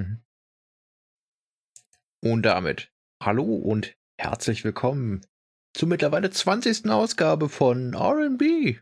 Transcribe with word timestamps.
Mhm. 0.00 0.22
Und 2.22 2.42
damit 2.42 2.92
hallo 3.22 3.44
und 3.44 3.96
herzlich 4.18 4.64
willkommen 4.64 5.26
zur 5.76 5.88
mittlerweile 5.88 6.30
20. 6.30 6.88
Ausgabe 6.90 7.48
von 7.48 7.94
RB. 7.94 8.80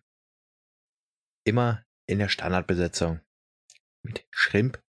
Immer 1.44 1.84
in 2.06 2.18
der 2.18 2.28
Standardbesetzung. 2.28 3.20
Mit 4.04 4.26
Schrimp. 4.30 4.80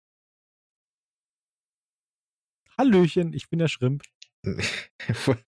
Hallöchen, 2.77 3.33
ich 3.33 3.49
bin 3.49 3.59
der 3.59 3.69
Schrimp. 3.69 4.05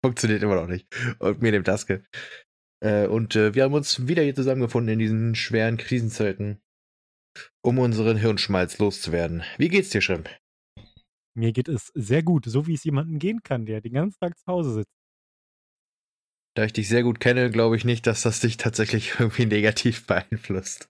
Funktioniert 0.03 0.43
immer 0.43 0.55
noch 0.55 0.67
nicht. 0.67 0.87
Und 1.19 1.41
mir 1.41 1.51
dem 1.51 1.63
Taske. 1.63 2.03
Äh, 2.83 3.07
und 3.07 3.35
äh, 3.35 3.53
wir 3.53 3.63
haben 3.63 3.73
uns 3.73 4.07
wieder 4.07 4.23
hier 4.23 4.35
zusammengefunden 4.35 4.93
in 4.93 4.99
diesen 4.99 5.35
schweren 5.35 5.77
Krisenzeiten, 5.77 6.61
um 7.61 7.79
unseren 7.79 8.17
Hirnschmalz 8.17 8.79
loszuwerden. 8.79 9.43
Wie 9.57 9.69
geht's 9.69 9.89
dir, 9.89 10.01
Schrimp? 10.01 10.29
Mir 11.35 11.51
geht 11.51 11.67
es 11.67 11.91
sehr 11.95 12.21
gut, 12.23 12.45
so 12.45 12.67
wie 12.67 12.73
es 12.75 12.83
jemandem 12.83 13.17
gehen 13.19 13.41
kann, 13.43 13.65
der 13.65 13.81
den 13.81 13.93
ganzen 13.93 14.19
Tag 14.19 14.37
zu 14.37 14.45
Hause 14.45 14.73
sitzt. 14.73 14.93
Da 16.55 16.65
ich 16.65 16.73
dich 16.73 16.87
sehr 16.87 17.01
gut 17.01 17.19
kenne, 17.19 17.49
glaube 17.49 17.75
ich 17.75 17.83
nicht, 17.85 18.05
dass 18.05 18.21
das 18.21 18.39
dich 18.39 18.57
tatsächlich 18.57 19.13
irgendwie 19.19 19.45
negativ 19.45 20.05
beeinflusst. 20.05 20.89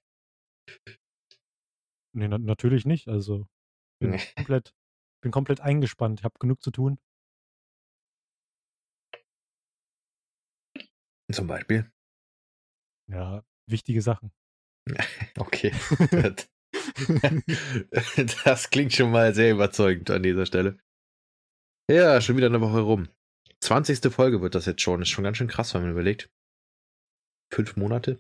Nee, 2.16 2.28
na 2.28 2.38
natürlich 2.38 2.86
nicht. 2.86 3.08
Also 3.08 3.48
bin 4.00 4.12
Nee. 4.12 4.22
komplett, 4.36 4.74
bin 5.22 5.32
komplett 5.32 5.62
eingespannt. 5.62 6.20
Ich 6.20 6.24
habe 6.26 6.36
genug 6.40 6.62
zu 6.62 6.72
tun. 6.72 7.00
Zum 11.32 11.48
Beispiel. 11.48 11.90
Ja, 13.08 13.44
wichtige 13.68 14.02
Sachen. 14.02 14.32
Okay. 15.40 15.72
Das- 18.46 18.70
klingt 18.70 18.94
schon 18.94 19.12
mal 19.12 19.34
sehr 19.34 19.52
überzeugend 19.52 20.10
an 20.10 20.24
dieser 20.24 20.46
Stelle. 20.46 20.78
Ja, 21.90 22.22
schon 22.22 22.38
wieder 22.38 22.48
eine 22.48 22.62
Woche 22.62 22.80
rum. 22.80 23.10
20. 23.62 24.12
Folge 24.14 24.42
wird 24.42 24.56
das 24.56 24.66
jetzt 24.66 24.82
schon. 24.82 25.02
Ist 25.02 25.10
schon 25.10 25.24
ganz 25.24 25.38
schön 25.38 25.48
krass, 25.48 25.74
wenn 25.74 25.82
man 25.84 25.92
überlegt. 25.92 26.30
Fünf 27.54 27.76
Monate. 27.76 28.20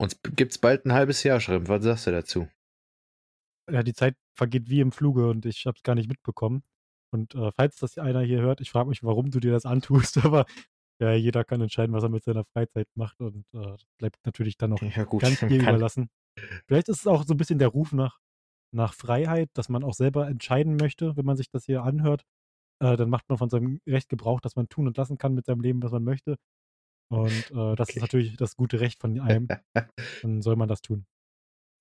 Uns 0.00 0.18
gibt's 0.34 0.58
bald 0.58 0.84
ein 0.86 0.92
halbes 0.92 1.22
Jahr, 1.22 1.40
Schrimp. 1.40 1.68
Was 1.68 1.84
sagst 1.84 2.06
du 2.06 2.10
dazu? 2.10 2.48
Ja, 3.70 3.82
die 3.82 3.92
Zeit 3.92 4.16
vergeht 4.34 4.68
wie 4.70 4.80
im 4.80 4.92
Fluge 4.92 5.28
und 5.28 5.46
ich 5.46 5.66
habe 5.66 5.76
es 5.76 5.82
gar 5.82 5.94
nicht 5.94 6.08
mitbekommen. 6.08 6.62
Und 7.12 7.34
äh, 7.34 7.50
falls 7.52 7.76
das 7.76 7.98
einer 7.98 8.22
hier 8.22 8.40
hört, 8.40 8.60
ich 8.60 8.70
frage 8.70 8.88
mich, 8.88 9.02
warum 9.02 9.30
du 9.30 9.40
dir 9.40 9.52
das 9.52 9.66
antust, 9.66 10.18
aber 10.24 10.46
ja, 11.00 11.12
jeder 11.12 11.44
kann 11.44 11.60
entscheiden, 11.60 11.94
was 11.94 12.02
er 12.02 12.08
mit 12.08 12.24
seiner 12.24 12.44
Freizeit 12.44 12.88
macht 12.94 13.20
und 13.20 13.44
äh, 13.54 13.60
das 13.62 13.84
bleibt 13.98 14.18
natürlich 14.24 14.56
dann 14.56 14.70
noch 14.70 14.82
Ja, 14.82 15.04
gut. 15.04 15.22
ganz 15.22 15.40
dir 15.40 15.48
kann- 15.48 15.60
überlassen. 15.60 16.10
Vielleicht 16.66 16.88
ist 16.88 17.00
es 17.00 17.06
auch 17.06 17.24
so 17.24 17.34
ein 17.34 17.36
bisschen 17.36 17.58
der 17.58 17.68
Ruf 17.68 17.92
nach, 17.92 18.18
nach 18.72 18.94
Freiheit, 18.94 19.50
dass 19.54 19.68
man 19.68 19.84
auch 19.84 19.94
selber 19.94 20.28
entscheiden 20.28 20.76
möchte, 20.76 21.16
wenn 21.16 21.24
man 21.26 21.36
sich 21.36 21.50
das 21.50 21.64
hier 21.66 21.82
anhört. 21.82 22.24
Äh, 22.82 22.96
dann 22.96 23.10
macht 23.10 23.28
man 23.28 23.38
von 23.38 23.50
seinem 23.50 23.80
Recht 23.86 24.08
Gebrauch, 24.10 24.40
dass 24.40 24.56
man 24.56 24.68
tun 24.68 24.86
und 24.88 24.96
lassen 24.98 25.18
kann 25.18 25.34
mit 25.34 25.46
seinem 25.46 25.60
Leben, 25.62 25.82
was 25.82 25.92
man 25.92 26.04
möchte. 26.04 26.36
Und 27.10 27.50
äh, 27.52 27.76
das 27.76 27.90
Okay. 27.90 27.96
ist 27.96 28.02
natürlich 28.02 28.36
das 28.36 28.56
gute 28.56 28.80
Recht 28.80 29.00
von 29.00 29.18
einem. 29.20 29.52
Dann 30.22 30.42
soll 30.42 30.56
man 30.56 30.68
das 30.68 30.82
tun. 30.82 31.06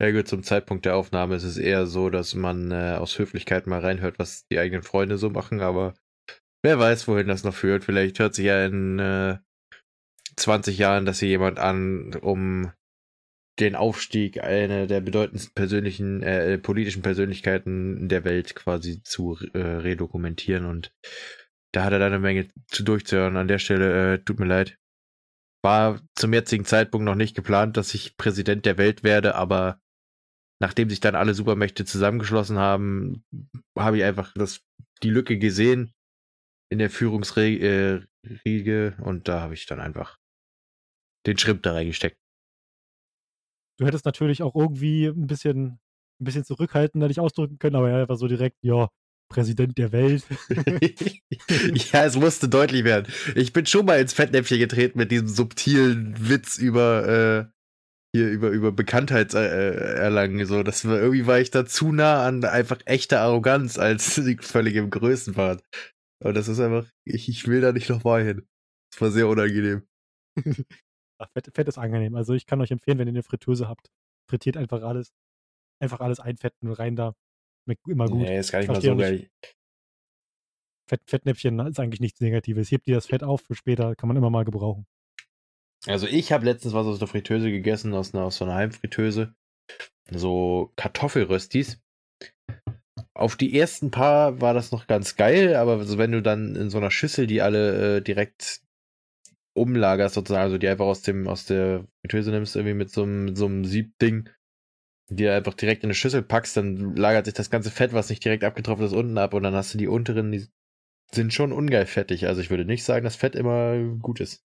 Ja 0.01 0.11
gut, 0.11 0.27
zum 0.29 0.43
Zeitpunkt 0.43 0.85
der 0.85 0.95
Aufnahme 0.95 1.35
ist 1.35 1.43
es 1.43 1.57
eher 1.57 1.85
so, 1.85 2.09
dass 2.09 2.33
man 2.33 2.71
äh, 2.71 2.95
aus 2.97 3.19
Höflichkeit 3.19 3.67
mal 3.67 3.81
reinhört, 3.81 4.17
was 4.17 4.47
die 4.47 4.57
eigenen 4.57 4.81
Freunde 4.81 5.17
so 5.17 5.29
machen, 5.29 5.59
aber 5.59 5.93
wer 6.63 6.79
weiß, 6.79 7.07
wohin 7.07 7.27
das 7.27 7.43
noch 7.43 7.55
führt. 7.55 7.83
Vielleicht 7.85 8.19
hört 8.19 8.35
sich 8.35 8.45
ja 8.45 8.65
in 8.65 8.99
äh, 8.99 9.39
20 10.37 10.77
Jahren, 10.79 11.05
dass 11.05 11.19
hier 11.19 11.29
jemand 11.29 11.59
an, 11.59 12.15
um 12.15 12.71
den 13.59 13.75
Aufstieg 13.75 14.41
einer 14.43 14.87
der 14.87 15.01
bedeutendsten 15.01 15.53
persönlichen, 15.53 16.23
äh, 16.23 16.57
politischen 16.57 17.01
Persönlichkeiten 17.01 18.07
der 18.07 18.23
Welt 18.23 18.55
quasi 18.55 19.03
zu 19.03 19.37
äh, 19.53 19.59
redokumentieren 19.59 20.65
und 20.65 20.93
da 21.73 21.83
hat 21.83 21.93
er 21.93 21.99
dann 21.99 22.13
eine 22.13 22.19
Menge 22.19 22.47
zu 22.67 22.83
durchzuhören. 22.83 23.37
An 23.37 23.47
der 23.47 23.59
Stelle, 23.59 24.13
äh, 24.13 24.19
tut 24.23 24.39
mir 24.39 24.47
leid. 24.47 24.77
War 25.63 26.01
zum 26.15 26.33
jetzigen 26.33 26.65
Zeitpunkt 26.65 27.05
noch 27.05 27.15
nicht 27.15 27.35
geplant, 27.35 27.77
dass 27.77 27.93
ich 27.93 28.17
Präsident 28.17 28.65
der 28.65 28.77
Welt 28.77 29.03
werde, 29.03 29.35
aber 29.35 29.79
nachdem 30.61 30.89
sich 30.89 30.99
dann 30.99 31.15
alle 31.15 31.33
Supermächte 31.33 31.85
zusammengeschlossen 31.85 32.57
haben, 32.57 33.23
habe 33.77 33.97
ich 33.97 34.03
einfach 34.03 34.33
das, 34.35 34.61
die 35.03 35.09
Lücke 35.09 35.37
gesehen 35.37 35.93
in 36.71 36.79
der 36.79 36.89
Führungsriege 36.89 38.07
äh, 38.97 39.01
und 39.01 39.27
da 39.27 39.41
habe 39.41 39.53
ich 39.53 39.65
dann 39.65 39.79
einfach 39.79 40.17
den 41.25 41.37
Schrimp 41.37 41.63
da 41.63 41.73
reingesteckt. 41.73 42.17
Du 43.79 43.85
hättest 43.85 44.05
natürlich 44.05 44.43
auch 44.43 44.55
irgendwie 44.55 45.05
ein 45.05 45.27
bisschen, 45.27 45.79
ein 46.19 46.25
bisschen 46.25 46.43
zurückhaltender 46.43 47.07
dich 47.07 47.19
ausdrücken 47.19 47.59
können, 47.59 47.77
aber 47.77 47.89
ja, 47.89 48.01
einfach 48.01 48.17
so 48.17 48.27
direkt, 48.27 48.57
ja, 48.61 48.89
Präsident 49.29 49.77
der 49.77 49.91
Welt. 49.91 50.25
ja, 51.93 52.03
es 52.03 52.17
musste 52.17 52.49
deutlich 52.49 52.83
werden. 52.83 53.11
Ich 53.35 53.53
bin 53.53 53.65
schon 53.65 53.85
mal 53.85 53.99
ins 53.99 54.13
Fettnäpfchen 54.13 54.59
getreten 54.59 54.97
mit 54.97 55.11
diesem 55.11 55.27
subtilen 55.27 56.29
Witz 56.29 56.57
über 56.57 57.07
äh, 57.07 57.59
hier 58.13 58.27
über 58.27 58.49
über 58.49 58.71
Bekanntheit 58.71 59.35
äh, 59.35 59.95
erlangen. 59.95 60.45
So, 60.45 60.63
das 60.63 60.85
war 60.85 60.99
irgendwie 60.99 61.27
war 61.27 61.39
ich 61.39 61.51
da 61.51 61.65
zu 61.65 61.91
nah 61.91 62.25
an 62.25 62.43
einfach 62.43 62.79
echter 62.85 63.21
Arroganz 63.21 63.77
als 63.77 64.19
völlig 64.41 64.75
im 64.75 64.89
Größenwahn. 64.89 65.61
Und 66.21 66.35
das 66.35 66.47
ist 66.47 66.59
einfach, 66.59 66.85
ich, 67.05 67.29
ich 67.29 67.47
will 67.47 67.61
da 67.61 67.71
nicht 67.71 67.89
nochmal 67.89 68.23
hin. 68.23 68.47
Das 68.91 69.01
war 69.01 69.11
sehr 69.11 69.27
unangenehm. 69.27 69.83
Ach, 71.19 71.29
Fett, 71.31 71.49
Fett 71.53 71.67
ist 71.67 71.77
angenehm. 71.77 72.15
Also 72.15 72.33
ich 72.33 72.45
kann 72.45 72.61
euch 72.61 72.71
empfehlen, 72.71 72.97
wenn 72.97 73.07
ihr 73.07 73.13
eine 73.13 73.23
Fritteuse 73.23 73.67
habt, 73.67 73.91
frittiert 74.29 74.57
einfach 74.57 74.81
alles. 74.81 75.11
Einfach 75.81 75.99
alles 75.99 76.19
einfetten 76.19 76.67
und 76.67 76.73
rein 76.73 76.95
da. 76.95 77.13
Schmeckt 77.63 77.87
immer 77.87 78.07
gut. 78.07 78.19
Nee, 78.19 78.39
ist 78.39 78.51
gar 78.51 78.59
nicht 78.59 78.69
mal 78.69 78.81
so 78.81 78.95
geil. 78.95 79.29
Fett, 80.89 81.01
Fettnäpfchen 81.05 81.59
ist 81.59 81.79
eigentlich 81.79 81.99
nichts 81.99 82.19
Negatives. 82.19 82.71
Hebt 82.71 82.87
dir 82.87 82.95
das 82.95 83.05
Fett 83.05 83.23
auf 83.23 83.41
für 83.41 83.55
später, 83.55 83.95
kann 83.95 84.07
man 84.07 84.17
immer 84.17 84.29
mal 84.29 84.43
gebrauchen. 84.43 84.87
Also 85.85 86.07
ich 86.07 86.31
habe 86.31 86.45
letztens 86.45 86.73
was 86.73 86.87
aus 86.87 86.99
der 86.99 87.07
Fritteuse 87.07 87.51
gegessen, 87.51 87.93
aus, 87.93 88.13
einer, 88.13 88.23
aus 88.23 88.37
so 88.37 88.45
einer 88.45 88.55
Heimfritteuse. 88.55 89.33
So 90.09 90.73
Kartoffelröstis. 90.75 91.81
Auf 93.13 93.35
die 93.35 93.57
ersten 93.57 93.91
paar 93.91 94.41
war 94.41 94.53
das 94.53 94.71
noch 94.71 94.87
ganz 94.87 95.15
geil, 95.15 95.55
aber 95.55 95.83
so 95.85 95.97
wenn 95.97 96.11
du 96.11 96.21
dann 96.21 96.55
in 96.55 96.69
so 96.69 96.77
einer 96.77 96.91
Schüssel 96.91 97.27
die 97.27 97.41
alle 97.41 97.97
äh, 97.97 98.01
direkt 98.01 98.61
umlagerst 99.59 100.15
sozusagen, 100.15 100.43
also 100.43 100.57
die 100.57 100.67
einfach 100.67 100.85
aus 100.85 101.01
dem 101.01 101.27
aus 101.27 101.45
der 101.45 101.85
Fritteuse 102.01 102.31
nimmst, 102.31 102.55
irgendwie 102.55 102.73
mit 102.73 102.89
so 102.91 103.03
einem, 103.03 103.35
so 103.35 103.45
einem 103.45 103.65
Siebding, 103.65 104.29
die 105.09 105.27
einfach 105.27 105.53
direkt 105.53 105.83
in 105.83 105.87
eine 105.87 105.93
Schüssel 105.95 106.21
packst, 106.21 106.57
dann 106.57 106.95
lagert 106.95 107.25
sich 107.25 107.33
das 107.33 107.49
ganze 107.49 107.71
Fett, 107.71 107.93
was 107.93 108.09
nicht 108.09 108.23
direkt 108.23 108.43
abgetroffen 108.43 108.85
ist, 108.85 108.93
unten 108.93 109.17
ab 109.17 109.33
und 109.33 109.43
dann 109.43 109.53
hast 109.53 109.73
du 109.73 109.77
die 109.77 109.87
unteren, 109.87 110.31
die 110.31 110.47
sind 111.11 111.33
schon 111.33 111.51
ungeil 111.51 111.85
fettig. 111.85 112.27
Also 112.27 112.41
ich 112.41 112.49
würde 112.49 112.65
nicht 112.65 112.83
sagen, 112.83 113.03
dass 113.03 113.15
Fett 113.15 113.35
immer 113.35 113.77
gut 113.99 114.19
ist. 114.19 114.43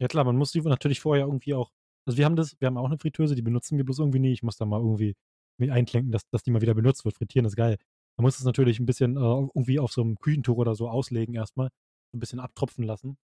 Ja 0.00 0.08
klar, 0.08 0.24
man 0.24 0.36
muss 0.36 0.52
die 0.52 0.60
natürlich 0.62 1.00
vorher 1.00 1.26
irgendwie 1.26 1.54
auch. 1.54 1.70
Also 2.06 2.16
wir 2.16 2.24
haben 2.24 2.36
das, 2.36 2.58
wir 2.58 2.66
haben 2.66 2.78
auch 2.78 2.86
eine 2.86 2.98
Fritteuse, 2.98 3.34
die 3.34 3.42
benutzen 3.42 3.76
wir 3.76 3.84
bloß 3.84 3.98
irgendwie 3.98 4.18
nie. 4.18 4.32
Ich 4.32 4.42
muss 4.42 4.56
da 4.56 4.64
mal 4.64 4.80
irgendwie 4.80 5.14
mit 5.58 5.70
einklinken, 5.70 6.10
dass, 6.10 6.22
dass 6.30 6.42
die 6.42 6.50
mal 6.50 6.62
wieder 6.62 6.74
benutzt 6.74 7.04
wird. 7.04 7.16
Frittieren 7.16 7.44
ist 7.44 7.56
geil. 7.56 7.76
Man 8.16 8.24
muss 8.24 8.38
es 8.38 8.44
natürlich 8.44 8.80
ein 8.80 8.86
bisschen 8.86 9.16
äh, 9.16 9.20
irgendwie 9.20 9.78
auf 9.78 9.92
so 9.92 10.00
einem 10.02 10.18
Küchentuch 10.18 10.56
oder 10.56 10.74
so 10.74 10.88
auslegen 10.88 11.34
erstmal. 11.34 11.68
Ein 12.14 12.20
bisschen 12.20 12.40
abtropfen 12.40 12.84
lassen. 12.84 13.18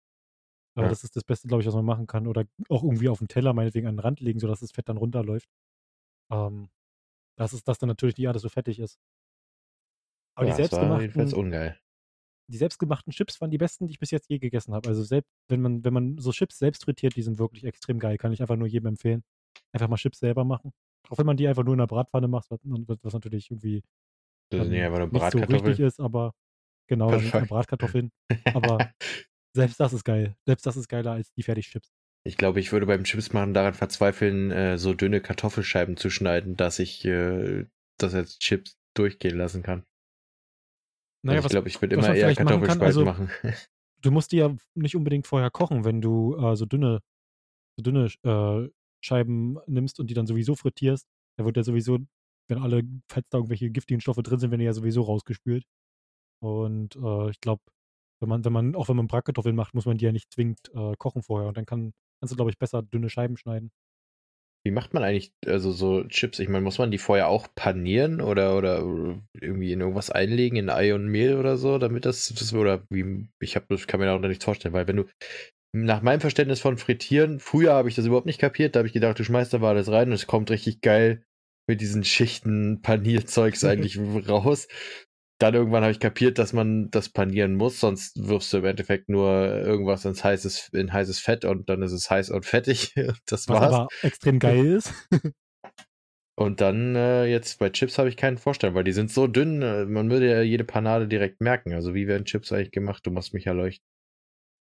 Äh, 0.76 0.82
Ja. 0.82 0.88
Das 0.88 1.04
ist 1.04 1.16
das 1.16 1.24
Beste, 1.24 1.48
glaube 1.48 1.62
ich, 1.62 1.66
was 1.66 1.74
man 1.74 1.84
machen 1.84 2.06
kann. 2.06 2.26
Oder 2.26 2.44
auch 2.68 2.82
irgendwie 2.82 3.08
auf 3.08 3.18
den 3.18 3.28
Teller 3.28 3.52
meinetwegen 3.52 3.86
an 3.86 3.96
den 3.96 4.00
Rand 4.00 4.20
legen, 4.20 4.40
sodass 4.40 4.60
das 4.60 4.72
Fett 4.72 4.88
dann 4.88 4.96
runterläuft. 4.96 5.48
Ähm, 6.32 6.68
das 7.38 7.52
ist 7.52 7.66
das 7.68 7.78
dann 7.78 7.88
natürlich 7.88 8.16
nicht 8.16 8.28
alles 8.28 8.42
so 8.42 8.48
fettig 8.48 8.78
ist. 8.78 8.98
Aber 10.36 10.48
ja, 10.48 10.54
die 10.56 10.62
jedenfalls 10.62 10.96
selbstgemachten, 11.00 11.34
ungeil. 11.34 11.78
die 12.50 12.56
selbstgemachten 12.58 13.12
Chips 13.12 13.40
waren 13.40 13.50
die 13.50 13.58
besten, 13.58 13.86
die 13.86 13.92
ich 13.92 14.00
bis 14.00 14.10
jetzt 14.10 14.28
je 14.28 14.38
gegessen 14.38 14.74
habe. 14.74 14.88
Also 14.88 15.02
selbst, 15.02 15.30
wenn 15.48 15.60
man, 15.62 15.84
wenn 15.84 15.94
man 15.94 16.18
so 16.18 16.32
Chips 16.32 16.58
selbst 16.58 16.84
frittiert, 16.84 17.16
die 17.16 17.22
sind 17.22 17.38
wirklich 17.38 17.64
extrem 17.64 17.98
geil. 17.98 18.18
Kann 18.18 18.32
ich 18.32 18.40
einfach 18.40 18.56
nur 18.56 18.66
jedem 18.68 18.86
empfehlen. 18.86 19.22
Einfach 19.72 19.88
mal 19.88 19.96
Chips 19.96 20.18
selber 20.18 20.44
machen. 20.44 20.72
Auch 21.08 21.18
wenn 21.18 21.26
man 21.26 21.36
die 21.36 21.46
einfach 21.46 21.64
nur 21.64 21.74
in 21.74 21.78
der 21.78 21.86
Bratpfanne 21.86 22.28
macht, 22.28 22.50
was, 22.50 22.60
was 22.64 23.12
natürlich 23.12 23.50
irgendwie 23.50 23.82
Das 24.50 24.64
sind 24.64 24.72
ähm, 24.72 24.78
ja 24.80 24.86
einfach 24.86 24.98
nur 24.98 25.08
nicht 25.12 25.32
so 25.32 25.38
richtig 25.38 25.80
ist, 25.80 26.00
aber 26.00 26.34
genau, 26.88 27.12
es 27.12 27.30
Bratkartoffeln. 27.30 28.10
aber 28.54 28.78
selbst 29.54 29.80
das 29.80 29.92
ist 29.92 30.04
geil. 30.04 30.36
Selbst 30.46 30.66
das 30.66 30.76
ist 30.76 30.88
geiler 30.88 31.12
als 31.12 31.32
die 31.32 31.42
Fertigchips. 31.42 31.92
Ich 32.26 32.36
glaube, 32.36 32.58
ich 32.58 32.72
würde 32.72 32.86
beim 32.86 33.04
Chips 33.04 33.32
machen 33.32 33.54
daran 33.54 33.74
verzweifeln, 33.74 34.50
äh, 34.50 34.78
so 34.78 34.94
dünne 34.94 35.20
Kartoffelscheiben 35.20 35.96
zu 35.96 36.10
schneiden, 36.10 36.56
dass 36.56 36.78
ich 36.78 37.04
äh, 37.04 37.66
das 37.98 38.14
als 38.14 38.38
Chips 38.38 38.78
durchgehen 38.94 39.36
lassen 39.36 39.62
kann. 39.62 39.84
Naja, 41.22 41.38
also 41.38 41.46
ich 41.46 41.50
glaube, 41.50 41.68
ich 41.68 41.80
würde 41.80 41.96
immer 41.96 42.08
eher 42.08 42.14
vielleicht 42.14 42.40
machen 42.40 42.60
Kartoffelspalten 42.60 42.86
also 42.86 43.04
machen. 43.04 43.30
du 44.02 44.10
musst 44.10 44.32
die 44.32 44.38
ja 44.38 44.54
nicht 44.74 44.96
unbedingt 44.96 45.26
vorher 45.26 45.50
kochen, 45.50 45.84
wenn 45.84 46.00
du 46.00 46.36
äh, 46.36 46.56
so 46.56 46.66
dünne, 46.66 47.00
so 47.76 47.82
dünne 47.82 48.06
äh, 48.22 48.70
Scheiben 49.04 49.58
nimmst 49.66 50.00
und 50.00 50.08
die 50.08 50.14
dann 50.14 50.26
sowieso 50.26 50.54
frittierst. 50.54 51.06
Da 51.38 51.44
wird 51.44 51.56
ja 51.56 51.62
sowieso, 51.62 51.98
wenn 52.48 52.58
alle, 52.58 52.82
falls 53.08 53.26
da 53.28 53.38
irgendwelche 53.38 53.70
giftigen 53.70 54.00
Stoffe 54.00 54.22
drin 54.22 54.38
sind, 54.38 54.50
werden 54.50 54.60
die 54.60 54.66
ja 54.66 54.72
sowieso 54.72 55.02
rausgespült. 55.02 55.64
Und 56.42 56.96
äh, 56.96 57.30
ich 57.30 57.40
glaube, 57.40 57.62
wenn 58.24 58.30
man, 58.30 58.44
wenn 58.44 58.52
man, 58.52 58.74
auch 58.74 58.88
wenn 58.88 58.96
man 58.96 59.06
Bratkartoffeln 59.06 59.54
macht, 59.54 59.74
muss 59.74 59.86
man 59.86 59.98
die 59.98 60.04
ja 60.06 60.12
nicht 60.12 60.32
zwingend 60.32 60.58
äh, 60.74 60.94
kochen 60.98 61.22
vorher. 61.22 61.48
Und 61.48 61.56
dann 61.56 61.66
kann, 61.66 61.92
kannst 62.20 62.32
du, 62.32 62.36
glaube 62.36 62.50
ich, 62.50 62.58
besser 62.58 62.82
dünne 62.82 63.10
Scheiben 63.10 63.36
schneiden. 63.36 63.70
wie 64.66 64.70
macht 64.70 64.94
man 64.94 65.04
eigentlich, 65.04 65.32
also 65.46 65.72
so 65.72 66.04
Chips? 66.04 66.38
Ich 66.38 66.48
meine, 66.48 66.64
muss 66.64 66.78
man 66.78 66.90
die 66.90 66.98
vorher 66.98 67.28
auch 67.28 67.48
panieren 67.54 68.20
oder, 68.22 68.56
oder 68.56 68.78
irgendwie 69.34 69.72
in 69.72 69.80
irgendwas 69.80 70.10
einlegen, 70.10 70.56
in 70.56 70.70
Ei 70.70 70.94
und 70.94 71.06
Mehl 71.06 71.36
oder 71.36 71.58
so, 71.58 71.78
damit 71.78 72.06
das, 72.06 72.28
das 72.28 72.54
oder 72.54 72.84
wie, 72.90 73.28
ich 73.40 73.56
hab, 73.56 73.68
kann 73.68 74.00
mir 74.00 74.06
da 74.06 74.16
auch 74.16 74.20
nichts 74.20 74.44
vorstellen, 74.44 74.74
weil 74.74 74.88
wenn 74.88 74.96
du, 74.96 75.04
nach 75.76 76.02
meinem 76.02 76.20
Verständnis 76.20 76.60
von 76.60 76.78
Frittieren, 76.78 77.40
früher 77.40 77.74
habe 77.74 77.88
ich 77.88 77.96
das 77.96 78.06
überhaupt 78.06 78.26
nicht 78.26 78.40
kapiert, 78.40 78.74
da 78.74 78.78
habe 78.78 78.86
ich 78.86 78.94
gedacht, 78.94 79.18
du 79.18 79.24
schmeißt 79.24 79.52
da 79.52 79.58
mal 79.58 79.70
alles 79.70 79.90
rein 79.90 80.08
und 80.08 80.14
es 80.14 80.28
kommt 80.28 80.50
richtig 80.50 80.80
geil 80.82 81.24
mit 81.66 81.80
diesen 81.80 82.04
Schichten 82.04 82.80
Panierzeugs 82.80 83.64
eigentlich 83.64 83.98
raus 84.28 84.68
dann 85.38 85.54
irgendwann 85.54 85.82
habe 85.82 85.92
ich 85.92 86.00
kapiert, 86.00 86.38
dass 86.38 86.52
man 86.52 86.90
das 86.90 87.08
panieren 87.08 87.54
muss, 87.56 87.80
sonst 87.80 88.28
wirfst 88.28 88.52
du 88.52 88.58
im 88.58 88.64
Endeffekt 88.64 89.08
nur 89.08 89.30
irgendwas 89.30 90.04
ins 90.04 90.22
heißes, 90.22 90.70
in 90.72 90.92
heißes 90.92 91.18
Fett 91.18 91.44
und 91.44 91.68
dann 91.68 91.82
ist 91.82 91.92
es 91.92 92.10
heiß 92.10 92.30
und 92.30 92.46
fettig. 92.46 92.94
Das 93.26 93.48
Was 93.48 93.60
war's. 93.60 93.74
aber 93.74 93.88
extrem 94.02 94.38
geil 94.38 94.66
ist. 94.66 94.92
Und 96.36 96.60
dann 96.60 96.96
äh, 96.96 97.26
jetzt 97.26 97.60
bei 97.60 97.70
Chips 97.70 97.96
habe 97.96 98.08
ich 98.08 98.16
keinen 98.16 98.38
Vorstellung, 98.38 98.74
weil 98.74 98.84
die 98.84 98.92
sind 98.92 99.10
so 99.10 99.28
dünn, 99.28 99.62
äh, 99.62 99.84
man 99.84 100.10
würde 100.10 100.28
ja 100.28 100.42
jede 100.42 100.64
Panade 100.64 101.06
direkt 101.06 101.40
merken. 101.40 101.72
Also 101.72 101.94
wie 101.94 102.08
werden 102.08 102.24
Chips 102.24 102.50
eigentlich 102.52 102.72
gemacht? 102.72 103.06
Du 103.06 103.12
machst 103.12 103.34
mich 103.34 103.46
erleuchten. 103.46 103.86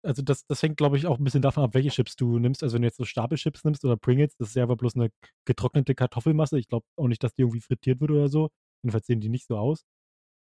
Also 0.05 0.23
das, 0.23 0.47
das 0.47 0.63
hängt, 0.63 0.77
glaube 0.77 0.97
ich, 0.97 1.07
auch 1.07 1.19
ein 1.19 1.25
bisschen 1.25 1.43
davon 1.43 1.65
ab, 1.65 1.75
welche 1.75 1.91
Chips 1.91 2.15
du 2.15 2.39
nimmst. 2.39 2.63
Also 2.63 2.75
wenn 2.75 2.83
du 2.83 2.87
jetzt 2.87 2.99
so 2.99 3.05
Stapelchips 3.05 3.65
nimmst 3.65 3.85
oder 3.85 3.97
Pringles, 3.97 4.37
das 4.39 4.51
ist 4.51 4.55
ja 4.55 4.63
aber 4.63 4.77
bloß 4.77 4.95
eine 4.95 5.11
getrocknete 5.45 5.97
Kartoffelmasse. 5.97 6.59
Ich 6.59 6.69
glaube 6.69 6.87
auch 6.97 7.09
nicht, 7.09 7.25
dass 7.25 7.35
die 7.35 7.43
irgendwie 7.43 7.61
frittiert 7.61 8.01
wird 8.01 8.13
oder 8.13 8.29
so. 8.29 8.51
Jedenfalls 8.83 9.07
sehen 9.07 9.21
die 9.21 9.29
nicht 9.29 9.49
so 9.49 9.57
aus. 9.57 9.83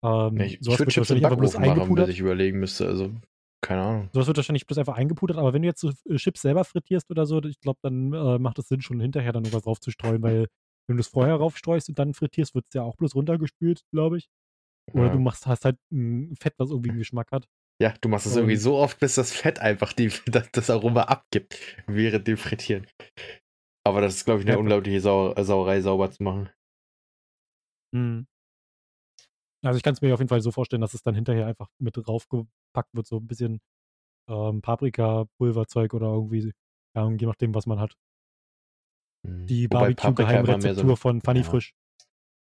Ähm, 0.04 0.40
ich 0.40 0.60
ich 0.60 0.66
würde 0.66 0.86
Chips 0.86 1.10
im 1.10 1.20
Backofen 1.20 1.76
machen, 1.76 1.94
bis 1.94 2.08
ich 2.08 2.20
überlegen 2.20 2.60
müsste. 2.60 2.86
Also, 2.86 3.12
keine 3.60 3.82
Ahnung. 3.82 4.10
Sowas 4.12 4.26
wird 4.28 4.36
wahrscheinlich 4.36 4.66
bloß 4.66 4.78
einfach 4.78 4.96
eingepudert, 4.96 5.38
aber 5.38 5.52
wenn 5.52 5.62
du 5.62 5.68
jetzt 5.68 5.80
so 5.80 5.90
äh, 6.08 6.16
Chips 6.16 6.42
selber 6.42 6.64
frittierst 6.64 7.10
oder 7.10 7.26
so, 7.26 7.42
ich 7.42 7.60
glaube, 7.60 7.78
dann 7.82 8.12
äh, 8.12 8.38
macht 8.38 8.58
es 8.58 8.68
Sinn, 8.68 8.80
schon 8.80 9.00
hinterher 9.00 9.32
dann 9.32 9.44
irgendwas 9.44 9.64
drauf 9.64 9.80
zu 9.80 9.90
streuen, 9.90 10.22
weil 10.22 10.46
wenn 10.88 10.96
du 10.96 11.00
es 11.00 11.08
vorher 11.08 11.34
raufstreust 11.34 11.88
und 11.88 11.98
dann 11.98 12.14
frittierst, 12.14 12.54
wird 12.54 12.66
es 12.68 12.74
ja 12.74 12.82
auch 12.82 12.96
bloß 12.96 13.14
runtergespült, 13.14 13.82
glaube 13.92 14.18
ich. 14.18 14.28
Oder 14.92 15.06
ja. 15.06 15.12
du 15.12 15.18
machst, 15.18 15.46
hast 15.46 15.64
halt 15.64 15.76
ein 15.92 16.34
Fett, 16.40 16.54
was 16.56 16.70
irgendwie 16.70 16.90
einen 16.90 16.98
Geschmack 16.98 17.30
hat. 17.30 17.46
Ja, 17.80 17.94
du 18.00 18.08
machst 18.08 18.26
es 18.26 18.36
irgendwie 18.36 18.56
so 18.56 18.76
oft, 18.76 18.98
bis 18.98 19.14
das 19.16 19.32
Fett 19.32 19.58
einfach 19.60 19.92
die, 19.92 20.10
das 20.52 20.70
Aroma 20.70 21.02
abgibt, 21.02 21.58
während 21.86 22.26
dem 22.26 22.36
Frittieren. 22.36 22.86
Aber 23.86 24.00
das 24.00 24.16
ist, 24.16 24.24
glaube 24.24 24.40
ich, 24.40 24.46
eine 24.46 24.54
ja. 24.54 24.58
unglaubliche 24.58 25.00
Sau 25.00 25.34
Sauerei, 25.42 25.80
sauber 25.80 26.10
zu 26.10 26.22
machen. 26.22 26.50
Mhm. 27.94 28.26
Also 29.64 29.76
ich 29.76 29.82
kann 29.82 29.94
es 29.94 30.00
mir 30.00 30.14
auf 30.14 30.20
jeden 30.20 30.28
Fall 30.28 30.40
so 30.40 30.52
vorstellen, 30.52 30.82
dass 30.82 30.94
es 30.94 31.02
dann 31.02 31.14
hinterher 31.14 31.46
einfach 31.46 31.68
mit 31.78 31.96
draufgepackt 31.96 32.94
wird, 32.94 33.06
so 33.06 33.16
ein 33.16 33.26
bisschen 33.26 33.60
ähm, 34.28 34.62
Paprika-Pulverzeug 34.62 35.94
oder 35.94 36.08
irgendwie, 36.08 36.52
ja, 36.94 37.10
je 37.10 37.26
nachdem, 37.26 37.54
was 37.54 37.66
man 37.66 37.80
hat. 37.80 37.96
Mhm. 39.26 39.46
Die 39.46 39.68
Barbecue-Geheimrezeptur 39.68 40.90
so 40.90 40.96
von 40.96 41.20
Funny 41.20 41.40
ja. 41.40 41.44
Frisch. 41.44 41.74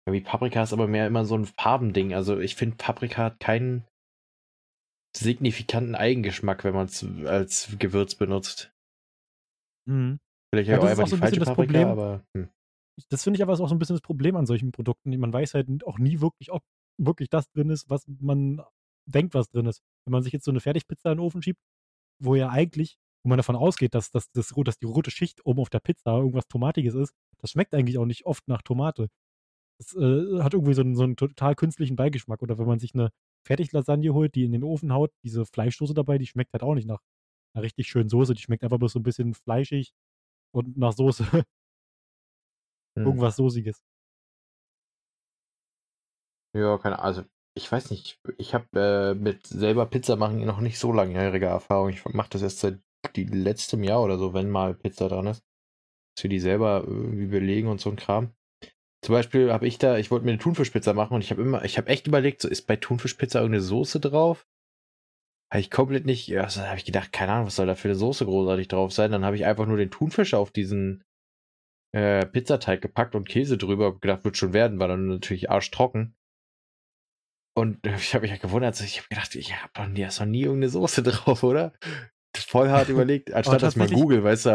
Wie 0.09 0.21
Paprika 0.21 0.63
ist 0.63 0.73
aber 0.73 0.87
mehr 0.87 1.07
immer 1.07 1.23
so 1.23 1.35
ein 1.35 1.45
Farbending. 1.45 2.13
Also 2.13 2.39
ich 2.39 2.55
finde, 2.55 2.77
Paprika 2.77 3.25
hat 3.25 3.39
keinen 3.39 3.85
signifikanten 5.15 5.95
Eigengeschmack, 5.95 6.63
wenn 6.63 6.73
man 6.73 6.87
es 6.87 7.05
als 7.25 7.75
Gewürz 7.77 8.15
benutzt. 8.15 8.71
Mhm. 9.87 10.19
Vielleicht 10.51 10.69
ja, 10.69 10.79
auch 10.79 10.85
einfach 10.85 11.03
auch 11.03 11.07
so 11.07 11.15
die 11.15 11.21
falsche 11.21 11.39
Paprika, 11.39 11.53
Problem. 11.53 11.87
aber. 11.87 12.23
Hm. 12.35 12.49
Das 13.09 13.23
finde 13.23 13.37
ich 13.37 13.43
aber 13.43 13.53
auch 13.53 13.57
so 13.57 13.75
ein 13.75 13.79
bisschen 13.79 13.95
das 13.95 14.01
Problem 14.01 14.35
an 14.35 14.45
solchen 14.45 14.71
Produkten. 14.71 15.17
Man 15.17 15.31
weiß 15.31 15.53
halt 15.53 15.85
auch 15.85 15.99
nie 15.99 16.19
wirklich, 16.21 16.51
ob 16.51 16.63
wirklich 16.99 17.29
das 17.29 17.49
drin 17.51 17.69
ist, 17.69 17.89
was 17.89 18.05
man 18.07 18.61
denkt, 19.05 19.33
was 19.33 19.49
drin 19.49 19.65
ist. 19.65 19.81
Wenn 20.05 20.11
man 20.11 20.23
sich 20.23 20.33
jetzt 20.33 20.45
so 20.45 20.51
eine 20.51 20.59
Fertigpizza 20.59 21.11
in 21.11 21.17
den 21.17 21.25
Ofen 21.25 21.41
schiebt, 21.41 21.59
wo 22.21 22.35
ja 22.35 22.49
eigentlich, 22.49 22.97
wo 23.23 23.29
man 23.29 23.37
davon 23.37 23.55
ausgeht, 23.55 23.95
dass, 23.95 24.11
dass, 24.11 24.31
dass, 24.31 24.53
dass 24.55 24.77
die 24.77 24.85
rote 24.85 25.11
Schicht 25.11 25.45
oben 25.45 25.59
auf 25.59 25.69
der 25.69 25.79
Pizza 25.79 26.17
irgendwas 26.17 26.47
Tomatiges 26.47 26.95
ist, 26.95 27.13
das 27.39 27.51
schmeckt 27.51 27.73
eigentlich 27.73 27.97
auch 27.97 28.05
nicht 28.05 28.25
oft 28.25 28.47
nach 28.47 28.61
Tomate. 28.61 29.09
Das 29.79 29.95
äh, 29.95 30.41
hat 30.41 30.53
irgendwie 30.53 30.73
so 30.73 30.81
einen, 30.81 30.95
so 30.95 31.03
einen 31.03 31.15
total 31.15 31.55
künstlichen 31.55 31.95
Beigeschmack. 31.95 32.41
Oder 32.41 32.57
wenn 32.57 32.67
man 32.67 32.79
sich 32.79 32.93
eine 32.93 33.11
Fertiglasagne 33.45 34.13
holt, 34.13 34.35
die 34.35 34.43
in 34.43 34.51
den 34.51 34.63
Ofen 34.63 34.91
haut, 34.93 35.11
diese 35.23 35.45
Fleischsoße 35.45 35.93
dabei, 35.93 36.17
die 36.17 36.27
schmeckt 36.27 36.51
halt 36.53 36.63
auch 36.63 36.75
nicht 36.75 36.87
nach 36.87 36.99
einer 37.53 37.63
richtig 37.63 37.87
schönen 37.87 38.09
Soße. 38.09 38.33
Die 38.33 38.41
schmeckt 38.41 38.63
einfach 38.63 38.77
bloß 38.77 38.91
so 38.91 38.99
ein 38.99 39.03
bisschen 39.03 39.33
fleischig 39.33 39.93
und 40.51 40.77
nach 40.77 40.93
Soße. 40.93 41.25
Hm. 42.97 43.05
Irgendwas 43.05 43.35
Soßiges. 43.35 43.83
Ja, 46.55 46.77
keine 46.77 46.99
Ahnung. 46.99 47.05
Also, 47.05 47.23
ich 47.55 47.71
weiß 47.71 47.91
nicht. 47.91 48.19
Ich 48.37 48.53
habe 48.53 48.65
äh, 48.75 49.13
mit 49.13 49.45
selber 49.47 49.85
Pizza 49.85 50.15
machen 50.15 50.45
noch 50.45 50.61
nicht 50.61 50.79
so 50.79 50.91
langjährige 50.91 51.47
Erfahrung. 51.47 51.89
Ich 51.89 52.05
mache 52.05 52.29
das 52.31 52.41
erst 52.41 52.59
seit 52.59 52.79
letztem 53.15 53.83
Jahr 53.83 54.03
oder 54.03 54.17
so, 54.17 54.33
wenn 54.33 54.49
mal 54.49 54.73
Pizza 54.73 55.09
dran 55.09 55.27
ist. 55.27 55.43
Dass 56.15 56.23
wir 56.23 56.29
die 56.29 56.39
selber 56.39 56.83
irgendwie 56.85 57.27
belegen 57.27 57.67
und 57.67 57.81
so 57.81 57.89
ein 57.89 57.95
Kram. 57.95 58.33
Zum 59.01 59.13
Beispiel 59.13 59.51
habe 59.51 59.67
ich 59.67 59.77
da, 59.77 59.97
ich 59.97 60.11
wollte 60.11 60.25
mir 60.25 60.31
eine 60.31 60.39
Thunfischpizza 60.39 60.93
machen 60.93 61.13
und 61.13 61.21
ich 61.21 61.31
habe 61.31 61.41
immer, 61.41 61.63
ich 61.63 61.77
habe 61.77 61.87
echt 61.87 62.07
überlegt, 62.07 62.41
so 62.41 62.49
ist 62.49 62.67
bei 62.67 62.75
Thunfischpizza 62.75 63.39
irgendeine 63.39 63.63
Soße 63.63 63.99
drauf? 63.99 64.45
Habe 65.51 65.61
ich 65.61 65.71
komplett 65.71 66.05
nicht, 66.05 66.27
ja, 66.27 66.43
also, 66.43 66.61
habe 66.61 66.77
ich 66.77 66.85
gedacht, 66.85 67.13
keine 67.13 67.31
Ahnung, 67.31 67.47
was 67.47 67.55
soll 67.55 67.65
da 67.65 67.75
für 67.75 67.87
eine 67.87 67.95
Soße 67.95 68.25
großartig 68.25 68.67
drauf 68.67 68.91
sein? 68.91 69.11
Dann 69.11 69.23
habe 69.25 69.35
ich 69.35 69.45
einfach 69.45 69.65
nur 69.65 69.77
den 69.77 69.89
Thunfisch 69.89 70.33
auf 70.33 70.51
diesen 70.51 71.03
äh, 71.95 72.25
Pizzateig 72.25 72.81
gepackt 72.81 73.15
und 73.15 73.27
Käse 73.27 73.57
drüber, 73.57 73.97
gedacht, 73.97 74.25
wird 74.25 74.37
schon 74.37 74.53
werden, 74.53 74.79
war 74.79 74.89
dann 74.89 75.07
natürlich 75.07 75.49
arschtrocken. 75.49 76.13
Und 77.55 77.85
ich 77.85 78.13
habe 78.13 78.21
mich 78.21 78.31
halt 78.31 78.41
gewundert, 78.41 78.79
ich 78.79 78.97
habe 78.97 79.07
gedacht, 79.09 79.35
ich 79.35 79.53
habe 79.53 79.71
doch 79.73 79.87
nie, 79.87 80.05
hast 80.05 80.19
noch 80.19 80.27
nie 80.27 80.43
irgendeine 80.43 80.69
Soße 80.69 81.03
drauf, 81.03 81.43
oder? 81.43 81.73
Voll 82.37 82.69
hart 82.69 82.89
überlegt, 82.89 83.33
anstatt 83.33 83.61
dass 83.63 83.75
man 83.75 83.89
Google, 83.89 84.23
weißt 84.23 84.45
du, 84.45 84.49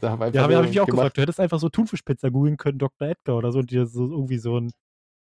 da 0.00 0.10
hab 0.18 0.34
ja, 0.34 0.42
habe 0.42 0.54
ich 0.54 0.70
mich 0.70 0.80
auch 0.80 0.86
gefragt, 0.86 1.16
du 1.16 1.22
hättest 1.22 1.40
einfach 1.40 1.58
so 1.58 1.68
Thunfischpizza 1.68 2.28
googeln 2.28 2.56
können, 2.56 2.78
Dr. 2.78 3.08
Edgar 3.08 3.36
oder 3.36 3.52
so, 3.52 3.60
und 3.60 3.70
dir 3.70 3.86
so 3.86 4.10
irgendwie 4.10 4.38
so 4.38 4.58
ein, 4.58 4.72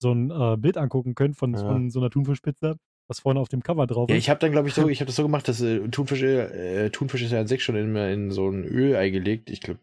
so 0.02 0.12
ein 0.12 0.30
äh, 0.30 0.56
Bild 0.56 0.76
angucken 0.76 1.14
können 1.14 1.34
von, 1.34 1.54
ja. 1.54 1.60
von 1.60 1.90
so 1.90 2.00
einer 2.00 2.10
Thunfischpizza, 2.10 2.76
was 3.08 3.20
vorne 3.20 3.40
auf 3.40 3.48
dem 3.48 3.62
Cover 3.62 3.86
drauf 3.86 4.08
ist. 4.08 4.12
Ja, 4.12 4.18
ich 4.18 4.30
habe 4.30 4.40
dann, 4.40 4.52
glaube 4.52 4.68
ich, 4.68 4.74
so, 4.74 4.88
ich 4.88 5.00
habe 5.00 5.06
das 5.06 5.16
so 5.16 5.22
gemacht, 5.22 5.48
dass 5.48 5.60
äh, 5.60 5.88
Thunfisch, 5.88 6.22
äh, 6.22 6.90
Thunfisch 6.90 7.22
ist 7.22 7.32
ja 7.32 7.40
an 7.40 7.46
sich 7.46 7.62
schon 7.62 7.76
in, 7.76 7.94
in 7.96 8.30
so 8.30 8.48
ein 8.48 8.64
Ölei 8.64 9.10
gelegt, 9.10 9.48
ich 9.48 9.60
glaube, 9.60 9.80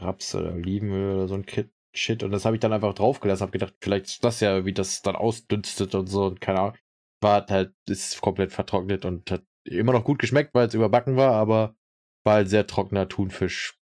Raps 0.00 0.34
oder 0.34 0.54
Olivenöl 0.54 1.16
oder 1.16 1.28
so 1.28 1.34
ein 1.34 1.46
Kit, 1.46 1.70
Shit. 1.94 2.22
Und 2.22 2.30
das 2.30 2.44
habe 2.44 2.56
ich 2.56 2.60
dann 2.60 2.72
einfach 2.72 2.94
draufgelassen. 2.94 3.42
Habe 3.42 3.52
gedacht, 3.52 3.74
vielleicht 3.80 4.06
ist 4.06 4.24
das 4.24 4.40
ja, 4.40 4.64
wie 4.64 4.72
das 4.72 5.02
dann 5.02 5.16
ausdünstet 5.16 5.94
und 5.94 6.06
so. 6.06 6.24
Und 6.26 6.40
keine 6.40 6.60
Ahnung. 6.60 6.76
War 7.20 7.46
halt, 7.48 7.74
ist 7.86 8.20
komplett 8.20 8.52
vertrocknet 8.52 9.04
und 9.04 9.30
hat 9.30 9.44
immer 9.64 9.92
noch 9.92 10.04
gut 10.04 10.18
geschmeckt, 10.18 10.54
weil 10.54 10.66
es 10.66 10.74
überbacken 10.74 11.16
war, 11.16 11.32
aber 11.34 11.76
war 12.24 12.34
halt 12.34 12.48
sehr 12.48 12.66
trockener 12.66 13.08
Thunfisch. 13.08 13.78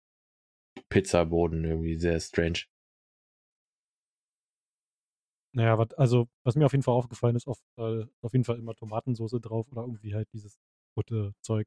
Pizzaboden 0.88 1.64
irgendwie 1.64 1.96
sehr 1.96 2.18
strange. 2.20 2.64
Naja, 5.52 5.78
wat, 5.78 5.98
also 5.98 6.28
was 6.44 6.54
mir 6.54 6.66
auf 6.66 6.72
jeden 6.72 6.82
Fall 6.82 6.94
aufgefallen 6.94 7.34
ist, 7.36 7.48
auf, 7.48 7.58
äh, 7.76 8.04
auf 8.20 8.32
jeden 8.32 8.44
Fall 8.44 8.58
immer 8.58 8.74
Tomatensauce 8.74 9.40
drauf 9.40 9.66
oder 9.72 9.82
irgendwie 9.82 10.14
halt 10.14 10.28
dieses 10.32 10.58
rote 10.96 11.34
Zeug. 11.40 11.66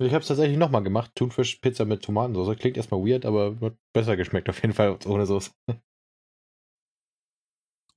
Ich 0.00 0.12
habe 0.12 0.22
es 0.22 0.28
tatsächlich 0.28 0.58
nochmal 0.58 0.82
gemacht. 0.82 1.12
Thunfisch-Pizza 1.14 1.84
mit 1.84 2.02
Tomatensauce. 2.02 2.56
Klingt 2.58 2.76
erstmal 2.76 3.00
weird, 3.00 3.24
aber 3.24 3.60
wird 3.60 3.78
besser 3.92 4.16
geschmeckt 4.16 4.48
auf 4.48 4.60
jeden 4.60 4.74
Fall 4.74 4.98
ohne 5.06 5.24
Sauce. 5.24 5.54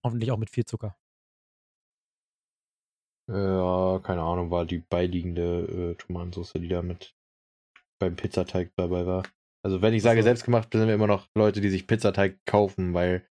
Hoffentlich 0.03 0.31
auch 0.31 0.37
mit 0.37 0.51
viel 0.51 0.65
Zucker. 0.65 0.95
Ja, 3.29 3.99
keine 4.03 4.21
Ahnung, 4.21 4.51
war 4.51 4.65
die 4.65 4.77
beiliegende 4.77 5.91
äh, 5.91 5.95
Tomatensauce, 5.95 6.53
die 6.53 6.69
da 6.69 6.81
mit 6.81 7.13
beim 7.99 8.15
Pizzateig 8.15 8.71
dabei 8.77 9.05
war. 9.05 9.23
Also 9.65 9.81
wenn 9.81 9.93
ich 9.93 10.03
sage 10.03 10.19
also, 10.19 10.27
selbstgemacht, 10.27 10.71
sind 10.71 10.87
wir 10.87 10.93
immer 10.93 11.07
noch 11.07 11.27
Leute, 11.35 11.59
die 11.59 11.69
sich 11.69 11.87
Pizzateig 11.87 12.39
kaufen, 12.45 12.93
weil 12.93 13.27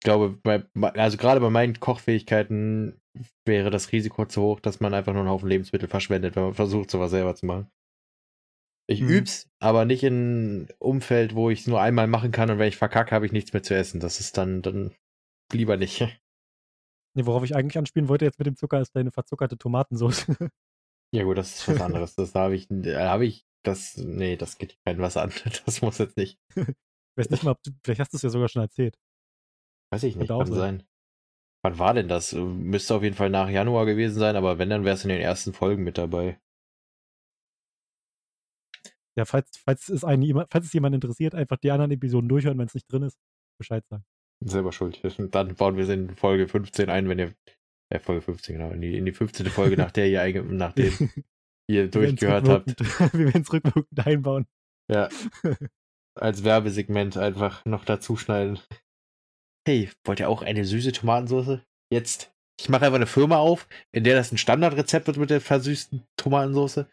ich 0.00 0.04
glaube, 0.04 0.38
bei, 0.42 0.64
also 0.94 1.16
gerade 1.16 1.40
bei 1.40 1.48
meinen 1.48 1.78
Kochfähigkeiten 1.78 3.00
wäre 3.46 3.70
das 3.70 3.92
Risiko 3.92 4.26
zu 4.26 4.42
hoch, 4.42 4.60
dass 4.60 4.80
man 4.80 4.94
einfach 4.94 5.12
nur 5.12 5.22
einen 5.22 5.30
Haufen 5.30 5.48
Lebensmittel 5.48 5.88
verschwendet, 5.88 6.36
wenn 6.36 6.42
man 6.42 6.54
versucht, 6.54 6.90
sowas 6.90 7.10
selber 7.10 7.34
zu 7.34 7.46
machen. 7.46 7.70
Ich 8.90 9.02
mhm. 9.02 9.08
üb's, 9.08 9.48
aber 9.60 9.84
nicht 9.84 10.02
in 10.02 10.14
einem 10.14 10.68
Umfeld, 10.80 11.36
wo 11.36 11.48
ich 11.48 11.60
es 11.60 11.66
nur 11.68 11.80
einmal 11.80 12.08
machen 12.08 12.32
kann 12.32 12.50
und 12.50 12.58
wenn 12.58 12.66
ich 12.66 12.76
verkacke, 12.76 13.14
habe 13.14 13.24
ich 13.24 13.30
nichts 13.30 13.52
mehr 13.52 13.62
zu 13.62 13.76
essen. 13.76 14.00
Das 14.00 14.18
ist 14.18 14.36
dann, 14.36 14.62
dann 14.62 14.94
lieber 15.52 15.76
nicht. 15.76 16.00
Nee, 17.16 17.26
worauf 17.26 17.42
ich 17.42 17.56
eigentlich 17.56 17.76
anspielen 17.76 18.08
wollte 18.08 18.24
jetzt 18.24 18.38
mit 18.38 18.46
dem 18.46 18.54
Zucker, 18.54 18.80
ist 18.80 18.94
deine 18.94 19.10
verzuckerte 19.10 19.58
Tomatensauce. 19.58 20.26
ja, 21.12 21.24
gut, 21.24 21.38
das 21.38 21.56
ist 21.56 21.66
was 21.66 21.80
anderes. 21.80 22.14
Das 22.14 22.30
da 22.30 22.42
habe 22.42 22.54
ich, 22.54 22.68
da 22.70 23.10
habe 23.10 23.26
ich, 23.26 23.44
das, 23.64 23.96
nee, 23.96 24.36
das 24.36 24.58
geht 24.58 24.78
kein 24.84 25.00
was 25.00 25.16
an. 25.16 25.32
Das 25.66 25.82
muss 25.82 25.98
jetzt 25.98 26.16
nicht. 26.16 26.38
ich 26.54 26.66
weiß 27.16 27.30
nicht 27.30 27.42
mal, 27.42 27.50
ob 27.50 27.62
du, 27.64 27.72
vielleicht 27.82 27.98
hast 27.98 28.12
du 28.12 28.16
es 28.16 28.22
ja 28.22 28.30
sogar 28.30 28.48
schon 28.48 28.62
erzählt. 28.62 28.96
Weiß 29.92 30.04
ich 30.04 30.14
nicht, 30.14 30.28
kann 30.28 30.46
sein. 30.46 30.56
sein. 30.56 30.82
Wann 31.64 31.80
war 31.80 31.94
denn 31.94 32.06
das? 32.06 32.32
Müsste 32.32 32.94
auf 32.94 33.02
jeden 33.02 33.16
Fall 33.16 33.28
nach 33.28 33.48
Januar 33.48 33.86
gewesen 33.86 34.20
sein, 34.20 34.36
aber 34.36 34.58
wenn, 34.58 34.70
dann 34.70 34.84
wäre 34.84 34.94
es 34.94 35.02
in 35.02 35.10
den 35.10 35.20
ersten 35.20 35.52
Folgen 35.52 35.82
mit 35.82 35.98
dabei. 35.98 36.40
Ja, 39.16 39.24
falls, 39.24 39.58
falls, 39.58 39.88
es 39.88 40.04
einen, 40.04 40.44
falls 40.50 40.66
es 40.66 40.72
jemand 40.72 40.94
interessiert, 40.94 41.34
einfach 41.34 41.56
die 41.56 41.70
anderen 41.70 41.90
Episoden 41.90 42.28
durchhören, 42.28 42.58
wenn 42.58 42.66
es 42.66 42.74
nicht 42.74 42.90
drin 42.90 43.02
ist, 43.02 43.18
Bescheid 43.58 43.84
sagen. 43.88 44.04
Selber 44.44 44.72
schuld. 44.72 45.00
Dann 45.34 45.54
bauen 45.54 45.76
wir 45.76 45.84
es 45.84 45.90
in 45.90 46.16
Folge 46.16 46.48
15 46.48 46.88
ein, 46.88 47.08
wenn 47.08 47.18
ihr. 47.18 47.34
Äh, 47.92 47.98
Folge 47.98 48.22
15, 48.22 48.56
genau. 48.56 48.70
In 48.70 48.80
die, 48.80 48.96
in 48.96 49.04
die 49.04 49.12
15. 49.12 49.46
Folge, 49.46 49.76
nach 49.76 49.90
der 49.90 50.08
ihr 50.08 50.42
nachdem 50.44 51.10
ihr 51.68 51.88
durchgehört 51.88 52.48
habt. 52.48 52.80
wir 53.14 53.26
werden 53.26 53.42
es 53.42 53.52
rückwirkend 53.52 54.06
einbauen. 54.06 54.46
Ja. 54.88 55.08
als 56.18 56.42
Werbesegment 56.44 57.16
einfach 57.16 57.64
noch 57.64 57.84
dazu 57.84 58.16
schneiden. 58.16 58.58
Hey, 59.66 59.90
wollt 60.04 60.20
ihr 60.20 60.28
auch 60.28 60.42
eine 60.42 60.64
süße 60.64 60.92
Tomatensauce? 60.92 61.60
Jetzt. 61.92 62.32
Ich 62.60 62.68
mache 62.68 62.84
einfach 62.84 62.96
eine 62.96 63.06
Firma 63.06 63.38
auf, 63.38 63.68
in 63.92 64.04
der 64.04 64.16
das 64.16 64.32
ein 64.32 64.38
Standardrezept 64.38 65.06
wird 65.06 65.16
mit 65.16 65.30
der 65.30 65.40
versüßten 65.40 66.02
Tomatensauce. 66.16 66.86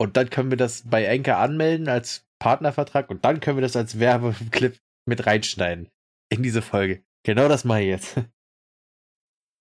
Und 0.00 0.16
dann 0.16 0.30
können 0.30 0.50
wir 0.50 0.56
das 0.56 0.88
bei 0.88 1.04
Enker 1.04 1.38
anmelden 1.38 1.88
als 1.88 2.26
Partnervertrag 2.38 3.10
und 3.10 3.24
dann 3.24 3.40
können 3.40 3.56
wir 3.56 3.62
das 3.62 3.76
als 3.76 3.98
Werbeclip 3.98 4.78
mit 5.06 5.26
reinschneiden. 5.26 5.88
In 6.30 6.42
diese 6.42 6.62
Folge. 6.62 7.02
Genau 7.24 7.48
das 7.48 7.64
mache 7.64 7.80
ich 7.82 7.88
jetzt. 7.88 8.16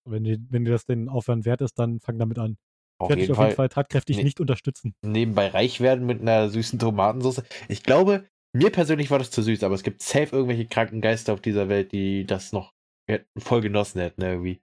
Wenn 0.09 0.23
dir, 0.23 0.37
wenn 0.49 0.63
dir 0.63 0.71
das 0.71 0.85
den 0.85 1.09
Aufwand 1.09 1.43
wert 1.45 1.59
ist, 1.61 1.77
dann 1.77 1.99
fang 1.99 2.17
damit 2.17 2.39
an. 2.39 2.57
Auf 2.97 3.09
Werde 3.09 3.21
ich 3.21 3.27
jeden 3.27 3.37
auf 3.37 3.43
jeden 3.43 3.55
Fall 3.55 3.67
Fall 3.67 3.69
tatkräftig 3.69 4.15
Nee. 4.17 4.23
nicht 4.23 4.39
unterstützen. 4.39 4.95
nebenbei 5.01 5.47
reich 5.47 5.81
werden 5.81 6.05
mit 6.05 6.21
einer 6.21 6.49
süßen 6.49 6.79
Tomatensauce. 6.79 7.43
Ich 7.67 7.83
glaube, 7.83 8.25
mir 8.53 8.71
persönlich 8.71 9.11
war 9.11 9.19
das 9.19 9.31
zu 9.31 9.41
süß, 9.41 9.63
aber 9.63 9.75
es 9.75 9.83
gibt 9.83 10.01
safe 10.01 10.33
irgendwelche 10.33 10.65
kranken 10.65 11.01
Geister 11.01 11.33
auf 11.33 11.41
dieser 11.41 11.67
Welt, 11.67 11.91
die 11.91 12.25
das 12.25 12.53
noch 12.53 12.73
voll 13.37 13.61
genossen 13.61 13.99
hätten, 13.99 14.21
irgendwie. 14.21 14.61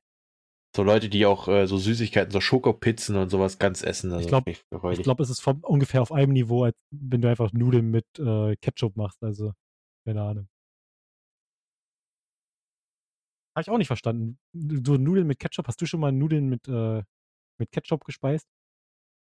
So 0.76 0.82
Leute, 0.82 1.08
die 1.08 1.24
auch 1.24 1.46
äh, 1.46 1.68
so 1.68 1.78
Süßigkeiten, 1.78 2.32
so 2.32 2.40
Schokopizzen 2.40 3.14
und 3.14 3.28
sowas 3.28 3.60
ganz 3.60 3.82
essen. 3.82 4.12
Also. 4.12 4.24
Ich 4.24 5.02
glaube, 5.02 5.22
es 5.22 5.30
ist 5.30 5.40
vom, 5.40 5.60
ungefähr 5.62 6.02
auf 6.02 6.10
einem 6.10 6.32
Niveau, 6.32 6.64
als 6.64 6.76
wenn 6.90 7.22
du 7.22 7.28
einfach 7.28 7.52
Nudeln 7.52 7.92
mit 7.92 8.06
äh, 8.18 8.56
Ketchup 8.56 8.96
machst. 8.96 9.22
Also, 9.22 9.52
keine 10.04 10.22
Ahnung. 10.22 10.48
Habe 13.56 13.62
ich 13.62 13.70
auch 13.70 13.78
nicht 13.78 13.86
verstanden. 13.86 14.36
So 14.52 14.96
Nudeln 14.96 15.28
mit 15.28 15.38
Ketchup, 15.38 15.68
hast 15.68 15.80
du 15.80 15.86
schon 15.86 16.00
mal 16.00 16.10
Nudeln 16.10 16.48
mit, 16.48 16.66
äh, 16.66 17.04
mit 17.60 17.70
Ketchup 17.70 18.04
gespeist? 18.04 18.48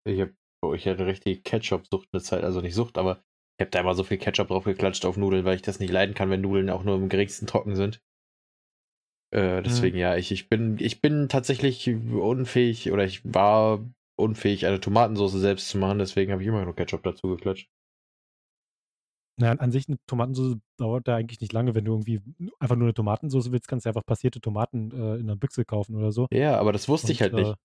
Ich, 0.06 0.20
hab, 0.20 0.32
oh, 0.62 0.74
ich 0.74 0.86
hatte 0.86 1.06
richtig 1.06 1.46
Ketchup-Sucht 1.46 2.10
eine 2.12 2.22
Zeit, 2.22 2.44
also 2.44 2.60
nicht 2.60 2.76
Sucht, 2.76 2.98
aber 2.98 3.24
ich 3.58 3.62
habe 3.62 3.72
da 3.72 3.80
immer 3.80 3.96
so 3.96 4.04
viel 4.04 4.18
Ketchup 4.18 4.50
drauf 4.50 4.66
geklatscht 4.66 5.06
auf 5.06 5.16
Nudeln, 5.16 5.46
weil 5.46 5.56
ich 5.56 5.62
das 5.62 5.80
nicht 5.80 5.92
leiden 5.92 6.14
kann, 6.14 6.30
wenn 6.30 6.42
Nudeln 6.42 6.70
auch 6.70 6.84
nur 6.84 6.96
im 6.96 7.08
geringsten 7.08 7.48
trocken 7.48 7.78
sind. 7.78 8.02
Äh, 9.32 9.62
deswegen 9.62 9.98
ja, 9.98 10.16
ich, 10.16 10.32
ich 10.32 10.48
bin 10.48 10.78
ich 10.80 11.02
bin 11.02 11.28
tatsächlich 11.28 11.90
unfähig 11.90 12.92
oder 12.92 13.04
ich 13.04 13.22
war 13.26 13.86
unfähig, 14.16 14.66
eine 14.66 14.80
Tomatensauce 14.80 15.34
selbst 15.34 15.70
zu 15.70 15.78
machen, 15.78 16.00
deswegen 16.00 16.32
habe 16.32 16.42
ich 16.42 16.48
immer 16.48 16.64
nur 16.64 16.76
Ketchup 16.76 17.04
dazu 17.04 17.28
geklatscht. 17.28 17.70
Naja, 19.40 19.54
an 19.54 19.72
sich 19.72 19.88
eine 19.88 19.98
Tomatensauce 20.08 20.58
dauert 20.78 21.08
da 21.08 21.16
eigentlich 21.16 21.42
nicht 21.42 21.54
lange. 21.54 21.76
Wenn 21.76 21.86
du 21.86 21.94
irgendwie 21.94 22.22
einfach 22.60 22.76
nur 22.76 22.88
eine 22.88 22.94
Tomatensauce 22.96 23.52
willst, 23.52 23.68
kannst 23.68 23.86
du 23.86 23.90
einfach 23.90 24.06
passierte 24.06 24.42
Tomaten 24.42 24.92
äh, 24.92 25.16
in 25.16 25.30
einer 25.30 25.36
Büchse 25.36 25.64
kaufen 25.64 25.96
oder 25.96 26.12
so. 26.12 26.28
Ja, 26.32 26.58
aber 26.58 26.74
das 26.74 26.90
wusste 26.90 27.12
ich 27.12 27.22
halt 27.22 27.34
Und, 27.34 27.42
nicht. 27.44 27.56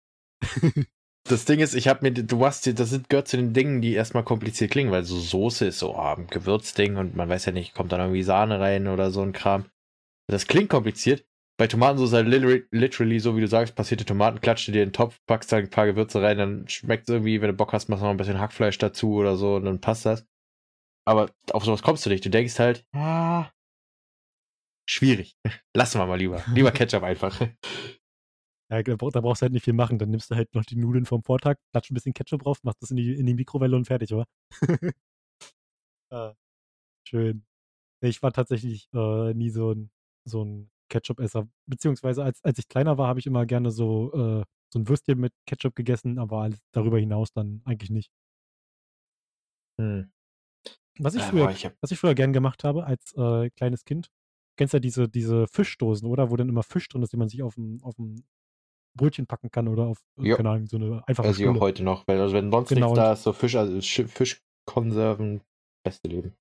äh, 0.76 0.84
Das 1.28 1.44
Ding 1.44 1.60
ist, 1.60 1.74
ich 1.74 1.86
habe 1.86 2.00
mir, 2.02 2.12
du 2.12 2.44
hast, 2.44 2.66
das 2.78 2.90
sind, 2.90 3.08
gehört 3.08 3.28
zu 3.28 3.36
den 3.36 3.52
Dingen, 3.52 3.80
die 3.80 3.92
erstmal 3.92 4.24
kompliziert 4.24 4.72
klingen, 4.72 4.90
weil 4.90 5.04
so 5.04 5.20
Soße 5.20 5.66
ist 5.66 5.78
so 5.78 5.94
ah, 5.94 6.14
ein 6.14 6.26
Gewürzding 6.26 6.96
und 6.96 7.14
man 7.14 7.28
weiß 7.28 7.44
ja 7.44 7.52
nicht, 7.52 7.74
kommt 7.74 7.92
dann 7.92 8.00
irgendwie 8.00 8.24
Sahne 8.24 8.58
rein 8.58 8.88
oder 8.88 9.12
so 9.12 9.22
ein 9.22 9.32
Kram. 9.32 9.66
Das 10.26 10.48
klingt 10.48 10.68
kompliziert. 10.68 11.24
Bei 11.58 11.66
Tomatensauce 11.66 12.12
halt 12.14 12.28
literally, 12.72 13.20
so 13.20 13.36
wie 13.36 13.40
du 13.40 13.46
sagst, 13.48 13.74
passierte 13.76 14.04
Tomaten, 14.04 14.40
klatscht 14.40 14.68
du 14.68 14.72
dir 14.72 14.82
in 14.82 14.88
den 14.88 14.92
Topf, 14.94 15.20
packst 15.26 15.52
da 15.52 15.58
ein 15.58 15.70
paar 15.70 15.86
Gewürze 15.86 16.20
rein, 16.20 16.38
dann 16.38 16.68
schmeckt 16.68 17.04
es 17.04 17.08
irgendwie, 17.10 17.40
wenn 17.40 17.48
du 17.50 17.56
Bock 17.56 17.72
hast, 17.72 17.88
machst 17.88 18.00
du 18.02 18.06
noch 18.06 18.10
ein 18.10 18.16
bisschen 18.16 18.40
Hackfleisch 18.40 18.78
dazu 18.78 19.14
oder 19.14 19.36
so 19.36 19.56
und 19.56 19.64
dann 19.64 19.80
passt 19.80 20.06
das. 20.06 20.26
Aber 21.06 21.30
auf 21.52 21.64
sowas 21.64 21.82
kommst 21.82 22.06
du 22.06 22.10
nicht. 22.10 22.24
Du 22.24 22.30
denkst 22.30 22.58
halt, 22.58 22.84
ah, 22.94 23.50
schwierig. 24.88 25.36
Lassen 25.76 25.98
wir 25.98 26.06
mal 26.06 26.18
lieber. 26.18 26.42
Lieber 26.54 26.70
Ketchup 26.72 27.02
einfach. 27.02 27.40
Ja, 28.70 28.82
da, 28.82 28.96
brauch- 28.96 29.12
da 29.12 29.20
brauchst 29.20 29.42
du 29.42 29.44
halt 29.44 29.52
nicht 29.52 29.64
viel 29.64 29.74
machen. 29.74 29.98
Dann 29.98 30.08
nimmst 30.10 30.30
du 30.30 30.34
halt 30.34 30.54
noch 30.54 30.64
die 30.64 30.76
Nudeln 30.76 31.04
vom 31.04 31.22
Vortag, 31.22 31.56
klatsch 31.72 31.90
ein 31.90 31.94
bisschen 31.94 32.14
Ketchup 32.14 32.42
drauf, 32.42 32.58
machst 32.62 32.80
das 32.80 32.90
in 32.90 32.96
die, 32.96 33.12
in 33.12 33.26
die 33.26 33.34
Mikrowelle 33.34 33.76
und 33.76 33.84
fertig, 33.84 34.14
oder? 34.14 34.24
ah, 36.10 36.34
schön. 37.08 37.44
Ich 38.02 38.22
war 38.22 38.32
tatsächlich 38.32 38.88
äh, 38.94 39.34
nie 39.34 39.50
so 39.50 39.72
ein, 39.72 39.90
so 40.26 40.44
ein 40.44 40.70
Ketchup-Esser. 40.92 41.48
Beziehungsweise 41.66 42.24
als, 42.24 42.42
als 42.44 42.58
ich 42.58 42.68
kleiner 42.68 42.98
war, 42.98 43.08
habe 43.08 43.20
ich 43.20 43.26
immer 43.26 43.46
gerne 43.46 43.70
so, 43.72 44.12
äh, 44.14 44.44
so 44.72 44.78
ein 44.80 44.88
Würstchen 44.88 45.18
mit 45.20 45.32
Ketchup 45.46 45.74
gegessen, 45.76 46.18
aber 46.18 46.50
darüber 46.72 46.98
hinaus 46.98 47.32
dann 47.32 47.62
eigentlich 47.64 47.90
nicht. 47.90 48.10
Hm. 49.80 50.10
Was 50.98 51.14
ich 51.14 51.22
Äh, 51.22 51.26
früher, 51.30 51.50
ich 51.50 51.64
hab, 51.66 51.74
was 51.80 51.90
ich 51.90 51.98
früher 51.98 52.14
gern 52.14 52.32
gemacht 52.32 52.64
habe 52.64 52.84
als 52.84 53.12
äh, 53.16 53.50
kleines 53.50 53.84
Kind, 53.84 54.06
du 54.06 54.12
kennst 54.58 54.74
ja 54.74 54.80
diese, 54.80 55.08
diese 55.08 55.46
Fischdosen, 55.48 56.08
oder? 56.08 56.30
Wo 56.30 56.36
dann 56.36 56.48
immer 56.48 56.62
Fisch 56.62 56.88
drin 56.88 57.02
ist, 57.02 57.12
den 57.12 57.18
man 57.20 57.28
sich 57.28 57.42
auf 57.42 57.56
ein, 57.56 57.80
auf 57.82 57.98
ein 57.98 58.24
Brötchen 58.96 59.26
packen 59.26 59.50
kann 59.50 59.68
oder 59.68 59.86
auf, 59.86 59.98
äh, 60.18 60.28
Jo. 60.28 60.36
keine 60.36 60.50
Ahnung, 60.50 60.66
so 60.66 60.76
eine 60.76 61.06
einfache 61.08 61.28
also 61.28 61.44
Stulle. 61.44 61.60
heute 61.60 61.82
noch, 61.84 62.06
weil 62.06 62.20
also 62.20 62.34
wenn 62.34 62.50
sonst 62.50 62.70
Genau, 62.70 62.88
nichts 62.88 62.98
da 62.98 63.12
ist, 63.14 63.22
so 63.22 63.32
Fisch, 63.32 63.56
also 63.56 63.76
Sch- 63.78 64.08
Fischkonserven, 64.08 65.42
beste 65.84 66.08
Leben. 66.08 66.34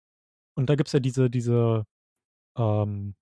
Und 0.57 0.69
da 0.69 0.75
gibt 0.75 0.87
es 0.87 0.93
ja 0.93 0.99
diese, 0.99 1.29
diese, 1.29 1.85
ähm, 2.57 3.15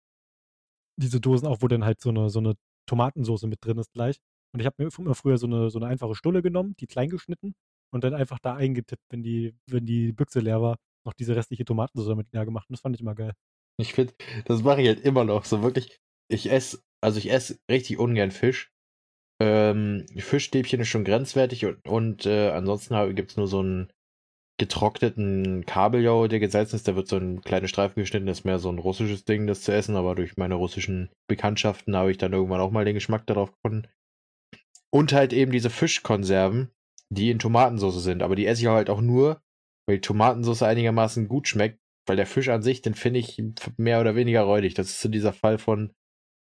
diese 0.99 1.19
Dosen 1.19 1.47
auch, 1.47 1.61
wo 1.61 1.67
dann 1.67 1.85
halt 1.85 2.01
so 2.01 2.09
eine, 2.09 2.29
so 2.29 2.39
eine 2.39 2.55
Tomatensauce 2.87 3.43
mit 3.43 3.63
drin 3.63 3.77
ist 3.77 3.93
gleich. 3.93 4.17
Und 4.53 4.59
ich 4.59 4.65
habe 4.65 4.75
mir 4.83 4.89
immer 4.97 5.15
früher 5.15 5.37
so 5.37 5.47
eine, 5.47 5.69
so 5.69 5.79
eine 5.79 5.87
einfache 5.87 6.15
Stulle 6.15 6.41
genommen, 6.41 6.75
die 6.79 6.87
klein 6.87 7.09
geschnitten 7.09 7.53
und 7.93 8.03
dann 8.03 8.13
einfach 8.13 8.39
da 8.39 8.55
eingetippt, 8.55 9.03
wenn 9.09 9.23
die, 9.23 9.55
wenn 9.67 9.85
die 9.85 10.11
Büchse 10.11 10.39
leer 10.39 10.61
war, 10.61 10.77
noch 11.05 11.13
diese 11.13 11.35
restliche 11.35 11.65
Tomatensauce 11.65 12.09
damit 12.09 12.31
leer 12.33 12.45
gemacht. 12.45 12.67
Und 12.69 12.73
das 12.73 12.81
fand 12.81 12.95
ich 12.95 13.01
immer 13.01 13.15
geil. 13.15 13.33
Ich 13.79 13.93
finde, 13.93 14.13
das 14.45 14.63
mache 14.63 14.81
ich 14.81 14.87
halt 14.87 15.01
immer 15.01 15.23
noch. 15.23 15.45
So 15.45 15.61
wirklich, 15.61 15.97
ich 16.29 16.51
esse, 16.51 16.81
also 17.01 17.17
ich 17.17 17.31
esse 17.31 17.59
richtig 17.69 17.97
ungern 17.97 18.31
Fisch. 18.31 18.71
Ähm, 19.41 20.05
Fischstäbchen 20.17 20.81
ist 20.81 20.89
schon 20.89 21.05
grenzwertig 21.05 21.65
und, 21.65 21.87
und 21.87 22.25
äh, 22.25 22.49
ansonsten 22.49 23.15
gibt 23.15 23.31
es 23.31 23.37
nur 23.37 23.47
so 23.47 23.59
einen 23.59 23.93
getrockneten 24.59 25.65
Kabeljau, 25.65 26.27
der 26.27 26.39
gesalzen 26.39 26.75
ist. 26.75 26.87
Da 26.87 26.95
wird 26.95 27.07
so 27.07 27.17
ein 27.17 27.41
kleiner 27.41 27.67
Streifen 27.67 28.01
geschnitten. 28.01 28.27
Das 28.27 28.39
ist 28.39 28.45
mehr 28.45 28.59
so 28.59 28.69
ein 28.69 28.77
russisches 28.77 29.25
Ding, 29.25 29.47
das 29.47 29.61
zu 29.61 29.71
essen. 29.71 29.95
Aber 29.95 30.13
durch 30.13 30.37
meine 30.37 30.55
russischen 30.55 31.09
Bekanntschaften 31.27 31.95
habe 31.95 32.11
ich 32.11 32.17
dann 32.17 32.33
irgendwann 32.33 32.61
auch 32.61 32.69
mal 32.69 32.85
den 32.85 32.93
Geschmack 32.93 33.25
darauf 33.25 33.51
gefunden. 33.51 33.87
Und 34.91 35.13
halt 35.13 35.33
eben 35.33 35.51
diese 35.51 35.69
Fischkonserven, 35.69 36.71
die 37.09 37.31
in 37.31 37.39
Tomatensauce 37.39 38.03
sind. 38.03 38.21
Aber 38.21 38.35
die 38.35 38.45
esse 38.45 38.61
ich 38.61 38.67
halt 38.67 38.89
auch 38.89 39.01
nur, 39.01 39.41
weil 39.87 39.97
die 39.97 40.01
Tomatensauce 40.01 40.61
einigermaßen 40.61 41.27
gut 41.27 41.47
schmeckt. 41.47 41.79
Weil 42.05 42.17
der 42.17 42.27
Fisch 42.27 42.49
an 42.49 42.61
sich, 42.61 42.81
den 42.81 42.95
finde 42.95 43.19
ich 43.19 43.41
mehr 43.77 44.01
oder 44.01 44.15
weniger 44.15 44.41
räudig. 44.41 44.73
Das 44.73 44.89
ist 44.89 44.99
so 44.99 45.09
dieser 45.09 45.33
Fall 45.33 45.57
von, 45.57 45.93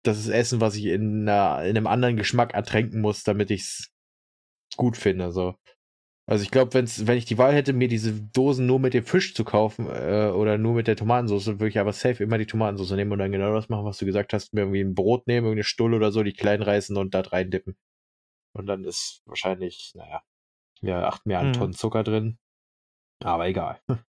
das 0.06 0.20
ist 0.20 0.30
Essen, 0.30 0.62
was 0.62 0.76
ich 0.76 0.86
in, 0.86 1.28
einer, 1.28 1.64
in 1.64 1.76
einem 1.76 1.88
anderen 1.88 2.18
Geschmack 2.18 2.54
ertränken 2.54 3.02
muss, 3.02 3.24
damit 3.24 3.52
ich 3.52 3.62
es 3.62 3.92
gut 4.78 4.96
finde. 4.96 5.32
So. 5.32 5.56
Also 6.30 6.44
ich 6.44 6.52
glaube, 6.52 6.76
wenn 6.76 7.18
ich 7.18 7.26
die 7.26 7.40
Wahl 7.40 7.56
hätte, 7.56 7.74
mir 7.74 7.88
diese 7.88 8.14
Dosen 8.14 8.68
nur 8.68 8.80
mit 8.80 8.94
dem 8.94 9.04
Fisch 9.04 9.34
zu 9.34 9.44
kaufen 9.44 9.88
äh, 9.88 10.30
oder 10.30 10.60
nur 10.60 10.76
mit 10.76 10.86
der 10.86 10.96
Tomatensauce, 10.96 11.48
würde 11.48 11.70
ich 11.70 11.80
aber 11.80 11.92
safe 11.92 12.24
immer 12.24 12.38
die 12.38 12.46
Tomatensauce 12.46 12.92
nehmen 12.92 13.12
und 13.12 13.18
dann 13.18 13.32
genau 13.32 13.52
das 13.52 13.68
machen, 13.68 13.86
was 13.86 13.98
du 13.98 14.06
gesagt 14.06 14.34
hast, 14.34 14.54
mir 14.54 14.62
irgendwie 14.62 14.82
ein 14.82 14.94
Brot 14.94 15.26
nehmen, 15.26 15.48
irgendeine 15.48 15.64
Stulle 15.64 15.96
oder 15.98 16.12
so, 16.12 16.22
die 16.22 16.34
klein 16.34 16.62
reißen 16.62 16.96
und 16.98 17.16
da 17.16 17.22
rein 17.22 17.50
dippen. 17.50 17.76
Und 18.54 18.68
dann 18.68 18.84
ist 18.84 19.24
wahrscheinlich, 19.26 19.94
naja, 19.96 20.22
ja, 20.82 21.08
acht 21.08 21.26
mehr 21.26 21.40
an 21.40 21.48
Mhm. 21.48 21.54
Tonnen 21.54 21.74
Zucker 21.74 22.04
drin. 22.04 22.38
Aber 23.24 23.48
egal. 23.48 23.82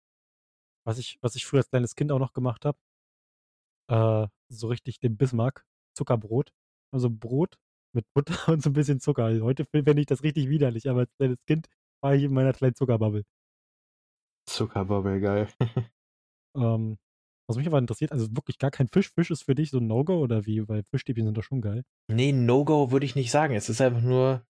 Was 0.87 0.99
ich, 0.99 1.19
was 1.23 1.35
ich 1.35 1.47
früher 1.47 1.61
als 1.61 1.71
kleines 1.71 1.97
Kind 1.97 2.13
auch 2.13 2.19
noch 2.19 2.35
gemacht 2.35 2.67
habe, 2.67 2.77
äh, 3.89 4.29
so 4.51 4.69
richtig 4.69 5.01
den 5.01 5.17
Bismarck, 5.17 5.65
Zuckerbrot. 5.97 6.53
Also 6.93 7.09
Brot 7.11 7.57
mit 7.95 8.05
Butter 8.13 8.37
und 8.53 8.63
so 8.63 8.71
ein 8.71 8.75
bisschen 8.75 9.01
Zucker. 9.01 9.41
Heute 9.41 9.65
fände 9.65 9.99
ich 9.99 10.07
das 10.07 10.23
richtig 10.23 10.49
widerlich, 10.49 10.89
aber 10.89 11.01
als 11.01 11.15
kleines 11.17 11.43
Kind 11.47 11.69
war 12.05 12.15
ich 12.15 12.23
in 12.23 12.35
meiner 12.35 12.53
kleinen 12.53 12.75
Zuckerbubble. 12.75 13.25
Zuckerbubble, 14.49 15.21
geil. 15.21 15.49
Ähm, 16.57 16.99
was 17.49 17.57
mich 17.57 17.67
aber 17.67 17.79
interessiert, 17.79 18.13
also 18.13 18.29
wirklich 18.31 18.61
gar 18.61 18.71
kein 18.71 18.87
Fisch. 18.87 19.11
Fisch 19.13 19.33
ist 19.33 19.43
für 19.43 19.57
dich 19.57 19.71
so 19.71 19.79
ein 19.79 19.89
No-Go 19.89 20.21
oder 20.21 20.47
wie? 20.47 20.69
Weil 20.69 20.85
Fischstäbchen 20.85 21.25
sind 21.25 21.37
doch 21.37 21.43
schon 21.43 21.61
geil. 21.61 21.83
Nee, 22.09 22.31
No-Go 22.31 22.93
würde 22.93 23.07
ich 23.07 23.17
nicht 23.17 23.33
sagen. 23.33 23.57
Es 23.57 23.69
ist 23.69 23.81
einfach 23.81 24.03
nur 24.03 24.47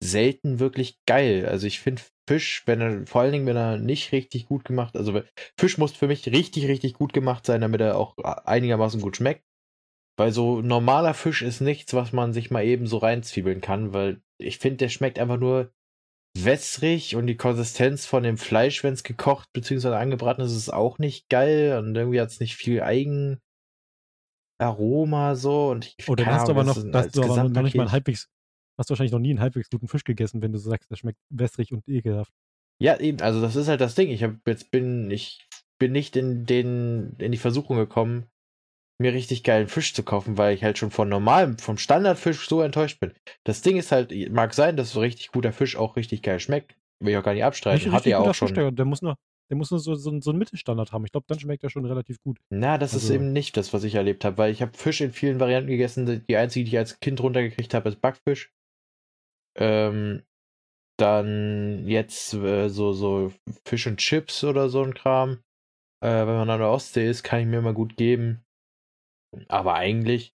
selten 0.00 0.60
wirklich 0.60 1.00
geil. 1.04 1.46
Also 1.46 1.66
ich 1.66 1.80
finde 1.80 2.00
Fisch, 2.28 2.62
wenn 2.66 2.80
er, 2.80 3.06
vor 3.08 3.22
allen 3.22 3.32
Dingen, 3.32 3.46
wenn 3.46 3.56
er 3.56 3.76
nicht 3.76 4.12
richtig 4.12 4.46
gut 4.46 4.64
gemacht, 4.64 4.96
also 4.96 5.20
Fisch 5.58 5.78
muss 5.78 5.90
für 5.90 6.06
mich 6.06 6.28
richtig, 6.28 6.68
richtig 6.68 6.94
gut 6.94 7.12
gemacht 7.12 7.44
sein, 7.44 7.60
damit 7.60 7.80
er 7.80 7.98
auch 7.98 8.16
einigermaßen 8.18 9.00
gut 9.00 9.16
schmeckt. 9.16 9.44
Weil 10.16 10.30
so 10.30 10.62
normaler 10.62 11.14
Fisch 11.14 11.42
ist 11.42 11.60
nichts, 11.60 11.92
was 11.92 12.12
man 12.12 12.32
sich 12.32 12.52
mal 12.52 12.64
eben 12.64 12.86
so 12.86 12.98
reinzwiebeln 12.98 13.60
kann, 13.60 13.92
weil 13.92 14.22
ich 14.38 14.58
finde, 14.58 14.76
der 14.76 14.90
schmeckt 14.90 15.18
einfach 15.18 15.40
nur 15.40 15.72
wässrig 16.36 17.16
und 17.16 17.26
die 17.26 17.36
Konsistenz 17.36 18.06
von 18.06 18.22
dem 18.22 18.38
Fleisch, 18.38 18.82
wenn 18.82 18.94
es 18.94 19.02
gekocht 19.02 19.52
bzw. 19.52 19.88
angebraten 19.88 20.42
ist, 20.42 20.52
ist 20.52 20.72
auch 20.72 20.98
nicht 20.98 21.28
geil 21.28 21.78
und 21.78 21.94
irgendwie 21.94 22.20
hat 22.20 22.30
es 22.30 22.40
nicht 22.40 22.56
viel 22.56 22.82
Eigenaroma 24.58 25.34
so 25.34 25.70
und 25.70 25.86
ich, 25.86 26.08
Oh, 26.08 26.14
dann 26.14 26.24
keine 26.24 26.38
hast 26.38 26.48
du 26.48 26.52
aber 26.52 26.64
noch, 26.64 26.74
das 26.74 27.06
hast 27.06 27.16
du 27.16 27.22
aber 27.22 27.48
noch 27.48 27.62
nicht 27.62 27.76
mal 27.76 27.92
halbwegs, 27.92 28.28
hast 28.78 28.88
du 28.88 28.92
wahrscheinlich 28.92 29.12
noch 29.12 29.18
nie 29.18 29.30
einen 29.30 29.40
halbwegs 29.40 29.68
guten 29.70 29.88
Fisch 29.88 30.04
gegessen, 30.04 30.40
wenn 30.42 30.52
du 30.52 30.58
so 30.58 30.70
sagst, 30.70 30.90
der 30.90 30.96
schmeckt 30.96 31.18
wässrig 31.30 31.72
und 31.72 31.86
ekelhaft. 31.88 32.32
Ja, 32.80 32.98
eben, 32.98 33.20
also 33.20 33.40
das 33.40 33.54
ist 33.54 33.68
halt 33.68 33.80
das 33.80 33.94
Ding. 33.94 34.10
Ich 34.10 34.22
habe 34.22 34.40
jetzt 34.46 34.70
bin 34.70 35.10
ich 35.10 35.46
bin 35.78 35.92
nicht 35.92 36.16
in 36.16 36.46
den 36.46 37.14
in 37.18 37.30
die 37.32 37.38
Versuchung 37.38 37.76
gekommen, 37.76 38.26
mir 39.02 39.12
richtig 39.12 39.44
geilen 39.44 39.68
Fisch 39.68 39.92
zu 39.94 40.02
kaufen, 40.02 40.38
weil 40.38 40.54
ich 40.54 40.64
halt 40.64 40.78
schon 40.78 40.90
von 40.90 41.08
normalem, 41.08 41.58
vom 41.58 41.76
Standardfisch 41.76 42.48
so 42.48 42.62
enttäuscht 42.62 42.98
bin. 43.00 43.12
Das 43.44 43.60
Ding 43.62 43.76
ist 43.76 43.92
halt, 43.92 44.12
mag 44.30 44.54
sein, 44.54 44.76
dass 44.76 44.92
so 44.92 45.00
richtig 45.00 45.30
guter 45.32 45.52
Fisch 45.52 45.76
auch 45.76 45.96
richtig 45.96 46.22
geil 46.22 46.40
schmeckt. 46.40 46.74
Will 47.00 47.12
ich 47.12 47.16
auch 47.18 47.22
gar 47.24 47.34
nicht 47.34 47.44
abstreiten. 47.44 47.86
Hatte 47.86 47.94
richtig 47.96 48.10
ja 48.12 48.18
auch 48.18 48.34
schon. 48.34 48.74
der, 48.74 48.84
muss 48.84 49.02
nur, 49.02 49.16
der 49.50 49.56
muss 49.56 49.70
nur 49.70 49.80
so, 49.80 49.94
so, 49.94 50.18
so 50.20 50.30
einen 50.30 50.38
Mittelstandard 50.38 50.92
haben. 50.92 51.04
Ich 51.04 51.12
glaube, 51.12 51.26
dann 51.28 51.38
schmeckt 51.38 51.62
er 51.64 51.70
schon 51.70 51.84
relativ 51.84 52.20
gut. 52.22 52.38
Na, 52.50 52.78
das 52.78 52.94
ist 52.94 53.02
Also- 53.04 53.14
eben 53.14 53.32
nicht 53.32 53.56
das, 53.56 53.72
was 53.72 53.84
ich 53.84 53.96
erlebt 53.96 54.24
habe, 54.24 54.38
weil 54.38 54.52
ich 54.52 54.62
habe 54.62 54.76
Fisch 54.76 55.00
in 55.00 55.12
vielen 55.12 55.40
Varianten 55.40 55.68
gegessen. 55.68 56.24
Die 56.28 56.36
einzige, 56.36 56.64
die 56.64 56.70
ich 56.70 56.78
als 56.78 57.00
Kind 57.00 57.20
runtergekriegt 57.20 57.74
habe, 57.74 57.88
ist 57.88 58.00
Backfisch. 58.00 58.52
Ähm, 59.58 60.22
dann 60.98 61.86
jetzt 61.88 62.34
äh, 62.34 62.68
so, 62.68 62.92
so 62.92 63.32
Fisch 63.66 63.86
und 63.86 63.98
Chips 63.98 64.44
oder 64.44 64.68
so 64.68 64.82
ein 64.82 64.94
Kram. 64.94 65.42
Äh, 66.02 66.26
wenn 66.26 66.36
man 66.36 66.50
an 66.50 66.60
der 66.60 66.70
Ostsee 66.70 67.08
ist, 67.08 67.22
kann 67.22 67.40
ich 67.40 67.46
mir 67.46 67.58
immer 67.58 67.72
gut 67.74 67.96
geben. 67.96 68.44
Aber 69.48 69.74
eigentlich 69.74 70.34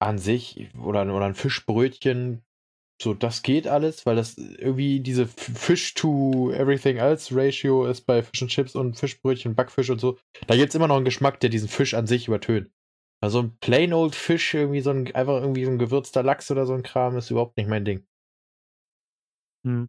an 0.00 0.18
sich 0.18 0.68
oder, 0.76 1.02
oder 1.02 1.26
ein 1.26 1.34
Fischbrötchen, 1.34 2.44
so 3.00 3.14
das 3.14 3.42
geht 3.42 3.68
alles, 3.68 4.06
weil 4.06 4.16
das 4.16 4.36
irgendwie 4.36 5.00
diese 5.00 5.26
Fish 5.26 5.94
to 5.94 6.50
everything 6.52 6.96
else 6.96 7.34
Ratio 7.34 7.86
ist 7.86 8.02
bei 8.02 8.22
Fish 8.22 8.42
und 8.42 8.48
Chips 8.48 8.74
und 8.74 8.96
Fischbrötchen, 8.96 9.54
Backfisch 9.54 9.90
und 9.90 10.00
so. 10.00 10.18
Da 10.46 10.56
gibt 10.56 10.70
es 10.70 10.74
immer 10.74 10.88
noch 10.88 10.96
einen 10.96 11.04
Geschmack, 11.04 11.40
der 11.40 11.50
diesen 11.50 11.68
Fisch 11.68 11.94
an 11.94 12.06
sich 12.06 12.28
übertönt. 12.28 12.70
Also 13.20 13.42
ein 13.42 13.56
plain 13.58 13.92
old 13.92 14.14
Fisch, 14.14 14.54
irgendwie 14.54 14.80
so 14.80 14.90
ein, 14.90 15.12
einfach 15.14 15.40
irgendwie 15.40 15.64
so 15.64 15.70
ein 15.70 15.78
gewürzter 15.78 16.22
Lachs 16.22 16.50
oder 16.50 16.66
so 16.66 16.74
ein 16.74 16.82
Kram, 16.82 17.16
ist 17.16 17.30
überhaupt 17.30 17.56
nicht 17.56 17.68
mein 17.68 17.84
Ding. 17.84 18.06
Hm. 19.66 19.88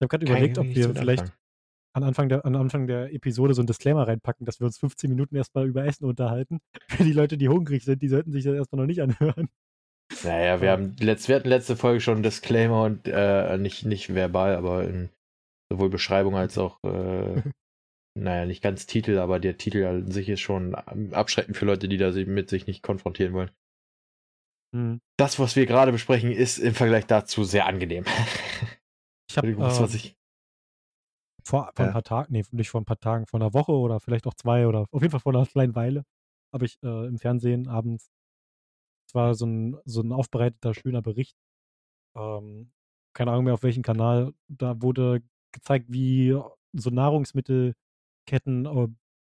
Ich 0.00 0.04
habe 0.04 0.08
gerade 0.08 0.26
überlegt, 0.26 0.58
ob 0.58 0.66
wir 0.66 0.94
vielleicht. 0.94 1.32
An 1.94 2.04
Anfang, 2.04 2.28
der, 2.28 2.44
an 2.44 2.56
Anfang 2.56 2.86
der 2.86 3.12
Episode 3.12 3.54
so 3.54 3.62
ein 3.62 3.66
Disclaimer 3.66 4.06
reinpacken, 4.06 4.46
dass 4.46 4.60
wir 4.60 4.66
uns 4.66 4.78
15 4.78 5.10
Minuten 5.10 5.36
erstmal 5.36 5.66
über 5.66 5.84
Essen 5.84 6.04
unterhalten. 6.04 6.60
Für 6.88 7.04
die 7.04 7.12
Leute, 7.12 7.38
die 7.38 7.48
hungrig 7.48 7.84
sind, 7.84 8.02
die 8.02 8.08
sollten 8.08 8.32
sich 8.32 8.44
das 8.44 8.54
erstmal 8.54 8.82
noch 8.82 8.86
nicht 8.86 9.02
anhören. 9.02 9.48
Naja, 10.24 10.60
wir 10.60 10.70
haben 10.70 10.96
letzt, 11.00 11.28
wir 11.28 11.36
hatten 11.36 11.48
letzte 11.48 11.76
Folge 11.76 12.00
schon 12.00 12.14
einen 12.14 12.22
Disclaimer 12.22 12.84
und 12.84 13.06
äh, 13.06 13.58
nicht, 13.58 13.84
nicht 13.84 14.14
verbal, 14.14 14.56
aber 14.56 14.84
in 14.84 15.10
sowohl 15.70 15.90
Beschreibung 15.90 16.34
als 16.34 16.56
auch, 16.56 16.82
äh, 16.82 17.42
naja, 18.18 18.46
nicht 18.46 18.62
ganz 18.62 18.86
Titel, 18.86 19.18
aber 19.18 19.38
der 19.38 19.58
Titel 19.58 19.84
an 19.84 20.10
sich 20.10 20.28
ist 20.28 20.40
schon 20.40 20.74
abschreckend 20.74 21.56
für 21.56 21.66
Leute, 21.66 21.88
die 21.88 21.98
da 21.98 22.10
mit 22.10 22.48
sich 22.48 22.66
nicht 22.66 22.82
konfrontieren 22.82 23.34
wollen. 23.34 23.50
Hm. 24.74 25.00
Das, 25.18 25.38
was 25.38 25.56
wir 25.56 25.66
gerade 25.66 25.92
besprechen, 25.92 26.32
ist 26.32 26.58
im 26.58 26.74
Vergleich 26.74 27.06
dazu 27.06 27.44
sehr 27.44 27.66
angenehm. 27.66 28.04
Ich 29.30 29.36
habe 29.36 29.48
Entschuldigung, 29.48 29.64
das, 29.64 29.80
was 29.80 29.92
ähm, 29.92 29.96
ich. 29.96 30.16
Vor, 31.44 31.70
vor 31.76 31.84
Ja. 31.84 31.86
ein 31.86 31.90
paar 31.90 32.02
Tagen, 32.02 32.32
nee, 32.32 32.44
nicht 32.52 32.70
vor 32.70 32.80
ein 32.80 32.84
paar 32.84 33.00
Tagen, 33.00 33.26
vor 33.26 33.40
einer 33.40 33.54
Woche 33.54 33.72
oder 33.72 34.00
vielleicht 34.00 34.26
auch 34.26 34.34
zwei 34.34 34.66
oder 34.66 34.86
auf 34.90 35.02
jeden 35.02 35.10
Fall 35.10 35.20
vor 35.20 35.34
einer 35.34 35.46
kleinen 35.46 35.74
Weile, 35.74 36.04
habe 36.52 36.66
ich 36.66 36.78
äh, 36.82 37.06
im 37.06 37.18
Fernsehen 37.18 37.68
abends, 37.68 38.10
es 39.08 39.14
war 39.14 39.34
so 39.34 39.46
ein, 39.46 39.76
so 39.84 40.02
ein 40.02 40.12
aufbereiteter, 40.12 40.74
schöner 40.74 41.02
Bericht, 41.02 41.36
ähm, 42.16 42.72
keine 43.14 43.32
Ahnung 43.32 43.44
mehr 43.46 43.54
auf 43.54 43.62
welchem 43.64 43.82
Kanal, 43.82 44.34
da 44.48 44.80
wurde 44.82 45.22
gezeigt, 45.52 45.86
wie 45.90 46.38
so 46.74 46.90
Nahrungsmittelketten 46.90 47.76
äh, 48.66 48.88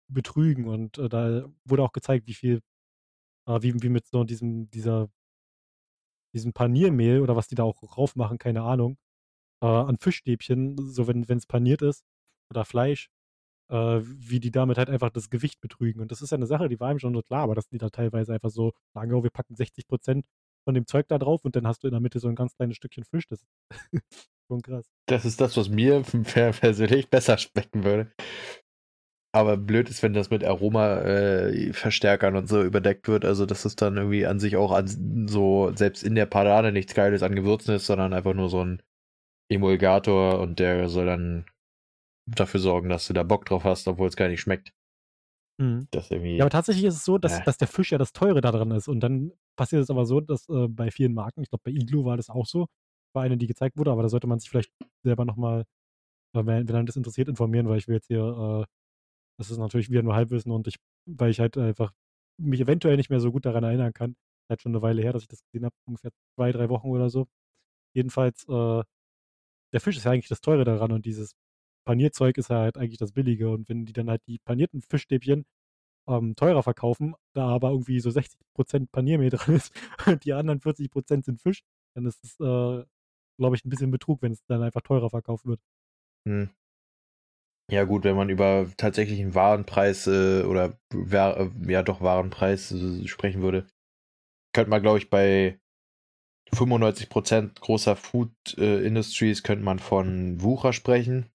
betrügen 0.10 0.68
und 0.68 0.98
äh, 1.00 1.10
da 1.10 1.46
wurde 1.66 1.84
auch 1.84 1.94
gezeigt, 1.94 2.28
wie 2.28 2.34
viel, 2.36 2.62
äh, 3.48 3.62
wie, 3.64 3.74
wie 3.84 3.90
mit 3.90 4.08
so 4.08 4.24
diesem, 4.26 4.70
dieser, 4.72 5.10
diesem 6.34 6.54
Paniermehl 6.54 7.22
oder 7.22 7.36
was 7.36 7.48
die 7.48 7.56
da 7.56 7.64
auch 7.64 7.80
drauf 7.82 8.16
machen, 8.16 8.38
keine 8.38 8.62
Ahnung, 8.64 8.98
äh, 9.62 9.66
an 9.66 9.98
Fischstäbchen, 9.98 10.78
so 10.92 11.08
wenn 11.08 11.24
es 11.30 11.46
paniert 11.46 11.82
ist, 11.82 12.04
oder 12.52 12.66
Fleisch, 12.66 13.10
äh, 13.72 14.02
wie 14.04 14.40
die 14.40 14.52
damit 14.52 14.78
halt 14.78 14.90
einfach 14.90 15.10
das 15.10 15.30
Gewicht 15.30 15.62
betrügen. 15.62 16.02
Und 16.02 16.12
das 16.12 16.22
ist 16.22 16.32
ja 16.32 16.38
eine 16.38 16.48
Sache, 16.48 16.70
die 16.70 16.80
war 16.80 16.90
einem 16.90 17.00
schon 17.00 17.14
so 17.14 17.22
klar, 17.22 17.44
aber 17.44 17.56
dass 17.56 17.68
die 17.70 17.78
da 17.78 17.90
teilweise 17.90 18.34
einfach 18.34 18.50
so 18.52 18.74
sagen, 18.94 19.14
oh, 19.14 19.24
wir 19.24 19.32
packen 19.32 19.56
60% 19.56 20.26
von 20.66 20.76
dem 20.76 20.86
Zeug 20.86 21.08
da 21.08 21.18
drauf 21.18 21.44
und 21.44 21.56
dann 21.56 21.66
hast 21.66 21.84
du 21.84 21.88
in 21.88 21.92
der 21.94 22.02
Mitte 22.02 22.20
so 22.20 22.28
ein 22.28 22.36
ganz 22.36 22.56
kleines 22.56 22.78
Stückchen 22.78 23.04
Fisch. 23.04 23.28
Das 23.28 23.42
ist 23.42 23.50
schon 24.52 24.62
krass. 24.62 24.86
Das 25.08 25.26
ist 25.26 25.42
das, 25.42 25.58
was 25.58 25.70
mir 25.70 26.02
per- 26.24 26.52
persönlich 26.54 27.10
besser 27.10 27.38
schmecken 27.38 27.84
würde. 27.84 28.12
Aber 29.34 29.56
blöd 29.56 29.90
ist, 29.90 30.04
wenn 30.04 30.12
das 30.12 30.30
mit 30.30 30.44
Aroma-Verstärkern 30.44 32.36
und 32.36 32.50
so 32.50 32.62
überdeckt 32.62 33.08
wird. 33.08 33.24
Also, 33.24 33.46
dass 33.46 33.64
es 33.64 33.78
dann 33.78 33.96
irgendwie 33.96 34.26
an 34.26 34.40
sich 34.42 34.58
auch 34.58 34.74
an 34.74 35.28
so, 35.30 35.72
selbst 35.74 36.04
in 36.04 36.16
der 36.16 36.26
Parade 36.26 36.74
nichts 36.74 36.94
Geiles 36.94 37.24
an 37.24 37.34
Gewürzen 37.34 37.76
ist, 37.76 37.86
sondern 37.86 38.14
einfach 38.14 38.34
nur 38.34 38.50
so 38.50 38.64
ein 38.64 38.82
Emulgator 39.52 40.40
und 40.40 40.60
der 40.60 40.90
soll 40.90 41.06
dann 41.06 41.46
dafür 42.28 42.60
sorgen, 42.60 42.90
dass 42.90 43.08
du 43.08 43.14
da 43.14 43.24
Bock 43.24 43.46
drauf 43.46 43.64
hast, 43.64 43.88
obwohl 43.88 44.08
es 44.08 44.16
gar 44.16 44.28
nicht 44.30 44.42
schmeckt. 44.42 44.72
Mhm. 45.60 45.88
Das 45.92 46.10
irgendwie. 46.12 46.38
Ja, 46.38 46.44
aber 46.46 46.50
tatsächlich 46.50 46.86
ist 46.86 46.96
es 46.96 47.06
so, 47.06 47.18
dass, 47.18 47.40
Ja. 47.40 47.44
dass 47.44 47.58
der 47.58 47.68
Fisch 47.68 47.92
ja 47.92 47.98
das 47.98 48.14
Teure 48.14 48.42
da 48.42 48.52
dran 48.52 48.72
ist. 48.72 48.88
Und 48.88 49.02
dann 49.02 49.32
passiert 49.58 49.82
es 49.84 49.90
aber 49.90 50.06
so, 50.06 50.22
dass 50.22 50.48
äh, 50.50 50.68
bei 50.68 50.92
vielen 50.92 51.14
Marken, 51.14 51.42
ich 51.42 51.50
glaube 51.50 51.64
bei 51.66 51.72
Iglu 51.72 52.06
war 52.06 52.18
das 52.18 52.30
auch 52.30 52.46
so, 52.46 52.68
war 53.14 53.24
eine, 53.24 53.38
die 53.38 53.48
gezeigt 53.48 53.78
wurde, 53.78 53.92
aber 53.92 54.04
da 54.04 54.10
sollte 54.10 54.28
man 54.28 54.40
sich 54.40 54.50
vielleicht 54.50 54.72
selber 55.04 55.26
nochmal, 55.26 55.62
äh, 56.36 56.46
wenn, 56.46 56.68
wenn 56.68 56.76
einem 56.76 56.86
das 56.86 56.96
interessiert, 56.96 57.28
informieren, 57.28 57.68
weil 57.68 57.78
ich 57.78 57.88
will 57.88 57.96
jetzt 57.96 58.08
hier, 58.08 58.64
äh, 58.64 58.66
das 59.38 59.52
ist 59.52 59.58
natürlich 59.58 59.90
wieder 59.90 60.04
nur 60.04 60.16
Halbwissen 60.16 60.52
und 60.52 60.68
ich, 60.68 60.78
weil 61.06 61.32
ich 61.32 61.40
halt 61.40 61.58
einfach 61.58 61.92
mich 62.40 62.62
eventuell 62.62 62.96
nicht 62.98 63.10
mehr 63.10 63.20
so 63.20 63.32
gut 63.32 63.46
daran 63.46 63.64
erinnern 63.64 63.94
kann. 63.94 64.16
Halt 64.50 64.62
schon 64.62 64.72
eine 64.74 64.82
Weile 64.82 65.02
her, 65.02 65.14
dass 65.14 65.24
ich 65.24 65.28
das 65.28 65.44
gesehen 65.44 65.66
habe, 65.66 65.76
ungefähr 65.88 66.12
zwei, 66.36 66.52
drei 66.52 66.70
Wochen 66.70 66.88
oder 66.90 67.10
so. 67.10 67.28
Jedenfalls, 67.96 68.46
äh, 68.48 68.84
der 69.74 69.82
Fisch 69.82 69.98
ist 69.98 70.06
ja 70.06 70.12
eigentlich 70.12 70.30
das 70.30 70.42
Teure 70.42 70.64
daran 70.64 70.92
und 70.92 71.06
dieses 71.06 71.36
Panierzeug 71.86 72.38
ist 72.38 72.50
halt 72.50 72.78
eigentlich 72.78 72.98
das 72.98 73.12
Billige. 73.12 73.50
Und 73.50 73.70
wenn 73.70 73.86
die 73.86 73.94
dann 73.94 74.10
halt 74.10 74.22
die 74.28 74.40
panierten 74.40 74.82
Fischstäbchen 74.82 75.46
ähm, 76.08 76.36
teurer 76.36 76.64
verkaufen, 76.64 77.16
da 77.34 77.48
aber 77.48 77.72
irgendwie 77.72 78.00
so 78.00 78.10
60% 78.10 78.92
Paniermehl 78.92 79.30
dran 79.32 79.56
ist 79.56 79.74
und 80.06 80.26
die 80.26 80.34
anderen 80.34 80.60
40% 80.60 81.26
sind 81.26 81.42
Fisch, 81.42 81.64
dann 81.96 82.06
ist 82.06 82.24
es, 82.24 82.40
äh, 82.40 82.84
glaube 83.38 83.56
ich, 83.56 83.66
ein 83.66 83.70
bisschen 83.70 83.92
Betrug, 83.92 84.22
wenn 84.22 84.32
es 84.32 84.44
dann 84.46 84.64
einfach 84.64 84.82
teurer 84.82 85.10
verkauft 85.10 85.46
wird. 85.46 85.60
Hm. 86.28 86.50
Ja, 87.72 87.86
gut, 87.86 88.04
wenn 88.04 88.18
man 88.18 88.30
über 88.30 88.68
tatsächlichen 88.76 89.34
Warenpreis 89.34 90.06
äh, 90.08 90.44
oder 90.44 90.78
äh, 90.94 91.50
ja 91.72 91.84
doch 91.84 92.02
Warenpreis 92.02 92.72
äh, 92.72 93.08
sprechen 93.08 93.42
würde, 93.42 93.66
könnte 94.54 94.70
man, 94.70 94.82
glaube 94.82 94.98
ich, 94.98 95.10
bei 95.10 95.61
95% 96.54 97.60
großer 97.60 97.96
Food 97.96 98.32
äh, 98.58 98.86
Industries 98.86 99.44
könnte 99.44 99.64
man 99.64 99.80
von 99.80 100.42
Wucher 100.42 100.74
sprechen. 100.74 101.30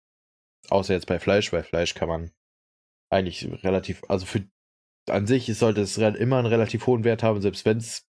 Außer 0.69 0.95
jetzt 0.95 1.07
bei 1.07 1.19
Fleisch, 1.19 1.53
weil 1.53 1.63
Fleisch 1.63 1.95
kann 1.95 2.09
man 2.09 2.31
eigentlich 3.11 3.49
relativ, 3.63 4.03
also 4.09 4.27
für 4.27 4.45
an 5.09 5.27
sich 5.27 5.47
sollte 5.57 5.81
es 5.81 5.97
immer 5.97 6.39
einen 6.39 6.47
relativ 6.47 6.87
hohen 6.87 7.05
Wert 7.05 7.23
haben, 7.23 7.41
selbst 7.41 7.65
wenn 7.65 7.77
es 7.77 8.09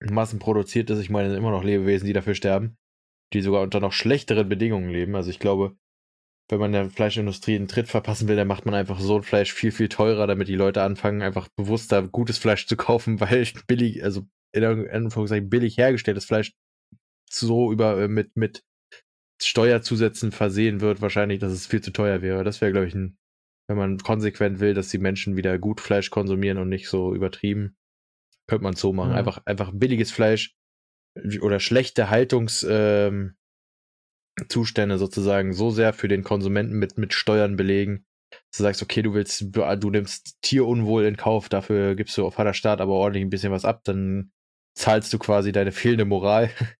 massenproduziert 0.00 0.90
ist. 0.90 1.00
Ich 1.00 1.10
meine, 1.10 1.34
immer 1.36 1.50
noch 1.50 1.62
Lebewesen, 1.62 2.06
die 2.06 2.12
dafür 2.12 2.34
sterben, 2.34 2.76
die 3.32 3.42
sogar 3.42 3.62
unter 3.62 3.80
noch 3.80 3.92
schlechteren 3.92 4.48
Bedingungen 4.48 4.88
leben. 4.88 5.14
Also 5.16 5.30
ich 5.30 5.38
glaube, 5.38 5.76
wenn 6.48 6.60
man 6.60 6.72
der 6.72 6.90
Fleischindustrie 6.90 7.56
einen 7.56 7.68
Tritt 7.68 7.88
verpassen 7.88 8.28
will, 8.28 8.36
dann 8.36 8.48
macht 8.48 8.66
man 8.66 8.74
einfach 8.74 9.00
so 9.00 9.16
ein 9.16 9.22
Fleisch 9.22 9.52
viel, 9.52 9.72
viel 9.72 9.88
teurer, 9.88 10.26
damit 10.26 10.48
die 10.48 10.56
Leute 10.56 10.82
anfangen, 10.82 11.22
einfach 11.22 11.48
bewusster 11.56 12.02
gutes 12.08 12.38
Fleisch 12.38 12.66
zu 12.66 12.76
kaufen, 12.76 13.20
weil 13.20 13.46
billig, 13.66 14.02
also 14.04 14.26
in 14.62 14.88
Anführungszeichen 14.90 15.50
billig 15.50 15.76
hergestelltes 15.76 16.24
Fleisch 16.24 16.52
so 17.30 17.72
über 17.72 18.00
äh, 18.00 18.08
mit, 18.08 18.36
mit 18.36 18.62
Steuerzusätzen 19.42 20.32
versehen 20.32 20.80
wird, 20.80 21.00
wahrscheinlich, 21.00 21.40
dass 21.40 21.52
es 21.52 21.66
viel 21.66 21.80
zu 21.80 21.92
teuer 21.92 22.22
wäre. 22.22 22.44
Das 22.44 22.60
wäre, 22.60 22.72
glaube 22.72 22.86
ich, 22.86 22.94
ein, 22.94 23.18
wenn 23.68 23.76
man 23.76 23.98
konsequent 23.98 24.60
will, 24.60 24.74
dass 24.74 24.88
die 24.88 24.98
Menschen 24.98 25.36
wieder 25.36 25.58
gut 25.58 25.80
Fleisch 25.80 26.10
konsumieren 26.10 26.58
und 26.58 26.68
nicht 26.68 26.88
so 26.88 27.14
übertrieben, 27.14 27.76
könnte 28.46 28.64
man 28.64 28.74
es 28.74 28.80
so 28.80 28.92
machen. 28.92 29.10
Mhm. 29.10 29.16
Einfach, 29.16 29.42
einfach 29.44 29.72
billiges 29.74 30.12
Fleisch 30.12 30.54
oder 31.40 31.60
schlechte 31.60 32.10
Haltungs, 32.10 32.66
ähm, 32.68 33.36
sozusagen 34.50 35.52
so 35.52 35.70
sehr 35.70 35.92
für 35.92 36.08
den 36.08 36.24
Konsumenten 36.24 36.76
mit, 36.78 36.98
mit 36.98 37.14
Steuern 37.14 37.56
belegen, 37.56 38.04
dass 38.30 38.58
du 38.58 38.62
sagst, 38.64 38.82
okay, 38.82 39.02
du 39.02 39.14
willst, 39.14 39.46
du 39.52 39.90
nimmst 39.90 40.38
Tierunwohl 40.42 41.04
in 41.04 41.16
Kauf, 41.16 41.48
dafür 41.48 41.94
gibst 41.94 42.16
du 42.18 42.26
auf 42.26 42.38
harter 42.38 42.54
Staat 42.54 42.80
aber 42.80 42.94
ordentlich 42.94 43.24
ein 43.24 43.30
bisschen 43.30 43.52
was 43.52 43.64
ab, 43.64 43.82
dann 43.84 44.32
zahlst 44.74 45.12
du 45.12 45.18
quasi 45.18 45.52
deine 45.52 45.72
fehlende 45.72 46.04
Moral 46.04 46.50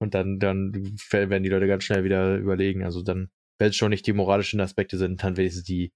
und 0.00 0.14
dann, 0.14 0.38
dann 0.38 0.72
werden 1.10 1.42
die 1.42 1.50
Leute 1.50 1.66
ganz 1.66 1.84
schnell 1.84 2.04
wieder 2.04 2.36
überlegen. 2.36 2.84
Also 2.84 3.02
dann, 3.02 3.30
wenn 3.58 3.70
es 3.70 3.76
schon 3.76 3.90
nicht 3.90 4.06
die 4.06 4.12
moralischen 4.12 4.60
Aspekte 4.60 4.98
sind, 4.98 5.22
dann 5.22 5.36
wenigstens 5.36 5.64
die 5.64 5.92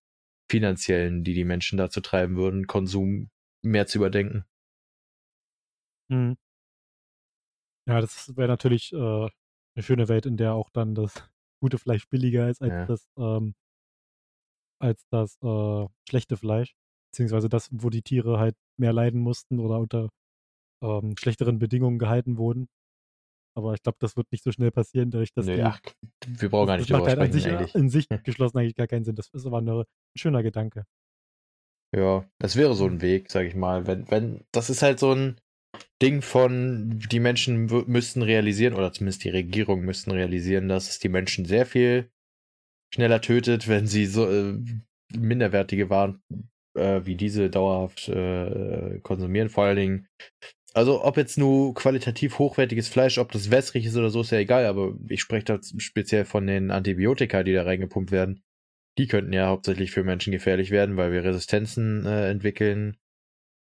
finanziellen, 0.51 1.25
die 1.25 1.35
die 1.35 1.45
Menschen 1.45 1.79
dazu 1.79 2.01
treiben 2.01 2.37
würden, 2.37 2.67
Konsum 2.67 3.31
mehr 3.65 3.87
zu 3.87 3.99
überdenken. 3.99 4.45
Mhm. 6.11 6.37
Ja, 7.89 8.01
das 8.01 8.37
wäre 8.37 8.49
natürlich 8.49 8.93
äh, 8.93 8.97
eine 8.97 9.83
schöne 9.83 10.09
Welt, 10.09 10.27
in 10.27 10.37
der 10.37 10.55
auch 10.55 10.71
dann 10.71 10.95
das 10.95 11.15
gute 11.61 11.79
Fleisch 11.79 12.09
billiger 12.09 12.49
ist 12.49 12.63
als 12.63 12.73
Ja. 12.73 12.87
das, 12.87 13.09
ähm, 13.17 13.55
als 14.81 15.07
das 15.11 15.39
äh, 15.43 15.87
schlechte 16.09 16.37
Fleisch. 16.37 16.75
Beziehungsweise 17.11 17.49
das, 17.49 17.69
wo 17.73 17.91
die 17.91 18.03
Tiere 18.03 18.39
halt 18.39 18.57
mehr 18.79 18.93
leiden 18.93 19.21
mussten 19.21 19.59
oder 19.59 19.79
unter 19.79 20.09
ähm, 20.83 21.15
schlechteren 21.19 21.59
Bedingungen 21.59 21.99
gehalten 21.99 22.37
wurden. 22.37 22.69
Aber 23.55 23.75
ich 23.75 23.83
glaube, 23.83 23.99
das 24.01 24.17
wird 24.17 24.33
nicht 24.33 24.45
so 24.45 24.51
schnell 24.51 24.71
passieren, 24.71 25.11
dadurch, 25.11 25.33
dass 25.35 25.47
Nee, 25.47 25.57
die, 25.57 25.63
ach, 25.63 25.81
wir 26.27 26.49
brauchen 26.49 26.69
gar 26.69 26.79
das 26.79 26.87
nicht 26.87 26.93
macht 26.93 27.03
drüber 27.03 27.11
halt 27.11 27.21
an 27.21 27.33
sich, 27.33 27.47
eigentlich. 27.47 27.75
in 27.75 27.91
sich 27.91 28.09
geschlossen 28.25 28.59
eigentlich 28.59 28.77
gar 28.77 28.87
keinen 28.87 29.05
Sinn. 29.05 29.15
Das 29.15 29.29
ist 29.33 29.47
aber 29.47 29.59
eine, 29.59 29.81
ein 29.81 30.19
schöner 30.19 30.43
Gedanke. 30.43 30.85
Ja, 31.95 32.25
das 32.39 32.57
wäre 32.57 32.75
so 32.75 32.87
ein 32.87 33.03
Weg, 33.03 33.31
sag 33.31 33.47
ich 33.47 33.55
mal. 33.55 33.87
Wenn, 33.87 34.11
wenn, 34.11 34.45
das 34.53 34.71
ist 34.71 34.83
halt 34.83 34.99
so 34.99 35.13
ein 35.15 35.37
Ding 36.03 36.23
von, 36.23 36.99
die 37.11 37.21
Menschen 37.21 37.67
müssten 37.87 38.23
realisieren, 38.23 38.75
oder 38.75 38.93
zumindest 38.93 39.25
die 39.25 39.31
Regierung 39.31 39.83
müssten 39.83 40.11
realisieren, 40.11 40.69
dass 40.69 40.89
es 40.89 40.99
die 40.99 41.11
Menschen 41.11 41.45
sehr 41.45 41.67
viel 41.67 42.11
schneller 42.95 43.21
tötet, 43.21 43.69
wenn 43.69 43.87
sie 43.87 44.07
so 44.07 44.31
äh, 44.31 44.59
minderwertige 45.15 45.91
Waren 45.91 46.23
äh, 46.75 47.03
wie 47.05 47.17
diese 47.17 47.51
dauerhaft 47.51 48.09
äh, 48.09 49.01
konsumieren. 49.03 49.51
Vor 49.51 49.65
allen 49.65 49.77
Dingen, 49.77 50.09
also 50.75 51.05
ob 51.05 51.17
jetzt 51.17 51.39
nur 51.39 51.75
qualitativ 51.75 52.39
hochwertiges 52.39 52.89
Fleisch, 52.89 53.19
ob 53.19 53.33
das 53.33 53.51
wässrig 53.51 53.85
ist 53.87 53.97
oder 53.97 54.11
so, 54.11 54.23
ist 54.23 54.33
ja 54.33 54.39
egal, 54.39 54.67
aber 54.67 54.95
ich 55.09 55.21
spreche 55.21 55.45
da 55.45 55.59
speziell 55.79 56.25
von 56.25 56.47
den 56.47 56.71
Antibiotika, 56.71 57.43
die 57.43 57.53
da 57.53 57.65
reingepumpt 57.65 58.11
werden. 58.11 58.43
Die 58.99 59.07
könnten 59.07 59.33
ja 59.33 59.49
hauptsächlich 59.49 59.91
für 59.91 60.05
Menschen 60.05 60.33
gefährlich 60.33 60.71
werden, 60.71 60.97
weil 60.97 61.13
wir 61.13 61.25
Resistenzen 61.25 62.05
äh, 62.07 62.31
entwickeln 62.31 62.97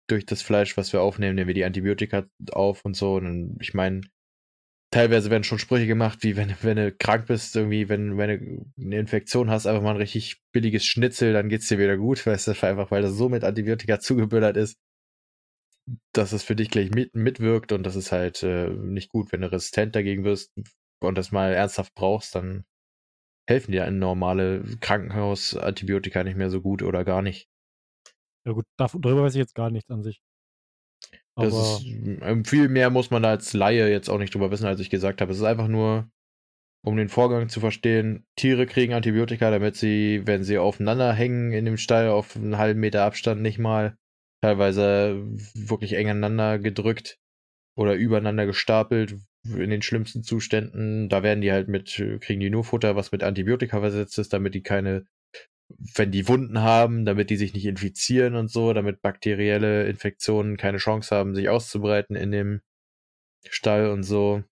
durch 0.09 0.27
das 0.27 0.43
Fleisch, 0.43 0.77
was 0.77 0.93
wir 0.93 1.01
aufnehmen, 1.01 1.35
nehmen 1.35 1.49
wir 1.49 1.55
die 1.55 1.65
Antibiotika 1.65 2.27
auf 2.53 2.85
und 2.85 2.95
so. 2.95 3.17
Und 3.17 3.57
ich 3.61 3.75
meine, 3.75 4.03
teilweise 4.91 5.31
werden 5.31 5.45
schon 5.45 5.59
Sprüche 5.59 5.87
gemacht, 5.87 6.21
wie 6.23 6.37
wenn, 6.37 6.55
wenn 6.63 6.77
du 6.77 6.93
krank 6.93 7.27
bist, 7.27 7.57
irgendwie, 7.57 7.89
wenn, 7.89 8.17
wenn 8.17 8.39
du 8.39 8.85
eine 8.85 8.99
Infektion 8.99 9.51
hast, 9.51 9.67
einfach 9.67 9.83
mal 9.83 9.91
ein 9.91 9.97
richtig 9.97 10.43
billiges 10.53 10.85
Schnitzel, 10.85 11.33
dann 11.33 11.49
geht's 11.49 11.69
dir 11.69 11.79
wieder 11.79 11.97
gut, 11.97 12.25
weißt 12.27 12.49
du, 12.49 12.67
einfach 12.67 12.91
weil 12.91 13.03
das 13.03 13.15
so 13.15 13.29
mit 13.29 13.45
Antibiotika 13.45 14.01
zugebüllert 14.01 14.57
ist, 14.57 14.77
dass 16.13 16.33
es 16.33 16.43
für 16.43 16.57
dich 16.57 16.71
gleich 16.71 16.91
mit, 16.91 17.15
mitwirkt 17.15 17.73
und 17.73 17.85
das 17.85 17.97
ist 17.97 18.13
halt 18.13 18.43
äh, 18.43 18.69
nicht 18.71 19.11
gut. 19.11 19.33
Wenn 19.33 19.43
du 19.43 19.53
resistent 19.53 19.95
dagegen 19.95 20.25
wirst 20.25 20.53
und 21.01 21.17
das 21.17 21.33
mal 21.33 21.53
ernsthaft 21.53 21.95
brauchst, 21.95 22.35
dann 22.35 22.65
helfen 23.49 23.73
dir 23.73 23.85
ein 23.85 23.99
normale 23.99 24.65
Krankenhaus-Antibiotika 24.81 26.25
nicht 26.25 26.37
mehr 26.37 26.51
so 26.51 26.61
gut 26.61 26.83
oder 26.83 27.05
gar 27.05 27.23
nicht. 27.23 27.49
Ja 28.47 28.53
gut, 28.53 28.65
darüber 28.77 29.23
weiß 29.23 29.35
ich 29.35 29.41
jetzt 29.41 29.55
gar 29.55 29.71
nichts 29.71 29.91
an 29.91 30.03
sich. 30.03 30.21
Aber 31.37 31.51
das 31.51 31.81
ist, 31.81 31.87
ähm, 31.87 32.45
viel 32.45 32.69
mehr 32.69 32.91
muss 32.91 33.11
man 33.11 33.23
da 33.23 33.31
als 33.31 33.53
Laie 33.53 33.91
jetzt 33.91 34.09
auch 34.09 34.19
nicht 34.19 34.35
drüber 34.35 34.51
wissen, 34.51 34.67
als 34.67 34.81
ich 34.81 34.91
gesagt 34.91 35.21
habe. 35.21 35.33
Es 35.33 35.39
ist 35.39 35.45
einfach 35.45 35.69
nur, 35.69 36.11
um 36.85 36.97
den 36.97 37.09
Vorgang 37.09 37.49
zu 37.49 37.61
verstehen, 37.61 38.25
Tiere 38.37 38.67
kriegen 38.67 38.95
Antibiotika, 38.95 39.51
damit 39.51 39.77
sie, 39.77 40.23
wenn 40.25 40.45
sie 40.45 40.59
aufeinander 40.59 41.13
hängen 41.13 41.53
in 41.53 41.65
dem 41.65 41.77
Stall 41.77 42.09
auf 42.09 42.37
einen 42.37 42.57
halben 42.57 42.81
Meter 42.81 43.03
Abstand 43.05 43.43
nicht 43.43 43.59
mal, 43.59 43.97
teilweise 44.43 45.23
wirklich 45.55 45.95
eng 45.95 46.09
aneinander 46.11 46.59
gedrückt 46.59 47.19
oder 47.77 47.95
übereinander 47.95 48.47
gestapelt 48.47 49.17
in 49.45 49.71
den 49.71 49.83
schlimmsten 49.83 50.23
Zuständen. 50.23 51.09
Da 51.09 51.23
werden 51.23 51.41
die 51.41 51.53
halt 51.53 51.69
mit, 51.69 52.03
kriegen 52.21 52.41
die 52.41 52.51
nur 52.51 52.65
Futter, 52.65 52.97
was 52.97 53.13
mit 53.13 53.23
Antibiotika 53.23 53.81
versetzt 53.81 54.19
ist, 54.19 54.33
damit 54.33 54.55
die 54.55 54.63
keine 54.63 55.07
wenn 55.69 56.13
die 56.13 56.29
Wunden 56.29 56.61
haben, 56.61 57.05
damit 57.05 57.31
die 57.31 57.37
sich 57.37 57.53
nicht 57.53 57.67
infizieren 57.67 58.37
und 58.37 58.51
so, 58.51 58.73
damit 58.73 59.03
bakterielle 59.03 59.87
Infektionen 59.87 60.57
keine 60.57 60.79
Chance 60.79 61.15
haben, 61.15 61.35
sich 61.35 61.49
auszubreiten 61.49 62.17
in 62.17 62.31
dem 62.31 62.61
Stall 63.49 63.91
und 63.91 64.03
so. 64.03 64.45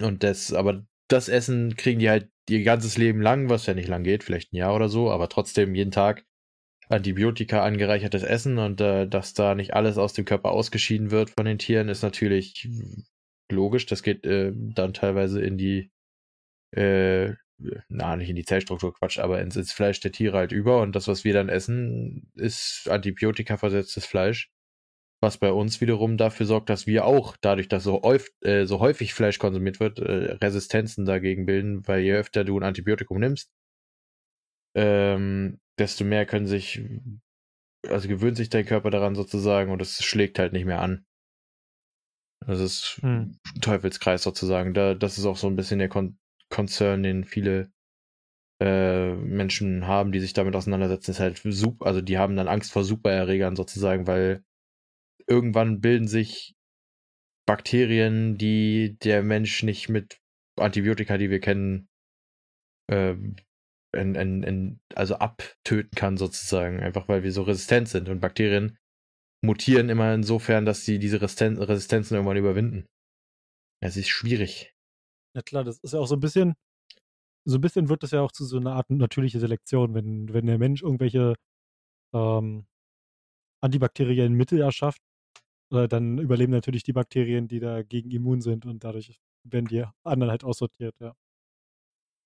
Und 0.00 0.22
das, 0.22 0.52
aber 0.52 0.86
das 1.08 1.28
Essen 1.28 1.76
kriegen 1.76 2.00
die 2.00 2.10
halt 2.10 2.30
ihr 2.48 2.62
ganzes 2.62 2.96
Leben 2.96 3.20
lang, 3.20 3.48
was 3.48 3.66
ja 3.66 3.74
nicht 3.74 3.88
lang 3.88 4.04
geht, 4.04 4.22
vielleicht 4.22 4.52
ein 4.52 4.56
Jahr 4.56 4.74
oder 4.74 4.88
so, 4.88 5.10
aber 5.10 5.28
trotzdem 5.28 5.74
jeden 5.74 5.90
Tag 5.90 6.24
Antibiotika 6.88 7.62
angereichertes 7.62 8.22
Essen 8.22 8.58
und 8.58 8.80
äh, 8.80 9.08
dass 9.08 9.34
da 9.34 9.54
nicht 9.54 9.74
alles 9.74 9.98
aus 9.98 10.12
dem 10.12 10.24
Körper 10.24 10.52
ausgeschieden 10.52 11.10
wird 11.10 11.30
von 11.30 11.44
den 11.46 11.58
Tieren, 11.58 11.88
ist 11.88 12.02
natürlich 12.02 12.68
logisch. 13.50 13.86
Das 13.86 14.02
geht 14.02 14.24
äh, 14.24 14.52
dann 14.54 14.94
teilweise 14.94 15.40
in 15.40 15.58
die 15.58 15.90
äh, 16.72 17.34
na, 17.88 18.16
nicht 18.16 18.28
in 18.28 18.36
die 18.36 18.44
Zellstruktur 18.44 18.94
Quatsch, 18.94 19.18
aber 19.18 19.40
ins, 19.40 19.56
ins, 19.56 19.72
Fleisch 19.72 20.00
der 20.00 20.12
Tiere 20.12 20.36
halt 20.36 20.52
über. 20.52 20.80
Und 20.80 20.94
das, 20.94 21.08
was 21.08 21.24
wir 21.24 21.32
dann 21.32 21.48
essen, 21.48 22.30
ist 22.34 22.88
Antibiotika-versetztes 22.90 24.04
Fleisch. 24.06 24.50
Was 25.22 25.38
bei 25.38 25.50
uns 25.50 25.80
wiederum 25.80 26.18
dafür 26.18 26.46
sorgt, 26.46 26.68
dass 26.68 26.86
wir 26.86 27.06
auch, 27.06 27.36
dadurch, 27.40 27.68
dass 27.68 27.84
so, 27.84 28.02
häufig, 28.02 28.34
äh, 28.42 28.66
so 28.66 28.80
häufig 28.80 29.14
Fleisch 29.14 29.38
konsumiert 29.38 29.80
wird, 29.80 29.98
äh, 29.98 30.32
Resistenzen 30.34 31.06
dagegen 31.06 31.46
bilden, 31.46 31.86
weil 31.88 32.02
je 32.02 32.12
öfter 32.12 32.44
du 32.44 32.58
ein 32.58 32.64
Antibiotikum 32.64 33.18
nimmst, 33.18 33.50
ähm, 34.74 35.58
desto 35.78 36.04
mehr 36.04 36.26
können 36.26 36.46
sich, 36.46 36.82
also 37.88 38.08
gewöhnt 38.08 38.36
sich 38.36 38.48
dein 38.48 38.66
Körper 38.66 38.90
daran 38.90 39.14
sozusagen 39.14 39.70
und 39.70 39.82
es 39.82 40.02
schlägt 40.02 40.38
halt 40.38 40.52
nicht 40.52 40.64
mehr 40.64 40.80
an. 40.80 41.04
Das 42.46 42.60
ist 42.60 42.98
hm. 43.02 43.38
Teufelskreis 43.60 44.22
sozusagen. 44.22 44.74
Da, 44.74 44.94
das 44.94 45.18
ist 45.18 45.26
auch 45.26 45.36
so 45.36 45.48
ein 45.48 45.56
bisschen 45.56 45.78
der 45.78 45.88
Kon 45.88 46.18
Concern, 46.48 47.02
den 47.02 47.24
viele 47.24 47.72
äh, 48.60 49.14
Menschen 49.14 49.86
haben, 49.86 50.12
die 50.12 50.20
sich 50.20 50.32
damit 50.32 50.54
auseinandersetzen, 50.54 51.10
ist 51.10 51.20
halt 51.20 51.40
super, 51.44 51.86
also 51.86 52.00
die 52.00 52.18
haben 52.18 52.36
dann 52.36 52.48
Angst 52.48 52.72
vor 52.72 52.84
Supererregern 52.84 53.56
sozusagen, 53.56 54.06
weil 54.06 54.44
irgendwann 55.26 55.80
bilden 55.80 56.06
sich 56.08 56.54
Bakterien, 57.46 58.38
die 58.38 58.96
der 59.02 59.22
Mensch 59.22 59.62
nicht 59.62 59.88
mit 59.88 60.20
Antibiotika, 60.56 61.18
die 61.18 61.30
wir 61.30 61.40
kennen, 61.40 61.88
äh, 62.88 63.16
in, 63.96 64.14
in, 64.14 64.42
in, 64.42 64.80
also 64.94 65.16
abtöten 65.16 65.90
kann 65.94 66.16
sozusagen, 66.16 66.80
einfach 66.80 67.08
weil 67.08 67.22
wir 67.22 67.32
so 67.32 67.42
resistent 67.42 67.88
sind 67.88 68.08
und 68.08 68.20
Bakterien 68.20 68.78
mutieren 69.44 69.88
immer 69.88 70.14
insofern, 70.14 70.64
dass 70.64 70.84
sie 70.84 70.98
diese 70.98 71.20
Resistenzen 71.20 72.14
irgendwann 72.14 72.36
überwinden. 72.36 72.86
Es 73.80 73.96
ist 73.96 74.08
schwierig. 74.08 74.72
Ja 75.34 75.42
klar, 75.42 75.64
das 75.64 75.78
ist 75.80 75.92
ja 75.92 76.00
auch 76.00 76.06
so 76.06 76.16
ein 76.16 76.20
bisschen, 76.20 76.54
so 77.44 77.58
ein 77.58 77.60
bisschen 77.60 77.88
wird 77.88 78.02
das 78.02 78.10
ja 78.12 78.22
auch 78.22 78.32
zu 78.32 78.44
so 78.44 78.56
einer 78.56 78.72
Art 78.72 78.90
natürliche 78.90 79.38
Selektion, 79.38 79.94
wenn, 79.94 80.32
wenn 80.32 80.46
der 80.46 80.58
Mensch 80.58 80.82
irgendwelche 80.82 81.34
ähm, 82.14 82.66
antibakteriellen 83.60 84.34
Mittel 84.34 84.60
erschafft, 84.60 85.02
äh, 85.72 85.88
dann 85.88 86.18
überleben 86.18 86.52
natürlich 86.52 86.82
die 86.82 86.92
Bakterien, 86.92 87.48
die 87.48 87.60
dagegen 87.60 88.10
immun 88.10 88.40
sind 88.40 88.66
und 88.66 88.84
dadurch 88.84 89.20
werden 89.44 89.66
die 89.66 89.84
anderen 90.04 90.30
halt 90.30 90.44
aussortiert, 90.44 90.94
ja. 91.00 91.14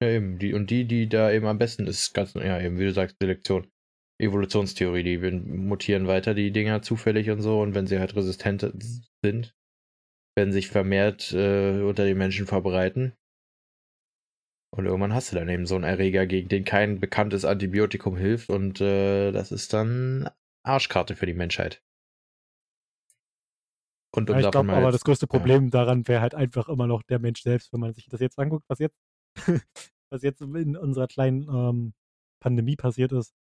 Ja, 0.03 0.09
eben. 0.09 0.39
Die, 0.39 0.55
und 0.55 0.71
die, 0.71 0.85
die 0.87 1.09
da 1.09 1.31
eben 1.31 1.47
am 1.47 1.59
besten 1.59 1.87
ist, 1.87 2.15
ganz, 2.15 2.35
ja, 2.35 2.61
eben, 2.61 2.79
wie 2.79 2.85
du 2.85 2.93
sagst, 2.93 3.17
Selektion. 3.21 3.71
Evolutionstheorie, 4.19 5.03
die 5.03 5.19
mutieren 5.19 6.07
weiter, 6.07 6.35
die 6.35 6.51
Dinger 6.51 6.83
zufällig 6.83 7.31
und 7.31 7.41
so, 7.41 7.61
und 7.63 7.75
wenn 7.75 7.87
sie 7.87 7.99
halt 7.99 8.15
resistent 8.15 8.71
sind, 9.25 9.55
werden 10.37 10.53
sich 10.53 10.69
vermehrt 10.69 11.33
äh, 11.33 11.81
unter 11.81 12.05
den 12.05 12.19
Menschen 12.19 12.47
verbreiten. 12.47 13.15
Und 14.77 14.85
irgendwann 14.85 15.15
hast 15.15 15.33
du 15.33 15.37
dann 15.37 15.49
eben 15.49 15.67
so 15.67 15.75
einen 15.75 15.85
Erreger, 15.85 16.27
gegen 16.27 16.49
den 16.49 16.65
kein 16.65 17.01
bekanntes 17.01 17.45
Antibiotikum 17.45 18.17
hilft 18.17 18.51
und 18.51 18.81
äh, 18.81 19.33
das 19.33 19.53
ist 19.53 19.73
dann 19.73 20.29
Arschkarte 20.65 21.17
für 21.17 21.27
die 21.27 21.35
Menschheit. 21.35 21.83
Und 24.15 24.29
um 24.29 24.39
ja, 24.39 24.47
ich 24.47 24.51
glaube 24.51 24.73
aber, 24.73 24.93
das 24.93 25.05
größte 25.05 25.27
Problem 25.27 25.65
ja. 25.65 25.71
daran 25.71 26.07
wäre 26.09 26.21
halt 26.21 26.35
einfach 26.35 26.69
immer 26.69 26.87
noch 26.87 27.03
der 27.03 27.21
Mensch 27.21 27.43
selbst, 27.43 27.73
wenn 27.73 27.81
man 27.81 27.95
sich 27.95 28.07
das 28.07 28.21
jetzt 28.21 28.39
anguckt, 28.39 28.65
was 28.69 28.79
jetzt, 28.81 28.97
was 30.11 30.23
jetzt 30.23 30.41
in 30.41 30.77
unserer 30.77 31.07
kleinen 31.07 31.49
ähm, 31.49 31.95
Pandemie 32.41 32.77
passiert 32.77 33.13
ist. 33.13 33.35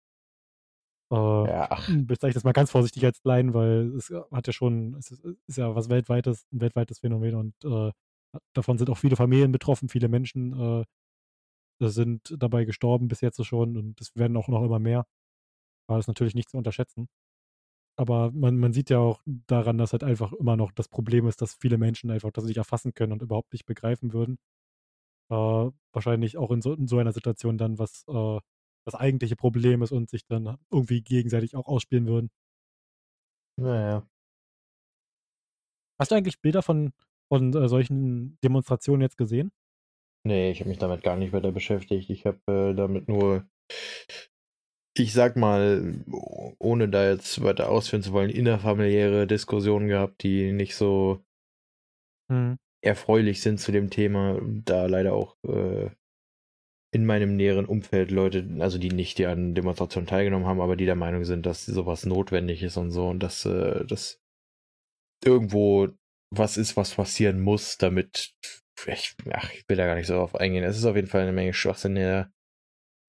Äh, 1.11 1.15
ja, 1.15 1.67
ach. 1.71 1.89
Bezeichne 1.91 2.35
das 2.35 2.43
mal 2.43 2.51
ganz 2.53 2.71
vorsichtig 2.71 3.03
als 3.05 3.21
klein, 3.21 3.53
weil 3.53 3.95
es 3.95 4.13
hat 4.31 4.47
ja 4.47 4.53
schon, 4.53 4.95
es 4.95 5.11
ist, 5.11 5.25
ist 5.47 5.57
ja 5.57 5.75
was 5.75 5.89
weltweites, 5.89 6.45
ein 6.51 6.61
weltweites 6.61 6.99
Phänomen 6.99 7.35
und 7.35 7.53
äh, 7.65 7.91
davon 8.53 8.77
sind 8.77 8.89
auch 8.89 8.97
viele 8.97 9.15
Familien 9.15 9.51
betroffen, 9.51 9.89
viele 9.89 10.07
Menschen 10.07 10.53
äh, 10.53 10.85
sind 11.81 12.35
dabei 12.37 12.65
gestorben 12.65 13.07
bis 13.07 13.21
jetzt 13.21 13.43
schon 13.45 13.77
und 13.77 13.99
es 14.01 14.15
werden 14.15 14.37
auch 14.37 14.47
noch 14.49 14.63
immer 14.63 14.79
mehr. 14.79 15.05
War 15.87 15.97
das 15.97 16.07
natürlich 16.07 16.35
nicht 16.35 16.49
zu 16.49 16.57
unterschätzen. 16.57 17.07
Aber 17.97 18.31
man, 18.31 18.57
man 18.57 18.73
sieht 18.73 18.89
ja 18.89 18.99
auch 18.99 19.21
daran, 19.25 19.77
dass 19.77 19.91
halt 19.93 20.03
einfach 20.03 20.33
immer 20.33 20.55
noch 20.55 20.71
das 20.71 20.87
Problem 20.87 21.27
ist, 21.27 21.41
dass 21.41 21.55
viele 21.55 21.77
Menschen 21.77 22.11
einfach 22.11 22.31
das 22.31 22.45
nicht 22.45 22.57
erfassen 22.57 22.93
können 22.93 23.13
und 23.13 23.21
überhaupt 23.21 23.53
nicht 23.53 23.65
begreifen 23.65 24.13
würden. 24.13 24.37
Äh, 25.29 25.71
wahrscheinlich 25.93 26.37
auch 26.37 26.51
in 26.51 26.61
so, 26.61 26.73
in 26.73 26.87
so 26.87 26.97
einer 26.97 27.13
Situation 27.13 27.57
dann, 27.57 27.79
was 27.79 28.03
äh, 28.07 28.39
das 28.85 28.95
eigentliche 28.95 29.35
Problem 29.35 29.81
ist 29.81 29.91
und 29.91 30.09
sich 30.09 30.25
dann 30.25 30.57
irgendwie 30.71 31.01
gegenseitig 31.01 31.55
auch 31.55 31.67
ausspielen 31.67 32.07
würden. 32.07 32.31
Naja. 33.57 34.07
Hast 35.99 36.11
du 36.11 36.15
eigentlich 36.15 36.41
Bilder 36.41 36.61
von, 36.61 36.93
von 37.27 37.53
äh, 37.53 37.67
solchen 37.67 38.39
Demonstrationen 38.43 39.01
jetzt 39.01 39.17
gesehen? 39.17 39.51
Nee, 40.25 40.51
ich 40.51 40.59
habe 40.61 40.69
mich 40.69 40.79
damit 40.79 41.03
gar 41.03 41.15
nicht 41.17 41.33
weiter 41.33 41.51
beschäftigt. 41.51 42.09
Ich 42.09 42.25
habe 42.25 42.39
äh, 42.47 42.73
damit 42.73 43.07
nur, 43.07 43.45
ich 44.97 45.13
sag 45.13 45.35
mal, 45.35 46.03
ohne 46.59 46.89
da 46.89 47.09
jetzt 47.09 47.43
weiter 47.43 47.69
ausführen 47.69 48.03
zu 48.03 48.13
wollen, 48.13 48.29
innerfamiliäre 48.29 49.27
Diskussionen 49.27 49.87
gehabt, 49.87 50.23
die 50.23 50.51
nicht 50.51 50.75
so 50.75 51.23
hm. 52.29 52.57
Erfreulich 52.81 53.41
sind 53.41 53.59
zu 53.59 53.71
dem 53.71 53.89
Thema. 53.89 54.39
Da 54.43 54.85
leider 54.85 55.13
auch 55.13 55.35
äh, 55.43 55.89
in 56.91 57.05
meinem 57.05 57.35
näheren 57.35 57.65
Umfeld 57.65 58.11
Leute, 58.11 58.47
also 58.59 58.77
die 58.77 58.89
nicht 58.89 59.17
die 59.19 59.27
an 59.27 59.53
Demonstrationen 59.53 60.07
teilgenommen 60.07 60.47
haben, 60.47 60.61
aber 60.61 60.75
die 60.75 60.85
der 60.85 60.95
Meinung 60.95 61.23
sind, 61.23 61.45
dass 61.45 61.65
sowas 61.65 62.05
notwendig 62.05 62.63
ist 62.63 62.77
und 62.77 62.91
so 62.91 63.07
und 63.07 63.21
dass 63.21 63.45
äh, 63.45 63.85
das 63.85 64.19
irgendwo 65.23 65.89
was 66.31 66.57
ist, 66.57 66.77
was 66.77 66.95
passieren 66.95 67.41
muss, 67.41 67.77
damit 67.77 68.33
ich, 68.87 69.15
ach, 69.31 69.51
ich 69.53 69.67
will 69.67 69.77
da 69.77 69.85
gar 69.85 69.95
nicht 69.95 70.07
so 70.07 70.13
drauf 70.13 70.35
eingehen. 70.35 70.63
Es 70.63 70.77
ist 70.77 70.85
auf 70.85 70.95
jeden 70.95 71.07
Fall 71.07 71.21
eine 71.21 71.31
Menge 71.31 71.53
Schwachsinn, 71.53 71.95
der 71.95 72.31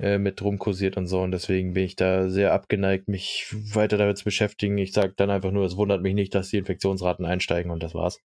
äh, 0.00 0.18
mit 0.18 0.42
rumkursiert 0.42 0.96
und 0.96 1.06
so 1.06 1.22
und 1.22 1.32
deswegen 1.32 1.74
bin 1.74 1.84
ich 1.84 1.96
da 1.96 2.28
sehr 2.28 2.52
abgeneigt, 2.52 3.08
mich 3.08 3.46
weiter 3.74 3.98
damit 3.98 4.18
zu 4.18 4.24
beschäftigen. 4.24 4.78
Ich 4.78 4.92
sage 4.92 5.14
dann 5.16 5.30
einfach 5.30 5.52
nur, 5.52 5.64
es 5.64 5.76
wundert 5.76 6.02
mich 6.02 6.14
nicht, 6.14 6.34
dass 6.34 6.50
die 6.50 6.58
Infektionsraten 6.58 7.24
einsteigen 7.24 7.70
und 7.70 7.82
das 7.82 7.94
war's. 7.94 8.20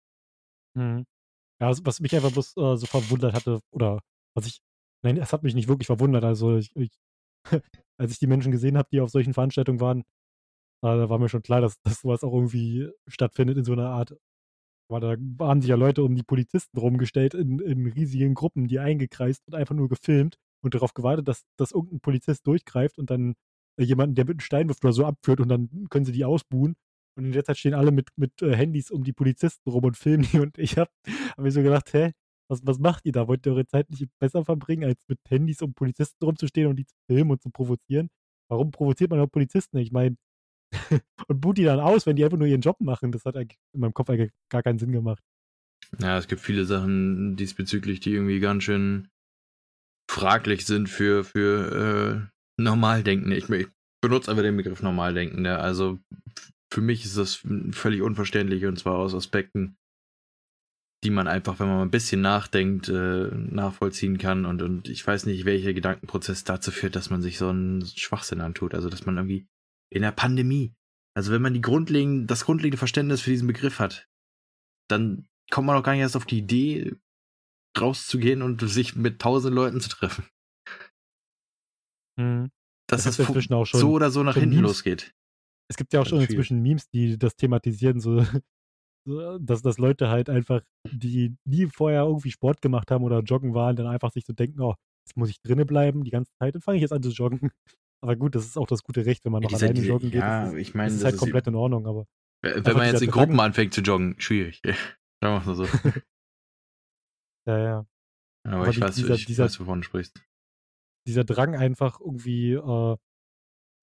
Mhm. 0.76 1.06
Ja, 1.62 1.72
was 1.84 2.00
mich 2.02 2.16
einfach 2.16 2.32
bloß 2.32 2.58
äh, 2.58 2.78
so 2.78 2.86
verwundert 2.86 3.34
hatte 3.34 3.60
oder 3.72 4.02
was 4.36 4.48
ich 4.48 4.60
nein, 5.04 5.18
es 5.18 5.32
hat 5.34 5.44
mich 5.44 5.56
nicht 5.56 5.68
wirklich 5.68 5.88
verwundert. 5.88 6.24
Also 6.26 6.58
ich, 6.58 6.76
ich 6.76 6.92
als 8.00 8.12
ich 8.12 8.20
die 8.20 8.28
Menschen 8.28 8.52
gesehen 8.52 8.78
habe, 8.78 8.90
die 8.92 9.00
auf 9.02 9.10
solchen 9.12 9.34
Veranstaltungen 9.34 9.80
waren, 9.80 10.02
äh, 10.02 10.04
da 10.84 11.10
war 11.10 11.20
mir 11.20 11.30
schon 11.30 11.44
klar, 11.44 11.62
dass, 11.62 11.82
dass 11.84 12.02
sowas 12.02 12.24
auch 12.24 12.34
irgendwie 12.34 12.90
stattfindet 13.08 13.58
in 13.58 13.66
so 13.66 13.74
einer 13.74 13.90
Art. 13.90 14.16
Weil 14.90 15.02
da 15.02 15.16
waren 15.38 15.62
sich 15.62 15.70
ja 15.70 15.76
Leute 15.76 16.04
um 16.04 16.16
die 16.16 16.24
Polizisten 16.24 16.78
rumgestellt 16.80 17.34
in, 17.34 17.60
in 17.60 17.88
riesigen 17.88 18.36
Gruppen, 18.36 18.68
die 18.68 18.80
eingekreist 18.80 19.42
und 19.48 19.56
einfach 19.56 19.76
nur 19.76 19.90
gefilmt 19.90 20.38
und 20.64 20.76
darauf 20.76 20.94
gewartet, 20.94 21.28
dass, 21.28 21.44
dass 21.58 21.72
irgendein 21.72 22.02
Polizist 22.02 22.46
durchgreift 22.48 23.00
und 23.00 23.10
dann 23.10 23.36
jemanden, 23.80 24.16
der 24.16 24.26
mit 24.26 24.34
einem 24.36 24.40
Stein 24.42 24.70
wirft 24.70 24.84
oder 24.86 24.94
so 24.94 25.06
abführt 25.06 25.42
und 25.42 25.50
dann 25.50 25.70
können 25.90 26.06
sie 26.06 26.12
die 26.12 26.26
ausbuhen. 26.26 26.76
Und 27.18 27.26
in 27.26 27.32
der 27.32 27.44
Zeit 27.44 27.58
stehen 27.58 27.74
alle 27.74 27.92
mit, 27.92 28.10
mit 28.18 28.42
äh, 28.42 28.56
Handys 28.56 28.92
um 28.92 29.04
die 29.04 29.14
Polizisten 29.14 29.70
rum 29.70 29.86
und 29.86 29.98
filmen 29.98 30.28
die. 30.32 30.40
Und 30.40 30.58
ich 30.58 30.78
habe 30.78 30.92
hab 31.06 31.40
mir 31.40 31.52
so 31.52 31.62
gedacht, 31.62 31.94
hä, 31.94 32.12
was, 32.50 32.66
was 32.66 32.80
macht 32.80 33.06
ihr 33.06 33.12
da? 33.12 33.28
Wollt 33.28 33.46
ihr 33.46 33.54
eure 33.54 33.66
Zeit 33.66 33.90
nicht 33.90 34.08
besser 34.20 34.44
verbringen, 34.46 34.84
als 34.84 35.02
mit 35.08 35.20
Handys 35.30 35.62
um 35.62 35.74
Polizisten 35.74 36.24
rumzustehen 36.24 36.68
und 36.68 36.76
die 36.76 36.86
zu 36.86 36.96
filmen 37.08 37.32
und 37.32 37.42
zu 37.42 37.50
provozieren? 37.50 38.10
Warum 38.50 38.72
provoziert 38.72 39.10
man 39.10 39.20
auch 39.20 39.32
Polizisten? 39.32 39.78
Ich 39.78 39.92
meine, 39.92 40.18
und 41.28 41.42
boot 41.42 41.58
die 41.58 41.64
dann 41.64 41.80
aus, 41.80 42.06
wenn 42.06 42.16
die 42.16 42.24
einfach 42.24 42.38
nur 42.38 42.48
ihren 42.48 42.62
Job 42.62 42.80
machen. 42.80 43.12
Das 43.12 43.26
hat 43.26 43.36
in 43.36 43.50
meinem 43.74 43.94
Kopf 43.94 44.10
eigentlich 44.10 44.32
gar 44.50 44.64
keinen 44.64 44.80
Sinn 44.80 44.92
gemacht. 44.92 45.24
Ja, 46.00 46.18
es 46.18 46.28
gibt 46.28 46.42
viele 46.42 46.66
Sachen 46.66 47.36
diesbezüglich, 47.36 48.00
die 48.00 48.12
irgendwie 48.12 48.40
ganz 48.40 48.64
schön 48.64 49.08
fraglich 50.10 50.66
sind 50.66 50.90
für, 50.90 51.24
für 51.24 52.30
äh, 52.58 52.62
Normaldenken. 52.62 53.32
Ich, 53.32 53.50
ich 53.50 53.68
benutze 54.02 54.30
einfach 54.30 54.44
den 54.44 54.58
Begriff 54.58 54.82
Normaldenken. 54.82 55.42
Ne? 55.44 55.58
Also 55.58 56.00
für 56.72 56.82
mich 56.82 57.06
ist 57.06 57.18
das 57.18 57.44
völlig 57.72 58.02
unverständlich 58.02 58.66
und 58.66 58.78
zwar 58.78 58.96
aus 58.96 59.14
Aspekten, 59.14 59.78
die 61.04 61.10
man 61.12 61.28
einfach, 61.28 61.60
wenn 61.60 61.68
man 61.68 61.78
mal 61.78 61.84
ein 61.84 61.92
bisschen 61.92 62.22
nachdenkt, 62.22 62.90
äh, 62.90 63.30
nachvollziehen 63.32 64.18
kann. 64.18 64.46
Und, 64.46 64.62
und 64.62 64.90
ich 64.90 65.06
weiß 65.06 65.28
nicht, 65.28 65.46
welcher 65.46 65.74
Gedankenprozess 65.74 66.44
dazu 66.44 66.72
führt, 66.72 66.96
dass 66.96 67.10
man 67.10 67.22
sich 67.22 67.38
so 67.38 67.50
einen 67.50 67.86
Schwachsinn 67.86 68.42
antut. 68.42 68.74
Also, 68.74 68.90
dass 68.90 69.06
man 69.06 69.16
irgendwie 69.16 69.48
in 69.92 70.02
der 70.02 70.12
Pandemie, 70.12 70.74
also 71.16 71.32
wenn 71.32 71.44
man 71.44 71.54
die 71.54 71.62
grundlegend, 71.62 72.30
das 72.32 72.46
grundlegende 72.46 72.78
Verständnis 72.78 73.22
für 73.22 73.30
diesen 73.30 73.48
Begriff 73.48 73.80
hat, 73.80 74.08
dann 74.90 75.28
kommt 75.52 75.68
man 75.68 75.78
auch 75.78 75.84
gar 75.84 75.92
nicht 75.92 76.02
erst 76.02 76.16
auf 76.16 76.26
die 76.26 76.40
Idee, 76.40 76.96
rauszugehen 77.80 78.42
und 78.42 78.62
sich 78.62 78.96
mit 78.96 79.22
tausend 79.22 79.54
Leuten 79.54 79.82
zu 79.82 79.90
treffen. 79.90 80.26
Mhm. 82.18 82.50
Dass 82.88 83.04
Das 83.04 83.18
das, 83.18 83.44
schon 83.44 83.80
so 83.80 83.92
oder 83.92 84.12
so 84.12 84.24
nach 84.24 84.36
hinten 84.36 84.56
Memes. 84.56 84.70
losgeht. 84.70 85.14
Es 85.70 85.78
gibt 85.78 85.94
ja 85.94 86.02
auch 86.02 86.06
schon 86.06 86.20
viel. 86.20 86.30
inzwischen 86.30 86.62
Memes, 86.62 86.90
die 86.90 87.18
das 87.18 87.36
thematisieren, 87.36 88.00
so, 88.00 88.20
so, 89.08 89.38
dass, 89.40 89.62
dass 89.62 89.78
Leute 89.78 90.10
halt 90.10 90.30
einfach, 90.30 90.62
die 90.90 91.36
nie 91.48 91.66
vorher 91.68 92.04
irgendwie 92.04 92.32
Sport 92.32 92.62
gemacht 92.62 92.92
haben 92.92 93.04
oder 93.04 93.22
joggen 93.22 93.54
waren, 93.54 93.76
dann 93.76 93.88
einfach 93.88 94.12
sich 94.12 94.26
so 94.26 94.34
denken, 94.34 94.62
oh, 94.62 94.76
jetzt 95.08 95.18
muss 95.18 95.30
ich 95.30 95.42
drinnen 95.42 95.66
bleiben 95.68 96.04
die 96.04 96.12
ganze 96.12 96.32
Zeit, 96.40 96.56
dann 96.56 96.62
fange 96.62 96.78
ich 96.78 96.82
jetzt 96.82 96.92
an 96.94 97.02
zu 97.04 97.10
joggen. 97.10 97.40
Aber 98.04 98.16
gut, 98.16 98.36
das 98.36 98.46
ist 98.46 98.58
auch 98.58 98.68
das 98.68 98.84
gute 98.84 99.06
Recht, 99.06 99.26
wenn 99.26 99.32
man 99.32 99.42
noch 99.42 99.52
alleine 99.52 99.74
diese- 99.74 99.88
joggen 99.88 100.12
geht. 100.12 100.20
ja, 100.22 100.46
das 100.46 100.54
ist, 100.54 100.60
ich 100.60 100.76
meine, 100.76 100.88
das 100.88 100.94
ist 100.96 101.00
das 101.02 101.06
halt 101.06 101.16
ist- 101.16 101.20
komplett 101.22 101.48
in 101.48 101.56
Ordnung, 101.56 101.88
aber 101.88 102.06
Wenn 102.44 102.78
man 102.78 102.88
jetzt 102.92 103.02
in 103.02 103.10
Gruppen 103.10 103.40
anfängt 103.40 103.74
zu 103.74 103.82
joggen, 103.82 104.20
schwierig. 104.20 104.62
Sagen 105.24 105.44
wir 105.46 105.46
mal 105.46 105.56
so. 105.56 105.66
ja, 107.48 107.58
ja. 107.60 107.86
Aber, 108.48 108.56
Aber 108.58 108.68
ich, 108.70 108.76
die- 108.76 108.82
weiß, 108.82 108.96
dieser- 108.96 109.16
ich 109.16 109.26
dieser- 109.26 109.46
weiß, 109.46 109.60
wovon 109.60 109.80
du 109.82 109.86
sprichst. 109.86 110.22
dieser 111.08 111.24
Drang 111.24 111.56
einfach 111.56 112.00
irgendwie, 112.00 112.54
äh, 112.54 112.98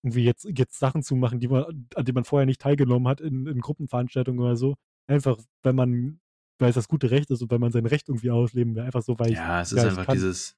irgendwie 0.03 0.25
jetzt, 0.25 0.45
jetzt 0.57 0.79
Sachen 0.79 1.03
zu 1.03 1.15
machen, 1.17 1.39
die 1.41 1.49
man, 1.49 1.65
an 1.95 2.05
denen 2.05 2.15
man 2.15 2.25
vorher 2.25 2.47
nicht 2.47 2.61
teilgenommen 2.61 3.07
hat 3.09 3.21
in, 3.21 3.47
in 3.47 3.61
Gruppenveranstaltungen 3.61 4.41
oder 4.41 4.57
so. 4.57 4.75
Einfach, 5.09 5.39
wenn 5.63 5.77
man, 5.77 6.21
weil 6.59 6.71
es 6.71 6.75
das 6.75 6.89
gute 6.89 7.11
Recht 7.11 7.31
ist 7.31 7.43
und 7.43 7.51
weil 7.51 7.59
man 7.59 7.73
sein 7.73 7.87
Recht 7.87 8.09
irgendwie 8.09 8.31
ausleben 8.31 8.75
will. 8.75 8.83
Einfach 8.83 9.03
so, 9.03 9.19
weil 9.19 9.31
ich, 9.31 9.37
Ja, 9.37 9.61
es 9.61 9.73
ist 9.73 9.79
ich 9.79 9.85
einfach 9.91 10.13
dieses 10.13 10.57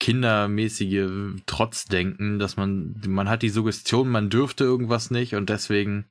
kindermäßige 0.00 1.42
Trotzdenken, 1.46 2.38
dass 2.38 2.56
man, 2.56 3.00
man 3.06 3.28
hat 3.28 3.42
die 3.42 3.48
Suggestion, 3.48 4.08
man 4.08 4.30
dürfte 4.30 4.64
irgendwas 4.64 5.10
nicht 5.10 5.34
und 5.34 5.48
deswegen 5.48 6.10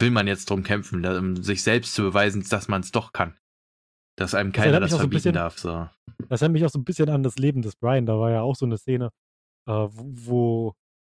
will 0.00 0.10
man 0.10 0.26
jetzt 0.26 0.50
drum 0.50 0.62
kämpfen, 0.62 1.04
um 1.06 1.36
sich 1.42 1.62
selbst 1.62 1.94
zu 1.94 2.02
beweisen, 2.02 2.44
dass 2.48 2.68
man 2.68 2.82
es 2.82 2.92
doch 2.92 3.12
kann. 3.12 3.36
Dass 4.16 4.34
einem 4.34 4.52
Das 4.52 4.62
keiner 4.62 4.80
mich 4.80 4.90
das 4.90 4.92
auch 4.92 4.96
so 4.96 5.00
verbieten 5.02 5.16
bisschen- 5.16 5.34
darf. 5.34 5.58
So. 5.58 5.88
Das 6.28 6.42
erinnert 6.42 6.52
mich 6.54 6.64
auch 6.66 6.70
so 6.70 6.78
ein 6.78 6.84
bisschen 6.84 7.08
an 7.08 7.22
das 7.22 7.36
Leben 7.36 7.62
des 7.62 7.76
Brian. 7.76 8.06
Da 8.06 8.18
war 8.18 8.30
ja 8.30 8.42
auch 8.42 8.54
so 8.56 8.66
eine 8.66 8.76
Szene, 8.78 9.10
äh, 9.68 9.88
wo, 9.90 10.74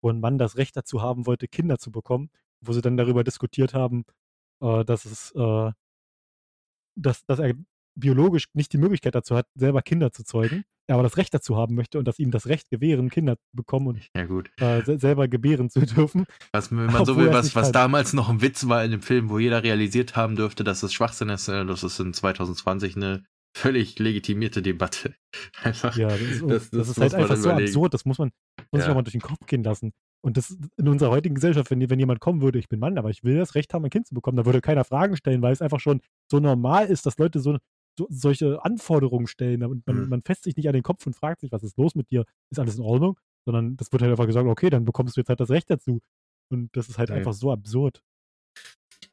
wo 0.05 0.11
ein 0.11 0.21
Mann 0.21 0.39
das 0.39 0.57
Recht 0.57 0.77
dazu 0.77 1.03
haben 1.03 1.27
wollte, 1.27 1.49
Kinder 1.49 1.79
zu 1.79 1.91
bekommen, 1.91 2.31
wo 2.61 2.73
sie 2.73 2.83
dann 2.83 2.97
darüber 2.97 3.25
diskutiert 3.25 3.73
haben, 3.75 4.05
äh, 4.61 4.85
dass 4.85 5.05
es, 5.07 5.33
äh, 5.35 5.73
dass, 6.95 7.25
dass 7.27 7.39
er 7.41 7.55
biologisch 7.97 8.47
nicht 8.53 8.73
die 8.73 8.79
Möglichkeit 8.79 9.15
dazu 9.15 9.35
hat, 9.35 9.47
selber 9.55 9.81
Kinder 9.83 10.13
zu 10.13 10.25
zeugen, 10.25 10.65
er 10.87 10.95
aber 10.97 11.05
das 11.05 11.17
Recht 11.17 11.33
dazu 11.33 11.57
haben 11.57 11.75
möchte 11.75 11.99
und 11.99 12.07
dass 12.07 12.19
ihm 12.19 12.31
das 12.31 12.47
Recht 12.47 12.69
gewähren, 12.69 13.09
Kinder 13.09 13.37
zu 13.37 13.43
bekommen 13.55 13.87
und 13.87 14.11
Ja, 14.15 14.27
gut. 14.27 14.51
äh, 14.61 14.83
se 14.83 14.99
selber 14.99 15.27
gebären 15.29 15.71
zu 15.71 15.81
dürfen. 15.87 16.27
Was, 16.53 16.71
wenn 16.71 16.87
man 16.87 17.05
so 17.07 17.17
will, 17.17 17.29
es 17.29 17.35
was, 17.35 17.55
was 17.55 17.73
damals 17.73 18.13
noch 18.13 18.29
ein 18.29 18.43
Witz 18.43 18.69
war 18.69 18.85
in 18.85 18.91
dem 18.91 19.01
Film, 19.03 19.31
wo 19.31 19.39
jeder 19.39 19.63
realisiert 19.63 20.17
haben 20.17 20.37
dürfte, 20.37 20.65
dass 20.65 20.83
es 20.83 20.93
Schwachsinn 20.93 21.31
ist, 21.31 21.49
äh, 21.49 21.65
das 21.65 21.83
ist 21.83 21.99
in 22.01 22.13
2020 22.13 22.97
eine 22.97 23.25
völlig 23.57 23.99
legitimierte 23.99 24.63
Debatte. 24.63 25.15
Einfach. 25.63 25.97
Ja, 25.97 26.09
das 26.09 26.21
ist, 26.21 26.43
Das- 26.43 26.49
das, 26.49 26.71
das 26.71 26.89
ist 26.89 27.01
halt 27.01 27.15
einfach 27.15 27.37
so 27.37 27.49
überlegen. 27.51 27.69
absurd, 27.69 27.95
das 27.95 28.05
muss 28.05 28.19
man 28.19 28.31
muss 28.73 28.81
sich 28.81 28.87
Ja. 28.87 28.91
auch 28.93 28.97
mal 28.97 29.03
durch 29.03 29.13
den 29.13 29.21
Kopf 29.21 29.47
gehen 29.47 29.63
lassen. 29.63 29.93
Und 30.25 30.37
das 30.37 30.57
in 30.77 30.89
unserer 30.89 31.11
heutigen 31.11 31.35
Gesellschaft, 31.35 31.71
wenn, 31.71 31.89
wenn 31.91 31.99
jemand 31.99 32.21
kommen 32.21 32.41
würde, 32.43 32.59
ich 32.59 32.69
bin 32.69 32.81
Mann, 32.81 32.99
aber 32.99 33.11
ich 33.11 33.23
will 33.25 33.37
das 33.37 33.55
Recht 33.55 33.73
haben, 33.75 33.85
ein 33.85 33.91
Kind 33.91 34.07
zu 34.07 34.15
bekommen, 34.15 34.37
da 34.37 34.45
würde 34.47 34.61
keiner 34.61 34.85
Fragen 34.85 35.17
stellen, 35.17 35.43
weil 35.43 35.53
es 35.53 35.63
einfach 35.63 35.81
schon 35.81 36.01
so 36.31 36.41
normal 36.41 36.87
ist, 36.87 37.05
dass 37.07 37.19
Leute 37.19 37.41
so, 37.41 37.59
so 37.99 38.07
solche 38.11 38.65
Anforderungen 38.65 39.27
stellen. 39.27 39.63
Und 39.65 39.87
man, 39.87 40.05
Mhm. 40.05 40.09
man 40.09 40.23
fässt 40.23 40.45
sich 40.45 40.57
nicht 40.57 40.67
an 40.67 40.73
den 40.75 40.83
Kopf 40.83 41.07
und 41.07 41.15
fragt 41.15 41.41
sich, 41.43 41.53
was 41.53 41.63
ist 41.63 41.77
los 41.77 41.95
mit 41.95 42.11
dir? 42.11 42.25
Ist 42.51 42.59
alles 42.59 42.77
in 42.77 42.83
Ordnung? 42.83 43.19
Sondern 43.47 43.77
das 43.77 43.93
wird 43.93 44.03
halt 44.03 44.11
einfach 44.11 44.27
gesagt, 44.27 44.47
okay, 44.47 44.71
dann 44.71 44.85
bekommst 44.87 45.17
du 45.17 45.21
jetzt 45.21 45.29
halt 45.29 45.41
das 45.41 45.51
Recht 45.51 45.69
dazu. 45.71 46.01
Und 46.51 46.75
das 46.77 46.89
ist 46.89 46.99
halt 46.99 47.11
Ja. 47.11 47.17
einfach 47.17 47.35
so 47.35 47.53
absurd. 47.53 48.03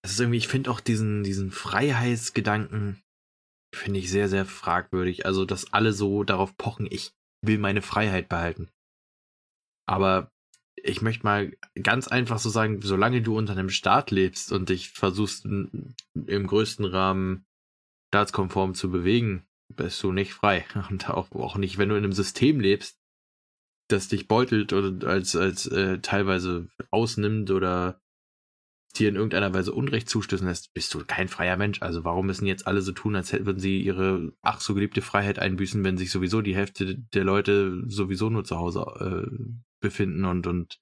Das 0.01 0.13
ist 0.13 0.19
irgendwie, 0.19 0.37
ich 0.37 0.47
finde 0.47 0.71
auch 0.71 0.79
diesen, 0.79 1.23
diesen 1.23 1.51
Freiheitsgedanken, 1.51 3.01
finde 3.73 3.99
ich 3.99 4.09
sehr, 4.09 4.29
sehr 4.29 4.45
fragwürdig. 4.45 5.25
Also, 5.25 5.45
dass 5.45 5.71
alle 5.73 5.93
so 5.93 6.23
darauf 6.23 6.57
pochen, 6.57 6.87
ich 6.89 7.11
will 7.41 7.57
meine 7.57 7.81
Freiheit 7.81 8.29
behalten. 8.29 8.69
Aber 9.87 10.31
ich 10.75 11.01
möchte 11.01 11.23
mal 11.23 11.57
ganz 11.81 12.07
einfach 12.07 12.39
so 12.39 12.49
sagen, 12.49 12.81
solange 12.81 13.21
du 13.21 13.37
unter 13.37 13.53
einem 13.53 13.69
Staat 13.69 14.11
lebst 14.11 14.51
und 14.51 14.69
dich 14.69 14.89
versuchst 14.89 15.45
im 15.45 15.95
größten 16.13 16.85
Rahmen 16.85 17.45
staatskonform 18.09 18.73
zu 18.73 18.91
bewegen, 18.91 19.45
bist 19.75 20.01
du 20.03 20.11
nicht 20.11 20.33
frei. 20.33 20.65
Und 20.89 21.09
auch, 21.09 21.31
auch 21.31 21.57
nicht, 21.57 21.77
wenn 21.77 21.89
du 21.89 21.95
in 21.95 22.03
einem 22.03 22.13
System 22.13 22.59
lebst, 22.59 22.99
das 23.89 24.07
dich 24.07 24.27
beutelt 24.27 24.73
oder 24.73 25.07
als, 25.07 25.35
als 25.35 25.65
äh, 25.67 25.99
teilweise 25.99 26.69
ausnimmt 26.91 27.51
oder 27.51 28.00
dir 28.93 29.09
in 29.09 29.15
irgendeiner 29.15 29.53
Weise 29.53 29.73
Unrecht 29.73 30.09
zustößen 30.09 30.47
lässt, 30.47 30.73
bist 30.73 30.93
du 30.93 31.03
kein 31.05 31.27
freier 31.27 31.57
Mensch. 31.57 31.81
Also 31.81 32.03
warum 32.03 32.25
müssen 32.25 32.45
jetzt 32.45 32.67
alle 32.67 32.81
so 32.81 32.91
tun, 32.91 33.15
als 33.15 33.31
würden 33.33 33.59
sie 33.59 33.81
ihre 33.81 34.33
ach 34.41 34.61
so 34.61 34.73
geliebte 34.73 35.01
Freiheit 35.01 35.39
einbüßen, 35.39 35.83
wenn 35.83 35.97
sich 35.97 36.11
sowieso 36.11 36.41
die 36.41 36.55
Hälfte 36.55 36.97
der 37.13 37.23
Leute 37.23 37.83
sowieso 37.87 38.29
nur 38.29 38.43
zu 38.43 38.57
Hause 38.57 38.81
äh, 38.99 39.53
befinden 39.81 40.25
und, 40.25 40.47
und 40.47 40.79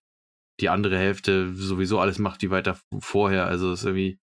die 0.59 0.69
andere 0.69 0.97
Hälfte 0.97 1.53
sowieso 1.55 1.99
alles 1.99 2.19
macht 2.19 2.41
wie 2.41 2.49
weiter 2.49 2.79
vorher. 2.99 3.45
Also 3.45 3.71
es 3.71 3.83
irgendwie 3.83 4.19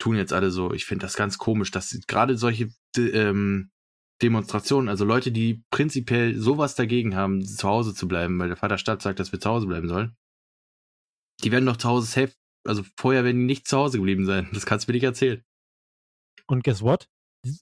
tun 0.00 0.16
jetzt 0.16 0.32
alle 0.32 0.50
so. 0.50 0.72
Ich 0.72 0.86
finde 0.86 1.04
das 1.04 1.16
ganz 1.16 1.38
komisch, 1.38 1.70
dass 1.70 1.98
gerade 2.06 2.36
solche 2.36 2.70
ähm, 2.96 3.70
Demonstrationen, 4.22 4.88
also 4.88 5.04
Leute, 5.04 5.32
die 5.32 5.64
prinzipiell 5.70 6.36
sowas 6.36 6.74
dagegen 6.74 7.14
haben, 7.14 7.44
zu 7.44 7.68
Hause 7.68 7.94
zu 7.94 8.08
bleiben, 8.08 8.38
weil 8.38 8.48
der 8.48 8.56
Vater 8.56 8.78
Stadt 8.78 9.02
sagt, 9.02 9.18
dass 9.18 9.32
wir 9.32 9.40
zu 9.40 9.48
Hause 9.48 9.66
bleiben 9.66 9.88
sollen, 9.88 10.16
die 11.42 11.52
werden 11.52 11.66
doch 11.66 11.76
zu 11.76 11.88
Hause 11.88 12.06
safe, 12.06 12.34
also 12.66 12.82
vorher 12.98 13.24
werden 13.24 13.38
die 13.38 13.46
nicht 13.46 13.66
zu 13.68 13.76
Hause 13.76 13.98
geblieben 13.98 14.24
sein. 14.26 14.48
Das 14.52 14.66
kannst 14.66 14.86
du 14.86 14.90
mir 14.92 14.96
nicht 14.96 15.04
erzählen. 15.04 15.42
Und 16.46 16.64
guess 16.64 16.82
what? 16.82 17.08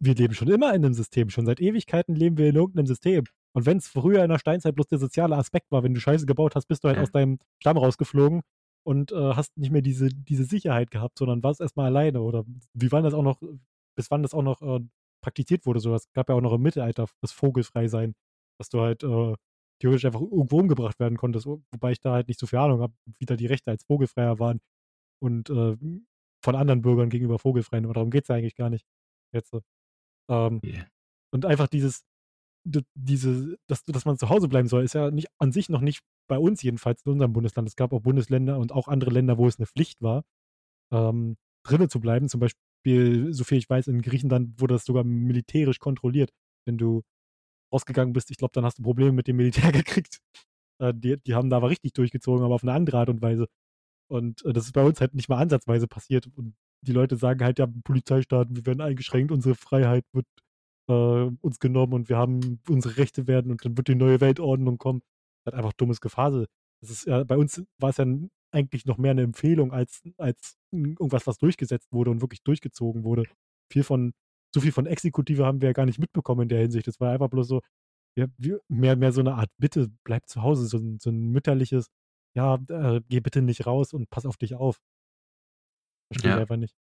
Wir 0.01 0.15
leben 0.15 0.35
schon 0.35 0.49
immer 0.49 0.75
in 0.75 0.85
einem 0.85 0.95
System. 0.95 1.31
Schon 1.31 1.47
seit 1.47 1.61
Ewigkeiten 1.61 2.15
leben 2.15 2.37
wir 2.37 2.49
in 2.49 2.57
irgendeinem 2.57 2.87
System. 2.87 3.25
Und 3.55 3.65
wenn 3.67 3.79
es 3.79 3.89
früher 3.89 4.23
in 4.25 4.31
der 4.31 4.39
Steinzeit 4.39 4.75
bloß 4.75 4.89
der 4.89 4.99
soziale 4.99 5.37
Aspekt 5.37 5.71
war, 5.71 5.83
wenn 5.83 5.95
du 5.95 6.01
Scheiße 6.01 6.27
gebaut 6.27 6.57
hast, 6.57 6.67
bist 6.67 6.83
du 6.85 6.89
halt 6.89 6.97
Ja. 6.97 7.03
aus 7.03 7.13
deinem 7.13 7.39
Stamm 7.61 7.77
rausgeflogen 7.77 8.43
und 8.85 9.13
äh, 9.13 9.35
hast 9.35 9.57
nicht 9.57 9.71
mehr 9.71 9.83
diese, 9.83 10.09
diese 10.09 10.45
Sicherheit 10.45 10.91
gehabt, 10.91 11.19
sondern 11.19 11.43
warst 11.43 11.61
erstmal 11.61 11.87
alleine. 11.87 12.23
Oder 12.23 12.45
wie 12.75 12.91
wann 12.91 13.05
das 13.05 13.15
auch 13.15 13.23
noch, 13.23 13.41
bis 13.97 14.11
wann 14.11 14.23
das 14.23 14.35
auch 14.35 14.43
noch 14.43 14.63
äh, 14.63 14.81
praktiziert 15.23 15.65
wurde. 15.67 15.81
So, 15.81 15.93
das 15.93 16.11
gab 16.13 16.29
ja 16.29 16.35
auch 16.35 16.41
noch 16.41 16.53
im 16.53 16.63
Mittelalter 16.63 17.07
das 17.21 17.33
Vogelfrei-Sein, 17.33 18.15
dass 18.59 18.69
du 18.69 18.81
halt 18.81 19.05
äh, 19.05 19.35
theoretisch 19.81 20.05
einfach 20.05 20.21
irgendwo 20.21 20.59
umgebracht 20.59 20.99
werden 20.99 21.17
konntest, 21.17 21.47
wobei 21.47 21.93
ich 21.93 22.01
da 22.01 22.13
halt 22.13 22.27
nicht 22.29 22.41
so 22.41 22.47
viel 22.47 22.59
Ahnung 22.59 22.81
habe, 22.81 22.95
wie 23.19 23.27
da 23.27 23.37
die 23.37 23.47
Rechte 23.47 23.71
als 23.71 23.85
Vogelfreier 23.85 24.39
waren 24.41 24.61
und 25.23 25.51
äh, 25.51 25.77
von 26.45 26.55
anderen 26.57 26.83
Bürgern 26.83 27.11
gegenüber 27.11 27.39
Vogelfreien. 27.39 27.85
Aber 27.85 27.95
darum 27.95 28.11
geht 28.11 28.25
es 28.25 28.29
ja 28.29 28.37
eigentlich 28.37 28.57
gar 28.57 28.71
nicht. 28.71 28.87
Jetzt. 29.35 29.51
so. 29.51 29.63
Ähm, 30.31 30.61
Yeah. 30.65 30.87
und 31.33 31.45
einfach 31.47 31.69
dieses, 31.69 32.05
diese, 32.95 33.59
dass, 33.69 33.85
dass 33.85 34.05
man 34.05 34.19
zu 34.19 34.29
Hause 34.29 34.49
bleiben 34.49 34.69
soll, 34.69 34.85
ist 34.85 34.95
ja 34.95 35.11
nicht 35.11 35.29
an 35.39 35.53
sich 35.53 35.69
noch 35.69 35.81
nicht 35.81 36.03
bei 36.29 36.39
uns 36.39 36.63
jedenfalls 36.63 37.03
in 37.07 37.13
unserem 37.13 37.33
Bundesland. 37.33 37.69
Es 37.69 37.77
gab 37.77 37.93
auch 37.93 38.01
Bundesländer 38.03 38.59
und 38.59 38.73
auch 38.73 38.89
andere 38.89 39.11
Länder, 39.11 39.39
wo 39.39 39.47
es 39.49 39.59
eine 39.59 39.67
Pflicht 39.67 40.03
war, 40.03 40.25
ähm, 40.93 41.37
drinnen 41.67 41.89
zu 41.91 42.01
bleiben. 42.01 42.29
Zum 42.29 42.41
Beispiel, 42.41 43.33
soviel 43.33 43.59
ich 43.59 43.71
weiß, 43.71 43.89
in 43.89 44.03
Griechenland 44.03 44.61
wurde 44.61 44.75
das 44.75 44.85
sogar 44.85 45.05
militärisch 45.05 45.79
kontrolliert. 45.79 46.31
Wenn 46.67 46.79
du 46.79 47.03
rausgegangen 47.73 48.13
bist, 48.13 48.31
ich 48.31 48.39
glaube, 48.39 48.53
dann 48.55 48.65
hast 48.65 48.79
du 48.79 48.83
Probleme 48.83 49.13
mit 49.13 49.29
dem 49.29 49.37
Militär 49.37 49.73
gekriegt. 49.73 50.21
Äh, 50.81 50.95
die, 50.95 51.19
die 51.19 51.35
haben 51.35 51.51
da 51.51 51.59
aber 51.59 51.71
richtig 51.71 51.93
durchgezogen, 51.95 52.45
aber 52.45 52.55
auf 52.55 52.63
eine 52.63 52.73
andere 52.73 52.99
Art 52.99 53.09
und 53.11 53.23
Weise. 53.23 53.49
Und 54.09 54.45
äh, 54.45 54.53
das 54.53 54.67
ist 54.67 54.73
bei 54.73 54.85
uns 54.85 55.01
halt 55.01 55.15
nicht 55.15 55.29
mal 55.29 55.39
ansatzweise 55.39 55.87
passiert. 55.87 56.29
Und 56.37 56.55
die 56.83 56.93
Leute 56.93 57.17
sagen 57.17 57.45
halt, 57.45 57.59
ja, 57.59 57.67
Polizeistaaten, 57.85 58.57
wir 58.57 58.67
werden 58.67 58.81
eingeschränkt, 58.81 59.33
unsere 59.33 59.55
Freiheit 59.55 60.05
wird 60.13 60.27
äh, 60.89 61.31
uns 61.41 61.59
genommen 61.59 61.95
und 61.95 62.09
wir 62.09 62.17
haben 62.17 62.61
unsere 62.69 62.97
Rechte 62.97 63.27
werden 63.27 63.51
und 63.51 63.65
dann 63.65 63.77
wird 63.77 63.89
die 63.89 63.95
neue 63.95 64.21
Weltordnung 64.21 64.79
kommen. 64.79 65.03
Das 65.45 65.55
ist 65.55 65.59
einfach 65.59 65.73
dummes 65.75 66.01
Gefasel. 66.01 66.47
Das 66.81 66.91
ist 66.91 67.07
ja, 67.07 67.25
bei 67.25 67.37
uns 67.37 67.63
war 67.79 67.91
es 67.91 67.97
ja 67.99 68.07
eigentlich 68.53 68.87
noch 68.87 68.99
mehr 68.99 69.11
eine 69.11 69.23
Empfehlung 69.23 69.73
als, 69.73 70.03
als 70.17 70.57
irgendwas, 70.73 71.27
was 71.27 71.39
durchgesetzt 71.39 71.93
wurde 71.93 72.11
und 72.11 72.21
wirklich 72.23 72.43
durchgezogen 72.43 73.05
wurde. 73.05 73.25
Viel 73.71 73.83
von, 73.85 74.13
so 74.55 74.61
viel 74.61 74.73
von 74.73 74.87
Exekutive 74.87 75.45
haben 75.45 75.61
wir 75.61 75.69
ja 75.71 75.73
gar 75.75 75.87
nicht 75.87 75.99
mitbekommen 75.99 76.43
in 76.43 76.49
der 76.49 76.61
Hinsicht. 76.61 76.87
Das 76.87 77.01
war 77.01 77.13
einfach 77.13 77.29
bloß 77.29 77.49
so, 77.49 77.61
ja, 78.17 78.27
mehr, 78.69 78.97
mehr 78.97 79.13
so 79.13 79.21
eine 79.21 79.35
Art 79.35 79.51
Bitte, 79.59 79.91
bleib 80.05 80.29
zu 80.29 80.43
Hause, 80.43 80.67
so 80.67 80.79
so 80.99 81.11
ein 81.11 81.31
mütterliches, 81.31 81.89
ja, 82.39 82.55
äh, 82.69 83.01
geh 83.09 83.19
bitte 83.19 83.43
nicht 83.43 83.67
raus 83.67 83.93
und 83.93 84.09
pass 84.11 84.25
auf 84.25 84.37
dich 84.37 84.55
auf. 84.55 84.81
Verstehe 86.13 86.31
ja. 86.31 86.37
ich 86.37 86.43
einfach 86.43 86.57
nicht. 86.57 86.77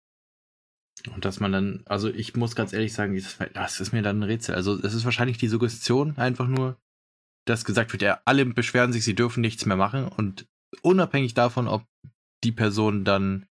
Und 1.12 1.24
dass 1.24 1.40
man 1.40 1.50
dann, 1.50 1.82
also 1.86 2.08
ich 2.08 2.36
muss 2.36 2.54
ganz 2.54 2.72
ehrlich 2.72 2.92
sagen, 2.92 3.20
das 3.54 3.80
ist 3.80 3.92
mir 3.92 4.02
dann 4.02 4.20
ein 4.20 4.22
Rätsel. 4.22 4.54
Also 4.54 4.74
es 4.80 4.94
ist 4.94 5.04
wahrscheinlich 5.04 5.36
die 5.38 5.48
Suggestion 5.48 6.16
einfach 6.16 6.46
nur, 6.46 6.76
dass 7.44 7.64
gesagt 7.64 7.92
wird, 7.92 8.02
ja, 8.02 8.20
alle 8.24 8.46
beschweren 8.46 8.92
sich, 8.92 9.04
sie 9.04 9.16
dürfen 9.16 9.40
nichts 9.40 9.66
mehr 9.66 9.76
machen 9.76 10.06
und 10.06 10.46
unabhängig 10.82 11.34
davon, 11.34 11.66
ob 11.66 11.84
die 12.44 12.52
Person 12.52 13.04
dann 13.04 13.46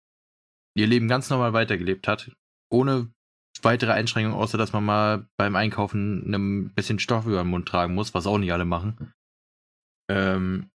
ihr 0.75 0.87
Leben 0.87 1.09
ganz 1.09 1.29
normal 1.29 1.51
weitergelebt 1.51 2.07
hat, 2.07 2.31
ohne 2.71 3.11
weitere 3.63 3.91
Einschränkungen, 3.91 4.37
außer 4.37 4.57
dass 4.57 4.71
man 4.71 4.85
mal 4.85 5.27
beim 5.37 5.57
Einkaufen 5.57 6.33
ein 6.33 6.73
bisschen 6.73 6.99
Stoff 6.99 7.25
über 7.25 7.43
den 7.43 7.49
Mund 7.49 7.67
tragen 7.67 7.95
muss, 7.95 8.13
was 8.13 8.27
auch 8.27 8.37
nicht 8.37 8.53
alle 8.53 8.65
machen. 8.65 9.13
Ähm, 10.09 10.69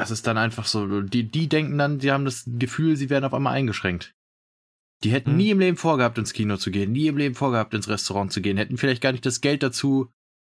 das 0.00 0.10
ist 0.10 0.26
dann 0.26 0.38
einfach 0.38 0.66
so, 0.66 1.02
die, 1.02 1.30
die 1.30 1.48
denken 1.48 1.78
dann, 1.78 2.00
sie 2.00 2.12
haben 2.12 2.24
das 2.24 2.44
Gefühl, 2.46 2.96
sie 2.96 3.10
werden 3.10 3.24
auf 3.24 3.34
einmal 3.34 3.54
eingeschränkt. 3.54 4.14
Die 5.04 5.10
hätten 5.10 5.30
hm. 5.30 5.36
nie 5.36 5.50
im 5.50 5.60
Leben 5.60 5.76
vorgehabt, 5.76 6.18
ins 6.18 6.32
Kino 6.32 6.56
zu 6.56 6.70
gehen, 6.70 6.92
nie 6.92 7.06
im 7.06 7.16
Leben 7.16 7.34
vorgehabt, 7.34 7.74
ins 7.74 7.88
Restaurant 7.88 8.32
zu 8.32 8.40
gehen, 8.40 8.56
hätten 8.56 8.78
vielleicht 8.78 9.02
gar 9.02 9.12
nicht 9.12 9.26
das 9.26 9.40
Geld 9.40 9.62
dazu, 9.62 10.10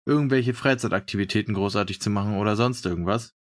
irgendwelche 0.07 0.53
Freizeitaktivitäten 0.53 1.53
großartig 1.53 2.01
zu 2.01 2.09
machen 2.09 2.37
oder 2.37 2.55
sonst 2.55 2.85
irgendwas. 2.85 3.35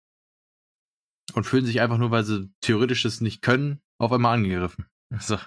Und 1.33 1.45
fühlen 1.45 1.65
sich 1.65 1.79
einfach 1.79 1.97
nur, 1.97 2.11
weil 2.11 2.23
sie 2.23 2.51
theoretisch 2.61 3.05
es 3.05 3.21
nicht 3.21 3.41
können, 3.41 3.81
auf 3.99 4.11
einmal 4.11 4.35
angegriffen. 4.35 4.85
Also, 5.11 5.39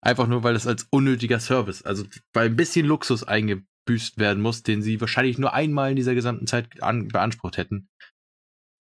einfach 0.00 0.26
nur, 0.26 0.42
weil 0.42 0.56
es 0.56 0.66
als 0.66 0.86
unnötiger 0.90 1.38
Service, 1.38 1.82
also 1.82 2.06
weil 2.32 2.46
ein 2.46 2.56
bisschen 2.56 2.86
Luxus 2.86 3.24
eingebüßt 3.24 4.16
werden 4.16 4.42
muss, 4.42 4.62
den 4.62 4.80
sie 4.80 4.98
wahrscheinlich 5.02 5.36
nur 5.36 5.52
einmal 5.52 5.90
in 5.90 5.96
dieser 5.96 6.14
gesamten 6.14 6.46
Zeit 6.46 6.82
an, 6.82 7.08
beansprucht 7.08 7.58
hätten. 7.58 7.90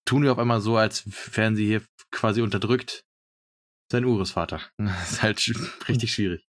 Tun 0.06 0.24
wir 0.24 0.32
auf 0.32 0.40
einmal 0.40 0.62
so, 0.62 0.78
als 0.78 1.04
wären 1.36 1.56
sie 1.56 1.66
hier 1.66 1.82
quasi 2.12 2.42
unterdrückt 2.42 3.06
sein 3.92 4.06
Urusvater. 4.06 4.62
Das 4.78 5.12
ist 5.12 5.24
halt 5.24 5.54
richtig 5.88 6.14
schwierig. 6.14 6.48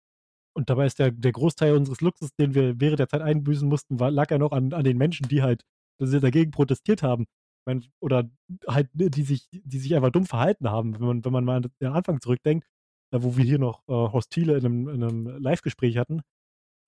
Und 0.57 0.71
dabei 0.71 0.87
ist 0.87 0.99
der, 0.99 1.13
der 1.13 1.33
Großteil 1.33 1.75
unseres 1.75 2.01
Luxus, 2.01 2.31
den 2.35 2.55
wir 2.55 2.81
während 2.81 2.99
der 2.99 3.09
Zeit 3.09 3.23
einbüßen 3.23 3.69
mussten, 3.69 4.01
war, 4.01 4.11
lag 4.11 4.31
ja 4.31 4.39
noch 4.39 4.53
an, 4.53 4.73
an 4.73 4.85
den 4.85 4.99
Menschen, 4.99 5.29
die 5.29 5.43
halt 5.43 5.63
dagegen 6.01 6.51
protestiert 6.51 7.03
haben. 7.03 7.27
Meine, 7.67 7.83
oder 8.01 8.31
halt, 8.67 8.89
die 8.93 9.23
sich, 9.23 9.49
die 9.53 9.79
sich 9.79 9.95
einfach 9.95 10.11
dumm 10.11 10.27
verhalten 10.27 10.71
haben. 10.71 10.95
Wenn 10.95 11.07
man, 11.07 11.25
wenn 11.25 11.33
man 11.33 11.45
mal 11.45 11.57
an 11.59 11.71
den 11.81 11.93
Anfang 11.93 12.21
zurückdenkt, 12.21 12.67
wo 13.13 13.37
wir 13.37 13.45
hier 13.45 13.59
noch 13.59 13.83
äh, 13.89 13.93
Hostile 13.93 14.57
in 14.59 14.67
einem, 14.67 14.89
in 14.89 15.03
einem 15.05 15.27
Live-Gespräch 15.43 15.97
hatten, 15.97 16.23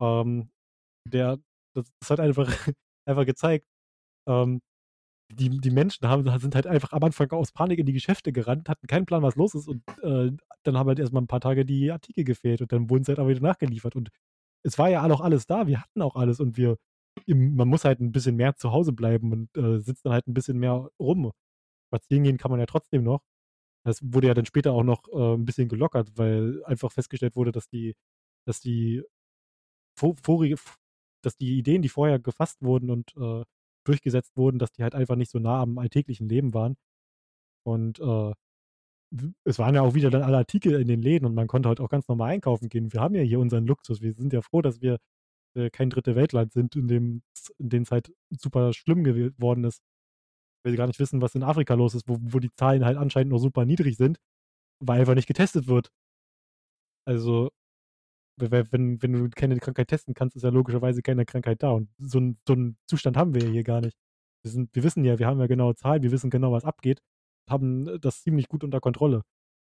ähm, 0.02 0.50
der, 1.06 1.38
das, 1.74 1.90
das, 2.00 2.10
hat 2.10 2.20
einfach, 2.20 2.48
einfach 3.08 3.26
gezeigt, 3.26 3.66
ähm, 4.28 4.60
die, 5.32 5.60
die 5.60 5.70
Menschen 5.70 6.08
haben, 6.08 6.26
sind 6.38 6.54
halt 6.54 6.66
einfach 6.66 6.92
am 6.92 7.02
Anfang 7.04 7.30
aus 7.30 7.52
Panik 7.52 7.78
in 7.78 7.86
die 7.86 7.92
Geschäfte 7.92 8.32
gerannt, 8.32 8.68
hatten 8.68 8.86
keinen 8.86 9.06
Plan, 9.06 9.22
was 9.22 9.36
los 9.36 9.54
ist 9.54 9.68
und 9.68 9.82
äh, 10.02 10.30
dann 10.62 10.76
haben 10.76 10.88
halt 10.88 10.98
erstmal 10.98 11.22
ein 11.22 11.28
paar 11.28 11.40
Tage 11.40 11.64
die 11.64 11.90
Artikel 11.90 12.24
gefehlt 12.24 12.60
und 12.62 12.72
dann 12.72 12.90
wurden 12.90 13.04
sie 13.04 13.10
halt 13.10 13.18
aber 13.18 13.28
wieder 13.30 13.40
nachgeliefert 13.40 13.96
und 13.96 14.10
es 14.62 14.78
war 14.78 14.90
ja 14.90 15.02
auch 15.04 15.20
alles 15.20 15.46
da, 15.46 15.66
wir 15.66 15.80
hatten 15.80 16.02
auch 16.02 16.16
alles 16.16 16.40
und 16.40 16.56
wir, 16.56 16.76
man 17.26 17.68
muss 17.68 17.84
halt 17.84 18.00
ein 18.00 18.12
bisschen 18.12 18.36
mehr 18.36 18.56
zu 18.56 18.72
Hause 18.72 18.92
bleiben 18.92 19.32
und 19.32 19.56
äh, 19.56 19.78
sitzt 19.80 20.04
dann 20.06 20.12
halt 20.12 20.26
ein 20.28 20.34
bisschen 20.34 20.58
mehr 20.58 20.88
rum. 20.98 21.32
Spazieren 21.88 22.24
gehen 22.24 22.38
kann 22.38 22.50
man 22.50 22.60
ja 22.60 22.66
trotzdem 22.66 23.02
noch. 23.04 23.22
Das 23.84 24.00
wurde 24.02 24.28
ja 24.28 24.34
dann 24.34 24.46
später 24.46 24.72
auch 24.72 24.84
noch 24.84 25.08
äh, 25.12 25.34
ein 25.34 25.44
bisschen 25.46 25.68
gelockert, 25.68 26.10
weil 26.16 26.62
einfach 26.64 26.92
festgestellt 26.92 27.36
wurde, 27.36 27.52
dass 27.52 27.68
die, 27.68 27.96
dass 28.46 28.60
die 28.60 29.02
vorige, 29.96 30.56
dass 31.22 31.36
die 31.36 31.58
Ideen, 31.58 31.82
die 31.82 31.88
vorher 31.88 32.18
gefasst 32.18 32.62
wurden 32.62 32.90
und 32.90 33.14
äh, 33.16 33.44
durchgesetzt 33.84 34.36
wurden, 34.36 34.58
dass 34.58 34.72
die 34.72 34.82
halt 34.82 34.94
einfach 34.94 35.16
nicht 35.16 35.30
so 35.30 35.38
nah 35.38 35.62
am 35.62 35.78
alltäglichen 35.78 36.28
Leben 36.28 36.54
waren. 36.54 36.76
Und 37.64 38.00
äh, 38.00 38.32
es 39.44 39.58
waren 39.58 39.74
ja 39.74 39.82
auch 39.82 39.94
wieder 39.94 40.10
dann 40.10 40.22
alle 40.22 40.38
Artikel 40.38 40.80
in 40.80 40.88
den 40.88 41.02
Läden 41.02 41.26
und 41.26 41.34
man 41.34 41.48
konnte 41.48 41.68
halt 41.68 41.80
auch 41.80 41.88
ganz 41.88 42.08
normal 42.08 42.30
einkaufen 42.32 42.68
gehen. 42.68 42.92
Wir 42.92 43.00
haben 43.00 43.14
ja 43.14 43.22
hier 43.22 43.40
unseren 43.40 43.66
Luxus. 43.66 44.00
Wir 44.02 44.14
sind 44.14 44.32
ja 44.32 44.42
froh, 44.42 44.62
dass 44.62 44.80
wir 44.80 44.98
äh, 45.56 45.70
kein 45.70 45.90
dritte 45.90 46.14
Weltland 46.16 46.52
sind, 46.52 46.76
in 46.76 46.88
dem 46.88 47.22
es 47.82 47.90
halt 47.90 48.12
super 48.30 48.72
schlimm 48.72 49.04
geworden 49.04 49.64
ist. 49.64 49.82
Weil 50.64 50.72
sie 50.72 50.76
gar 50.76 50.86
nicht 50.86 51.00
wissen, 51.00 51.22
was 51.22 51.34
in 51.34 51.42
Afrika 51.42 51.74
los 51.74 51.94
ist, 51.94 52.08
wo, 52.08 52.18
wo 52.20 52.38
die 52.38 52.52
Zahlen 52.54 52.84
halt 52.84 52.98
anscheinend 52.98 53.32
noch 53.32 53.38
super 53.38 53.64
niedrig 53.64 53.96
sind, 53.96 54.18
weil 54.80 55.00
einfach 55.00 55.14
nicht 55.14 55.28
getestet 55.28 55.66
wird. 55.68 55.90
Also 57.06 57.50
wenn, 58.40 59.02
wenn 59.02 59.12
du 59.12 59.30
keine 59.30 59.58
Krankheit 59.58 59.88
testen 59.88 60.14
kannst, 60.14 60.36
ist 60.36 60.42
ja 60.42 60.50
logischerweise 60.50 61.02
keine 61.02 61.24
Krankheit 61.24 61.62
da. 61.62 61.70
Und 61.70 61.90
so, 61.98 62.18
ein, 62.18 62.38
so 62.46 62.54
einen 62.54 62.76
Zustand 62.86 63.16
haben 63.16 63.34
wir 63.34 63.48
hier 63.48 63.64
gar 63.64 63.80
nicht. 63.80 63.96
Wir, 64.42 64.50
sind, 64.50 64.74
wir 64.74 64.82
wissen 64.82 65.04
ja, 65.04 65.18
wir 65.18 65.26
haben 65.26 65.40
ja 65.40 65.46
genaue 65.46 65.74
Zahlen, 65.74 66.02
wir 66.02 66.12
wissen 66.12 66.30
genau, 66.30 66.52
was 66.52 66.64
abgeht, 66.64 67.00
haben 67.48 68.00
das 68.00 68.22
ziemlich 68.22 68.48
gut 68.48 68.64
unter 68.64 68.80
Kontrolle. 68.80 69.22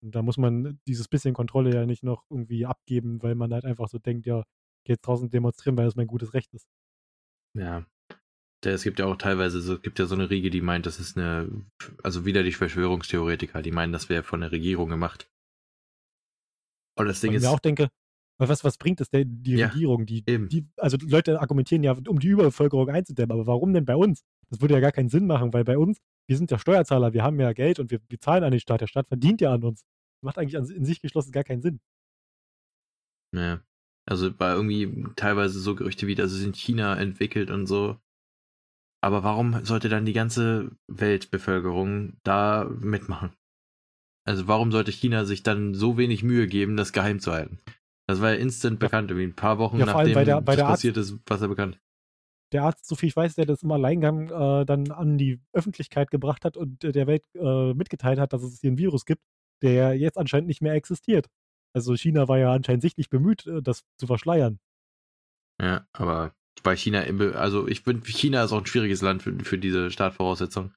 Und 0.02 0.16
da 0.16 0.22
muss 0.22 0.38
man 0.38 0.80
dieses 0.88 1.08
bisschen 1.08 1.34
Kontrolle 1.34 1.74
ja 1.74 1.86
nicht 1.86 2.04
noch 2.04 2.26
irgendwie 2.30 2.66
abgeben, 2.66 3.22
weil 3.22 3.36
man 3.36 3.54
halt 3.54 3.66
einfach 3.66 3.88
so 3.88 4.00
denkt, 4.00 4.26
ja, 4.26 4.44
geh 4.86 4.94
jetzt 4.94 5.06
draußen 5.06 5.30
demonstrieren, 5.30 5.78
weil 5.78 5.86
das 5.86 5.96
mein 5.96 6.08
gutes 6.08 6.34
Recht 6.34 6.54
ist. 6.54 6.68
Ja. 7.54 7.86
Es 8.64 8.84
gibt 8.84 8.98
ja 8.98 9.06
auch 9.06 9.18
teilweise, 9.18 9.60
es 9.60 9.82
gibt 9.84 10.00
ja 10.00 10.08
so 10.08 10.16
eine 10.16 10.32
Riege, 10.32 10.50
die 10.50 10.62
meint, 10.62 10.88
das 10.88 11.00
ist 11.00 11.18
eine, 11.18 11.48
also 12.02 12.26
wieder 12.26 12.42
die 12.42 12.52
Verschwörungstheoretiker, 12.52 13.62
die 13.62 13.72
meinen, 13.72 13.94
das 13.94 14.10
wäre 14.10 14.24
von 14.24 14.42
der 14.42 14.52
Regierung 14.52 14.90
gemacht. 14.90 15.30
Und 16.98 17.08
das 17.08 17.22
Ding 17.22 17.34
ist. 17.34 17.44
Ich 17.44 17.50
auch 17.50 17.60
denke, 17.60 17.90
was, 18.38 18.64
was 18.64 18.78
bringt 18.78 19.02
es 19.02 19.10
denn 19.10 19.44
die 19.44 19.56
ja, 19.56 19.68
Regierung? 19.68 20.06
Die, 20.06 20.22
die, 20.24 20.68
also 20.78 20.98
die 20.98 21.08
Leute 21.08 21.40
argumentieren 21.40 21.84
ja, 21.84 21.96
um 22.08 22.20
die 22.20 22.28
Überbevölkerung 22.28 22.90
einzudämmen, 22.90 23.32
aber 23.32 23.48
warum 23.48 23.74
denn 23.74 23.86
bei 23.86 23.96
uns? 23.96 24.24
Das 24.50 24.62
würde 24.62 24.74
ja 24.74 24.80
gar 24.80 24.92
keinen 24.92 25.10
Sinn 25.10 25.26
machen, 25.26 25.54
weil 25.54 25.64
bei 25.64 25.78
uns, 25.78 26.00
wir 26.28 26.38
sind 26.38 26.52
ja 26.52 26.60
Steuerzahler, 26.60 27.14
wir 27.14 27.24
haben 27.24 27.40
ja 27.40 27.54
Geld 27.54 27.80
und 27.80 27.92
wir, 27.92 28.00
wir 28.10 28.20
zahlen 28.20 28.44
an 28.44 28.52
den 28.52 28.60
Staat. 28.60 28.82
Der 28.82 28.88
Staat 28.88 29.08
verdient 29.08 29.42
ja 29.42 29.54
an 29.54 29.64
uns. 29.64 29.82
Das 29.82 30.24
macht 30.24 30.38
eigentlich 30.38 30.58
an, 30.58 30.66
in 30.70 30.86
sich 30.86 31.02
geschlossen 31.02 31.32
gar 31.32 31.44
keinen 31.44 31.62
Sinn. 31.62 31.80
Naja. 33.32 33.62
Also 34.08 34.32
bei 34.32 34.52
irgendwie 34.52 35.06
teilweise 35.16 35.60
so 35.60 35.76
Gerüchte 35.76 36.06
wie, 36.06 36.16
dass 36.16 36.32
es 36.32 36.44
in 36.44 36.54
China 36.54 36.96
entwickelt 36.96 37.50
und 37.50 37.66
so. 37.66 37.98
Aber 39.02 39.24
warum 39.24 39.64
sollte 39.66 39.90
dann 39.90 40.06
die 40.06 40.14
ganze 40.14 40.72
Weltbevölkerung 40.88 42.18
da 42.24 42.70
mitmachen? 42.80 43.34
Also 44.28 44.48
warum 44.48 44.72
sollte 44.72 44.92
China 44.92 45.26
sich 45.26 45.44
dann 45.44 45.74
so 45.74 45.98
wenig 45.98 46.24
Mühe 46.24 46.48
geben, 46.48 46.78
das 46.78 46.94
geheim 46.94 47.20
zu 47.20 47.32
halten? 47.32 47.60
Das 48.08 48.22
war 48.22 48.34
ja 48.34 48.38
instant 48.38 48.80
bekannt, 48.80 49.10
irgendwie 49.10 49.28
ein 49.28 49.36
paar 49.36 49.58
Wochen 49.58 49.78
ja, 49.78 49.86
nachdem 49.86 50.14
bei 50.14 50.24
der, 50.24 50.42
bei 50.42 50.56
das 50.56 50.68
passiert 50.68 50.98
ist, 50.98 51.18
was 51.26 51.42
er 51.42 51.48
bekannt. 51.48 51.80
Der 52.52 52.64
Arzt, 52.64 52.88
so 52.88 52.96
viel 52.96 53.10
ich 53.10 53.16
weiß, 53.16 53.36
der 53.36 53.46
das 53.46 53.64
im 53.64 53.72
Alleingang 53.72 54.30
äh, 54.30 54.66
dann 54.66 54.92
an 54.92 55.18
die 55.18 55.42
Öffentlichkeit 55.52 56.12
gebracht 56.12 56.46
hat 56.46 56.56
und 56.56 56.84
der 56.84 57.08
Welt 57.08 57.24
äh, 57.34 57.74
mitgeteilt 57.74 58.20
hat, 58.20 58.34
dass 58.34 58.44
es 58.44 58.62
hier 58.62 58.72
ein 58.72 58.78
Virus 58.78 59.06
gibt, 59.06 59.24
der 59.64 59.98
jetzt 59.98 60.18
anscheinend 60.18 60.48
nicht 60.48 60.62
mehr 60.62 60.74
existiert. 60.74 61.28
Also 61.74 61.96
China 61.96 62.28
war 62.28 62.38
ja 62.38 62.54
anscheinend 62.54 62.84
sichtlich 62.84 63.10
bemüht, 63.10 63.48
äh, 63.48 63.62
das 63.62 63.84
zu 63.98 64.06
verschleiern. 64.06 64.60
Ja, 65.60 65.88
aber 65.94 66.36
bei 66.64 66.76
China, 66.76 67.02
also 67.34 67.68
ich 67.68 67.84
bin, 67.84 68.04
China 68.04 68.44
ist 68.44 68.52
auch 68.52 68.60
ein 68.60 68.66
schwieriges 68.66 69.02
Land 69.02 69.24
für, 69.24 69.38
für 69.44 69.58
diese 69.58 69.90
Startvoraussetzung 69.90 70.74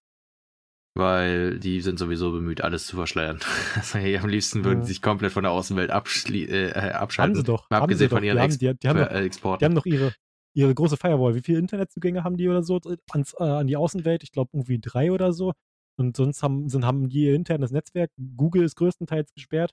weil 0.98 1.58
die 1.58 1.80
sind 1.80 1.98
sowieso 1.98 2.32
bemüht, 2.32 2.60
alles 2.60 2.86
zu 2.86 2.96
verschleiern. 2.96 3.38
Also, 3.76 3.98
hey, 3.98 4.18
am 4.18 4.28
liebsten 4.28 4.64
würden 4.64 4.82
sie 4.82 4.88
sich 4.88 5.02
komplett 5.02 5.32
von 5.32 5.44
der 5.44 5.52
Außenwelt 5.52 5.90
äh, 5.90 6.68
äh, 6.70 6.72
abschalten. 6.92 7.36
Haben 7.36 7.40
sie 7.40 7.44
doch. 7.44 7.70
Mal 7.70 7.78
abgesehen 7.78 8.10
von 8.10 8.24
ihren 8.24 8.38
Ex 8.38 8.58
die, 8.58 8.74
die, 8.74 8.88
haben, 8.88 8.98
äh, 8.98 9.22
Exporten. 9.22 9.60
Die 9.60 9.64
haben 9.64 9.74
doch 9.74 9.86
ihre, 9.86 10.12
ihre 10.54 10.74
große 10.74 10.96
Firewall. 10.96 11.34
Wie 11.34 11.42
viele 11.42 11.58
Internetzugänge 11.58 12.24
haben 12.24 12.36
die 12.36 12.48
oder 12.48 12.62
so 12.62 12.80
ans, 13.10 13.34
äh, 13.38 13.44
an 13.44 13.68
die 13.68 13.76
Außenwelt? 13.76 14.24
Ich 14.24 14.32
glaube 14.32 14.50
irgendwie 14.52 14.80
drei 14.80 15.12
oder 15.12 15.32
so. 15.32 15.52
Und 15.96 16.16
sonst 16.16 16.42
haben, 16.42 16.68
sind, 16.68 16.84
haben 16.84 17.08
die 17.08 17.24
ihr 17.24 17.34
internes 17.34 17.70
Netzwerk. 17.70 18.10
Google 18.36 18.64
ist 18.64 18.76
größtenteils 18.76 19.32
gesperrt. 19.32 19.72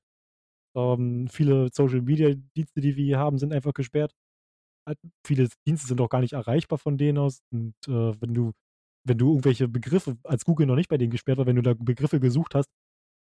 Ähm, 0.75 1.27
viele 1.29 1.69
Social 1.73 2.01
Media 2.01 2.33
Dienste, 2.55 2.81
die 2.81 2.95
wir 2.95 3.05
hier 3.05 3.19
haben, 3.19 3.37
sind 3.37 3.53
einfach 3.53 3.73
gesperrt. 3.73 4.13
Halt, 4.87 4.99
viele 5.25 5.49
Dienste 5.67 5.87
sind 5.87 6.01
auch 6.01 6.09
gar 6.09 6.21
nicht 6.21 6.33
erreichbar 6.33 6.77
von 6.77 6.97
denen 6.97 7.17
aus. 7.17 7.41
Und 7.51 7.75
äh, 7.87 8.21
wenn 8.21 8.33
du 8.33 8.53
wenn 9.05 9.17
du 9.17 9.29
irgendwelche 9.29 9.67
Begriffe, 9.67 10.17
als 10.23 10.45
Google 10.45 10.67
noch 10.67 10.75
nicht 10.75 10.89
bei 10.89 10.97
denen 10.97 11.11
gesperrt 11.11 11.37
war, 11.37 11.45
wenn 11.45 11.55
du 11.55 11.61
da 11.61 11.73
Begriffe 11.73 12.19
gesucht 12.19 12.55
hast, 12.55 12.69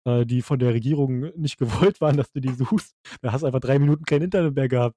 äh, 0.06 0.24
die 0.24 0.42
von 0.42 0.58
der 0.58 0.72
Regierung 0.74 1.32
nicht 1.36 1.58
gewollt 1.58 2.00
waren, 2.00 2.16
dass 2.16 2.30
du 2.32 2.40
die 2.40 2.52
suchst, 2.52 2.94
dann 3.22 3.32
hast 3.32 3.42
du 3.42 3.46
einfach 3.46 3.60
drei 3.60 3.78
Minuten 3.78 4.04
kein 4.04 4.22
Internet 4.22 4.54
mehr 4.54 4.68
gehabt. 4.68 4.96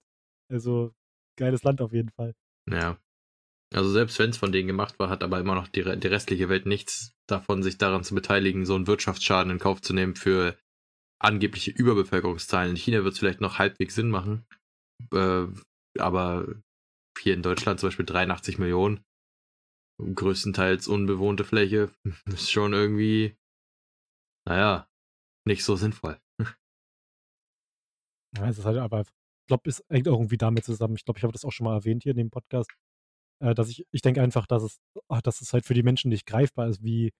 Also, 0.52 0.94
geiles 1.38 1.64
Land 1.64 1.82
auf 1.82 1.94
jeden 1.94 2.10
Fall. 2.10 2.34
Ja. 2.70 2.98
Also 3.74 3.90
selbst 3.90 4.20
wenn 4.20 4.30
es 4.30 4.38
von 4.38 4.52
denen 4.52 4.68
gemacht 4.68 5.00
war, 5.00 5.10
hat 5.10 5.24
aber 5.24 5.40
immer 5.40 5.56
noch 5.56 5.68
die, 5.68 5.82
die 5.82 6.08
restliche 6.08 6.48
Welt 6.48 6.68
nichts 6.68 7.16
davon, 7.28 7.64
sich 7.64 7.80
daran 7.80 8.04
zu 8.04 8.14
beteiligen, 8.14 8.68
so 8.68 8.76
einen 8.76 8.86
Wirtschaftsschaden 8.86 9.52
in 9.52 9.58
Kauf 9.58 9.82
zu 9.82 9.94
nehmen 9.94 10.16
für 10.16 10.56
angebliche 11.20 11.72
Überbevölkerungszahlen. 11.72 12.72
In 12.72 12.76
China 12.76 13.04
wird 13.04 13.14
es 13.14 13.20
vielleicht 13.20 13.42
noch 13.42 13.58
halbwegs 13.58 13.96
Sinn 13.96 14.10
machen, 14.10 14.46
äh, 15.12 15.48
aber 15.98 16.48
hier 17.20 17.34
in 17.34 17.42
Deutschland 17.42 17.80
zum 17.80 17.88
Beispiel 17.88 18.06
83 18.06 18.60
Millionen, 18.60 19.04
größtenteils 20.14 20.88
unbewohnte 20.88 21.43
Fläche, 21.43 21.91
ist 22.26 22.51
schon 22.51 22.74
irgendwie, 22.74 23.38
naja, 24.47 24.88
nicht 25.45 25.64
so 25.64 25.76
sinnvoll. 25.76 26.20
Ja, 28.36 28.49
es 28.49 28.58
ist 28.58 28.66
halt 28.66 28.78
aber, 28.78 29.01
ich 29.01 29.47
glaube, 29.47 29.70
es 29.70 29.84
hängt 29.89 30.08
irgendwie 30.08 30.39
damit 30.39 30.66
zusammen. 30.66 30.95
Ich 30.95 31.06
glaube, 31.06 31.20
ich 31.20 31.24
habe 31.24 31.34
das 31.34 31.45
auch 31.45 31.51
schon 31.51 31.66
mal 31.66 31.76
erwähnt 31.76 32.01
hier 32.01 32.14
in 32.14 32.18
dem 32.18 32.32
Podcast, 32.32 32.68
äh, 33.43 33.54
dass 33.54 33.70
ich, 33.70 33.86
ich 33.91 34.01
denke 34.01 34.24
einfach, 34.24 34.47
dass 34.47 34.64
es, 34.64 34.80
ach, 35.08 35.22
dass 35.22 35.41
es 35.41 35.54
halt 35.54 35.66
für 35.66 35.76
die 35.76 35.84
Menschen 35.84 36.10
nicht 36.10 36.26
greifbar 36.26 36.68
ist, 36.68 36.84
wie, 36.84 37.12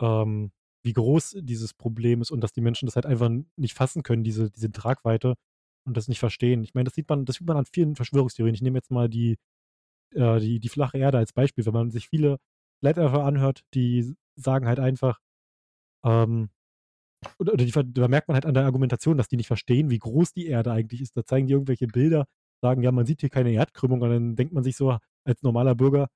ähm, 0.00 0.52
wie 0.84 0.92
groß 0.92 1.38
dieses 1.40 1.74
Problem 1.74 2.20
ist 2.20 2.30
und 2.30 2.40
dass 2.40 2.52
die 2.52 2.60
Menschen 2.60 2.86
das 2.86 2.94
halt 2.96 3.06
einfach 3.06 3.30
nicht 3.56 3.74
fassen 3.74 4.04
können, 4.04 4.22
diese, 4.22 4.50
diese 4.50 4.70
Tragweite 4.70 5.34
und 5.86 5.96
das 5.96 6.08
nicht 6.08 6.20
verstehen. 6.20 6.62
Ich 6.62 6.74
meine, 6.74 6.84
das 6.84 6.94
sieht 6.94 7.08
man, 7.08 7.24
das 7.24 7.36
sieht 7.36 7.46
man 7.46 7.56
an 7.56 7.66
vielen 7.66 7.96
Verschwörungstheorien. 7.96 8.54
Ich 8.54 8.62
nehme 8.62 8.78
jetzt 8.78 8.90
mal 8.90 9.08
die, 9.08 9.38
äh, 10.14 10.40
die, 10.40 10.60
die 10.60 10.68
flache 10.68 10.98
Erde 10.98 11.18
als 11.18 11.32
Beispiel. 11.32 11.66
Wenn 11.66 11.72
man 11.72 11.90
sich 11.90 12.08
viele 12.08 12.38
Flat 12.80 12.98
anhört, 12.98 13.62
die 13.74 14.14
sagen 14.36 14.66
halt 14.66 14.80
einfach, 14.80 15.20
ähm, 16.04 16.50
oder, 17.38 17.54
oder 17.54 17.64
die, 17.64 17.72
da 17.72 18.08
merkt 18.08 18.28
man 18.28 18.34
halt 18.34 18.46
an 18.46 18.54
der 18.54 18.64
Argumentation, 18.64 19.16
dass 19.16 19.28
die 19.28 19.36
nicht 19.36 19.46
verstehen, 19.46 19.90
wie 19.90 19.98
groß 19.98 20.32
die 20.32 20.46
Erde 20.46 20.72
eigentlich 20.72 21.00
ist. 21.00 21.16
Da 21.16 21.24
zeigen 21.24 21.46
die 21.46 21.54
irgendwelche 21.54 21.86
Bilder, 21.86 22.26
sagen, 22.62 22.82
ja, 22.82 22.92
man 22.92 23.06
sieht 23.06 23.20
hier 23.20 23.30
keine 23.30 23.52
Erdkrümmung 23.52 24.00
und 24.02 24.10
dann 24.10 24.36
denkt 24.36 24.54
man 24.54 24.64
sich 24.64 24.76
so 24.76 24.98
als 25.24 25.42
normaler 25.42 25.74
Bürger 25.74 26.08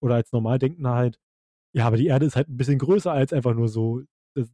oder 0.00 0.16
als 0.16 0.32
Normaldenkender 0.32 0.94
halt, 0.94 1.18
ja, 1.74 1.86
aber 1.86 1.96
die 1.98 2.06
Erde 2.08 2.26
ist 2.26 2.36
halt 2.36 2.48
ein 2.48 2.56
bisschen 2.56 2.78
größer 2.78 3.12
als 3.12 3.32
einfach 3.32 3.54
nur 3.54 3.68
so. 3.68 4.02
Das, 4.34 4.48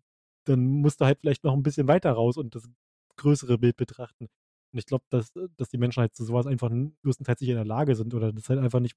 dann 0.47 0.67
musst 0.67 1.01
du 1.01 1.07
halt 1.07 1.21
vielleicht 1.21 1.45
noch 1.45 1.55
ein 1.55 1.63
bisschen 1.63 1.89
weiter 1.89 2.13
raus 2.13 2.37
und 2.37 2.55
das 2.55 2.69
größere 3.17 3.59
Bild 3.59 3.77
betrachten. 3.77 4.29
Und 4.73 4.79
ich 4.79 4.87
glaube, 4.87 5.05
dass, 5.11 5.33
dass 5.57 5.69
die 5.69 5.79
Menschen 5.79 6.01
halt 6.01 6.15
zu 6.15 6.25
sowas 6.25 6.47
einfach 6.47 6.71
größtenteils 7.03 7.41
nicht 7.41 7.51
in 7.51 7.57
der 7.57 7.65
Lage 7.65 7.95
sind 7.95 8.15
oder 8.15 8.33
das 8.33 8.49
halt 8.49 8.59
einfach 8.59 8.81
nicht 8.81 8.97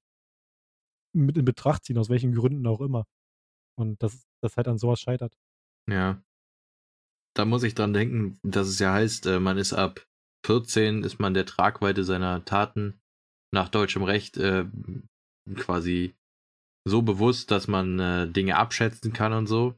mit 1.14 1.36
in 1.36 1.44
Betracht 1.44 1.84
ziehen, 1.84 1.98
aus 1.98 2.08
welchen 2.08 2.32
Gründen 2.32 2.66
auch 2.66 2.80
immer. 2.80 3.04
Und 3.78 4.02
dass 4.02 4.26
das 4.42 4.56
halt 4.56 4.68
an 4.68 4.78
sowas 4.78 5.00
scheitert. 5.00 5.36
Ja, 5.88 6.22
da 7.36 7.44
muss 7.44 7.62
ich 7.62 7.74
dran 7.74 7.92
denken, 7.92 8.38
dass 8.42 8.66
es 8.66 8.78
ja 8.78 8.92
heißt, 8.92 9.26
äh, 9.26 9.40
man 9.40 9.58
ist 9.58 9.74
ab 9.74 10.06
14 10.46 11.04
ist 11.04 11.18
man 11.18 11.34
der 11.34 11.44
Tragweite 11.44 12.04
seiner 12.04 12.44
Taten 12.44 13.00
nach 13.52 13.68
deutschem 13.68 14.02
Recht 14.02 14.36
äh, 14.38 14.64
quasi 15.56 16.14
so 16.84 17.02
bewusst, 17.02 17.50
dass 17.50 17.68
man 17.68 17.98
äh, 17.98 18.28
Dinge 18.28 18.56
abschätzen 18.56 19.12
kann 19.12 19.32
und 19.32 19.46
so. 19.48 19.74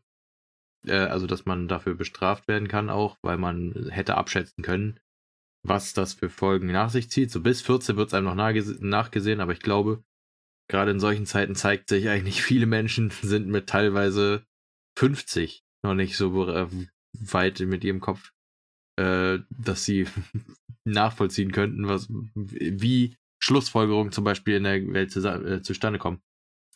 Äh, 0.86 0.98
also, 0.98 1.26
dass 1.26 1.46
man 1.46 1.68
dafür 1.68 1.94
bestraft 1.94 2.48
werden 2.48 2.68
kann 2.68 2.90
auch, 2.90 3.18
weil 3.22 3.38
man 3.38 3.88
hätte 3.90 4.16
abschätzen 4.16 4.62
können, 4.62 5.00
was 5.62 5.92
das 5.92 6.14
für 6.14 6.30
Folgen 6.30 6.68
nach 6.68 6.90
sich 6.90 7.10
zieht. 7.10 7.30
So 7.30 7.40
bis 7.40 7.62
14 7.62 7.96
wird 7.96 8.08
es 8.08 8.14
einem 8.14 8.26
noch 8.26 8.34
nachgesehen, 8.34 9.40
aber 9.40 9.52
ich 9.52 9.60
glaube, 9.60 10.02
gerade 10.68 10.90
in 10.90 11.00
solchen 11.00 11.26
Zeiten 11.26 11.54
zeigt 11.54 11.88
sich 11.88 12.08
eigentlich, 12.08 12.42
viele 12.42 12.66
Menschen 12.66 13.10
sind 13.10 13.48
mit 13.48 13.68
teilweise 13.68 14.44
50 14.96 15.64
noch 15.82 15.94
nicht 15.94 16.16
so 16.16 16.48
äh, 16.48 16.66
weit 17.12 17.60
mit 17.60 17.84
ihrem 17.84 18.00
Kopf, 18.00 18.32
äh, 18.96 19.38
dass 19.50 19.84
sie 19.84 20.06
nachvollziehen 20.84 21.52
könnten, 21.52 21.88
was, 21.88 22.08
wie 22.34 23.16
Schlussfolgerungen 23.40 24.12
zum 24.12 24.24
Beispiel 24.24 24.56
in 24.56 24.64
der 24.64 24.92
Welt 24.92 25.12
zu, 25.12 25.20
äh, 25.20 25.62
zustande 25.62 25.98
kommen. 25.98 26.20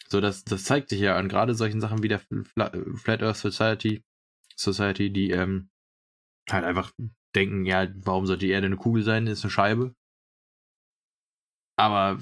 So, 0.08 0.20
das, 0.20 0.44
das 0.44 0.64
zeigt 0.64 0.90
sich 0.90 1.00
ja 1.00 1.16
an 1.16 1.28
gerade 1.28 1.54
solchen 1.54 1.80
Sachen 1.80 2.02
wie 2.02 2.08
der 2.08 2.20
Flat 2.20 3.22
Earth 3.22 3.38
Society, 3.38 4.04
Society, 4.54 5.10
die 5.10 5.30
ähm, 5.30 5.70
halt 6.50 6.64
einfach 6.64 6.92
denken, 7.34 7.64
ja, 7.64 7.88
warum 8.04 8.26
sollte 8.26 8.46
die 8.46 8.52
Erde 8.52 8.66
eine 8.66 8.76
Kugel 8.76 9.02
sein, 9.02 9.26
ist 9.26 9.44
eine 9.44 9.50
Scheibe. 9.50 9.94
Aber 11.78 12.20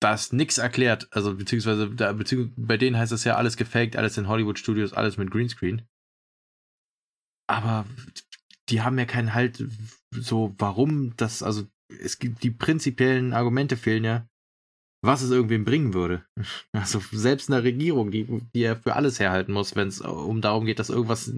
da 0.00 0.14
ist 0.14 0.32
nichts 0.32 0.58
erklärt, 0.58 1.08
also 1.12 1.34
beziehungsweise 1.34 1.90
da, 1.90 2.12
beziehungsweise 2.12 2.54
bei 2.56 2.76
denen 2.76 2.96
heißt 2.96 3.12
das 3.12 3.24
ja 3.24 3.36
alles 3.36 3.56
gefaked, 3.56 3.96
alles 3.96 4.16
in 4.18 4.28
Hollywood 4.28 4.58
Studios, 4.58 4.92
alles 4.92 5.16
mit 5.16 5.30
Greenscreen 5.30 5.86
aber 7.46 7.86
die 8.68 8.82
haben 8.82 8.98
ja 8.98 9.04
keinen 9.04 9.34
Halt, 9.34 9.64
so 10.10 10.54
warum 10.58 11.16
das, 11.16 11.42
also 11.42 11.66
es 12.00 12.18
gibt 12.18 12.42
die 12.42 12.50
prinzipiellen 12.50 13.32
Argumente 13.32 13.76
fehlen 13.76 14.04
ja, 14.04 14.26
was 15.02 15.20
es 15.20 15.30
irgendwem 15.30 15.64
bringen 15.64 15.92
würde. 15.92 16.24
Also 16.72 17.00
selbst 17.12 17.50
eine 17.50 17.62
Regierung, 17.62 18.10
die, 18.10 18.26
die 18.54 18.60
ja 18.60 18.74
für 18.74 18.96
alles 18.96 19.20
herhalten 19.20 19.52
muss, 19.52 19.76
wenn 19.76 19.88
es 19.88 20.00
um 20.00 20.40
darum 20.40 20.64
geht, 20.64 20.78
dass 20.78 20.90
irgendwas 20.90 21.30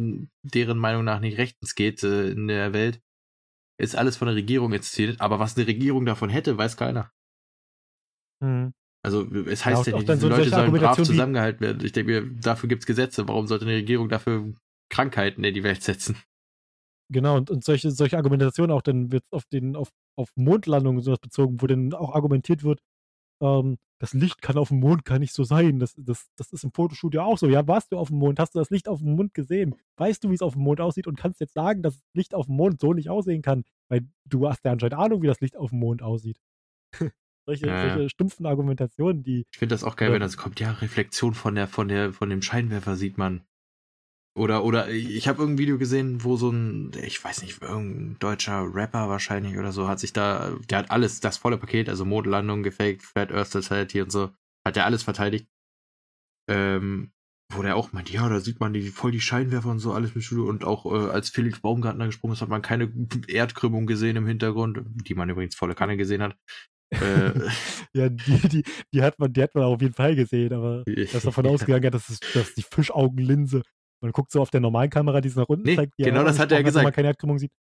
deren 0.43 0.79
Meinung 0.79 1.05
nach 1.05 1.21
nicht 1.21 1.39
rechtens 1.39 1.75
geht 1.75 2.03
äh, 2.05 2.31
in 2.31 2.49
der 2.49 2.73
Welt, 2.73 3.01
ist 3.79 3.97
alles 3.97 4.17
von 4.17 4.27
der 4.27 4.37
Regierung 4.37 4.73
inszeniert. 4.73 5.21
Aber 5.21 5.39
was 5.39 5.57
eine 5.57 5.67
Regierung 5.67 6.07
davon 6.07 6.31
hätte, 6.31 6.57
weiß 6.57 6.77
keiner. 6.77 7.11
Mhm. 8.41 8.73
Also 9.03 9.23
es 9.47 9.65
heißt 9.65 9.87
ja, 9.87 9.93
ja 9.93 9.99
nicht, 9.99 10.09
diese 10.09 10.21
so 10.21 10.29
Leute 10.29 10.51
sollen 10.51 10.73
brav 10.73 10.97
zusammengehalten 10.97 11.61
werden. 11.61 11.85
Ich 11.85 11.93
denke 11.93 12.21
mir, 12.21 12.31
dafür 12.41 12.69
gibt 12.69 12.83
es 12.83 12.87
Gesetze. 12.87 13.29
Warum 13.29 13.47
sollte 13.47 13.65
eine 13.65 13.75
Regierung 13.75 14.09
dafür 14.09 14.53
Krankheiten 14.89 15.45
in 15.45 15.55
die 15.55 15.65
Welt 15.65 15.83
setzen. 15.83 16.17
Genau, 17.13 17.37
und, 17.37 17.51
und 17.51 17.65
solche, 17.65 17.91
solche 17.91 18.17
Argumentationen 18.17 18.73
auch 18.73 18.83
dann 18.83 19.13
wird 19.13 19.25
auf 19.31 19.45
den, 19.47 19.77
auf, 19.77 19.91
auf 20.17 20.31
Mondlandungen 20.35 21.03
sowas 21.03 21.21
bezogen, 21.21 21.61
wo 21.61 21.67
dann 21.67 21.93
auch 21.95 22.15
argumentiert 22.15 22.65
wird, 22.65 22.81
ähm, 23.41 23.79
das 23.99 24.13
Licht 24.13 24.43
kann 24.43 24.59
auf 24.59 24.69
dem 24.69 24.81
Mond 24.81 25.05
gar 25.05 25.19
nicht 25.19 25.33
so 25.33 25.45
sein. 25.45 25.79
Das, 25.79 25.95
das, 25.97 26.29
das 26.37 26.53
ist 26.53 26.65
im 26.65 26.73
Fotoshoot 26.73 27.15
ja 27.15 27.23
auch 27.25 27.39
so. 27.39 27.49
Ja, 27.49 27.67
warst 27.67 27.93
du 27.93 27.99
auf 27.99 28.09
dem 28.09 28.19
Mond? 28.19 28.39
Hast 28.39 28.55
du 28.55 28.59
das 28.59 28.71
Licht 28.71 28.89
auf 28.89 29.01
dem 29.01 29.15
Mond 29.15 29.33
gesehen? 29.33 29.75
Weißt 29.97 30.23
du, 30.23 30.31
wie 30.31 30.35
es 30.35 30.43
auf 30.43 30.53
dem 30.53 30.63
Mond 30.63 30.81
aussieht 30.81 31.07
und 31.07 31.17
kannst 31.17 31.41
jetzt 31.41 31.55
sagen, 31.55 31.83
dass 31.83 31.95
das 31.95 32.15
Licht 32.15 32.35
auf 32.35 32.47
dem 32.47 32.57
Mond 32.57 32.81
so 32.81 32.93
nicht 32.93 33.09
aussehen 33.09 33.43
kann? 33.43 33.65
Weil 33.89 34.07
du 34.27 34.49
hast 34.49 34.65
ja 34.65 34.73
anscheinend 34.73 34.99
Ahnung, 34.99 35.23
wie 35.23 35.27
das 35.27 35.41
Licht 35.41 35.57
auf 35.57 35.71
dem 35.71 35.79
Mond 35.79 36.03
aussieht. 36.03 36.39
solche, 37.47 37.67
äh. 37.67 37.91
solche 37.91 38.11
stumpfen 38.11 38.45
Argumentationen, 38.45 39.23
die. 39.23 39.47
Ich 39.51 39.59
finde 39.59 39.75
das 39.75 39.85
auch 39.85 39.97
geil, 39.97 40.11
äh, 40.11 40.13
wenn 40.13 40.21
das 40.21 40.37
kommt. 40.37 40.61
Ja, 40.61 40.73
Reflexion 40.73 41.33
von 41.33 41.55
der, 41.55 41.67
von 41.67 41.89
der, 41.89 42.13
von 42.13 42.29
dem 42.29 42.43
Scheinwerfer 42.43 42.97
sieht 42.97 43.17
man. 43.17 43.46
Oder, 44.37 44.65
oder 44.65 44.91
ich 44.91 45.29
habe 45.29 45.41
irgendein 45.41 45.59
Video 45.59 45.79
gesehen, 45.79 46.23
wo 46.23 46.37
so 46.37 46.51
ein, 46.51 46.93
ich 47.03 47.25
weiß 47.25 47.41
nicht, 47.41 47.63
irgendein 47.63 48.19
deutscher 48.19 48.69
Rapper 48.75 49.09
wahrscheinlich 49.09 49.57
oder 49.57 49.73
so, 49.73 49.89
hat 49.89 49.99
sich 49.99 50.13
da, 50.13 50.55
der 50.69 50.79
hat 50.79 50.91
alles, 50.91 51.21
das 51.21 51.39
volle 51.39 51.57
Paket, 51.57 51.89
also 51.89 52.05
Mondlandung 52.05 52.63
gefaked, 52.63 53.03
Flat 53.03 53.33
Earth 53.33 53.49
Society 53.49 54.03
und 54.03 54.13
so, 54.13 54.31
hat 54.63 54.77
er 54.77 54.85
alles 54.85 55.05
verteidigt. 55.05 55.49
Ähm, 56.51 57.13
wo 57.55 57.63
der 57.63 57.77
auch 57.77 57.93
meint, 57.93 58.11
ja, 58.11 58.29
da 58.29 58.41
sieht 58.41 58.61
man 58.61 58.75
die, 58.75 58.89
voll 58.91 59.11
die 59.11 59.23
Scheinwerfer 59.23 59.71
und 59.71 59.79
so, 59.79 59.95
alles 59.95 60.15
mit 60.15 60.23
Studio. 60.23 60.45
Und 60.45 60.65
auch 60.65 60.85
äh, 60.85 61.11
als 61.11 61.31
Felix 61.31 61.61
Baumgartner 61.61 62.05
gesprungen 62.05 62.35
ist, 62.35 62.43
hat 62.43 62.51
man 62.51 62.61
keine 62.61 62.93
Erdkrümmung 63.29 63.87
gesehen 63.87 64.17
im 64.17 64.27
Hintergrund, 64.27 64.81
die 64.85 65.15
man 65.15 65.31
übrigens 65.31 65.55
volle 65.55 65.75
Kanne 65.75 65.97
gesehen 65.97 66.23
hat. 66.23 66.37
Äh, 66.91 67.33
ja, 67.95 68.11
die, 68.11 68.49
die, 68.49 68.65
die, 68.93 69.03
hat 69.03 69.19
man, 69.19 69.33
die 69.33 69.43
hat 69.43 69.55
man 69.55 69.65
auf 69.65 69.81
jeden 69.81 69.95
Fall 69.95 70.15
gesehen, 70.15 70.53
aber 70.53 70.85
das 71.13 71.23
davon 71.23 71.47
ausgegangen, 71.47 71.85
ja, 71.85 71.91
das 71.91 72.11
ist, 72.11 72.23
das 72.35 72.49
ist 72.49 72.59
die 72.59 72.63
Fischaugenlinse. 72.63 73.63
Man 74.03 74.13
guckt 74.13 74.31
so 74.31 74.41
auf 74.41 74.51
der 74.51 74.61
normalen 74.61 74.91
Kamera, 74.91 75.21
die 75.21 75.29
es 75.29 75.37
nach 75.37 75.49
unten 75.49 75.65
nee, 75.65 75.77
zeigt. 75.77 75.95
Genau 75.97 76.25
das 76.25 76.39
hat 76.39 76.53
er 76.53 76.59
ja 76.59 76.63
gesagt. 76.63 76.85
Man 76.85 76.93
keine 76.93 77.09
Erdkrümmung 77.09 77.39
sieht. 77.39 77.53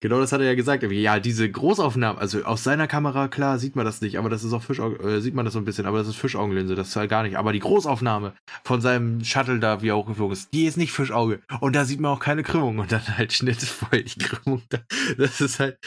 Genau 0.00 0.20
das 0.20 0.30
hat 0.30 0.40
er 0.40 0.46
ja 0.46 0.54
gesagt. 0.54 0.82
Ja, 0.82 1.18
diese 1.18 1.50
Großaufnahmen, 1.50 2.20
also 2.20 2.44
aus 2.44 2.62
seiner 2.62 2.86
Kamera, 2.86 3.28
klar, 3.28 3.58
sieht 3.58 3.76
man 3.76 3.86
das 3.86 4.02
nicht, 4.02 4.18
aber 4.18 4.28
das 4.28 4.44
ist 4.44 4.52
auch 4.52 4.62
Fischaugen, 4.62 5.00
äh, 5.00 5.20
sieht 5.22 5.34
man 5.34 5.46
das 5.46 5.54
so 5.54 5.58
ein 5.58 5.64
bisschen, 5.64 5.86
aber 5.86 5.96
das 5.98 6.08
ist 6.08 6.16
Fischaugenlinse, 6.16 6.74
das 6.74 6.88
ist 6.88 6.96
halt 6.96 7.08
gar 7.08 7.22
nicht. 7.22 7.38
Aber 7.38 7.54
die 7.54 7.60
Großaufnahme 7.60 8.34
von 8.62 8.82
seinem 8.82 9.24
Shuttle 9.24 9.58
da, 9.58 9.80
wie 9.80 9.88
er 9.88 9.96
auch 9.96 10.06
geflogen 10.06 10.34
ist, 10.34 10.52
die 10.52 10.66
ist 10.66 10.76
nicht 10.76 10.92
Fischauge. 10.92 11.40
Und 11.60 11.74
da 11.74 11.86
sieht 11.86 12.00
man 12.00 12.12
auch 12.12 12.20
keine 12.20 12.42
Krümmung. 12.42 12.78
Und 12.78 12.92
dann 12.92 13.16
halt 13.16 13.32
Schnitt 13.32 13.62
voll 13.62 14.02
die 14.02 14.18
Krümmung 14.18 14.62
da. 14.68 14.78
Das 15.16 15.40
ist 15.40 15.60
halt 15.60 15.78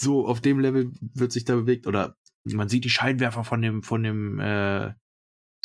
so, 0.00 0.26
auf 0.26 0.40
dem 0.40 0.60
Level 0.60 0.92
wird 1.00 1.32
sich 1.32 1.44
da 1.44 1.56
bewegt. 1.56 1.88
Oder 1.88 2.14
man 2.44 2.68
sieht 2.68 2.84
die 2.84 2.90
Scheinwerfer 2.90 3.42
von 3.42 3.60
dem, 3.62 3.82
von 3.82 4.04
dem, 4.04 4.38
äh, 4.38 4.92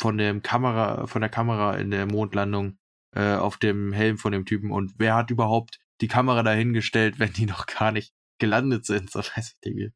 von 0.00 0.18
dem 0.18 0.42
Kamera, 0.42 1.06
von 1.06 1.20
der 1.20 1.30
Kamera 1.30 1.76
in 1.76 1.90
der 1.90 2.06
Mondlandung 2.06 2.78
äh, 3.14 3.34
auf 3.34 3.56
dem 3.56 3.92
Helm 3.92 4.18
von 4.18 4.32
dem 4.32 4.44
Typen. 4.44 4.70
Und 4.70 4.94
wer 4.98 5.14
hat 5.14 5.30
überhaupt 5.30 5.78
die 6.00 6.08
Kamera 6.08 6.42
dahingestellt, 6.42 7.18
wenn 7.18 7.32
die 7.32 7.46
noch 7.46 7.66
gar 7.66 7.92
nicht 7.92 8.14
gelandet 8.38 8.84
sind? 8.84 9.10
So 9.10 9.20
weiß 9.20 9.52
ich 9.54 9.60
denke. 9.60 9.92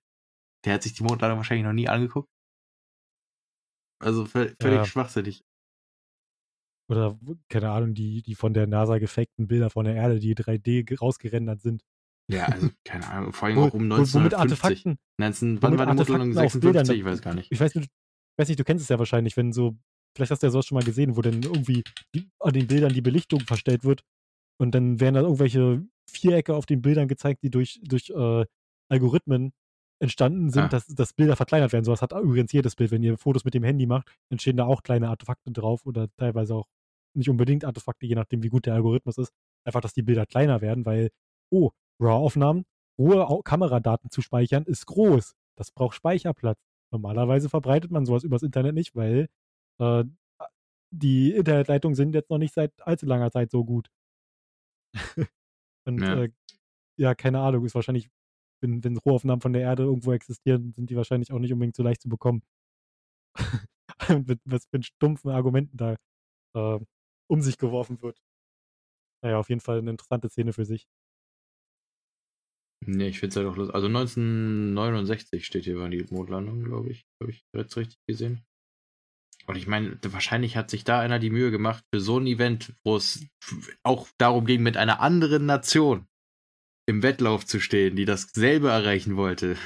Der 0.65 0.75
hat 0.75 0.83
sich 0.83 0.95
die 0.95 1.03
Mondlandung 1.03 1.39
wahrscheinlich 1.39 1.65
noch 1.65 1.73
nie 1.73 1.89
angeguckt. 1.89 2.29
Also 4.03 4.25
völlig 4.25 4.57
ja. 4.63 4.85
schwachsinnig. 4.85 5.45
Oder, 6.91 7.19
keine 7.49 7.71
Ahnung, 7.71 7.95
die, 7.95 8.23
die 8.23 8.35
von 8.35 8.53
der 8.53 8.67
NASA 8.67 8.99
gefakten 8.99 9.47
Bilder 9.47 9.71
von 9.71 9.85
der 9.85 9.95
Erde, 9.95 10.19
die 10.19 10.35
3D 10.35 10.99
rausgerendert 10.99 11.61
sind. 11.61 11.83
Ja, 12.29 12.47
also, 12.47 12.71
keine 12.85 13.07
Ahnung, 13.09 13.33
vor 13.33 13.49
allem 13.49 13.59
auch 13.59 13.75
um 13.75 13.83
1950. 13.83 14.15
Womit 14.15 14.35
Artefakten, 14.35 14.99
19, 15.19 15.63
wann 15.63 15.79
war 15.79 15.87
die 15.87 15.95
Mondlandung? 15.95 16.33
56? 16.33 16.99
Ich 16.99 17.05
weiß 17.05 17.23
gar 17.23 17.35
nicht. 17.35 17.53
Ich 17.53 17.61
weiß 17.61 17.75
nicht, 17.77 17.91
ich 17.91 18.39
weiß 18.39 18.49
nicht, 18.49 18.59
du 18.59 18.65
kennst 18.65 18.83
es 18.83 18.89
ja 18.89 18.99
wahrscheinlich, 18.99 19.37
wenn 19.37 19.53
so 19.53 19.79
vielleicht 20.15 20.31
hast 20.31 20.43
du 20.43 20.47
ja 20.47 20.51
sowas 20.51 20.67
schon 20.67 20.77
mal 20.77 20.85
gesehen, 20.85 21.17
wo 21.17 21.23
dann 21.23 21.43
irgendwie 21.43 21.85
an 22.41 22.53
den 22.53 22.67
Bildern 22.67 22.93
die 22.93 23.01
Belichtung 23.01 23.41
verstellt 23.41 23.85
wird 23.85 24.03
und 24.59 24.75
dann 24.75 25.01
werden 25.01 25.15
da 25.15 25.23
irgendwelche 25.23 25.83
Vierecke 26.09 26.55
auf 26.55 26.67
den 26.67 26.83
Bildern 26.83 27.09
gezeigt, 27.09 27.43
die 27.43 27.51
durch, 27.51 27.81
durch 27.83 28.11
äh, 28.11 28.45
Algorithmen 28.91 29.53
entstanden 30.03 30.51
sind, 30.51 30.65
ah. 30.65 30.69
dass, 30.69 30.87
dass 30.87 31.13
Bilder 31.13 31.37
verkleinert 31.37 31.73
werden. 31.73 31.85
Sowas 31.85 32.03
hat 32.03 32.13
übrigens 32.13 32.53
jedes 32.53 32.75
Bild. 32.75 32.91
Wenn 32.91 33.03
ihr 33.03 33.19
Fotos 33.19 33.45
mit 33.45 33.55
dem 33.55 33.65
Handy 33.65 33.87
macht, 33.87 34.11
entstehen 34.31 34.57
da 34.57 34.65
auch 34.65 34.83
kleine 34.83 35.09
Artefakte 35.09 35.53
drauf 35.53 35.87
oder 35.87 36.09
teilweise 36.17 36.55
auch 36.55 36.67
nicht 37.15 37.29
unbedingt 37.29 37.65
Artefakte, 37.65 38.07
je 38.07 38.15
nachdem, 38.15 38.43
wie 38.43 38.49
gut 38.49 38.67
der 38.67 38.75
Algorithmus 38.75 39.19
ist. 39.19 39.33
Einfach, 39.65 39.81
dass 39.81 39.93
die 39.93 40.03
Bilder 40.03 40.27
kleiner 40.27 40.61
werden, 40.61 40.87
weil, 40.87 41.11
oh, 41.51 41.71
RAW-Aufnahmen, 42.01 42.65
hohe 42.99 43.43
Kameradaten 43.45 44.11
zu 44.11 44.23
speichern, 44.23 44.65
ist 44.65 44.87
groß. 44.87 45.35
Das 45.57 45.71
braucht 45.71 45.97
Speicherplatz. 45.97 46.59
Normalerweise 46.93 47.49
verbreitet 47.49 47.91
man 47.91 48.07
sowas 48.07 48.25
übers 48.25 48.43
Internet 48.43 48.75
nicht, 48.75 48.97
weil 48.97 49.29
äh, 49.81 50.05
die 50.93 51.33
Internetleitungen 51.33 51.95
sind 51.95 52.15
jetzt 52.15 52.31
noch 52.31 52.39
nicht 52.39 52.55
seit 52.55 52.73
allzu 52.87 53.07
langer 53.07 53.31
Zeit 53.31 53.51
so 53.51 53.65
gut. 53.65 53.89
Und 55.87 56.01
ja. 56.01 56.25
Äh, 56.25 56.31
ja, 56.99 57.15
keine 57.15 57.41
Ahnung, 57.41 57.65
ist 57.65 57.75
wahrscheinlich, 57.75 58.11
wenn, 58.63 58.85
wenn 58.85 58.97
Rohaufnahmen 58.99 59.41
von 59.41 59.55
der 59.55 59.63
Erde 59.63 59.85
irgendwo 59.85 60.13
existieren, 60.13 60.75
sind 60.75 60.91
die 60.91 60.97
wahrscheinlich 60.97 61.33
auch 61.33 61.39
nicht 61.39 61.53
unbedingt 61.53 61.77
so 61.77 61.83
leicht 61.83 62.03
zu 62.03 62.09
bekommen. 62.09 62.43
mit, 64.27 64.41
was 64.45 64.67
mit 64.73 64.87
stumpfen 64.87 65.31
Argumenten 65.31 65.77
da 65.77 65.97
äh, 66.55 66.81
um 67.31 67.41
sich 67.41 67.57
geworfen 67.59 68.03
wird. 68.03 68.21
Naja, 69.23 69.39
auf 69.39 69.49
jeden 69.49 69.61
Fall 69.61 69.79
eine 69.79 69.91
interessante 69.91 70.29
Szene 70.29 70.53
für 70.53 70.65
sich. 70.65 70.87
Nee, 72.87 73.09
ich 73.09 73.21
finde 73.21 73.31
es 73.31 73.37
halt 73.37 73.47
auch 73.47 73.57
los. 73.57 73.71
Also 73.71 73.87
1969 73.89 75.45
steht 75.45 75.65
hier 75.65 75.79
war 75.79 75.89
die 75.91 76.05
Mondlandung, 76.11 76.65
glaube 76.65 76.91
ich. 76.91 77.07
Habe 77.23 77.31
ich 77.31 77.45
jetzt 77.55 77.77
richtig 77.77 77.99
gesehen. 78.07 78.43
Und 79.51 79.57
ich 79.57 79.67
meine, 79.67 79.99
wahrscheinlich 80.03 80.57
hat 80.57 80.71
sich 80.71 80.85
da 80.85 81.01
einer 81.01 81.19
die 81.19 81.31
Mühe 81.31 81.51
gemacht 81.51 81.85
für 81.93 82.01
so 82.01 82.19
ein 82.19 82.27
Event, 82.29 82.73
wo 82.85 82.97
es 82.97 83.27
auch 83.83 84.09
darum 84.17 84.47
ging, 84.47 84.63
mit 84.63 84.77
einer 84.77 85.01
anderen 85.01 85.45
Nation 85.45 86.07
im 86.87 87.03
Wettlauf 87.03 87.45
zu 87.45 87.59
stehen, 87.59 87.97
die 87.97 88.05
dasselbe 88.05 88.69
erreichen 88.69 89.17
wollte. 89.17 89.57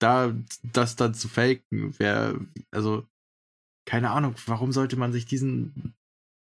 Da 0.00 0.34
das 0.62 0.96
dann 0.96 1.12
zu 1.12 1.28
faken, 1.28 1.98
wäre, 1.98 2.46
also, 2.70 3.06
keine 3.86 4.10
Ahnung, 4.10 4.36
warum 4.46 4.72
sollte 4.72 4.96
man 4.96 5.12
sich 5.12 5.26
diesen 5.26 5.94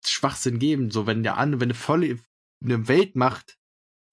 Schwachsinn 0.07 0.61
geben? 0.61 0.93
So, 0.93 1.07
wenn 1.07 1.25
der 1.25 1.37
andere, 1.37 1.61
wenn 1.61 1.71
eine 1.71 1.75
volle 1.75 2.21
eine 2.62 2.87
Weltmacht 2.87 3.59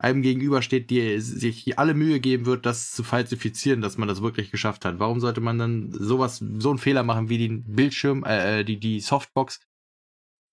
einem 0.02 0.24
gegenübersteht, 0.24 0.90
die 0.90 1.20
sich 1.20 1.78
alle 1.78 1.94
Mühe 1.94 2.20
geben 2.20 2.48
wird, 2.48 2.66
das 2.66 2.92
zu 2.92 3.04
falsifizieren, 3.04 3.82
dass 3.82 3.98
man 3.98 4.08
das 4.08 4.24
wirklich 4.24 4.50
geschafft 4.50 4.84
hat. 4.84 4.98
Warum 4.98 5.20
sollte 5.20 5.42
man 5.42 5.60
dann 5.60 5.92
sowas, 5.92 6.44
so 6.58 6.70
einen 6.70 6.80
Fehler 6.80 7.04
machen 7.04 7.30
wie 7.30 7.38
den 7.38 7.64
Bildschirm, 7.64 8.24
äh, 8.24 8.62
äh, 8.62 8.64
die, 8.64 8.80
die 8.80 9.00
Softbox 9.00 9.60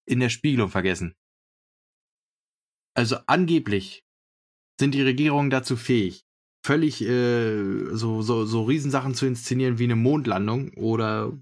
in 0.07 0.20
der 0.20 0.28
Spiegelung 0.28 0.68
vergessen? 0.68 1.14
Also 2.94 3.16
angeblich 3.26 4.05
sind 4.78 4.94
die 4.94 5.03
Regierungen 5.03 5.49
dazu 5.49 5.76
fähig, 5.76 6.26
völlig 6.62 7.01
äh, 7.01 7.86
so, 7.94 8.20
so, 8.20 8.44
so 8.44 8.64
Riesensachen 8.64 9.14
zu 9.14 9.24
inszenieren 9.24 9.78
wie 9.78 9.84
eine 9.84 9.96
Mondlandung 9.96 10.74
oder 10.74 11.32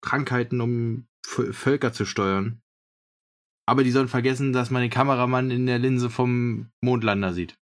Krankheiten, 0.00 0.62
um 0.62 1.06
Völker 1.22 1.92
zu 1.92 2.06
steuern. 2.06 2.62
Aber 3.66 3.82
die 3.82 3.90
sollen 3.90 4.08
vergessen, 4.08 4.52
dass 4.52 4.70
man 4.70 4.82
den 4.82 4.90
Kameramann 4.90 5.50
in 5.50 5.66
der 5.66 5.78
Linse 5.78 6.08
vom 6.08 6.70
Mondlander 6.80 7.32
sieht. 7.32 7.56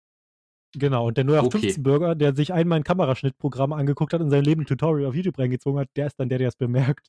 Genau, 0.74 1.08
und 1.08 1.16
der 1.16 1.26
0815-Bürger, 1.26 2.14
der 2.14 2.34
sich 2.34 2.52
einmal 2.52 2.78
ein 2.78 2.84
Kameraschnittprogramm 2.84 3.72
angeguckt 3.72 4.14
hat 4.14 4.20
und 4.20 4.30
sein 4.30 4.44
Leben 4.44 4.64
Tutorial 4.64 5.08
auf 5.08 5.14
YouTube 5.14 5.38
reingezogen 5.38 5.80
hat, 5.80 5.88
der 5.96 6.06
ist 6.06 6.18
dann 6.18 6.28
der, 6.28 6.38
der 6.38 6.48
es 6.48 6.56
bemerkt. 6.56 7.08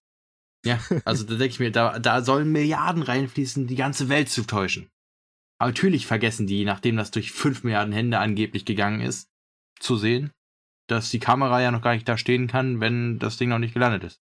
Ja, 0.65 0.79
also 1.05 1.23
da 1.23 1.35
denke 1.35 1.47
ich 1.47 1.59
mir, 1.59 1.71
da, 1.71 1.97
da 1.99 2.21
sollen 2.21 2.51
Milliarden 2.51 3.03
reinfließen, 3.03 3.67
die 3.67 3.75
ganze 3.75 4.09
Welt 4.09 4.29
zu 4.29 4.45
täuschen. 4.45 4.89
Aber 5.59 5.69
natürlich 5.69 6.05
vergessen 6.05 6.45
die, 6.45 6.65
nachdem 6.65 6.97
das 6.97 7.11
durch 7.11 7.31
5 7.31 7.63
Milliarden 7.63 7.93
Hände 7.93 8.19
angeblich 8.19 8.65
gegangen 8.65 9.01
ist, 9.01 9.29
zu 9.79 9.95
sehen, 9.95 10.31
dass 10.87 11.09
die 11.09 11.19
Kamera 11.19 11.61
ja 11.61 11.71
noch 11.71 11.81
gar 11.81 11.93
nicht 11.93 12.07
da 12.07 12.17
stehen 12.17 12.47
kann, 12.47 12.81
wenn 12.81 13.17
das 13.19 13.37
Ding 13.37 13.49
noch 13.49 13.59
nicht 13.59 13.73
gelandet 13.73 14.03
ist. 14.03 14.21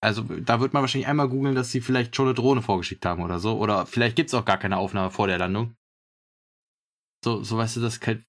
Also 0.00 0.22
da 0.22 0.60
wird 0.60 0.72
man 0.72 0.82
wahrscheinlich 0.82 1.08
einmal 1.08 1.28
googeln, 1.28 1.54
dass 1.54 1.72
sie 1.72 1.80
vielleicht 1.80 2.14
schon 2.14 2.26
eine 2.26 2.34
Drohne 2.34 2.62
vorgeschickt 2.62 3.04
haben 3.04 3.22
oder 3.22 3.38
so. 3.38 3.58
Oder 3.58 3.86
vielleicht 3.86 4.16
gibt 4.16 4.28
es 4.28 4.34
auch 4.34 4.44
gar 4.44 4.58
keine 4.58 4.76
Aufnahme 4.76 5.10
vor 5.10 5.26
der 5.26 5.38
Landung. 5.38 5.74
So, 7.24 7.42
so 7.42 7.56
weißt 7.56 7.76
du, 7.76 7.80
das 7.80 7.98
kann, 7.98 8.24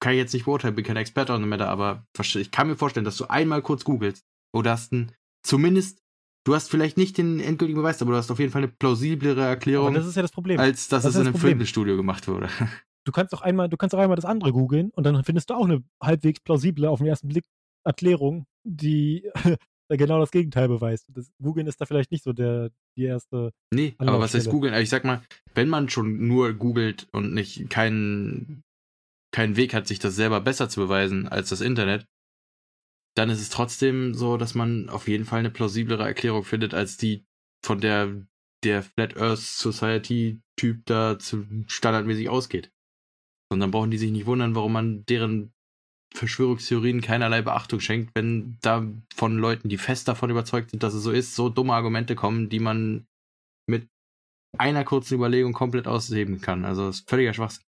kann 0.00 0.12
ich 0.12 0.18
jetzt 0.18 0.32
nicht 0.32 0.46
beurteilen, 0.46 0.74
bin 0.74 0.84
kein 0.84 0.96
Experte 0.96 1.34
on 1.34 1.42
the 1.42 1.46
matter, 1.46 1.68
aber 1.68 2.06
ich 2.18 2.50
kann 2.50 2.68
mir 2.68 2.76
vorstellen, 2.76 3.04
dass 3.04 3.18
du 3.18 3.26
einmal 3.26 3.60
kurz 3.60 3.84
googelst 3.84 4.24
oder 4.54 4.70
hast 4.70 4.92
ein, 4.92 5.12
zumindest, 5.42 6.02
du 6.46 6.54
hast 6.54 6.70
vielleicht 6.70 6.96
nicht 6.96 7.18
den 7.18 7.38
endgültigen 7.38 7.80
Beweis, 7.80 8.00
aber 8.00 8.12
du 8.12 8.16
hast 8.16 8.30
auf 8.30 8.38
jeden 8.38 8.50
Fall 8.50 8.62
eine 8.62 8.72
plausiblere 8.72 9.42
Erklärung. 9.42 9.88
Aber 9.88 9.96
das 9.96 10.06
ist 10.06 10.16
ja 10.16 10.22
das 10.22 10.32
Problem. 10.32 10.58
Als 10.58 10.88
dass 10.88 11.02
das 11.02 11.14
es 11.14 11.20
in 11.20 11.26
einem 11.26 11.36
Filmstudio 11.36 11.96
gemacht 11.96 12.28
wurde. 12.28 12.48
Du 13.06 13.12
kannst 13.12 13.34
auch 13.34 13.42
einmal, 13.42 13.68
du 13.68 13.76
kannst 13.76 13.94
auch 13.94 13.98
einmal 13.98 14.16
das 14.16 14.24
andere 14.24 14.50
googeln 14.50 14.90
und 14.92 15.04
dann 15.04 15.22
findest 15.24 15.50
du 15.50 15.54
auch 15.54 15.66
eine 15.66 15.84
halbwegs 16.02 16.40
plausible 16.40 16.88
auf 16.88 17.00
den 17.00 17.06
ersten 17.06 17.28
Blick 17.28 17.44
Erklärung, 17.84 18.46
die 18.62 19.30
genau 19.88 20.18
das 20.18 20.30
Gegenteil 20.30 20.68
beweist. 20.68 21.06
Das 21.12 21.30
Googeln 21.42 21.66
ist 21.66 21.80
da 21.80 21.86
vielleicht 21.86 22.10
nicht 22.10 22.24
so 22.24 22.32
der, 22.32 22.70
die 22.96 23.04
erste. 23.04 23.52
Nee, 23.72 23.94
aber 23.98 24.20
was 24.20 24.34
heißt 24.34 24.50
Googeln? 24.50 24.74
Ich 24.74 24.90
sag 24.90 25.04
mal, 25.04 25.22
wenn 25.54 25.68
man 25.68 25.88
schon 25.88 26.26
nur 26.26 26.52
googelt 26.54 27.08
und 27.12 27.34
nicht 27.34 27.68
keinen 27.70 28.62
keinen 29.32 29.56
Weg 29.56 29.74
hat, 29.74 29.86
sich 29.86 29.98
das 29.98 30.14
selber 30.14 30.40
besser 30.40 30.68
zu 30.68 30.80
beweisen 30.80 31.26
als 31.28 31.48
das 31.48 31.60
Internet, 31.60 32.06
dann 33.16 33.30
ist 33.30 33.40
es 33.40 33.50
trotzdem 33.50 34.14
so, 34.14 34.36
dass 34.36 34.54
man 34.54 34.88
auf 34.88 35.08
jeden 35.08 35.24
Fall 35.24 35.40
eine 35.40 35.50
plausiblere 35.50 36.04
Erklärung 36.04 36.44
findet, 36.44 36.72
als 36.72 36.96
die 36.96 37.24
von 37.64 37.80
der 37.80 38.26
der 38.64 38.82
Flat 38.82 39.16
Earth 39.16 39.40
Society 39.40 40.40
Typ 40.56 40.86
da 40.86 41.18
zu 41.18 41.46
standardmäßig 41.66 42.28
ausgeht. 42.28 42.70
Und 43.50 43.60
dann 43.60 43.70
brauchen 43.70 43.90
die 43.90 43.98
sich 43.98 44.10
nicht 44.10 44.26
wundern, 44.26 44.54
warum 44.54 44.72
man 44.72 45.04
deren 45.04 45.53
Verschwörungstheorien 46.14 47.00
keinerlei 47.00 47.42
Beachtung 47.42 47.80
schenkt, 47.80 48.14
wenn 48.14 48.56
da 48.62 48.86
von 49.14 49.36
Leuten, 49.36 49.68
die 49.68 49.78
fest 49.78 50.06
davon 50.06 50.30
überzeugt 50.30 50.70
sind, 50.70 50.82
dass 50.82 50.94
es 50.94 51.02
so 51.02 51.10
ist, 51.10 51.34
so 51.34 51.48
dumme 51.48 51.74
Argumente 51.74 52.14
kommen, 52.14 52.48
die 52.48 52.60
man 52.60 53.06
mit 53.68 53.88
einer 54.56 54.84
kurzen 54.84 55.14
Überlegung 55.14 55.52
komplett 55.52 55.88
ausheben 55.88 56.40
kann. 56.40 56.64
Also 56.64 56.86
das 56.86 57.00
ist 57.00 57.10
völliger 57.10 57.34
Schwachsinn. 57.34 57.64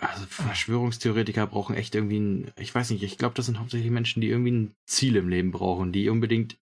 Also 0.00 0.24
Verschwörungstheoretiker 0.26 1.46
brauchen 1.46 1.74
echt 1.74 1.94
irgendwie 1.94 2.20
ein, 2.20 2.52
ich 2.56 2.74
weiß 2.74 2.90
nicht, 2.90 3.02
ich 3.02 3.18
glaube, 3.18 3.34
das 3.34 3.46
sind 3.46 3.58
hauptsächlich 3.58 3.90
Menschen, 3.90 4.22
die 4.22 4.28
irgendwie 4.28 4.52
ein 4.52 4.74
Ziel 4.86 5.16
im 5.16 5.28
Leben 5.28 5.50
brauchen, 5.50 5.92
die 5.92 6.08
unbedingt, 6.08 6.56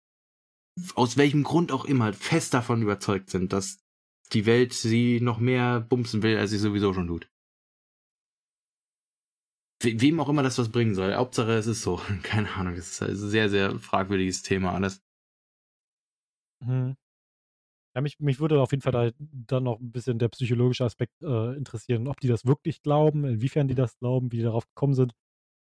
aus 0.95 1.17
welchem 1.17 1.45
Grund 1.45 1.71
auch 1.71 1.85
immer, 1.85 2.13
fest 2.15 2.55
davon 2.55 2.83
überzeugt 2.83 3.31
sind, 3.31 3.53
dass 3.53 3.79
die 4.33 4.47
Welt 4.47 4.73
sie 4.73 5.21
noch 5.21 5.39
mehr 5.39 5.81
bumsen 5.81 6.23
will, 6.23 6.37
als 6.39 6.51
sie 6.51 6.59
sowieso 6.59 6.93
schon 6.93 7.07
tut 7.07 7.29
wem 9.83 10.21
auch 10.21 10.29
immer 10.29 10.43
das 10.43 10.59
was 10.59 10.71
bringen 10.71 10.95
soll. 10.95 11.15
Hauptsache 11.15 11.53
es 11.53 11.67
ist 11.67 11.83
so. 11.83 12.01
Keine 12.23 12.51
Ahnung, 12.53 12.77
das 12.77 13.01
ist 13.01 13.03
ein 13.03 13.17
sehr, 13.17 13.49
sehr 13.49 13.79
fragwürdiges 13.79 14.43
Thema 14.43 14.73
alles. 14.73 15.03
Hm. 16.65 16.97
Ja, 17.95 18.03
mich, 18.03 18.19
mich 18.21 18.41
würde 18.41 18.61
auf 18.61 18.73
jeden 18.73 18.83
Fall 18.83 18.93
da, 18.93 19.11
dann 19.19 19.65
noch 19.65 19.81
ein 19.81 19.91
bisschen 19.91 20.19
der 20.19 20.29
psychologische 20.29 20.85
Aspekt 20.85 21.15
äh, 21.23 21.57
interessieren, 21.57 22.09
ob 22.09 22.21
die 22.21 22.29
das 22.29 22.45
wirklich 22.45 22.83
glauben, 22.83 23.25
inwiefern 23.25 23.69
die 23.69 23.75
das 23.75 23.97
glauben, 23.99 24.33
wie 24.33 24.39
die 24.39 24.43
darauf 24.43 24.67
gekommen 24.67 24.95
sind 24.95 25.15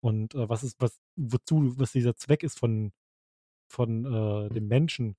und 0.01 0.35
äh, 0.35 0.49
was 0.49 0.63
ist, 0.63 0.79
was, 0.79 0.99
wozu, 1.17 1.77
was 1.79 1.91
dieser 1.91 2.15
Zweck 2.15 2.43
ist 2.43 2.59
von, 2.59 2.93
von 3.69 4.05
äh, 4.05 4.49
dem 4.53 4.67
Menschen, 4.67 5.15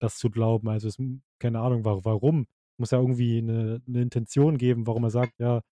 das 0.00 0.18
zu 0.18 0.30
glauben. 0.30 0.68
Also 0.68 0.88
es, 0.88 0.98
keine 1.38 1.60
Ahnung, 1.60 1.84
warum. 1.84 2.46
Muss 2.78 2.90
ja 2.90 2.98
irgendwie 2.98 3.38
eine, 3.38 3.82
eine 3.86 4.02
Intention 4.02 4.58
geben, 4.58 4.86
warum 4.86 5.04
er 5.04 5.10
sagt, 5.10 5.38
ja, 5.38 5.62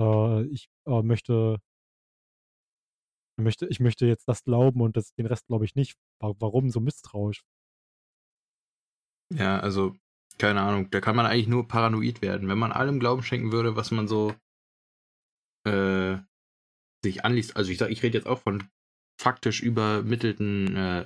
äh, 0.00 0.44
ich 0.46 0.68
äh, 0.86 1.02
möchte, 1.02 1.58
möchte, 3.36 3.66
ich 3.66 3.80
möchte 3.80 4.06
jetzt 4.06 4.28
das 4.28 4.44
glauben 4.44 4.80
und 4.80 4.96
das, 4.96 5.14
den 5.14 5.26
Rest 5.26 5.46
glaube 5.46 5.64
ich 5.64 5.74
nicht. 5.74 5.96
Warum 6.20 6.70
so 6.70 6.80
misstrauisch? 6.80 7.42
Ja, 9.32 9.58
also, 9.58 9.96
keine 10.38 10.62
Ahnung, 10.62 10.90
da 10.90 11.00
kann 11.00 11.16
man 11.16 11.26
eigentlich 11.26 11.48
nur 11.48 11.66
paranoid 11.66 12.22
werden. 12.22 12.48
Wenn 12.48 12.58
man 12.58 12.72
allem 12.72 13.00
Glauben 13.00 13.22
schenken 13.22 13.52
würde, 13.52 13.76
was 13.76 13.90
man 13.90 14.06
so 14.06 14.34
äh, 15.66 16.18
sich 17.02 17.24
anliest, 17.24 17.56
also 17.56 17.70
ich 17.70 17.78
sag, 17.78 17.90
ich 17.90 18.02
rede 18.02 18.18
jetzt 18.18 18.26
auch 18.26 18.40
von 18.40 18.68
faktisch 19.20 19.62
übermittelten 19.62 20.76
äh, 20.76 21.00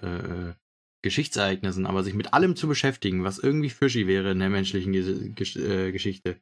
äh, 0.50 0.54
Geschichtsereignissen, 1.02 1.86
aber 1.86 2.02
sich 2.02 2.14
mit 2.14 2.32
allem 2.32 2.56
zu 2.56 2.68
beschäftigen, 2.68 3.22
was 3.22 3.38
irgendwie 3.38 3.70
fishy 3.70 4.06
wäre 4.06 4.32
in 4.32 4.40
der 4.40 4.50
menschlichen 4.50 4.92
Ges 5.34 5.56
äh, 5.56 5.92
Geschichte, 5.92 6.40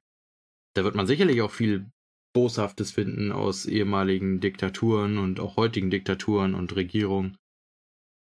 da 0.74 0.84
wird 0.84 0.94
man 0.94 1.06
sicherlich 1.06 1.42
auch 1.42 1.50
viel 1.50 1.90
Boshaftes 2.36 2.90
finden 2.90 3.32
aus 3.32 3.64
ehemaligen 3.64 4.40
Diktaturen 4.40 5.16
und 5.16 5.40
auch 5.40 5.56
heutigen 5.56 5.88
Diktaturen 5.88 6.54
und 6.54 6.76
Regierungen. 6.76 7.38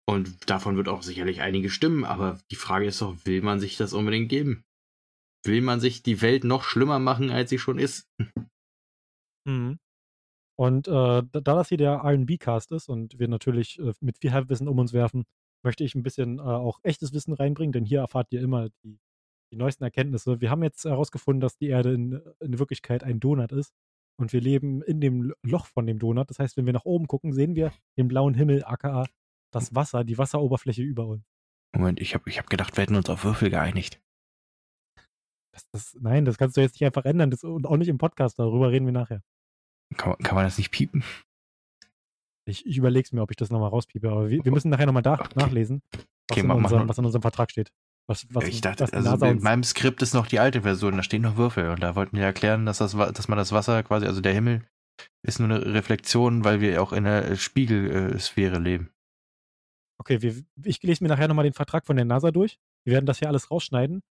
Und 0.08 0.49
davon 0.49 0.78
wird 0.78 0.88
auch 0.88 1.01
sicherlich 1.01 1.41
einige 1.41 1.70
stimmen, 1.70 2.05
aber 2.05 2.39
die 2.49 2.55
Frage 2.55 2.86
ist 2.86 3.01
doch, 3.01 3.18
will 3.26 3.41
man 3.41 3.60
sich 3.60 3.76
das 3.76 3.91
unbedingt 3.91 4.30
geben? 4.30 4.64
Will 5.43 5.62
man 5.62 5.82
sich 5.82 6.03
die 6.03 6.22
Welt 6.22 6.45
noch 6.45 6.64
schlimmer 6.64 6.99
machen, 6.99 7.32
als 7.32 7.49
sie 7.49 7.60
schon 7.60 7.80
ist? 7.80 8.08
Mhm. 9.45 9.78
Und 10.58 10.88
äh, 10.88 10.91
da 10.91 11.41
das 11.41 11.68
hier 11.68 11.78
der 11.78 12.01
RB-Cast 12.01 12.72
ist 12.72 12.88
und 12.88 13.20
wir 13.20 13.28
natürlich 13.28 13.78
äh, 13.80 13.91
mit 13.99 14.20
viel 14.20 14.32
Halbwissen 14.32 14.70
um 14.70 14.80
uns 14.80 14.93
werfen, 14.93 15.26
möchte 15.64 15.84
ich 15.84 15.95
ein 15.95 16.03
bisschen 16.03 16.39
äh, 16.39 16.43
auch 16.43 16.80
echtes 16.84 17.12
Wissen 17.12 17.34
reinbringen, 17.34 17.74
denn 17.74 17.84
hier 17.84 17.99
erfahrt 17.99 18.28
ihr 18.32 18.39
immer 18.39 18.70
die, 18.86 18.99
die 19.51 19.58
neuesten 19.58 19.84
Erkenntnisse. 19.84 20.39
Wir 20.39 20.49
haben 20.49 20.64
jetzt 20.64 20.86
herausgefunden, 20.86 21.41
dass 21.41 21.58
die 21.58 21.68
Erde 21.68 21.93
in, 21.93 22.22
in 22.39 22.58
Wirklichkeit 22.58 23.03
ein 23.03 23.20
Donut 23.20 23.51
ist 23.51 23.74
und 24.20 24.34
wir 24.34 24.41
leben 24.41 24.82
in 24.84 24.99
dem 25.01 25.34
Loch 25.43 25.65
von 25.68 25.86
dem 25.86 25.99
Donut. 25.99 26.30
Das 26.30 26.39
heißt, 26.39 26.57
wenn 26.57 26.65
wir 26.65 26.74
nach 26.74 26.86
oben 26.86 27.07
gucken, 27.07 27.34
sehen 27.34 27.55
wir 27.55 27.72
den 27.97 28.07
blauen 28.07 28.34
Himmel, 28.34 28.63
aka 28.65 29.05
das 29.51 29.74
Wasser, 29.74 30.03
die 30.03 30.18
Wasseroberfläche 30.18 30.82
über 30.84 31.05
uns. 31.07 31.24
Moment, 31.76 31.99
ich 32.01 32.13
habe 32.13 32.30
ich 32.30 32.38
hab 32.39 32.49
gedacht, 32.49 32.76
wir 32.76 32.82
hätten 32.84 32.95
uns 32.95 33.09
auf 33.09 33.24
Würfel 33.24 33.49
geeinigt. 33.49 34.01
Das, 35.53 35.68
das, 35.72 35.97
nein, 35.99 36.26
das 36.26 36.38
kannst 36.38 36.57
du 36.57 36.61
jetzt 36.61 36.74
nicht 36.74 36.86
einfach 36.86 37.05
ändern. 37.05 37.32
Das, 37.32 37.43
und 37.43 37.65
auch 37.65 37.78
nicht 37.78 37.88
im 37.88 37.97
Podcast, 37.97 38.38
darüber 38.39 38.72
reden 38.72 38.86
wir 38.86 38.93
nachher. 38.93 39.22
Kann, 39.95 40.09
man- 40.09 40.20
kann 40.20 40.36
man 40.36 40.43
das 40.45 40.57
nicht 40.57 40.72
piepen? 40.72 41.03
Ich, 42.45 42.65
ich 42.65 42.78
überlege 42.78 43.05
es 43.05 43.11
mir, 43.11 43.22
ob 43.22 43.32
ich 43.32 43.38
das 43.38 43.49
nochmal 43.49 43.70
rauspiepe. 43.70 44.09
Aber 44.09 44.30
wir, 44.30 44.43
wir 44.43 44.51
müssen 44.51 44.70
nachher 44.70 44.86
nochmal 44.86 45.05
Okay. 45.05 45.30
nachlesen, 45.36 45.82
was, 45.93 46.05
Okay, 46.32 46.39
in 46.41 46.51
unserem, 46.51 46.88
was 46.89 46.97
in 46.97 47.05
unserem 47.05 47.22
Vertrag 47.22 47.51
steht. 47.51 47.72
Was, 48.10 48.26
was, 48.30 48.47
ich 48.47 48.62
dachte, 48.62 48.84
was 48.84 48.93
also 48.93 49.26
in 49.26 49.41
meinem 49.41 49.64
Skript 49.64 50.01
ist 50.01 50.14
noch 50.14 50.28
die 50.28 50.39
alte 50.39 50.62
Version, 50.62 50.95
da 50.95 51.03
stehen 51.03 51.24
noch 51.24 51.36
Würfel 51.36 51.70
und 51.72 51.82
da 51.84 51.95
wollten 51.95 52.16
wir 52.16 52.24
erklären, 52.24 52.66
dass, 52.66 52.78
das, 52.78 52.93
dass 52.93 53.28
man 53.28 53.38
das 53.38 53.51
Wasser 53.51 53.84
quasi, 53.84 54.05
also 54.05 54.22
der 54.22 54.34
Himmel, 54.34 54.64
ist 55.24 55.39
nur 55.39 55.49
eine 55.49 55.74
Reflexion, 55.74 56.45
weil 56.45 56.62
wir 56.62 56.82
auch 56.82 56.93
in 56.93 57.03
der 57.03 57.36
Spiegelsphäre 57.36 58.60
leben. 58.60 58.91
Okay, 59.99 60.22
wir, 60.22 60.41
ich 60.64 60.82
lese 60.84 61.03
mir 61.03 61.10
nachher 61.10 61.28
nochmal 61.28 61.43
den 61.43 61.53
Vertrag 61.53 61.86
von 61.86 61.97
der 61.97 62.05
NASA 62.05 62.32
durch. 62.32 62.60
Wir 62.86 62.93
werden 62.93 63.05
das 63.05 63.20
hier 63.20 63.28
alles 63.28 63.51
rausschneiden. 63.51 64.01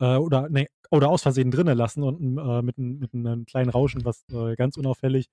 Äh, 0.00 0.16
oder, 0.16 0.48
nee, 0.48 0.68
oder 0.90 1.08
aus 1.08 1.22
Versehen 1.22 1.50
drinnen 1.52 1.78
lassen 1.78 2.02
und 2.02 2.20
äh, 2.38 2.62
mit, 2.62 2.76
einem- 2.78 2.98
mit 2.98 3.14
einem 3.14 3.46
kleinen 3.46 3.70
Rauschen, 3.70 4.04
was 4.04 4.24
äh, 4.32 4.56
ganz 4.56 4.76
unauffällig 4.76 5.26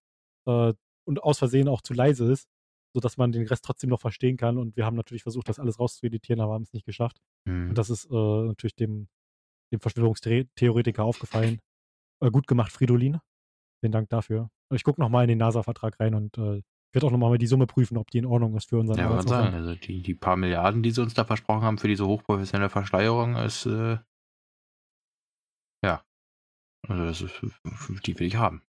äh, 0.45 0.74
und 1.05 1.24
aus 1.24 1.39
Versehen 1.39 1.67
auch 1.67 1.82
zu 1.82 1.93
leise 1.95 2.32
ist, 2.32 2.47
sodass 2.93 3.17
man 3.17 3.31
den 3.31 3.47
Rest 3.47 3.65
trotzdem 3.65 3.89
noch 3.89 4.01
verstehen 4.01 4.37
kann. 4.37 4.57
Und 4.57 4.75
wir 4.75 4.85
haben 4.85 4.95
natürlich 4.95 5.23
versucht, 5.23 5.49
das 5.49 5.59
alles 5.59 5.79
rauszueditieren, 5.79 6.41
aber 6.41 6.53
haben 6.53 6.63
es 6.63 6.73
nicht 6.73 6.85
geschafft. 6.85 7.17
Hm. 7.47 7.69
Und 7.69 7.77
das 7.77 7.89
ist 7.89 8.05
äh, 8.05 8.15
natürlich 8.15 8.75
dem, 8.75 9.07
dem 9.71 9.79
Verschwörungstheoretiker 9.79 11.03
aufgefallen. 11.03 11.59
Äh, 12.21 12.31
gut 12.31 12.47
gemacht, 12.47 12.71
Fridolin. 12.71 13.19
Vielen 13.81 13.91
Dank 13.91 14.09
dafür. 14.09 14.49
Ich 14.73 14.83
gucke 14.83 15.01
nochmal 15.01 15.23
in 15.23 15.29
den 15.29 15.37
NASA-Vertrag 15.39 15.99
rein 15.99 16.13
und 16.15 16.37
äh, 16.37 16.61
werde 16.93 17.07
auch 17.07 17.11
nochmal 17.11 17.37
die 17.37 17.47
Summe 17.47 17.67
prüfen, 17.67 17.97
ob 17.97 18.11
die 18.11 18.19
in 18.19 18.25
Ordnung 18.25 18.55
ist 18.55 18.69
für 18.69 18.77
unseren 18.77 18.97
Ja, 18.97 19.07
kann 19.07 19.27
sagen, 19.27 19.53
also 19.55 19.75
die, 19.75 20.01
die 20.01 20.13
paar 20.13 20.35
Milliarden, 20.35 20.83
die 20.83 20.91
sie 20.91 21.01
uns 21.01 21.13
da 21.13 21.25
versprochen 21.25 21.61
haben 21.61 21.77
für 21.77 21.87
diese 21.87 22.05
hochprofessionelle 22.05 22.69
Verschleierung, 22.69 23.35
ist, 23.35 23.65
äh, 23.65 23.97
ja, 25.83 26.03
also 26.87 27.05
das 27.05 27.21
ist, 27.21 27.41
die 28.05 28.19
will 28.19 28.27
ich 28.27 28.35
haben. 28.35 28.61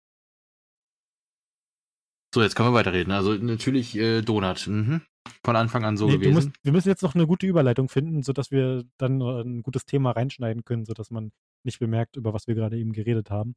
So, 2.35 2.41
jetzt 2.43 2.55
können 2.57 2.71
wir 2.71 2.75
weiterreden. 2.75 3.13
Also 3.13 3.35
natürlich 3.35 3.95
äh, 3.97 4.23
Donut, 4.23 4.67
mhm. 4.67 5.03
von 5.45 5.57
Anfang 5.57 5.85
an 5.85 5.97
so 5.97 6.07
Nee, 6.07 6.15
gewesen. 6.19 6.33
musst, 6.35 6.51
wir 6.63 6.73
müssen 6.73 6.89
jetzt 6.89 7.03
noch 7.03 7.15
eine 7.15 7.27
gute 7.27 7.47
Überleitung 7.47 7.89
finden, 7.89 8.23
sodass 8.23 8.51
wir 8.51 8.85
dann 8.99 9.21
ein 9.21 9.63
gutes 9.63 9.85
Thema 9.85 10.13
reinschneiden 10.13 10.65
können, 10.65 10.85
sodass 10.87 11.11
man 11.11 11.33
nicht 11.65 11.79
bemerkt, 11.79 12.17
über 12.17 12.33
was 12.33 12.47
wir 12.47 12.55
gerade 12.55 12.79
eben 12.79 12.93
geredet 12.93 13.31
haben. 13.31 13.55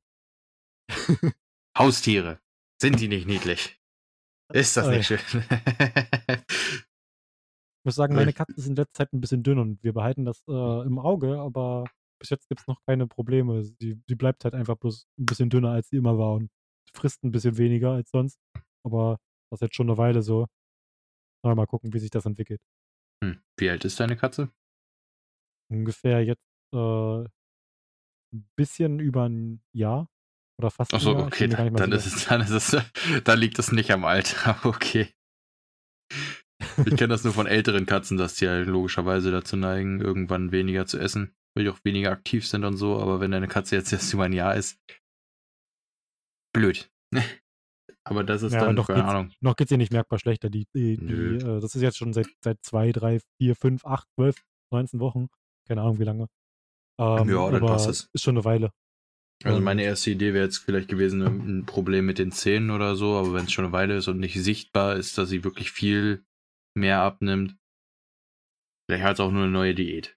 Haustiere, 1.78 2.40
sind 2.82 3.00
die 3.00 3.08
nicht 3.08 3.28
niedlich? 3.28 3.80
Ist 4.54 4.78
das 4.78 4.88
Äh, 4.88 4.98
nicht 4.98 5.08
schön? 5.08 5.20
Ich 6.30 7.86
muss 7.86 7.96
sagen, 7.96 8.16
meine 8.16 8.30
ich- 8.32 8.36
Katze 8.36 8.54
ist 8.58 8.68
in 8.68 8.76
letzter 8.76 8.94
Zeit 8.94 9.14
ein 9.14 9.22
bisschen 9.22 9.44
dünn 9.44 9.60
und 9.60 9.84
wir 9.84 9.94
behalten 9.94 10.26
das 10.26 10.44
äh, 10.48 10.86
im 10.86 11.00
Auge, 11.00 11.40
aber 11.40 11.86
bis 12.20 12.30
jetzt 12.30 12.48
gibt 12.50 12.62
es 12.62 12.68
noch 12.68 12.82
keine 12.86 13.08
Probleme. 13.08 13.64
Sie, 13.64 14.02
sie 14.08 14.16
bleibt 14.16 14.44
halt 14.44 14.54
einfach 14.54 14.76
bloß 14.76 15.08
ein 15.20 15.26
bisschen 15.26 15.50
dünner, 15.50 15.70
als 15.72 15.90
sie 15.90 15.98
immer 15.98 16.18
war 16.18 16.34
und 16.34 16.50
frisst 16.94 17.24
ein 17.24 17.32
bisschen 17.32 17.58
weniger 17.58 17.92
als 17.92 18.10
sonst. 18.12 18.40
Aber 18.86 19.18
das 19.50 19.58
ist 19.58 19.62
jetzt 19.62 19.76
schon 19.76 19.90
eine 19.90 19.98
Weile 19.98 20.22
so. 20.22 20.48
Na, 21.44 21.56
Mal 21.56 21.68
gucken, 21.68 21.94
wie 21.94 22.00
sich 22.00 22.10
das 22.10 22.26
entwickelt. 22.26 22.62
hm. 23.24 23.42
Wie 23.58 23.70
alt 23.70 23.86
ist 23.86 24.00
deine 24.00 24.16
Katze? 24.16 24.52
Ungefähr 25.72 26.24
jetzt 26.24 26.44
äh, 26.74 27.24
ein 28.34 28.50
bisschen 28.56 29.00
über 29.00 29.28
ein 29.28 29.64
Jahr 29.74 30.10
oder 30.60 30.72
fast 30.72 30.94
ein 30.94 30.98
Achso, 30.98 31.18
okay, 31.18 31.48
dann, 31.48 31.74
dann, 31.74 31.92
ist 31.92 32.06
es, 32.06 32.26
dann 32.26 32.42
ist 32.42 32.52
es, 32.52 32.78
da 33.24 33.34
liegt 33.34 33.60
es 33.60 33.72
nicht 33.72 33.92
am 33.92 34.06
Alter, 34.06 34.60
okay. 34.66 35.14
Ich 36.78 36.96
kenne 36.96 37.10
das 37.10 37.24
nur 37.24 37.34
von 37.34 37.48
älteren 37.48 37.86
Katzen, 37.86 38.18
dass 38.18 38.36
die 38.36 38.48
halt 38.48 38.68
logischerweise 38.68 39.32
dazu 39.32 39.56
neigen, 39.56 40.02
irgendwann 40.02 40.52
weniger 40.52 40.86
zu 40.86 40.98
essen, 41.00 41.36
weil 41.54 41.66
die 41.66 41.70
auch 41.70 41.80
weniger 41.84 42.12
aktiv 42.12 42.48
sind 42.48 42.64
und 42.64 42.78
so, 42.78 43.00
aber 43.00 43.20
wenn 43.20 43.32
deine 43.32 43.48
Katze 43.48 43.76
jetzt 43.76 43.92
erst 43.92 44.14
über 44.14 44.24
ein 44.24 44.34
Jahr 44.34 44.56
ist, 44.56 44.80
blöd. 46.54 46.92
aber 48.06 48.24
das 48.24 48.42
ist 48.44 48.54
Ja, 48.54 48.62
dann, 48.66 48.76
doch 48.76 48.88
keine 48.88 49.02
geht's- 49.02 49.12
Ahnung. 49.14 49.32
Noch 49.42 49.56
geht 49.56 49.68
es 49.68 49.72
ihr 49.72 49.78
nicht 49.78 49.92
merkbar 49.92 50.20
schlechter. 50.20 50.50
Die, 50.50 50.66
die, 50.76 50.98
die, 50.98 51.14
äh, 51.14 51.60
das 51.60 51.76
ist 51.76 51.82
jetzt 51.82 51.98
schon 51.98 52.14
seit, 52.14 52.28
seit 52.44 52.64
zwei, 52.64 52.92
drei, 52.92 53.20
vier, 53.38 53.56
fünf, 53.56 53.86
acht, 53.86 54.08
zwölf, 54.16 54.38
19 54.72 55.00
Wochen. 55.00 55.28
Keine 55.68 55.82
Ahnung, 55.82 56.00
wie 56.00 56.04
lange. 56.04 56.28
Ähm, 57.00 57.30
Ja, 57.30 57.50
dann 57.52 57.62
passt 57.66 57.90
es. 57.90 58.10
Ist 58.14 58.24
schon 58.24 58.36
eine 58.36 58.46
Weile. 58.46 58.72
Also 59.44 59.58
Und- 59.58 59.64
meine 59.66 59.84
erste 59.84 60.12
Idee 60.12 60.34
wäre 60.34 60.46
jetzt 60.46 60.60
vielleicht 60.60 60.88
gewesen, 60.88 61.22
ein 61.22 61.66
Problem 61.66 62.06
mit 62.06 62.20
den 62.20 62.32
Zähnen 62.32 62.72
oder 62.72 62.96
so, 62.96 63.16
aber 63.18 63.34
wenn 63.34 63.46
es 63.46 63.52
schon 63.52 63.66
eine 63.66 63.74
Weile 63.74 63.98
ist 63.98 64.08
und 64.08 64.20
nicht 64.20 64.42
sichtbar 64.42 64.96
ist, 64.96 65.18
dass 65.18 65.28
sie 65.30 65.44
wirklich 65.44 65.72
viel 65.72 66.24
mehr 66.78 67.02
abnimmt, 67.02 67.58
vielleicht 68.90 69.04
hat 69.04 69.14
es 69.16 69.20
auch 69.20 69.32
nur 69.32 69.44
eine 69.44 69.52
neue 69.52 69.76
Diät. 69.76 70.16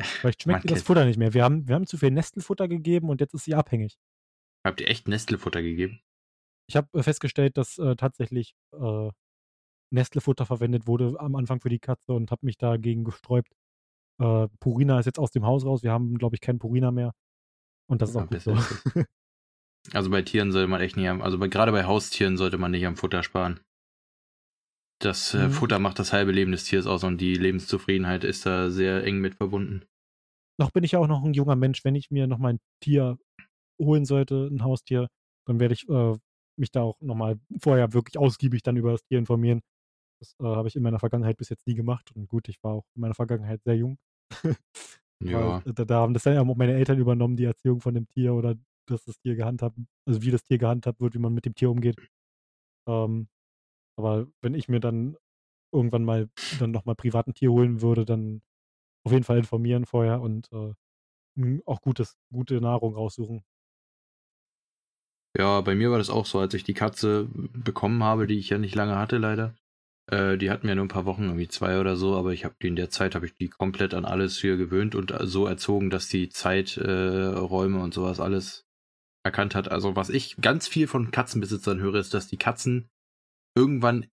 Vielleicht 0.00 0.42
schmeckt 0.42 0.64
ihr 0.64 0.70
das 0.70 0.82
Futter 0.82 1.04
nicht 1.04 1.18
mehr. 1.18 1.32
Wir 1.32 1.44
haben, 1.44 1.66
wir 1.68 1.74
haben 1.74 1.86
zu 1.86 1.96
viel 1.96 2.10
Nestelfutter 2.10 2.68
gegeben 2.68 3.08
und 3.08 3.20
jetzt 3.20 3.34
ist 3.34 3.44
sie 3.44 3.54
abhängig. 3.54 3.98
Habt 4.66 4.80
ihr 4.80 4.88
echt 4.88 5.08
Nestelfutter 5.08 5.62
gegeben? 5.62 6.00
Ich 6.72 6.76
habe 6.76 6.88
äh, 6.98 7.02
festgestellt, 7.02 7.58
dass 7.58 7.76
äh, 7.76 7.96
tatsächlich 7.96 8.54
äh, 8.72 9.10
Nestlefutter 9.90 10.46
verwendet 10.46 10.86
wurde 10.86 11.14
am 11.20 11.36
Anfang 11.36 11.60
für 11.60 11.68
die 11.68 11.78
Katze 11.78 12.14
und 12.14 12.30
habe 12.30 12.46
mich 12.46 12.56
dagegen 12.56 13.04
gesträubt. 13.04 13.52
Äh, 14.20 14.48
Purina 14.58 14.98
ist 14.98 15.06
jetzt 15.06 15.18
aus 15.18 15.32
dem 15.32 15.44
Haus 15.44 15.66
raus. 15.66 15.82
Wir 15.82 15.92
haben, 15.92 16.16
glaube 16.16 16.36
ich, 16.36 16.40
keinen 16.40 16.58
Purina 16.58 16.90
mehr. 16.90 17.12
Und 17.90 18.02
das 18.02 18.10
ist 18.10 18.16
Ja, 18.16 18.22
auch 18.22 18.28
gut 18.28 18.40
so. 18.40 18.56
Also 19.92 20.10
bei 20.10 20.22
Tieren 20.22 20.52
sollte 20.52 20.68
man 20.68 20.80
echt 20.80 20.96
nicht 20.96 21.08
am, 21.08 21.22
also 21.22 21.38
bei, 21.38 21.48
gerade 21.48 21.72
bei 21.72 21.84
Haustieren 21.84 22.36
sollte 22.36 22.56
man 22.58 22.70
nicht 22.70 22.86
am 22.86 22.96
Futter 22.96 23.22
sparen. 23.22 23.60
Das 25.00 25.34
äh, 25.34 25.48
Mhm. 25.48 25.52
Futter 25.52 25.78
macht 25.78 25.98
das 25.98 26.12
halbe 26.12 26.32
Leben 26.32 26.52
des 26.52 26.64
Tiers 26.64 26.86
aus 26.86 27.04
und 27.04 27.20
die 27.20 27.34
Lebenszufriedenheit 27.34 28.24
ist 28.24 28.46
da 28.46 28.70
sehr 28.70 29.04
eng 29.04 29.18
mit 29.18 29.34
verbunden. 29.34 29.84
noch 30.58 30.70
bin 30.70 30.84
ich 30.84 30.92
ja 30.92 30.98
auch 30.98 31.08
noch 31.08 31.24
ein 31.24 31.34
junger 31.34 31.56
Mensch. 31.56 31.84
Wenn 31.84 31.94
ich 31.94 32.10
mir 32.10 32.26
noch 32.26 32.38
mal 32.38 32.54
ein 32.54 32.60
Tier 32.80 33.18
holen 33.80 34.04
sollte, 34.04 34.48
ein 34.52 34.62
Haustier, 34.64 35.08
dann 35.46 35.60
werde 35.60 35.74
ich 35.74 35.88
äh, 35.88 36.16
mich 36.56 36.70
da 36.70 36.82
auch 36.82 37.00
noch 37.00 37.14
mal 37.14 37.38
vorher 37.60 37.92
wirklich 37.92 38.18
ausgiebig 38.18 38.62
dann 38.62 38.76
über 38.76 38.92
das 38.92 39.04
Tier 39.04 39.18
informieren. 39.18 39.62
Das 40.20 40.34
äh, 40.40 40.44
habe 40.44 40.68
ich 40.68 40.76
in 40.76 40.82
meiner 40.82 40.98
Vergangenheit 41.00 41.36
bis 41.38 41.48
jetzt 41.48 41.66
nie 41.66 41.74
gemacht. 41.74 42.12
Und 42.14 42.28
gut, 42.28 42.48
ich 42.48 42.62
war 42.62 42.74
auch 42.74 42.86
in 42.94 43.02
meiner 43.02 43.14
Vergangenheit 43.14 43.62
sehr 43.64 43.76
jung. 43.76 43.98
Ja. 45.24 45.60
Da, 45.64 45.84
da 45.84 46.00
haben 46.00 46.14
das 46.14 46.24
dann 46.24 46.34
ja 46.34 46.40
auch 46.42 46.56
meine 46.56 46.74
Eltern 46.74 46.98
übernommen, 46.98 47.36
die 47.36 47.44
Erziehung 47.44 47.80
von 47.80 47.94
dem 47.94 48.08
Tier 48.08 48.34
oder 48.34 48.56
dass 48.88 49.04
das 49.04 49.20
Tier 49.20 49.36
gehandhabt, 49.36 49.78
also 50.04 50.22
wie 50.22 50.32
das 50.32 50.44
Tier 50.44 50.58
gehandhabt 50.58 51.00
wird, 51.00 51.14
wie 51.14 51.18
man 51.20 51.32
mit 51.32 51.46
dem 51.46 51.54
Tier 51.54 51.70
umgeht. 51.70 51.96
Ähm, 52.88 53.28
aber 53.98 54.26
wenn 54.42 54.54
ich 54.54 54.68
mir 54.68 54.80
dann 54.80 55.16
irgendwann 55.72 56.04
mal 56.04 56.28
dann 56.60 56.72
nochmal 56.72 56.96
privat 56.96 57.28
ein 57.28 57.34
Tier 57.34 57.52
holen 57.52 57.82
würde, 57.82 58.04
dann 58.04 58.42
auf 59.06 59.12
jeden 59.12 59.24
Fall 59.24 59.38
informieren 59.38 59.86
vorher 59.86 60.20
und 60.20 60.50
äh, 60.52 60.74
auch 61.66 61.80
gutes, 61.80 62.16
gute 62.32 62.60
Nahrung 62.60 62.94
raussuchen. 62.94 63.42
Ja, 65.36 65.62
bei 65.62 65.74
mir 65.74 65.90
war 65.90 65.98
das 65.98 66.10
auch 66.10 66.26
so, 66.26 66.38
als 66.38 66.52
ich 66.54 66.64
die 66.64 66.74
Katze 66.74 67.28
bekommen 67.32 68.02
habe, 68.02 68.26
die 68.26 68.38
ich 68.38 68.50
ja 68.50 68.58
nicht 68.58 68.74
lange 68.74 68.96
hatte, 68.96 69.16
leider. 69.16 69.54
Äh, 70.10 70.36
die 70.36 70.50
hatten 70.50 70.68
wir 70.68 70.74
nur 70.74 70.84
ein 70.84 70.88
paar 70.88 71.06
Wochen, 71.06 71.24
irgendwie 71.24 71.48
zwei 71.48 71.80
oder 71.80 71.96
so, 71.96 72.16
aber 72.16 72.32
ich 72.32 72.44
habe 72.44 72.54
die 72.60 72.68
in 72.68 72.76
der 72.76 72.90
Zeit 72.90 73.14
habe 73.14 73.26
ich 73.26 73.34
die 73.34 73.48
komplett 73.48 73.94
an 73.94 74.04
alles 74.04 74.38
hier 74.38 74.56
gewöhnt 74.56 74.94
und 74.94 75.14
so 75.22 75.46
erzogen, 75.46 75.88
dass 75.88 76.08
die 76.08 76.28
Zeiträume 76.28 77.78
äh, 77.78 77.82
und 77.82 77.94
sowas 77.94 78.20
alles 78.20 78.66
erkannt 79.24 79.54
hat. 79.54 79.70
Also 79.70 79.96
was 79.96 80.10
ich 80.10 80.36
ganz 80.36 80.68
viel 80.68 80.86
von 80.86 81.10
Katzenbesitzern 81.10 81.80
höre, 81.80 81.94
ist, 81.94 82.12
dass 82.12 82.28
die 82.28 82.36
Katzen 82.36 82.90
irgendwann 83.56 84.06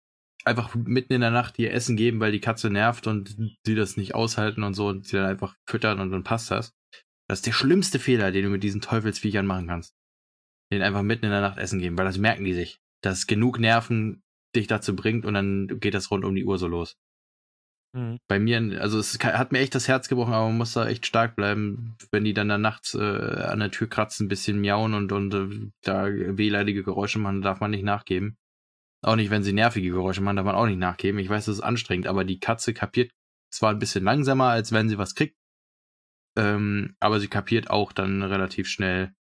einfach 0.45 0.75
mitten 0.75 1.15
in 1.15 1.23
der 1.23 1.31
Nacht 1.31 1.59
ihr 1.59 1.73
Essen 1.73 1.97
geben, 1.97 2.21
weil 2.21 2.33
die 2.33 2.41
Katze 2.41 2.69
nervt 2.69 3.07
und 3.07 3.37
sie 3.65 3.75
das 3.75 3.97
nicht 3.97 4.15
aushalten 4.15 4.65
und 4.65 4.75
so 4.75 4.89
und 4.89 5.07
sie 5.07 5.17
dann 5.17 5.27
einfach 5.27 5.57
füttern 5.67 6.01
und 6.01 6.11
dann 6.11 6.25
passt 6.25 6.51
das. 6.51 6.75
Das 7.27 7.39
ist 7.39 7.47
der 7.47 7.53
schlimmste 7.53 7.99
Fehler, 7.99 8.33
den 8.33 8.45
du 8.45 8.51
mit 8.51 8.63
diesen 8.63 8.81
Teufelsviechern 8.81 9.47
machen 9.47 9.67
kannst 9.67 9.97
den 10.73 10.83
einfach 10.83 11.03
mitten 11.03 11.25
in 11.25 11.31
der 11.31 11.41
Nacht 11.41 11.59
essen 11.59 11.79
geben, 11.79 11.97
weil 11.99 12.07
das 12.07 12.19
merken 12.19 12.45
die 12.45 12.55
sich. 12.55 12.79
Dass 13.03 13.27
genug 13.27 13.59
Nerven 13.59 14.23
dich 14.55 14.67
dazu 14.67 14.97
bringt 14.97 15.25
und 15.27 15.35
dann 15.35 15.81
geht 15.81 15.95
das 15.95 16.11
rund 16.11 16.25
um 16.25 16.35
die 16.35 16.45
Uhr 16.45 16.59
so 16.59 16.67
los. 16.67 16.97
Bei 18.29 18.39
mir, 18.39 18.81
also 18.81 18.99
es 18.99 19.19
hat 19.19 19.53
mir 19.53 19.61
echt 19.61 19.75
das 19.75 19.89
Herz 19.89 20.09
gebrochen, 20.09 20.35
aber 20.35 20.49
man 20.49 20.59
muss 20.59 20.75
da 20.75 20.87
echt 20.87 21.07
stark 21.07 21.35
bleiben, 21.35 21.97
wenn 22.11 22.25
die 22.25 22.35
dann 22.35 22.49
da 22.49 22.59
nachts 22.59 22.95
äh, 22.95 22.99
an 22.99 23.61
der 23.61 23.71
Tür 23.71 23.89
kratzen, 23.89 24.27
ein 24.27 24.29
bisschen 24.29 24.61
miauen 24.61 24.93
und, 24.93 25.13
und 25.13 25.33
äh, 25.33 25.71
da 25.83 26.07
wehleidige 26.07 26.83
Geräusche 26.83 27.19
machen, 27.19 27.41
darf 27.41 27.61
man 27.61 27.71
nicht 27.71 27.85
nachgeben. 27.85 28.37
Auch 29.03 29.17
nicht, 29.17 29.31
wenn 29.31 29.43
sie 29.43 29.55
nervige 29.55 29.91
Geräusche 29.91 30.21
machen, 30.21 30.37
darf 30.37 30.45
man 30.45 30.57
auch 30.57 30.67
nicht 30.67 30.79
nachgeben. 30.79 31.19
Ich 31.21 31.31
weiß, 31.31 31.47
das 31.47 31.57
ist 31.57 31.63
anstrengend, 31.63 32.07
aber 32.07 32.25
die 32.25 32.39
Katze 32.39 32.75
kapiert 32.75 33.13
zwar 33.51 33.71
ein 33.71 33.79
bisschen 33.79 34.05
langsamer, 34.05 34.49
als 34.49 34.73
wenn 34.73 34.91
sie 34.91 34.99
was 34.99 35.15
kriegt, 35.15 35.37
ähm, 36.37 36.97
aber 37.01 37.19
sie 37.19 37.29
kapiert 37.29 37.71
auch 37.71 37.93
dann 37.93 38.23
relativ 38.23 38.69
schnell, 38.69 39.15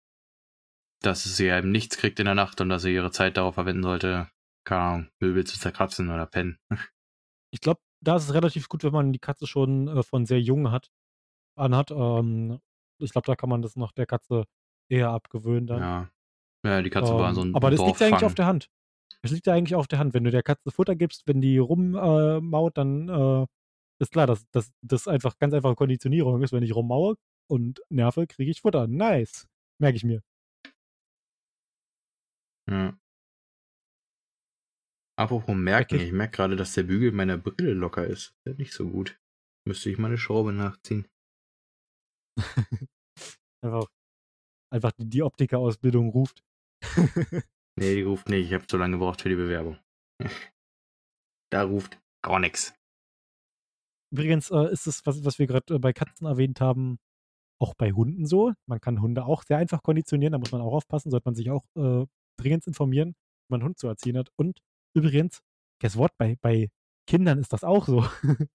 dass 1.02 1.24
sie 1.24 1.46
eben 1.48 1.70
nichts 1.70 1.96
kriegt 1.98 2.18
in 2.20 2.26
der 2.26 2.34
Nacht 2.34 2.60
und 2.60 2.68
dass 2.68 2.82
sie 2.82 2.94
ihre 2.94 3.10
Zeit 3.10 3.36
darauf 3.36 3.54
verwenden 3.54 3.82
sollte, 3.82 4.28
keine 4.64 4.80
Ahnung, 4.82 5.08
Möbel 5.20 5.44
zu 5.44 5.58
zerkratzen 5.58 6.10
oder 6.10 6.26
pennen. 6.26 6.58
Ich 7.54 7.60
glaube, 7.60 7.80
da 8.00 8.16
ist 8.16 8.24
es 8.24 8.34
relativ 8.34 8.70
gut, 8.70 8.82
wenn 8.82 8.94
man 8.94 9.12
die 9.12 9.18
Katze 9.18 9.46
schon 9.46 9.86
äh, 9.86 10.02
von 10.02 10.24
sehr 10.24 10.40
jung 10.40 10.70
hat, 10.70 10.90
anhat. 11.54 11.90
Ähm, 11.90 12.60
ich 12.98 13.12
glaube, 13.12 13.26
da 13.26 13.36
kann 13.36 13.50
man 13.50 13.60
das 13.60 13.76
noch 13.76 13.92
der 13.92 14.06
Katze 14.06 14.44
eher 14.90 15.10
abgewöhnen 15.10 15.66
dann. 15.66 15.80
Ja. 15.80 16.10
Ja, 16.64 16.80
die 16.80 16.88
Katze 16.90 17.12
war 17.14 17.28
Ähm, 17.28 17.34
so 17.34 17.42
ein 17.42 17.54
aber 17.54 17.70
das 17.70 17.80
liegt 17.80 18.00
ja 18.00 18.06
eigentlich 18.06 18.20
Dorffang. 18.20 18.26
auf 18.26 18.34
der 18.34 18.46
Hand. 18.46 18.68
Das 19.22 19.32
liegt 19.32 19.46
ja 19.46 19.52
eigentlich 19.52 19.74
auf 19.74 19.86
der 19.86 19.98
Hand. 19.98 20.14
Wenn 20.14 20.24
du 20.24 20.30
der 20.30 20.42
Katze 20.42 20.70
Futter 20.70 20.96
gibst, 20.96 21.26
wenn 21.26 21.40
die 21.42 21.58
rummaut, 21.58 22.72
äh, 22.72 22.74
dann 22.74 23.08
äh, 23.08 23.46
ist 24.00 24.12
klar, 24.12 24.26
dass 24.26 24.48
dass 24.50 24.72
das 24.80 25.06
einfach 25.08 25.38
ganz 25.38 25.52
einfache 25.54 25.74
Konditionierung 25.74 26.42
ist. 26.42 26.52
Wenn 26.52 26.62
ich 26.62 26.74
rummaue 26.74 27.16
und 27.48 27.82
nerve, 27.90 28.26
kriege 28.26 28.50
ich 28.50 28.62
Futter. 28.62 28.86
Nice. 28.86 29.46
Merke 29.78 29.96
ich 29.96 30.04
mir. 30.04 30.22
Ja. 32.70 32.98
Apropos 35.18 35.54
merken, 35.54 36.00
ich 36.00 36.12
merke 36.12 36.36
gerade, 36.36 36.56
dass 36.56 36.74
der 36.74 36.84
Bügel 36.84 37.12
meiner 37.12 37.36
Brille 37.36 37.74
locker 37.74 38.06
ist. 38.06 38.34
Das 38.44 38.52
ist 38.52 38.58
nicht 38.58 38.72
so 38.72 38.88
gut. 38.88 39.20
Müsste 39.66 39.90
ich 39.90 39.98
mal 39.98 40.08
eine 40.08 40.18
Schraube 40.18 40.52
nachziehen. 40.52 41.06
Einfach, 43.64 43.86
einfach 44.72 44.90
die, 44.92 45.08
die 45.08 45.22
Optiker-Ausbildung 45.22 46.08
ruft. 46.08 46.42
Nee, 47.78 47.94
die 47.94 48.02
ruft 48.02 48.28
nicht. 48.28 48.46
Ich 48.46 48.52
habe 48.52 48.66
zu 48.66 48.76
lange 48.76 48.98
gebraucht 48.98 49.22
für 49.22 49.30
die 49.30 49.34
Bewerbung. 49.34 49.78
da 51.50 51.62
ruft 51.64 51.98
gar 52.22 52.38
nichts. 52.38 52.74
Übrigens 54.12 54.50
äh, 54.50 54.70
ist 54.70 54.86
es, 54.86 55.06
was, 55.06 55.24
was 55.24 55.38
wir 55.38 55.46
gerade 55.46 55.74
äh, 55.74 55.78
bei 55.78 55.92
Katzen 55.94 56.26
erwähnt 56.26 56.60
haben, 56.60 56.98
auch 57.58 57.74
bei 57.74 57.92
Hunden 57.92 58.26
so. 58.26 58.52
Man 58.66 58.80
kann 58.80 59.00
Hunde 59.00 59.24
auch 59.24 59.42
sehr 59.42 59.56
einfach 59.56 59.82
konditionieren, 59.82 60.32
da 60.32 60.38
muss 60.38 60.52
man 60.52 60.60
auch 60.60 60.74
aufpassen, 60.74 61.10
sollte 61.10 61.26
man 61.26 61.34
sich 61.34 61.50
auch 61.50 61.64
äh, 61.76 62.04
dringend 62.36 62.66
informieren, 62.66 63.10
wie 63.10 63.52
man 63.52 63.60
einen 63.60 63.68
Hund 63.68 63.78
zu 63.78 63.88
erziehen 63.88 64.16
hat. 64.16 64.30
Und 64.36 64.60
übrigens, 64.94 65.40
guess 65.80 65.96
what, 65.96 66.12
bei, 66.18 66.36
bei 66.40 66.70
Kindern 67.06 67.38
ist 67.38 67.52
das 67.52 67.64
auch 67.64 67.86
so. 67.86 68.06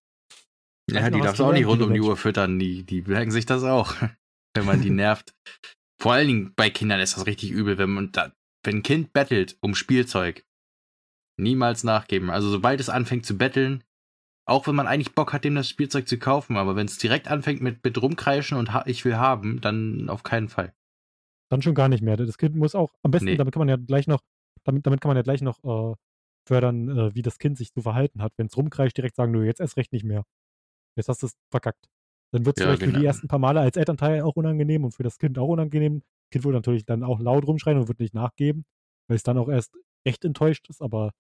Ja, 0.90 1.10
die 1.10 1.20
darfst 1.20 1.40
du 1.40 1.44
auch 1.44 1.52
nicht 1.52 1.66
rund 1.66 1.82
um 1.82 1.94
die 1.94 2.00
Uhr 2.00 2.16
füttern. 2.16 2.60
Die, 2.60 2.84
die 2.84 3.02
merken 3.02 3.32
sich 3.32 3.46
das 3.46 3.64
auch, 3.64 3.94
wenn 4.56 4.66
man 4.66 4.82
die 4.82 4.90
nervt. 4.90 5.34
Vor 6.02 6.14
allen 6.14 6.28
Dingen 6.28 6.54
bei 6.56 6.70
Kindern 6.70 7.00
ist 7.00 7.18
das 7.18 7.26
richtig 7.26 7.52
übel, 7.52 7.78
wenn 7.78 7.90
man 7.90 8.12
da, 8.12 8.32
wenn 8.64 8.78
ein 8.78 8.84
Kind 8.84 9.12
bettelt 9.12 9.58
um 9.60 9.76
Spielzeug, 9.76 10.46
niemals 11.38 11.84
nachgeben. 11.84 12.30
Also 12.30 12.50
sobald 12.50 12.80
es 12.80 12.90
anfängt 12.90 13.26
zu 13.26 13.38
betteln, 13.38 13.84
auch 14.48 14.66
wenn 14.68 14.76
man 14.76 14.88
eigentlich 14.88 15.14
Bock 15.14 15.34
hat, 15.34 15.44
dem 15.44 15.56
das 15.56 15.68
Spielzeug 15.68 16.08
zu 16.08 16.18
kaufen, 16.18 16.56
aber 16.56 16.76
wenn 16.76 16.88
es 16.88 16.98
direkt 16.98 17.28
anfängt 17.28 17.62
mit, 17.62 17.84
mit 17.84 18.02
rumkreischen 18.02 18.58
und 18.58 18.72
ich 18.86 19.04
will 19.04 19.18
haben, 19.18 19.60
dann 19.60 20.10
auf 20.10 20.24
keinen 20.24 20.48
Fall. 20.48 20.74
Dann 21.50 21.62
schon 21.62 21.76
gar 21.76 21.88
nicht 21.90 22.02
mehr. 22.02 22.18
Das 22.18 22.38
Kind 22.38 22.56
muss 22.56 22.76
auch, 22.76 22.94
am 23.04 23.12
besten, 23.12 23.26
Nee. 23.26 23.38
damit 23.38 23.54
kann 23.54 23.62
man 23.62 23.70
ja 23.70 23.78
gleich 23.78 24.08
noch, 24.08 24.22
damit, 24.66 24.86
damit 24.86 25.02
kann 25.02 25.10
man 25.10 25.18
ja 25.18 25.24
gleich 25.24 25.42
noch 25.42 25.64
äh, 25.64 25.96
fördern, 26.48 26.90
äh, 26.90 27.16
wie 27.16 27.22
das 27.22 27.40
Kind 27.40 27.58
sich 27.58 27.72
zu 27.74 27.82
verhalten 27.82 28.22
hat. 28.22 28.34
Wenn 28.38 28.48
es 28.48 28.58
rumkreischt, 28.58 28.98
direkt 28.98 29.16
sagen, 29.16 29.34
du, 29.34 29.42
jetzt 29.46 29.62
erst 29.62 29.78
recht 29.78 29.94
nicht 29.94 30.04
mehr. 30.04 30.24
Jetzt 30.98 31.10
hast 31.10 31.22
du 31.24 31.28
es 31.28 31.34
verkackt. 31.52 31.88
Dann 32.34 32.46
wird 32.46 32.58
es 32.58 32.64
Ja, 32.64 32.68
vielleicht 32.68 32.84
für 32.84 32.92
die 32.92 32.96
genau. 32.98 33.08
ersten 33.08 33.28
paar 33.28 33.40
Male 33.40 33.62
als 33.62 33.78
Elternteil 33.78 34.22
auch 34.22 34.36
unangenehm 34.36 34.84
und 34.86 34.92
für 34.92 35.04
das 35.04 35.18
Kind 35.18 35.40
auch 35.40 35.48
unangenehm. 35.48 36.02
Das 36.26 36.30
Kind 36.32 36.46
wird 36.46 36.56
natürlich 36.56 36.86
dann 36.86 37.04
auch 37.04 37.20
laut 37.20 37.48
rumschreien 37.48 37.80
und 37.80 37.88
wird 37.88 38.00
nicht 38.00 38.14
nachgeben, 38.14 38.66
weil 39.08 39.16
es 39.16 39.24
dann 39.24 39.38
auch 39.38 39.48
erst 39.50 39.76
recht 40.08 40.26
enttäuscht 40.26 40.68
ist, 40.70 40.82
aber 40.82 41.12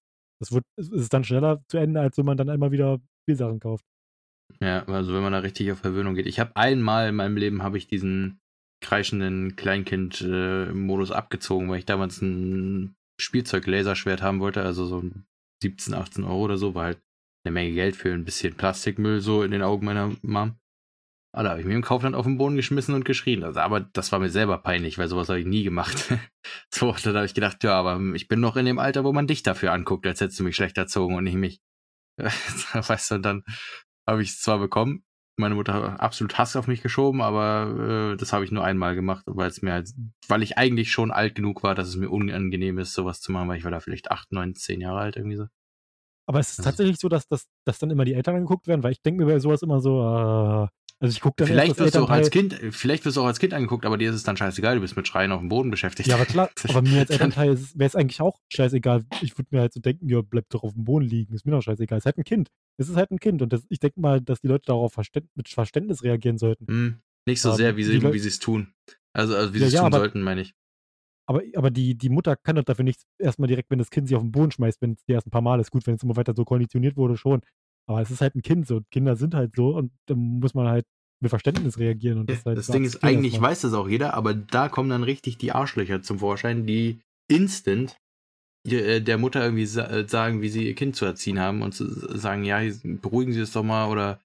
es 0.41 0.51
wird, 0.51 0.65
es 0.77 0.89
ist 0.89 1.13
dann 1.13 1.23
schneller 1.23 1.63
zu 1.69 1.77
Ende, 1.77 2.01
als 2.01 2.17
wenn 2.17 2.25
man 2.25 2.37
dann 2.37 2.49
einmal 2.49 2.71
wieder 2.71 2.99
Spielsachen 3.23 3.59
kauft. 3.59 3.85
Ja, 4.61 4.83
also 4.85 5.13
wenn 5.13 5.21
man 5.23 5.33
da 5.33 5.39
richtig 5.39 5.71
auf 5.71 5.79
Verwöhnung 5.79 6.15
geht. 6.15 6.25
Ich 6.25 6.39
habe 6.39 6.55
einmal 6.55 7.09
in 7.09 7.15
meinem 7.15 7.37
Leben 7.37 7.63
habe 7.63 7.77
ich 7.77 7.87
diesen 7.87 8.39
kreischenden 8.87 9.57
Kleinkind-Modus 9.57 11.11
abgezogen, 11.11 11.69
weil 11.69 11.79
ich 11.79 11.85
damals 11.85 12.21
ein 12.21 12.95
Spielzeug-Laserschwert 13.19 14.21
haben 14.21 14.39
wollte, 14.39 14.63
also 14.63 14.85
so 14.85 14.99
ein 15.01 15.25
17, 15.61 15.93
18 15.93 16.23
Euro 16.23 16.43
oder 16.43 16.57
so, 16.57 16.73
war 16.73 16.85
halt 16.85 17.01
eine 17.43 17.51
Menge 17.51 17.73
Geld 17.73 17.97
für 17.97 18.13
ein 18.13 18.23
bisschen 18.23 18.55
Plastikmüll 18.55 19.19
so 19.19 19.43
in 19.43 19.51
den 19.51 19.61
Augen 19.61 19.85
meiner 19.85 20.15
Mom. 20.21 20.57
Aber 21.33 21.43
da 21.43 21.49
habe 21.49 21.59
ich 21.59 21.67
mir 21.67 21.75
im 21.75 21.81
Kaufland 21.81 22.15
auf 22.15 22.25
den 22.25 22.37
Boden 22.37 22.55
geschmissen 22.55 22.95
und 22.95 23.03
geschrien. 23.03 23.43
Also, 23.43 23.59
aber 23.59 23.81
das 23.81 24.13
war 24.13 24.19
mir 24.19 24.29
selber 24.29 24.57
peinlich, 24.57 24.97
weil 24.97 25.09
sowas 25.09 25.27
habe 25.27 25.41
ich 25.41 25.45
nie 25.45 25.63
gemacht. 25.63 26.13
so, 26.73 26.95
dann 27.03 27.15
habe 27.15 27.25
ich 27.25 27.33
gedacht, 27.33 27.63
ja, 27.65 27.73
aber 27.73 27.99
ich 28.15 28.29
bin 28.29 28.39
noch 28.39 28.55
in 28.55 28.65
dem 28.65 28.79
Alter, 28.79 29.03
wo 29.03 29.11
man 29.11 29.27
dich 29.27 29.43
dafür 29.43 29.73
anguckt, 29.73 30.07
als 30.07 30.21
hättest 30.21 30.39
du 30.39 30.45
mich 30.45 30.55
schlecht 30.55 30.77
erzogen 30.77 31.15
und 31.15 31.25
nicht 31.25 31.35
mich. 31.35 31.59
weißt 32.17 33.11
du, 33.11 33.15
und 33.15 33.23
dann 33.23 33.43
habe 34.07 34.23
ich 34.23 34.29
es 34.29 34.39
zwar 34.39 34.59
bekommen, 34.59 35.03
meine 35.37 35.55
Mutter 35.55 35.73
hat 35.73 35.99
absolut 35.99 36.37
Hass 36.37 36.55
auf 36.55 36.67
mich 36.67 36.81
geschoben, 36.81 37.21
aber 37.21 38.13
äh, 38.13 38.17
das 38.17 38.33
habe 38.33 38.43
ich 38.45 38.51
nur 38.51 38.63
einmal 38.63 38.95
gemacht, 38.95 39.23
weil 39.27 39.49
es 39.49 39.61
mir 39.61 39.73
halt, 39.73 39.89
weil 40.27 40.43
ich 40.43 40.57
eigentlich 40.57 40.91
schon 40.91 41.11
alt 41.11 41.35
genug 41.35 41.63
war, 41.63 41.75
dass 41.75 41.87
es 41.87 41.95
mir 41.95 42.09
unangenehm 42.09 42.77
ist, 42.79 42.93
sowas 42.93 43.21
zu 43.21 43.31
machen, 43.31 43.47
weil 43.47 43.57
ich 43.57 43.63
war 43.63 43.71
da 43.71 43.79
vielleicht 43.79 44.11
acht, 44.11 44.31
neun, 44.31 44.55
zehn 44.55 44.81
Jahre 44.81 44.99
alt 44.99 45.15
irgendwie 45.15 45.37
so. 45.37 45.45
Aber 46.27 46.39
es 46.39 46.51
ist 46.51 46.59
Also- 46.59 46.69
tatsächlich 46.71 46.97
so, 46.99 47.07
dass, 47.07 47.27
dass, 47.27 47.45
dass 47.65 47.79
dann 47.79 47.89
immer 47.91 48.03
die 48.05 48.13
Eltern 48.13 48.35
angeguckt 48.35 48.67
werden, 48.67 48.83
weil 48.83 48.91
ich 48.91 49.01
denke 49.01 49.23
mir 49.23 49.31
bei 49.31 49.39
sowas 49.39 49.61
immer 49.61 49.79
so, 49.79 50.01
äh, 50.01 50.67
also 50.99 51.11
ich 51.11 51.21
gucke 51.21 51.35
dann 51.37 51.47
Vielleicht 51.47 51.69
erst 51.69 51.79
wirst 51.79 51.95
du 51.95 51.99
auch 52.01 52.09
als 52.09 52.27
Elternteil- 52.29 52.59
Kind, 52.59 52.73
vielleicht 52.75 53.05
wirst 53.05 53.17
du 53.17 53.21
auch 53.21 53.25
als 53.27 53.39
Kind 53.39 53.53
angeguckt, 53.53 53.85
aber 53.85 53.97
dir 53.97 54.09
ist 54.09 54.15
es 54.15 54.23
dann 54.23 54.35
scheißegal, 54.37 54.75
du 54.75 54.81
bist 54.81 54.95
mit 54.95 55.07
Schreien 55.07 55.31
auf 55.31 55.39
dem 55.39 55.49
Boden 55.49 55.69
beschäftigt. 55.71 56.09
Ja, 56.09 56.15
aber 56.15 56.25
klar, 56.25 56.49
aber 56.69 56.81
mir 56.81 56.99
als 56.99 57.09
Elternteil 57.09 57.57
wäre 57.75 57.87
es 57.87 57.95
eigentlich 57.95 58.21
auch 58.21 58.39
scheißegal. 58.49 59.05
Ich 59.21 59.37
würde 59.37 59.49
mir 59.55 59.61
halt 59.61 59.73
so 59.73 59.79
denken, 59.79 60.09
ja, 60.09 60.21
bleib 60.21 60.49
doch 60.49 60.63
auf 60.63 60.73
dem 60.73 60.83
Boden 60.85 61.05
liegen, 61.05 61.33
ist 61.33 61.45
mir 61.45 61.51
doch 61.51 61.61
scheißegal. 61.61 61.97
Es 61.97 62.01
ist 62.01 62.05
halt 62.05 62.17
ein 62.17 62.23
Kind. 62.23 62.49
Es 62.77 62.89
ist 62.89 62.95
halt 62.95 63.11
ein 63.11 63.19
Kind 63.19 63.41
und 63.41 63.53
das, 63.53 63.63
ich 63.69 63.79
denke 63.79 63.99
mal, 63.99 64.21
dass 64.21 64.41
die 64.41 64.47
Leute 64.47 64.65
darauf 64.67 64.93
Verständ 64.93 65.27
mit 65.35 65.49
Verständnis 65.49 66.03
reagieren 66.03 66.37
sollten. 66.37 66.67
Hm, 66.67 67.01
nicht 67.27 67.41
so 67.41 67.51
Ähm, 67.51 67.55
sehr, 67.55 67.77
wie 67.77 67.83
sie 67.83 68.27
es 68.27 68.39
tun. 68.39 68.73
Also, 69.13 69.35
also 69.35 69.53
wie 69.53 69.59
sie 69.59 69.65
es 69.65 69.73
ja, 69.73 69.79
tun 69.81 69.87
aber- 69.87 69.97
sollten, 69.99 70.21
meine 70.21 70.41
ich. 70.41 70.53
Aber, 71.29 71.41
aber 71.55 71.71
die, 71.71 71.95
die 71.95 72.07
Mutter 72.07 72.37
kann 72.37 72.55
doch 72.55 72.63
dafür 72.63 72.85
nichts 72.85 73.03
erstmal 73.19 73.47
direkt, 73.47 73.69
wenn 73.69 73.79
das 73.79 73.89
Kind 73.89 74.07
sich 74.07 74.15
auf 74.15 74.21
den 74.23 74.31
Boden 74.31 74.49
schmeißt, 74.51 74.81
wenn 74.81 74.93
es 74.93 75.03
die 75.03 75.11
ersten 75.11 75.29
paar 75.29 75.41
Mal 75.41 75.59
ist. 75.59 75.71
Gut, 75.71 75.85
wenn 75.85 75.95
es 75.95 76.03
immer 76.03 76.15
weiter 76.15 76.33
so 76.33 76.45
konditioniert 76.45 76.95
wurde, 76.95 77.17
schon. 77.17 77.41
Aber 77.87 78.01
es 78.01 78.11
ist 78.11 78.21
halt 78.21 78.35
ein 78.35 78.41
Kind 78.41 78.67
so. 78.67 78.81
Kinder 78.91 79.15
sind 79.15 79.33
halt 79.33 79.55
so 79.55 79.75
und 79.75 79.91
dann 80.07 80.17
muss 80.39 80.53
man 80.53 80.67
halt 80.67 80.85
mit 81.19 81.29
Verständnis 81.29 81.79
reagieren. 81.79 82.19
Und 82.19 82.29
das, 82.29 82.45
halt 82.45 82.57
Das 82.57 82.67
Ding 82.67 82.83
ist, 82.83 83.03
eigentlich 83.03 83.33
erstmal. 83.33 83.51
weiß 83.51 83.61
das 83.61 83.73
auch 83.73 83.87
jeder, 83.87 84.13
aber 84.13 84.33
da 84.33 84.69
kommen 84.69 84.89
dann 84.89 85.03
richtig 85.03 85.37
die 85.37 85.51
Arschlöcher 85.51 86.01
zum 86.01 86.19
Vorschein, 86.19 86.65
die 86.65 86.99
instant 87.29 87.97
äh, 88.67 89.01
der 89.01 89.17
Mutter 89.17 89.43
irgendwie 89.43 89.63
äh, 89.63 90.07
sagen, 90.07 90.41
wie 90.41 90.49
sie 90.49 90.67
ihr 90.67 90.75
Kind 90.75 90.95
zu 90.95 91.05
erziehen 91.05 91.39
haben 91.39 91.61
und 91.61 91.73
zu 91.73 91.85
sagen, 92.17 92.43
ja, 92.43 92.61
beruhigen 92.83 93.33
Sie 93.33 93.39
es 93.39 93.51
doch 93.51 93.63
mal 93.63 93.89
oder 93.89 94.19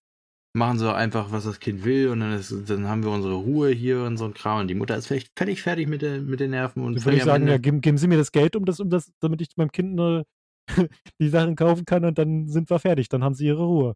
machen 0.55 0.79
Sie 0.79 0.93
einfach, 0.93 1.33
was 1.33 1.45
das 1.45 1.61
Kind 1.61 1.85
will 1.85 2.09
und 2.09 2.21
dann, 2.21 2.33
ist, 2.33 2.55
dann 2.67 2.89
haben 2.89 3.05
wir 3.05 3.11
unsere 3.11 3.35
Ruhe 3.35 3.71
hier 3.71 4.03
und 4.03 4.17
so 4.17 4.25
ein 4.25 4.35
Kram. 4.35 4.61
Und 4.61 4.69
die 4.69 4.75
Mutter 4.75 4.97
ist 4.97 5.07
vielleicht 5.07 5.31
völlig 5.39 5.63
fertig 5.63 5.89
mit, 5.89 6.03
den 6.03 6.27
mit 6.27 6.41
den 6.41 6.51
Nerven 6.51 6.83
und 6.83 7.03
würde 7.05 7.17
ich 7.17 7.25
sagen, 7.25 7.47
ja, 7.47 7.59
geben, 7.59 7.81
geben 7.81 7.99
Sie 7.99 8.09
mir 8.09 8.19
das 8.19 8.33
Geld, 8.33 8.57
um 8.57 8.65
das, 8.65 8.81
um 8.81 8.91
das, 8.91 9.13
damit 9.21 9.41
ich 9.41 9.57
meinem 9.57 9.73
Kind 9.73 9.95
ne, 9.95 10.25
die 11.21 11.29
Sachen 11.29 11.57
kaufen 11.57 11.85
kann 11.85 12.05
und 12.05 12.19
dann 12.19 12.49
sind 12.49 12.71
wir 12.71 12.79
fertig. 12.79 13.09
Dann 13.09 13.25
haben 13.25 13.35
sie 13.35 13.47
ihre 13.47 13.65
Ruhe. 13.65 13.95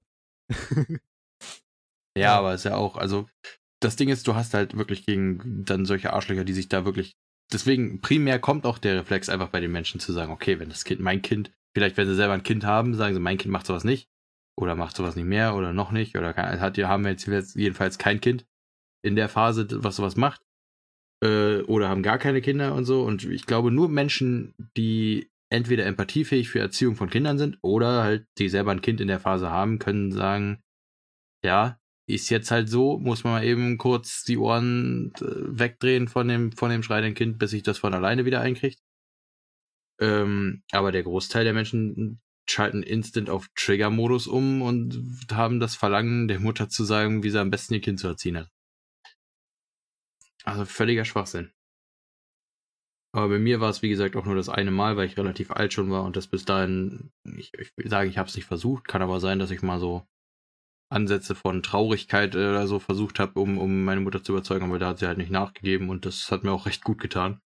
Ja, 2.16 2.38
aber 2.38 2.54
ist 2.54 2.64
ja 2.64 2.76
auch, 2.76 2.96
also 2.96 3.28
das 3.80 3.96
Ding 3.96 4.08
ist, 4.08 4.26
du 4.26 4.34
hast 4.34 4.54
halt 4.54 4.76
wirklich 4.76 5.04
gegen 5.04 5.64
dann 5.64 5.84
solche 5.84 6.12
Arschlöcher, 6.12 6.44
die 6.44 6.54
sich 6.54 6.68
da 6.68 6.84
wirklich. 6.84 7.14
Deswegen 7.52 8.00
primär 8.00 8.38
kommt 8.38 8.64
auch 8.64 8.78
der 8.78 8.96
Reflex 8.96 9.28
einfach 9.28 9.50
bei 9.50 9.60
den 9.60 9.70
Menschen 9.70 10.00
zu 10.00 10.12
sagen, 10.12 10.32
okay, 10.32 10.58
wenn 10.58 10.70
das 10.70 10.84
Kind, 10.84 11.00
mein 11.00 11.22
Kind, 11.22 11.52
vielleicht 11.76 11.96
wenn 11.96 12.08
sie 12.08 12.16
selber 12.16 12.32
ein 12.32 12.42
Kind 12.42 12.64
haben, 12.64 12.94
sagen 12.94 13.14
sie, 13.14 13.20
mein 13.20 13.38
Kind 13.38 13.52
macht 13.52 13.66
sowas 13.66 13.84
nicht 13.84 14.08
oder 14.58 14.74
macht 14.74 14.96
sowas 14.96 15.14
nicht 15.14 15.26
mehr 15.26 15.54
oder 15.54 15.72
noch 15.72 15.92
nicht 15.92 16.16
oder 16.16 16.32
kann, 16.32 16.58
hat, 16.58 16.78
haben 16.78 17.04
wir 17.04 17.12
jetzt 17.12 17.54
jedenfalls 17.54 17.98
kein 17.98 18.20
Kind 18.20 18.46
in 19.04 19.14
der 19.14 19.28
Phase, 19.28 19.68
was 19.84 19.96
sowas 19.96 20.16
macht 20.16 20.40
äh, 21.22 21.60
oder 21.62 21.88
haben 21.88 22.02
gar 22.02 22.18
keine 22.18 22.40
Kinder 22.40 22.74
und 22.74 22.86
so. 22.86 23.02
Und 23.02 23.24
ich 23.24 23.46
glaube, 23.46 23.70
nur 23.70 23.88
Menschen, 23.88 24.54
die 24.76 25.30
entweder 25.56 25.86
empathiefähig 25.86 26.48
für 26.48 26.60
Erziehung 26.60 26.96
von 26.96 27.10
Kindern 27.10 27.38
sind 27.38 27.58
oder 27.62 28.02
halt 28.02 28.26
die 28.38 28.48
selber 28.48 28.70
ein 28.70 28.82
Kind 28.82 29.00
in 29.00 29.08
der 29.08 29.20
Phase 29.20 29.50
haben, 29.50 29.78
können 29.78 30.12
sagen, 30.12 30.62
ja, 31.42 31.78
ist 32.08 32.30
jetzt 32.30 32.50
halt 32.50 32.68
so, 32.68 32.98
muss 32.98 33.24
man 33.24 33.32
mal 33.34 33.44
eben 33.44 33.78
kurz 33.78 34.22
die 34.22 34.38
Ohren 34.38 35.12
äh, 35.16 35.24
wegdrehen 35.24 36.08
von 36.08 36.28
dem, 36.28 36.52
von 36.52 36.70
dem 36.70 36.82
schreienden 36.82 37.14
Kind, 37.14 37.38
bis 37.38 37.50
sich 37.50 37.62
das 37.62 37.78
von 37.78 37.94
alleine 37.94 38.24
wieder 38.24 38.40
einkriegt. 38.40 38.80
Ähm, 39.98 40.62
aber 40.72 40.92
der 40.92 41.02
Großteil 41.02 41.44
der 41.44 41.54
Menschen 41.54 42.20
schalten 42.48 42.82
instant 42.82 43.28
auf 43.28 43.48
Trigger-Modus 43.56 44.28
um 44.28 44.62
und 44.62 45.26
haben 45.32 45.58
das 45.58 45.74
Verlangen 45.74 46.28
der 46.28 46.38
Mutter 46.38 46.68
zu 46.68 46.84
sagen, 46.84 47.24
wie 47.24 47.30
sie 47.30 47.40
am 47.40 47.50
besten 47.50 47.74
ihr 47.74 47.80
Kind 47.80 47.98
zu 47.98 48.06
erziehen 48.06 48.36
hat. 48.36 48.48
Also 50.44 50.64
völliger 50.64 51.04
Schwachsinn. 51.04 51.50
Aber 53.16 53.30
bei 53.30 53.38
mir 53.38 53.60
war 53.60 53.70
es, 53.70 53.80
wie 53.80 53.88
gesagt, 53.88 54.14
auch 54.14 54.26
nur 54.26 54.34
das 54.34 54.50
eine 54.50 54.70
Mal, 54.70 54.98
weil 54.98 55.06
ich 55.06 55.16
relativ 55.16 55.50
alt 55.50 55.72
schon 55.72 55.90
war 55.90 56.04
und 56.04 56.16
das 56.16 56.26
bis 56.26 56.44
dahin, 56.44 57.12
ich, 57.24 57.50
ich 57.54 57.72
sagen, 57.86 58.10
ich 58.10 58.18
habe 58.18 58.28
es 58.28 58.36
nicht 58.36 58.44
versucht, 58.44 58.86
kann 58.86 59.00
aber 59.00 59.20
sein, 59.20 59.38
dass 59.38 59.50
ich 59.50 59.62
mal 59.62 59.80
so 59.80 60.06
Ansätze 60.90 61.34
von 61.34 61.62
Traurigkeit 61.62 62.34
äh, 62.34 62.50
oder 62.50 62.66
so 62.66 62.78
versucht 62.78 63.18
habe, 63.18 63.40
um, 63.40 63.56
um 63.56 63.84
meine 63.84 64.02
Mutter 64.02 64.22
zu 64.22 64.32
überzeugen, 64.32 64.66
aber 64.66 64.78
da 64.78 64.88
hat 64.88 64.98
sie 64.98 65.06
halt 65.06 65.16
nicht 65.16 65.30
nachgegeben 65.30 65.88
und 65.88 66.04
das 66.04 66.30
hat 66.30 66.44
mir 66.44 66.52
auch 66.52 66.66
recht 66.66 66.84
gut 66.84 66.98
getan. 67.00 67.40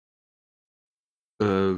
Äh, 1.42 1.76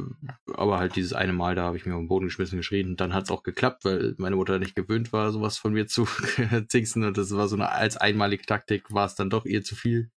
aber 0.54 0.78
halt 0.78 0.96
dieses 0.96 1.14
eine 1.14 1.34
Mal, 1.34 1.56
da 1.56 1.64
habe 1.64 1.78
ich 1.78 1.88
mir 1.88 1.96
auf 1.96 2.02
den 2.02 2.10
Boden 2.10 2.28
geschmissen, 2.28 2.58
geschrien 2.58 2.90
und 2.90 3.02
dann 3.02 3.16
hat 3.16 3.24
es 3.24 3.32
auch 3.32 3.42
geklappt, 3.42 3.86
weil 3.86 4.14
meine 4.20 4.36
Mutter 4.36 4.60
nicht 4.60 4.76
gewöhnt 4.76 5.12
war, 5.14 5.32
sowas 5.32 5.58
von 5.58 5.74
mir 5.74 5.88
zu 5.88 6.06
zingsen 6.68 7.06
und 7.06 7.18
das 7.18 7.36
war 7.36 7.48
so 7.48 7.56
eine 7.56 7.72
als 7.72 7.98
einmalige 7.98 8.46
Taktik, 8.46 8.94
war 8.94 9.08
es 9.08 9.16
dann 9.16 9.32
doch 9.32 9.46
ihr 9.46 9.64
zu 9.64 9.76
viel. 9.76 10.12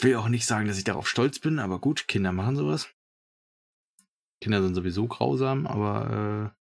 Will 0.00 0.16
auch 0.16 0.28
nicht 0.28 0.46
sagen, 0.46 0.68
dass 0.68 0.78
ich 0.78 0.84
darauf 0.84 1.08
stolz 1.08 1.38
bin, 1.38 1.58
aber 1.58 1.78
gut, 1.78 2.06
Kinder 2.08 2.32
machen 2.32 2.56
sowas. 2.56 2.92
Kinder 4.42 4.62
sind 4.62 4.74
sowieso 4.74 5.06
grausam, 5.08 5.66
aber 5.66 6.52
äh, 6.52 6.56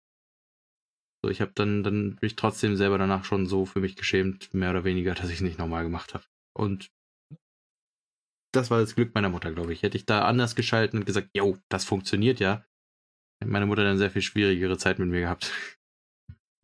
so, 1.23 1.29
ich 1.31 1.39
habe 1.39 1.51
dann, 1.53 1.83
dann 1.83 2.17
mich 2.21 2.35
trotzdem 2.35 2.75
selber 2.75 2.97
danach 2.97 3.23
schon 3.23 3.45
so 3.45 3.65
für 3.65 3.79
mich 3.79 3.95
geschämt, 3.95 4.53
mehr 4.53 4.71
oder 4.71 4.83
weniger, 4.83 5.13
dass 5.13 5.29
ich 5.29 5.35
es 5.35 5.41
nicht 5.41 5.59
nochmal 5.59 5.83
gemacht 5.83 6.13
habe. 6.13 6.25
Und 6.53 6.91
das 8.53 8.69
war 8.69 8.79
das 8.79 8.95
Glück 8.95 9.13
meiner 9.15 9.29
Mutter, 9.29 9.51
glaube 9.51 9.71
ich. 9.71 9.83
Hätte 9.83 9.97
ich 9.97 10.05
da 10.05 10.25
anders 10.25 10.55
geschalten 10.55 10.99
und 10.99 11.05
gesagt, 11.05 11.29
yo, 11.33 11.57
das 11.69 11.85
funktioniert 11.85 12.39
ja, 12.39 12.65
hätte 13.39 13.51
meine 13.51 13.65
Mutter 13.65 13.83
dann 13.83 13.97
sehr 13.97 14.11
viel 14.11 14.21
schwierigere 14.21 14.77
Zeit 14.77 14.99
mit 14.99 15.09
mir 15.09 15.21
gehabt. 15.21 15.53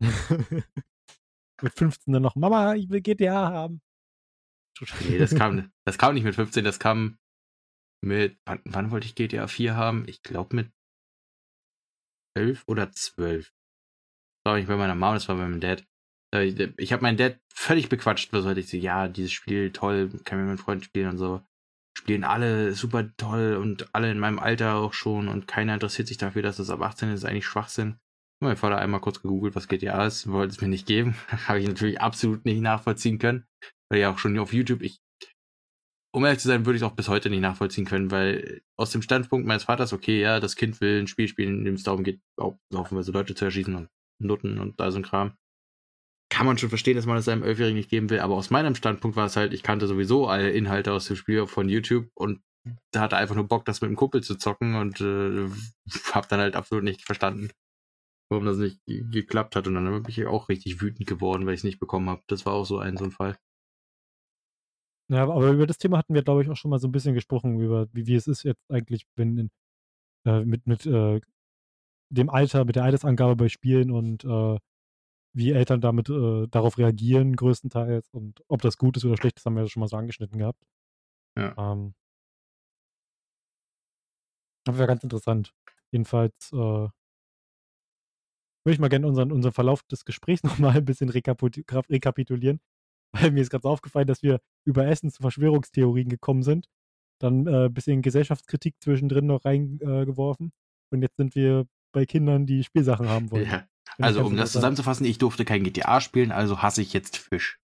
mit 1.62 1.72
15 1.74 2.12
dann 2.12 2.22
noch, 2.22 2.36
Mama, 2.36 2.74
ich 2.74 2.90
will 2.90 3.00
GTA 3.00 3.50
haben. 3.50 3.80
Nee, 5.08 5.18
das 5.18 5.34
kam, 5.34 5.70
das 5.84 5.98
kam 5.98 6.14
nicht 6.14 6.24
mit 6.24 6.34
15, 6.34 6.64
das 6.64 6.78
kam 6.78 7.18
mit, 8.04 8.38
wann, 8.44 8.60
wann 8.64 8.90
wollte 8.90 9.06
ich 9.06 9.14
GTA 9.14 9.46
4 9.46 9.76
haben? 9.76 10.04
Ich 10.06 10.22
glaube 10.22 10.56
mit 10.56 10.72
11 12.36 12.64
oder 12.66 12.92
12. 12.92 13.52
Das 14.44 14.52
war 14.52 14.56
nicht 14.56 14.68
bei 14.68 14.76
meiner 14.76 14.94
Mom, 14.94 15.14
das 15.14 15.28
war 15.28 15.36
bei 15.36 15.42
meinem 15.42 15.60
Dad. 15.60 15.84
Äh, 16.34 16.70
ich 16.76 16.92
habe 16.92 17.02
meinen 17.02 17.16
Dad 17.16 17.40
völlig 17.52 17.88
bequatscht, 17.88 18.32
was 18.32 18.44
sollte 18.44 18.60
ich 18.60 18.68
so, 18.68 18.76
ja, 18.76 19.08
dieses 19.08 19.32
Spiel 19.32 19.72
toll, 19.72 20.10
kann 20.24 20.38
mit 20.38 20.46
meinen 20.46 20.58
Freunden 20.58 20.84
spielen 20.84 21.10
und 21.10 21.18
so. 21.18 21.42
Spielen 21.96 22.22
alle 22.22 22.74
super 22.74 23.10
toll 23.16 23.56
und 23.56 23.92
alle 23.92 24.10
in 24.10 24.20
meinem 24.20 24.38
Alter 24.38 24.76
auch 24.76 24.92
schon 24.92 25.26
und 25.26 25.48
keiner 25.48 25.74
interessiert 25.74 26.06
sich 26.06 26.18
dafür, 26.18 26.42
dass 26.42 26.58
das 26.58 26.70
ab 26.70 26.80
18 26.80 27.10
ist, 27.10 27.24
eigentlich 27.24 27.46
Schwachsinn. 27.46 27.98
Mein 28.40 28.56
Vater 28.56 28.78
einmal 28.78 29.00
kurz 29.00 29.20
gegoogelt, 29.20 29.56
was 29.56 29.66
GTA 29.66 30.06
ist, 30.06 30.28
wollte 30.28 30.52
es 30.52 30.60
mir 30.60 30.68
nicht 30.68 30.86
geben. 30.86 31.16
Habe 31.48 31.58
ich 31.58 31.66
natürlich 31.66 32.00
absolut 32.00 32.44
nicht 32.44 32.60
nachvollziehen 32.60 33.18
können. 33.18 33.44
Weil 33.90 34.00
ja 34.00 34.12
auch 34.12 34.18
schon 34.18 34.38
auf 34.38 34.52
YouTube, 34.52 34.82
ich, 34.82 35.00
um 36.14 36.24
ehrlich 36.24 36.40
zu 36.40 36.48
sein, 36.48 36.66
würde 36.66 36.76
ich 36.76 36.82
es 36.82 36.88
auch 36.88 36.96
bis 36.96 37.08
heute 37.08 37.30
nicht 37.30 37.40
nachvollziehen 37.40 37.84
können, 37.84 38.10
weil 38.10 38.62
aus 38.76 38.90
dem 38.90 39.02
Standpunkt 39.02 39.46
meines 39.46 39.64
Vaters, 39.64 39.92
okay, 39.92 40.20
ja, 40.20 40.40
das 40.40 40.56
Kind 40.56 40.80
will 40.80 41.00
ein 41.00 41.06
Spiel 41.06 41.28
spielen, 41.28 41.58
in 41.58 41.64
dem 41.64 41.74
es 41.74 41.82
darum 41.82 42.04
geht, 42.04 42.20
auch 42.36 42.58
haufenweise 42.74 43.12
Leute 43.12 43.34
zu 43.34 43.44
erschießen 43.44 43.74
und 43.74 43.88
Nutten 44.20 44.58
und 44.58 44.80
da 44.80 44.90
so 44.90 44.98
ein 44.98 45.04
Kram. 45.04 45.36
Kann 46.30 46.46
man 46.46 46.58
schon 46.58 46.68
verstehen, 46.68 46.96
dass 46.96 47.06
man 47.06 47.16
es 47.16 47.28
einem 47.28 47.42
Elfjährigen 47.42 47.76
nicht 47.76 47.88
geben 47.88 48.10
will, 48.10 48.20
aber 48.20 48.34
aus 48.34 48.50
meinem 48.50 48.74
Standpunkt 48.74 49.16
war 49.16 49.26
es 49.26 49.36
halt, 49.36 49.54
ich 49.54 49.62
kannte 49.62 49.86
sowieso 49.86 50.26
alle 50.28 50.50
Inhalte 50.50 50.92
aus 50.92 51.06
dem 51.06 51.16
Spiel 51.16 51.46
von 51.46 51.68
YouTube 51.68 52.10
und 52.14 52.42
da 52.92 53.00
hatte 53.00 53.16
einfach 53.16 53.34
nur 53.34 53.48
Bock, 53.48 53.64
das 53.64 53.80
mit 53.80 53.90
dem 53.90 53.96
Kumpel 53.96 54.22
zu 54.22 54.36
zocken 54.36 54.74
und 54.74 55.00
äh, 55.00 55.48
hab 56.12 56.28
dann 56.28 56.40
halt 56.40 56.56
absolut 56.56 56.84
nicht 56.84 57.02
verstanden, 57.02 57.50
warum 58.30 58.44
das 58.44 58.58
nicht 58.58 58.80
geklappt 58.86 59.56
hat. 59.56 59.66
Und 59.66 59.74
dann 59.74 60.02
bin 60.02 60.04
ich 60.08 60.26
auch 60.26 60.48
richtig 60.48 60.80
wütend 60.80 61.06
geworden, 61.06 61.46
weil 61.46 61.54
ich 61.54 61.60
es 61.60 61.64
nicht 61.64 61.80
bekommen 61.80 62.10
habe. 62.10 62.22
Das 62.26 62.46
war 62.46 62.54
auch 62.54 62.64
so 62.64 62.78
ein 62.78 62.96
so 62.96 63.04
ein 63.04 63.10
Fall. 63.10 63.38
Ja, 65.10 65.22
aber 65.22 65.50
über 65.50 65.66
das 65.66 65.78
Thema 65.78 65.98
hatten 65.98 66.14
wir, 66.14 66.22
glaube 66.22 66.42
ich, 66.42 66.50
auch 66.50 66.56
schon 66.56 66.70
mal 66.70 66.78
so 66.78 66.86
ein 66.88 66.92
bisschen 66.92 67.14
gesprochen, 67.14 67.58
über 67.60 67.86
wie, 67.92 68.06
wie 68.06 68.14
es 68.14 68.26
ist 68.26 68.42
jetzt 68.42 68.70
eigentlich, 68.70 69.06
wenn 69.16 69.38
in, 69.38 69.50
äh, 70.26 70.44
mit, 70.44 70.66
mit 70.66 70.86
äh, 70.86 71.20
dem 72.10 72.30
Alter, 72.30 72.64
mit 72.64 72.76
der 72.76 72.84
Altersangabe 72.84 73.36
bei 73.36 73.48
Spielen 73.48 73.90
und 73.90 74.24
äh, 74.24 74.58
wie 75.34 75.52
Eltern 75.52 75.80
damit 75.80 76.08
äh, 76.10 76.46
darauf 76.48 76.78
reagieren, 76.78 77.36
größtenteils, 77.36 78.08
und 78.12 78.42
ob 78.48 78.62
das 78.62 78.78
gut 78.78 78.96
ist 78.96 79.04
oder 79.04 79.16
schlecht, 79.16 79.38
das 79.38 79.46
haben 79.46 79.54
wir 79.54 79.62
ja 79.62 79.68
schon 79.68 79.80
mal 79.80 79.88
so 79.88 79.96
angeschnitten 79.96 80.38
gehabt. 80.38 80.62
Ja. 81.38 81.54
Ähm, 81.56 81.94
aber 84.66 84.78
wäre 84.78 84.88
ganz 84.88 85.02
interessant. 85.02 85.54
Jedenfalls 85.90 86.52
äh, 86.52 86.56
würde 86.56 86.92
ich 88.66 88.78
mal 88.78 88.88
gerne 88.88 89.06
unseren, 89.06 89.32
unseren 89.32 89.52
Verlauf 89.52 89.82
des 89.84 90.04
Gesprächs 90.04 90.42
nochmal 90.44 90.76
ein 90.76 90.84
bisschen 90.84 91.08
rekapitulieren, 91.08 92.60
weil 93.12 93.30
mir 93.30 93.40
ist 93.40 93.50
gerade 93.50 93.68
aufgefallen, 93.68 94.06
dass 94.06 94.22
wir 94.22 94.40
über 94.68 94.86
Essen 94.86 95.10
zu 95.10 95.22
Verschwörungstheorien 95.22 96.08
gekommen 96.08 96.42
sind, 96.42 96.68
dann 97.20 97.46
äh, 97.46 97.66
ein 97.66 97.74
bisschen 97.74 98.02
Gesellschaftskritik 98.02 98.76
zwischendrin 98.80 99.26
noch 99.26 99.44
reingeworfen 99.44 100.48
äh, 100.48 100.94
und 100.94 101.02
jetzt 101.02 101.16
sind 101.16 101.34
wir 101.34 101.66
bei 101.92 102.04
Kindern, 102.04 102.46
die 102.46 102.62
Spielsachen 102.62 103.08
haben 103.08 103.30
wollen. 103.30 103.48
Ja. 103.48 103.66
Also, 103.96 104.24
um 104.24 104.36
das 104.36 104.52
zusammenzufassen, 104.52 105.06
ich 105.06 105.16
durfte 105.16 105.46
kein 105.46 105.64
GTA 105.64 106.00
spielen, 106.00 106.30
also 106.30 106.60
hasse 106.60 106.82
ich 106.82 106.92
jetzt 106.92 107.16
Fisch. 107.16 107.58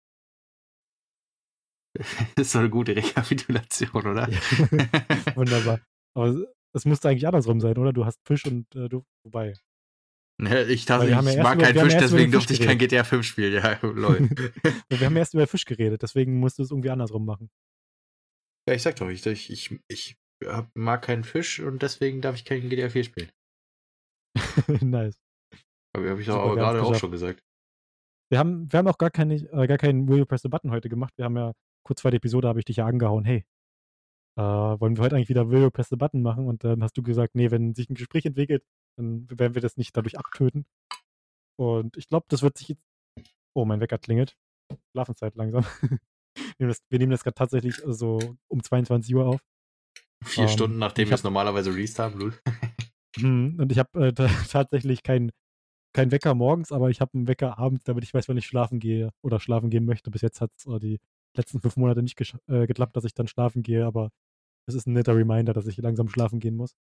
Das 2.34 2.46
ist 2.46 2.52
so 2.52 2.58
eine 2.58 2.70
gute 2.70 2.96
Rekapitulation, 2.96 4.04
oder? 4.04 4.28
Ja. 4.28 4.38
Wunderbar. 5.36 5.80
Aber 6.16 6.34
es 6.72 6.84
müsste 6.86 7.08
eigentlich 7.08 7.26
andersrum 7.26 7.60
sein, 7.60 7.78
oder? 7.78 7.92
Du 7.92 8.04
hast 8.04 8.18
Fisch 8.26 8.44
und 8.46 8.74
äh, 8.74 8.88
du. 8.88 9.04
Wobei. 9.22 9.54
Ne, 10.36 10.64
ich 10.64 10.84
dachte, 10.84 11.04
ich 11.04 11.12
ja 11.12 11.22
mag 11.22 11.60
keinen 11.60 11.78
Fisch, 11.78 11.96
deswegen 11.96 12.32
durfte 12.32 12.54
ich 12.54 12.60
kein 12.60 12.76
GTA 12.76 13.04
5 13.04 13.24
spielen. 13.24 13.52
Ja, 13.52 13.78
lol. 13.82 14.18
wir 14.88 15.06
haben 15.06 15.16
erst 15.16 15.34
über 15.34 15.46
Fisch 15.46 15.64
geredet, 15.64 16.02
deswegen 16.02 16.40
musst 16.40 16.58
du 16.58 16.64
es 16.64 16.70
irgendwie 16.70 16.90
andersrum 16.90 17.24
machen. 17.24 17.50
Ja, 18.68 18.74
ich 18.74 18.82
sag 18.82 18.96
doch, 18.96 19.08
ich, 19.08 19.24
ich, 19.26 19.50
ich, 19.50 19.78
ich 19.88 20.16
mag 20.74 21.02
keinen 21.02 21.22
Fisch 21.22 21.60
und 21.60 21.82
deswegen 21.82 22.20
darf 22.20 22.34
ich 22.34 22.44
kein 22.44 22.68
GTA 22.68 22.88
4 22.88 23.04
spielen. 23.04 23.30
nice. 24.80 25.20
Aber 25.94 26.10
habe 26.10 26.20
ich 26.20 26.26
doch 26.26 26.42
aber 26.42 26.56
gerade 26.56 26.82
auch 26.82 26.94
schon 26.96 27.12
gesagt. 27.12 27.40
Wir 28.30 28.38
haben, 28.38 28.72
wir 28.72 28.78
haben 28.78 28.88
auch 28.88 28.98
gar, 28.98 29.10
keine, 29.10 29.36
äh, 29.36 29.66
gar 29.68 29.78
keinen 29.78 30.08
Will 30.08 30.18
You 30.18 30.26
Press 30.26 30.42
the 30.42 30.48
Button 30.48 30.72
heute 30.72 30.88
gemacht. 30.88 31.12
Wir 31.16 31.26
haben 31.26 31.36
ja 31.36 31.52
kurz 31.84 32.00
vor 32.00 32.10
der 32.10 32.18
Episode 32.18 32.48
habe 32.48 32.58
ich 32.58 32.64
dich 32.64 32.78
ja 32.78 32.86
angehauen, 32.86 33.24
hey, 33.24 33.44
äh, 34.36 34.42
wollen 34.42 34.96
wir 34.96 35.04
heute 35.04 35.14
eigentlich 35.14 35.28
wieder 35.28 35.50
Will 35.50 35.62
You 35.62 35.70
Press 35.70 35.90
the 35.90 35.96
Button 35.96 36.22
machen? 36.22 36.48
Und 36.48 36.64
dann 36.64 36.82
hast 36.82 36.96
du 36.96 37.02
gesagt, 37.02 37.36
nee, 37.36 37.52
wenn 37.52 37.74
sich 37.74 37.88
ein 37.88 37.94
Gespräch 37.94 38.24
entwickelt, 38.24 38.64
dann 38.96 39.28
werden 39.30 39.54
wir 39.54 39.62
das 39.62 39.76
nicht 39.76 39.96
dadurch 39.96 40.18
abtöten. 40.18 40.66
Und 41.56 41.96
ich 41.96 42.08
glaube, 42.08 42.26
das 42.28 42.42
wird 42.42 42.58
sich 42.58 42.68
jetzt. 42.68 42.82
Oh, 43.54 43.64
mein 43.64 43.80
Wecker 43.80 43.98
klingelt. 43.98 44.36
Schlafenszeit 44.92 45.36
langsam. 45.36 45.64
wir 46.58 46.98
nehmen 46.98 47.10
das 47.10 47.22
gerade 47.22 47.34
tatsächlich 47.34 47.80
so 47.86 48.18
um 48.48 48.62
22 48.62 49.14
Uhr 49.14 49.26
auf. 49.26 49.40
Vier 50.24 50.44
um, 50.44 50.48
ähm, 50.48 50.52
Stunden 50.52 50.78
nachdem 50.78 51.08
wir 51.08 51.14
es 51.14 51.22
normalerweise 51.22 51.70
released 51.70 51.98
haben, 51.98 52.18
Lul. 52.18 52.34
Hm, 53.16 53.60
und 53.60 53.70
ich 53.70 53.78
habe 53.78 54.08
äh, 54.08 54.12
tatsächlich 54.50 55.04
keinen 55.04 55.30
kein 55.94 56.10
Wecker 56.10 56.34
morgens, 56.34 56.72
aber 56.72 56.90
ich 56.90 57.00
habe 57.00 57.14
einen 57.14 57.28
Wecker 57.28 57.58
abends, 57.58 57.84
damit 57.84 58.02
ich 58.02 58.12
weiß, 58.12 58.28
wann 58.28 58.36
ich 58.36 58.46
schlafen 58.46 58.80
gehe 58.80 59.10
oder 59.22 59.38
schlafen 59.38 59.70
gehen 59.70 59.84
möchte. 59.84 60.10
Bis 60.10 60.22
jetzt 60.22 60.40
hat 60.40 60.50
es 60.56 60.66
äh, 60.66 60.80
die 60.80 60.98
letzten 61.36 61.60
fünf 61.60 61.76
Monate 61.76 62.02
nicht 62.02 62.20
äh, 62.48 62.66
geklappt, 62.66 62.96
dass 62.96 63.04
ich 63.04 63.14
dann 63.14 63.28
schlafen 63.28 63.62
gehe, 63.62 63.86
aber 63.86 64.10
es 64.66 64.74
ist 64.74 64.88
ein 64.88 64.94
netter 64.94 65.14
Reminder, 65.14 65.52
dass 65.52 65.68
ich 65.68 65.76
langsam 65.76 66.08
schlafen 66.08 66.40
gehen 66.40 66.56
muss. 66.56 66.74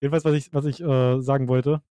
Jedenfalls, 0.00 0.24
was 0.24 0.34
ich, 0.34 0.52
was 0.52 0.64
ich 0.64 0.80
äh, 0.80 1.20
sagen 1.20 1.48
wollte. 1.48 1.82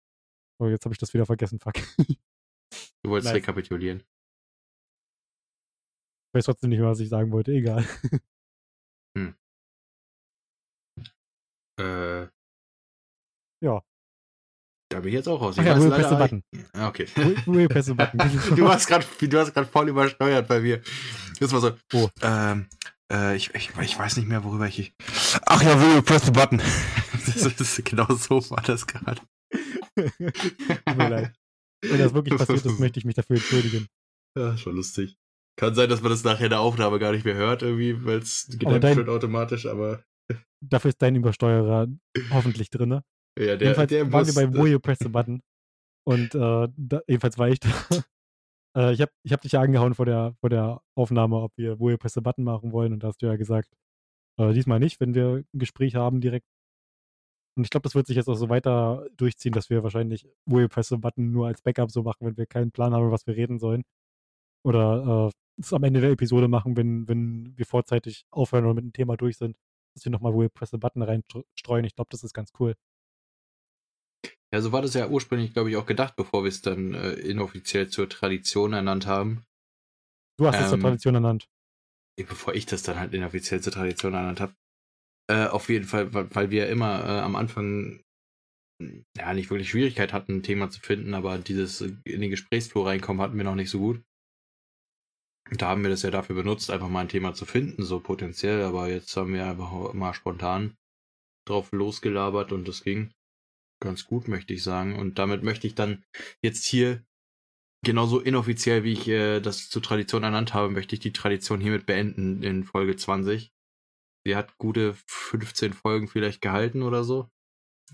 Oh, 0.59 0.67
jetzt 0.67 0.85
habe 0.85 0.93
ich 0.93 0.99
das 0.99 1.13
wieder 1.13 1.25
vergessen, 1.25 1.59
fuck. 1.59 1.75
du 1.75 3.09
wolltest 3.09 3.31
nice. 3.31 3.35
rekapitulieren. 3.35 4.03
Ich 6.29 6.37
weiß 6.37 6.45
trotzdem 6.45 6.69
nicht 6.69 6.79
mehr, 6.79 6.89
was 6.89 6.99
ich 6.99 7.09
sagen 7.09 7.31
wollte, 7.31 7.53
egal. 7.53 7.85
hm. 9.17 9.35
Äh. 11.79 12.27
Ja. 13.61 13.83
Da 14.91 14.99
bin 14.99 15.09
ich 15.09 15.13
jetzt 15.13 15.27
auch 15.27 15.39
raus. 15.39 15.57
Ich 15.57 15.65
ja, 15.65 15.79
Will 15.79 15.89
Press 15.89 16.09
the 16.09 16.15
Button. 16.15 16.43
Ah, 16.73 16.87
okay. 16.87 17.07
Will 17.45 17.69
Press 17.69 17.85
the 17.85 17.93
Button. 17.93 18.19
du 18.55 18.67
hast 18.67 18.87
gerade 18.87 19.05
voll 19.67 19.89
übersteuert 19.89 20.47
bei 20.47 20.59
mir. 20.59 20.81
Das 21.39 21.51
war 21.53 21.59
so. 21.59 21.71
Oh. 21.93 22.09
Ähm, 22.21 22.67
äh, 23.11 23.35
ich, 23.35 23.53
ich, 23.55 23.71
ich 23.81 23.97
weiß 23.97 24.17
nicht 24.17 24.27
mehr, 24.27 24.43
worüber 24.43 24.67
ich. 24.67 24.93
Ach 25.45 25.61
ja, 25.61 25.79
Will 25.81 26.01
Press 26.01 26.25
the 26.25 26.31
Button. 26.31 26.61
das 27.25 27.45
ist, 27.45 27.85
genau 27.85 28.07
so 28.15 28.49
war 28.49 28.61
das 28.63 28.87
gerade. 28.87 29.21
Tut 29.95 30.97
mir 30.97 31.09
leid. 31.09 31.33
Wenn 31.81 31.99
das 31.99 32.13
wirklich 32.13 32.37
passiert 32.37 32.65
ist, 32.65 32.79
möchte 32.79 32.99
ich 32.99 33.05
mich 33.05 33.15
dafür 33.15 33.37
entschuldigen. 33.37 33.87
Ja, 34.37 34.57
schon 34.57 34.75
lustig. 34.75 35.17
Kann 35.57 35.75
sein, 35.75 35.89
dass 35.89 36.01
man 36.01 36.11
das 36.11 36.23
nachher 36.23 36.45
in 36.45 36.51
der 36.51 36.61
Aufnahme 36.61 36.99
gar 36.99 37.11
nicht 37.11 37.25
mehr 37.25 37.35
hört, 37.35 37.63
irgendwie, 37.63 38.05
weil 38.05 38.19
es 38.19 38.47
gedämpft 38.49 38.97
wird 38.97 39.09
automatisch, 39.09 39.65
aber. 39.65 40.03
Dafür 40.61 40.89
ist 40.89 41.01
dein 41.01 41.15
Übersteuerer 41.15 41.87
hoffentlich 42.31 42.69
drin. 42.69 42.91
Ja, 42.91 43.01
der, 43.37 43.59
jedenfalls 43.59 43.89
der 43.89 44.11
waren 44.11 44.27
wir 44.27 44.33
bei 44.33 44.53
Will 44.53 44.71
You 44.73 44.79
Press 44.79 44.99
the 44.99 45.09
Button. 45.09 45.41
Und 46.05 46.35
äh, 46.35 46.67
da, 46.75 47.01
jedenfalls 47.07 47.37
war 47.37 47.49
ich 47.49 47.59
da. 47.59 47.69
Äh, 48.75 48.93
ich 48.93 49.01
habe 49.01 49.11
ich 49.23 49.33
hab 49.33 49.41
dich 49.41 49.53
ja 49.53 49.61
angehauen 49.61 49.95
vor 49.95 50.05
der, 50.05 50.35
vor 50.39 50.49
der 50.49 50.81
Aufnahme, 50.95 51.37
ob 51.37 51.53
wir 51.57 51.77
You 51.79 51.97
Press 51.97 52.13
the 52.13 52.21
Button 52.21 52.43
machen 52.43 52.71
wollen. 52.71 52.93
Und 52.93 53.03
da 53.03 53.07
hast 53.09 53.21
du 53.21 53.27
ja 53.27 53.35
gesagt, 53.35 53.69
äh, 54.37 54.53
diesmal 54.53 54.79
nicht, 54.79 54.99
wenn 54.99 55.15
wir 55.15 55.43
ein 55.53 55.59
Gespräch 55.59 55.95
haben 55.95 56.21
direkt. 56.21 56.47
Und 57.57 57.63
ich 57.65 57.69
glaube, 57.71 57.83
das 57.83 57.95
wird 57.95 58.07
sich 58.07 58.15
jetzt 58.15 58.29
auch 58.29 58.35
so 58.35 58.49
weiter 58.49 59.07
durchziehen, 59.17 59.51
dass 59.51 59.69
wir 59.69 59.83
wahrscheinlich 59.83 60.25
You 60.45 60.67
Press 60.69 60.89
the 60.89 60.97
Button 60.97 61.31
nur 61.31 61.47
als 61.47 61.61
Backup 61.61 61.91
so 61.91 62.03
machen, 62.03 62.25
wenn 62.25 62.37
wir 62.37 62.45
keinen 62.45 62.71
Plan 62.71 62.93
haben, 62.93 63.11
was 63.11 63.27
wir 63.27 63.35
reden 63.35 63.59
sollen. 63.59 63.83
Oder 64.63 65.29
äh, 65.29 65.61
es 65.61 65.73
am 65.73 65.83
Ende 65.83 66.01
der 66.01 66.11
Episode 66.11 66.47
machen, 66.47 66.77
wenn, 66.77 67.07
wenn 67.07 67.57
wir 67.57 67.65
vorzeitig 67.65 68.25
aufhören 68.31 68.65
oder 68.65 68.75
mit 68.75 68.83
dem 68.85 68.93
Thema 68.93 69.17
durch 69.17 69.37
sind, 69.37 69.57
dass 69.95 70.05
wir 70.05 70.11
nochmal 70.11 70.33
You 70.33 70.49
Press 70.49 70.71
the 70.71 70.77
Button 70.77 71.01
reinstreuen. 71.03 71.85
Ich 71.85 71.95
glaube, 71.95 72.09
das 72.11 72.23
ist 72.23 72.33
ganz 72.33 72.51
cool. 72.59 72.75
Ja, 74.53 74.61
so 74.61 74.71
war 74.71 74.81
das 74.81 74.95
ja 74.95 75.07
ursprünglich, 75.07 75.53
glaube 75.53 75.69
ich, 75.69 75.77
auch 75.77 75.85
gedacht, 75.85 76.15
bevor 76.15 76.43
wir 76.43 76.49
es 76.49 76.61
dann 76.61 76.93
äh, 76.93 77.13
inoffiziell 77.13 77.87
zur 77.87 78.09
Tradition 78.09 78.73
ernannt 78.73 79.05
haben. 79.05 79.45
Du 80.39 80.47
hast 80.47 80.55
ähm, 80.55 80.61
es 80.61 80.69
zur 80.69 80.77
ähm, 80.77 80.83
Tradition 80.83 81.15
ernannt. 81.15 81.49
Bevor 82.17 82.55
ich 82.55 82.65
das 82.65 82.83
dann 82.83 82.99
halt 82.99 83.13
inoffiziell 83.13 83.61
zur 83.61 83.73
Tradition 83.73 84.13
ernannt 84.13 84.41
habe. 84.41 84.53
Äh, 85.29 85.47
auf 85.47 85.69
jeden 85.69 85.85
Fall, 85.85 86.13
weil, 86.13 86.33
weil 86.33 86.49
wir 86.49 86.67
immer 86.67 87.03
äh, 87.03 87.19
am 87.19 87.35
Anfang 87.35 88.01
ja 89.17 89.33
nicht 89.33 89.49
wirklich 89.49 89.69
Schwierigkeit 89.69 90.13
hatten, 90.13 90.37
ein 90.37 90.43
Thema 90.43 90.69
zu 90.69 90.79
finden, 90.79 91.13
aber 91.13 91.37
dieses 91.37 91.81
äh, 91.81 91.93
in 92.05 92.21
den 92.21 92.29
Gesprächsflow 92.29 92.83
reinkommen 92.83 93.21
hatten 93.21 93.37
wir 93.37 93.43
noch 93.43 93.55
nicht 93.55 93.69
so 93.69 93.79
gut. 93.79 94.01
Da 95.51 95.67
haben 95.67 95.83
wir 95.83 95.89
das 95.89 96.03
ja 96.03 96.11
dafür 96.11 96.35
benutzt, 96.35 96.69
einfach 96.69 96.89
mal 96.89 97.01
ein 97.01 97.09
Thema 97.09 97.33
zu 97.33 97.45
finden, 97.45 97.83
so 97.83 97.99
potenziell, 97.99 98.63
aber 98.63 98.87
jetzt 98.89 99.15
haben 99.17 99.33
wir 99.33 99.45
einfach 99.45 99.93
mal 99.93 100.13
spontan 100.13 100.75
drauf 101.47 101.71
losgelabert 101.71 102.51
und 102.51 102.67
das 102.67 102.83
ging 102.83 103.11
ganz 103.79 104.05
gut, 104.05 104.27
möchte 104.27 104.53
ich 104.53 104.63
sagen. 104.63 104.97
Und 104.97 105.19
damit 105.19 105.43
möchte 105.43 105.67
ich 105.67 105.75
dann 105.75 106.03
jetzt 106.41 106.65
hier 106.65 107.03
genauso 107.85 108.19
inoffiziell, 108.19 108.83
wie 108.83 108.93
ich 108.93 109.07
äh, 109.07 109.39
das 109.39 109.69
zur 109.69 109.81
Tradition 109.81 110.23
ernannt 110.23 110.53
habe, 110.53 110.69
möchte 110.69 110.95
ich 110.95 110.99
die 110.99 111.13
Tradition 111.13 111.61
hiermit 111.61 111.85
beenden 111.85 112.43
in 112.43 112.63
Folge 112.63 112.95
20. 112.95 113.51
sie 114.25 114.35
hat 114.35 114.57
gute 114.57 114.95
15 115.07 115.73
Folgen 115.73 116.07
vielleicht 116.07 116.41
gehalten 116.41 116.83
oder 116.83 117.03
so. 117.03 117.29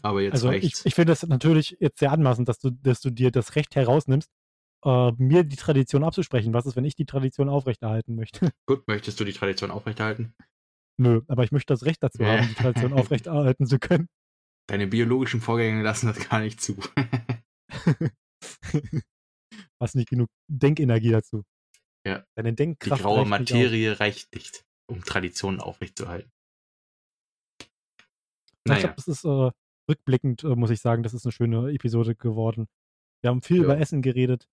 Aber 0.02 0.22
jetzt 0.22 0.34
Also 0.34 0.50
reicht's. 0.50 0.80
ich, 0.82 0.88
ich 0.88 0.96
finde 0.96 1.12
das 1.12 1.24
natürlich 1.24 1.78
jetzt 1.80 2.00
sehr 2.00 2.12
anmaßend, 2.12 2.50
dass 2.50 2.60
du, 2.60 2.72
dass 2.72 3.00
du 3.02 3.12
dir 3.12 3.32
das 3.32 3.56
Recht 3.56 3.76
herausnimmst, 3.76 4.30
äh, 4.84 5.12
mir 5.18 5.44
die 5.44 5.56
Tradition 5.56 6.04
abzusprechen. 6.04 6.54
Was 6.54 6.66
ist, 6.66 6.76
wenn 6.76 6.84
ich 6.86 6.96
die 6.96 7.06
Tradition 7.06 7.48
aufrechterhalten 7.48 8.16
möchte? 8.16 8.52
Gut, 8.68 8.88
möchtest 8.88 9.20
du 9.20 9.24
die 9.24 9.34
Tradition 9.34 9.72
aufrechterhalten? 9.72 10.34
Nö, 10.98 11.22
aber 11.28 11.44
ich 11.44 11.52
möchte 11.52 11.74
das 11.74 11.86
Recht 11.86 12.02
dazu 12.02 12.26
haben, 12.26 12.48
die 12.48 12.56
Tradition 12.56 12.94
aufrechterhalten 13.00 13.66
zu 13.68 13.80
können. 13.80 14.08
Deine 14.68 14.88
biologischen 14.88 15.42
Vorgänge 15.42 15.84
lassen 15.84 16.08
das 16.08 16.28
gar 16.30 16.40
nicht 16.40 16.62
zu. 16.62 16.78
Hast 19.80 19.96
nicht 19.96 20.10
genug 20.10 20.30
Denkenergie 20.48 21.12
dazu. 21.12 21.44
Ja. 22.06 22.24
Deine 22.36 22.52
Die 22.52 22.56
Denkkraft 22.58 23.02
graue 23.02 23.20
reicht 23.20 23.30
nicht. 23.40 23.52
Materie 23.52 24.00
reicht 24.00 24.34
nicht, 24.36 24.64
um 24.90 25.04
Traditionen 25.04 25.60
aufrechtzuerhalten. 25.60 26.32
Ja, 27.62 27.66
Ich 27.66 28.66
Naja, 28.68 28.80
glaube, 28.82 28.96
das 28.96 29.08
ist 29.08 29.26
äh, 29.26 29.52
rückblickend, 29.90 30.44
äh, 30.44 30.56
muss 30.56 30.70
ich 30.72 30.82
sagen, 30.82 31.04
das 31.04 31.14
ist 31.14 31.26
eine 31.26 31.32
schöne 31.32 31.72
Episode 31.72 32.16
geworden. 32.16 32.68
Wir 33.24 33.30
haben 33.30 33.42
viel 33.42 33.58
Ja. 33.58 33.64
über 33.64 33.78
Essen 33.80 34.02
geredet. 34.02 34.48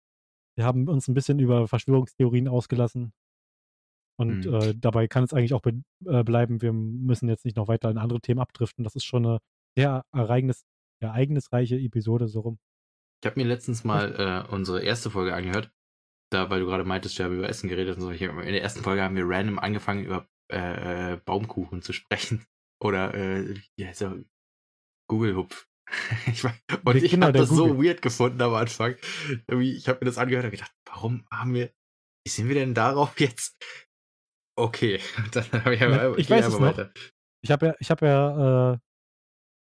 Wir 0.58 0.66
haben 0.66 0.88
uns 0.90 1.08
ein 1.08 1.14
bisschen 1.14 1.40
über 1.40 1.68
Verschwörungstheorien 1.68 2.48
ausgelassen. 2.48 3.14
Und 4.20 4.46
Mhm. 4.46 4.54
äh, 4.54 4.74
dabei 4.76 5.08
kann 5.08 5.24
es 5.24 5.34
eigentlich 5.34 5.54
auch 5.54 5.62
be 5.62 5.82
äh, 6.06 6.24
bleiben. 6.24 6.62
Wir 6.62 6.74
müssen 6.74 7.30
jetzt 7.30 7.46
nicht 7.46 7.56
noch 7.58 7.68
weiter 7.70 7.90
in 7.90 7.98
andere 7.98 8.20
Themen 8.22 8.40
abdriften. 8.42 8.84
Das 8.84 8.96
ist 8.96 9.06
schon 9.06 9.26
eine 9.26 9.40
sehr 9.78 10.04
ereignis 10.14 10.66
ereignisreiche 11.02 11.78
Episode 11.78 12.28
so 12.28 12.42
rum. 12.42 12.60
ich 13.24 13.30
habe 13.30 13.40
mir 13.42 13.48
letztens 13.48 13.84
mal 13.84 14.46
äh, 14.50 14.54
unsere 14.54 14.84
erste 14.84 15.10
Folge 15.10 15.34
angehört. 15.34 15.72
Da, 16.32 16.50
weil 16.50 16.60
du 16.62 16.66
gerade 16.68 16.84
meintest, 16.86 17.18
wir 17.18 17.26
haben 17.26 17.36
über 17.38 17.50
Essen 17.50 17.68
geredet 17.70 17.96
und 17.98 18.02
so. 18.02 18.12
Ich, 18.12 18.24
hab- 18.24 18.32
in 18.40 18.54
der 18.54 18.62
ersten 18.62 18.84
Folge 18.84 19.02
haben 19.02 19.16
wir 19.16 19.26
random 19.28 19.60
angefangen, 19.60 20.06
über 20.06 20.28
äh, 20.52 21.14
äh, 21.14 21.18
Baumkuchen 21.18 21.82
zu 21.82 21.92
sprechen. 21.94 22.46
Oder, 22.84 23.14
äh, 23.14 23.56
wie 23.78 23.86
heißt 23.86 24.02
er? 24.04 24.24
Google-Hupf. 25.10 25.68
Ich 26.28 26.44
war, 26.46 26.54
und 26.86 26.96
ich 26.96 27.14
habe 27.20 27.34
das 27.34 27.50
so 27.50 27.68
Google. 27.68 27.86
weird 27.86 28.02
gefunden 28.02 28.42
am 28.42 28.54
Anfang. 28.54 28.96
Irgendwie, 29.48 29.76
Ich 29.76 29.90
habe 29.90 30.00
mir 30.00 30.06
das 30.06 30.18
angehört 30.18 30.46
und 30.46 30.52
gedacht, 30.52 30.72
warum 30.86 31.26
haben 31.30 31.54
wir, 31.54 31.74
wie 32.26 32.30
sind 32.32 32.48
wir 32.48 32.56
denn 32.56 32.74
darauf 32.74 33.20
jetzt? 33.20 33.58
Okay, 34.58 35.00
dann 35.34 35.52
habe 35.66 35.76
ich 35.76 35.82
aber, 35.82 36.18
ich 36.18 36.28
geh 36.28 36.36
weiß 36.36 36.46
es 36.48 36.54
noch. 36.54 36.62
weiter. 36.62 36.94
Ich 37.44 37.52
habe 37.52 37.66
ja, 37.68 37.76
ich 37.80 37.90
habe 37.92 38.06
ja, 38.06 38.74
äh, 38.74 38.78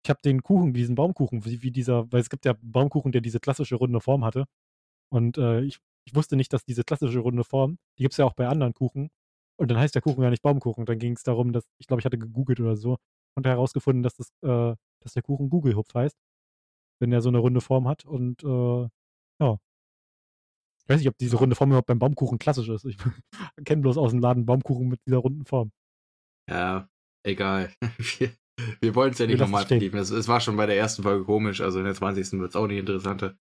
ich 0.04 0.10
habe 0.10 0.20
den 0.24 0.44
Kuchen, 0.44 0.74
diesen 0.74 0.96
Baumkuchen, 0.96 1.46
wie, 1.46 1.62
wie 1.62 1.72
dieser, 1.72 2.12
weil 2.12 2.22
es 2.22 2.30
gibt 2.30 2.46
ja 2.46 2.56
Baumkuchen, 2.62 3.12
der 3.12 3.22
diese 3.22 3.40
klassische 3.40 3.76
runde 3.76 4.00
Form 4.02 4.24
hatte. 4.24 4.46
Und 5.12 5.38
äh, 5.38 5.62
ich, 5.62 5.80
ich 6.06 6.16
wusste 6.16 6.36
nicht, 6.36 6.54
dass 6.54 6.66
diese 6.66 6.84
klassische 6.84 7.20
runde 7.20 7.44
Form, 7.44 7.78
die 7.98 8.04
gibt 8.04 8.14
es 8.14 8.18
ja 8.18 8.26
auch 8.26 8.34
bei 8.34 8.48
anderen 8.48 8.74
Kuchen. 8.74 9.10
Und 9.58 9.70
dann 9.72 9.78
heißt 9.78 9.96
der 9.96 10.02
Kuchen 10.02 10.24
ja 10.24 10.30
nicht 10.30 10.42
Baumkuchen. 10.44 10.86
Dann 10.86 11.00
ging 11.00 11.14
es 11.14 11.24
darum, 11.24 11.52
dass, 11.52 11.66
ich 11.80 11.88
glaube, 11.88 12.00
ich 12.02 12.06
hatte 12.06 12.18
gegoogelt 12.18 12.60
oder 12.62 12.78
so 12.78 12.98
und 13.36 13.46
herausgefunden, 13.46 14.04
dass 14.04 14.16
das, 14.16 14.30
äh, 14.42 14.76
dass 15.02 15.14
der 15.14 15.24
Kuchen 15.24 15.50
Google-Hupf 15.50 15.94
heißt. 15.94 16.18
Wenn 17.00 17.12
er 17.12 17.22
so 17.22 17.30
eine 17.30 17.40
runde 17.40 17.62
Form 17.62 17.88
hat. 17.88 18.06
Und 18.06 18.44
äh, 18.44 18.88
ja. 19.42 19.60
Ich 20.82 20.90
weiß 20.90 21.00
nicht, 21.00 21.10
ob 21.10 21.18
diese 21.18 21.38
runde 21.38 21.56
Form 21.56 21.70
überhaupt 21.70 21.88
beim 21.88 22.00
Baumkuchen 22.00 22.40
klassisch 22.40 22.70
ist. 22.70 22.86
Ich 22.86 22.98
kenne 23.66 23.82
bloß 23.82 23.98
aus 23.98 24.12
dem 24.12 24.20
Laden 24.22 24.46
Baumkuchen 24.46 24.88
mit 24.88 25.02
dieser 25.06 25.18
runden 25.18 25.46
Form. 25.46 25.72
Ja, 26.50 26.90
egal. 27.24 27.74
Wir, 27.98 28.34
wir 28.82 28.96
wollen 28.96 29.12
es 29.12 29.20
ja 29.20 29.28
nicht 29.28 29.40
nochmal 29.40 29.66
vertiefen. 29.66 30.00
Es, 30.00 30.10
es 30.10 30.28
war 30.28 30.40
schon 30.40 30.56
bei 30.58 30.66
der 30.66 30.78
ersten 30.78 31.04
Folge 31.04 31.26
komisch, 31.26 31.62
also 31.62 31.80
in 31.80 31.86
der 31.86 31.96
20. 31.96 32.40
wird 32.40 32.50
es 32.50 32.56
auch 32.56 32.68
nicht 32.68 32.80
interessanter. 32.80 33.36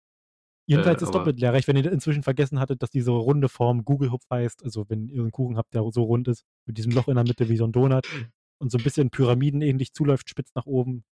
Jedenfalls 0.67 1.03
Äh, 1.03 1.05
ist 1.05 1.15
doppelt 1.15 1.41
lehrreich, 1.41 1.69
wenn 1.69 1.77
ihr 1.77 1.93
inzwischen 1.93 2.23
vergessen 2.23 2.59
hattet, 2.59 2.83
dass 2.83 2.91
diese 2.91 3.11
runde 3.11 3.49
Form 3.49 3.85
Google-Hupf 3.85 4.25
heißt. 4.31 4.65
Also 4.65 4.89
wenn 4.89 5.09
ihr 5.09 5.21
einen 5.21 5.33
Kuchen 5.33 5.57
habt, 5.57 5.75
der 5.75 5.85
so 5.93 6.03
rund 6.03 6.29
ist, 6.29 6.45
mit 6.67 6.79
diesem 6.79 6.93
Loch 6.93 7.09
in 7.09 7.17
der 7.17 7.25
Mitte 7.25 7.49
wie 7.49 7.57
so 7.57 7.65
ein 7.65 7.73
Donut 7.73 8.07
und 8.59 8.71
so 8.71 8.79
ein 8.79 8.85
bisschen 8.85 9.11
pyramidenähnlich 9.11 9.93
zuläuft, 9.93 10.31
spitz 10.31 10.51
nach 10.55 10.67
oben, 10.67 11.05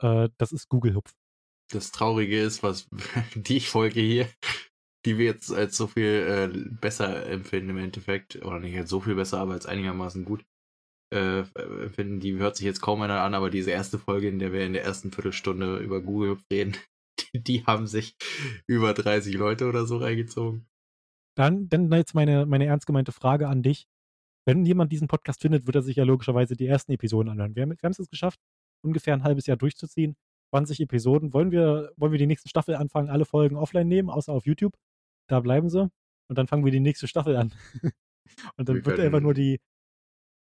äh, 0.00 0.28
das 0.38 0.52
ist 0.52 0.68
Google-Hupf. 0.68 1.12
Das 1.72 1.90
Traurige 1.90 2.40
ist, 2.40 2.62
was 2.62 2.88
die 3.34 3.60
Folge 3.60 4.00
hier, 4.00 4.28
die 5.04 5.18
wir 5.18 5.24
jetzt 5.24 5.52
als 5.52 5.76
so 5.76 5.88
viel 5.88 6.04
äh, 6.04 6.76
besser 6.80 7.26
empfinden 7.26 7.70
im 7.70 7.78
Endeffekt, 7.78 8.36
oder 8.44 8.60
nicht 8.60 8.76
als 8.76 8.90
so 8.90 9.00
viel 9.00 9.16
besser, 9.16 9.38
aber 9.38 9.54
als 9.54 9.66
einigermaßen 9.66 10.24
gut 10.24 10.44
äh, 11.12 11.40
empfinden, 11.84 12.20
die 12.20 12.34
hört 12.34 12.56
sich 12.56 12.64
jetzt 12.64 12.80
kaum 12.80 13.02
einer 13.02 13.20
an, 13.20 13.34
aber 13.34 13.50
diese 13.50 13.70
erste 13.70 13.98
Folge, 13.98 14.28
in 14.28 14.38
der 14.38 14.52
wir 14.52 14.64
in 14.64 14.72
der 14.72 14.84
ersten 14.84 15.12
Viertelstunde 15.12 15.78
über 15.78 16.00
Google 16.00 16.38
reden, 16.50 16.76
die, 17.34 17.42
die 17.42 17.64
haben 17.66 17.86
sich 17.86 18.16
über 18.66 18.94
30 18.94 19.34
Leute 19.34 19.68
oder 19.68 19.86
so 19.86 19.98
reingezogen. 19.98 20.66
Dann, 21.36 21.68
dann 21.68 21.90
jetzt 21.92 22.14
meine, 22.14 22.46
meine 22.46 22.66
ernst 22.66 22.86
gemeinte 22.86 23.12
Frage 23.12 23.48
an 23.48 23.62
dich. 23.62 23.86
Wenn 24.44 24.66
jemand 24.66 24.90
diesen 24.92 25.08
Podcast 25.08 25.40
findet, 25.40 25.66
wird 25.66 25.76
er 25.76 25.82
sich 25.82 25.96
ja 25.96 26.04
logischerweise 26.04 26.56
die 26.56 26.66
ersten 26.66 26.92
Episoden 26.92 27.30
anhören. 27.30 27.54
Wir 27.54 27.62
haben, 27.62 27.70
wir 27.70 27.78
haben 27.82 27.92
es 27.92 27.98
jetzt 27.98 28.10
geschafft, 28.10 28.40
ungefähr 28.82 29.14
ein 29.14 29.22
halbes 29.22 29.46
Jahr 29.46 29.56
durchzuziehen. 29.56 30.16
20 30.50 30.80
Episoden. 30.80 31.32
Wollen 31.32 31.50
wir, 31.50 31.92
wollen 31.96 32.12
wir 32.12 32.18
die 32.18 32.26
nächste 32.26 32.48
Staffel 32.48 32.74
anfangen, 32.74 33.08
alle 33.08 33.24
Folgen 33.24 33.56
offline 33.56 33.88
nehmen, 33.88 34.10
außer 34.10 34.32
auf 34.32 34.44
YouTube? 34.44 34.74
Da 35.28 35.40
bleiben 35.40 35.70
sie. 35.70 35.90
Und 36.28 36.38
dann 36.38 36.46
fangen 36.46 36.64
wir 36.64 36.72
die 36.72 36.80
nächste 36.80 37.08
Staffel 37.08 37.36
an. 37.36 37.52
Und 38.56 38.68
dann 38.68 38.76
Wir 38.76 38.86
wird 38.86 39.00
einfach 39.00 39.20
nur 39.20 39.34
die, 39.34 39.60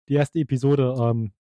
die 0.10 0.16
erste 0.16 0.40
Episode 0.40 0.96
ähm, 1.00 1.32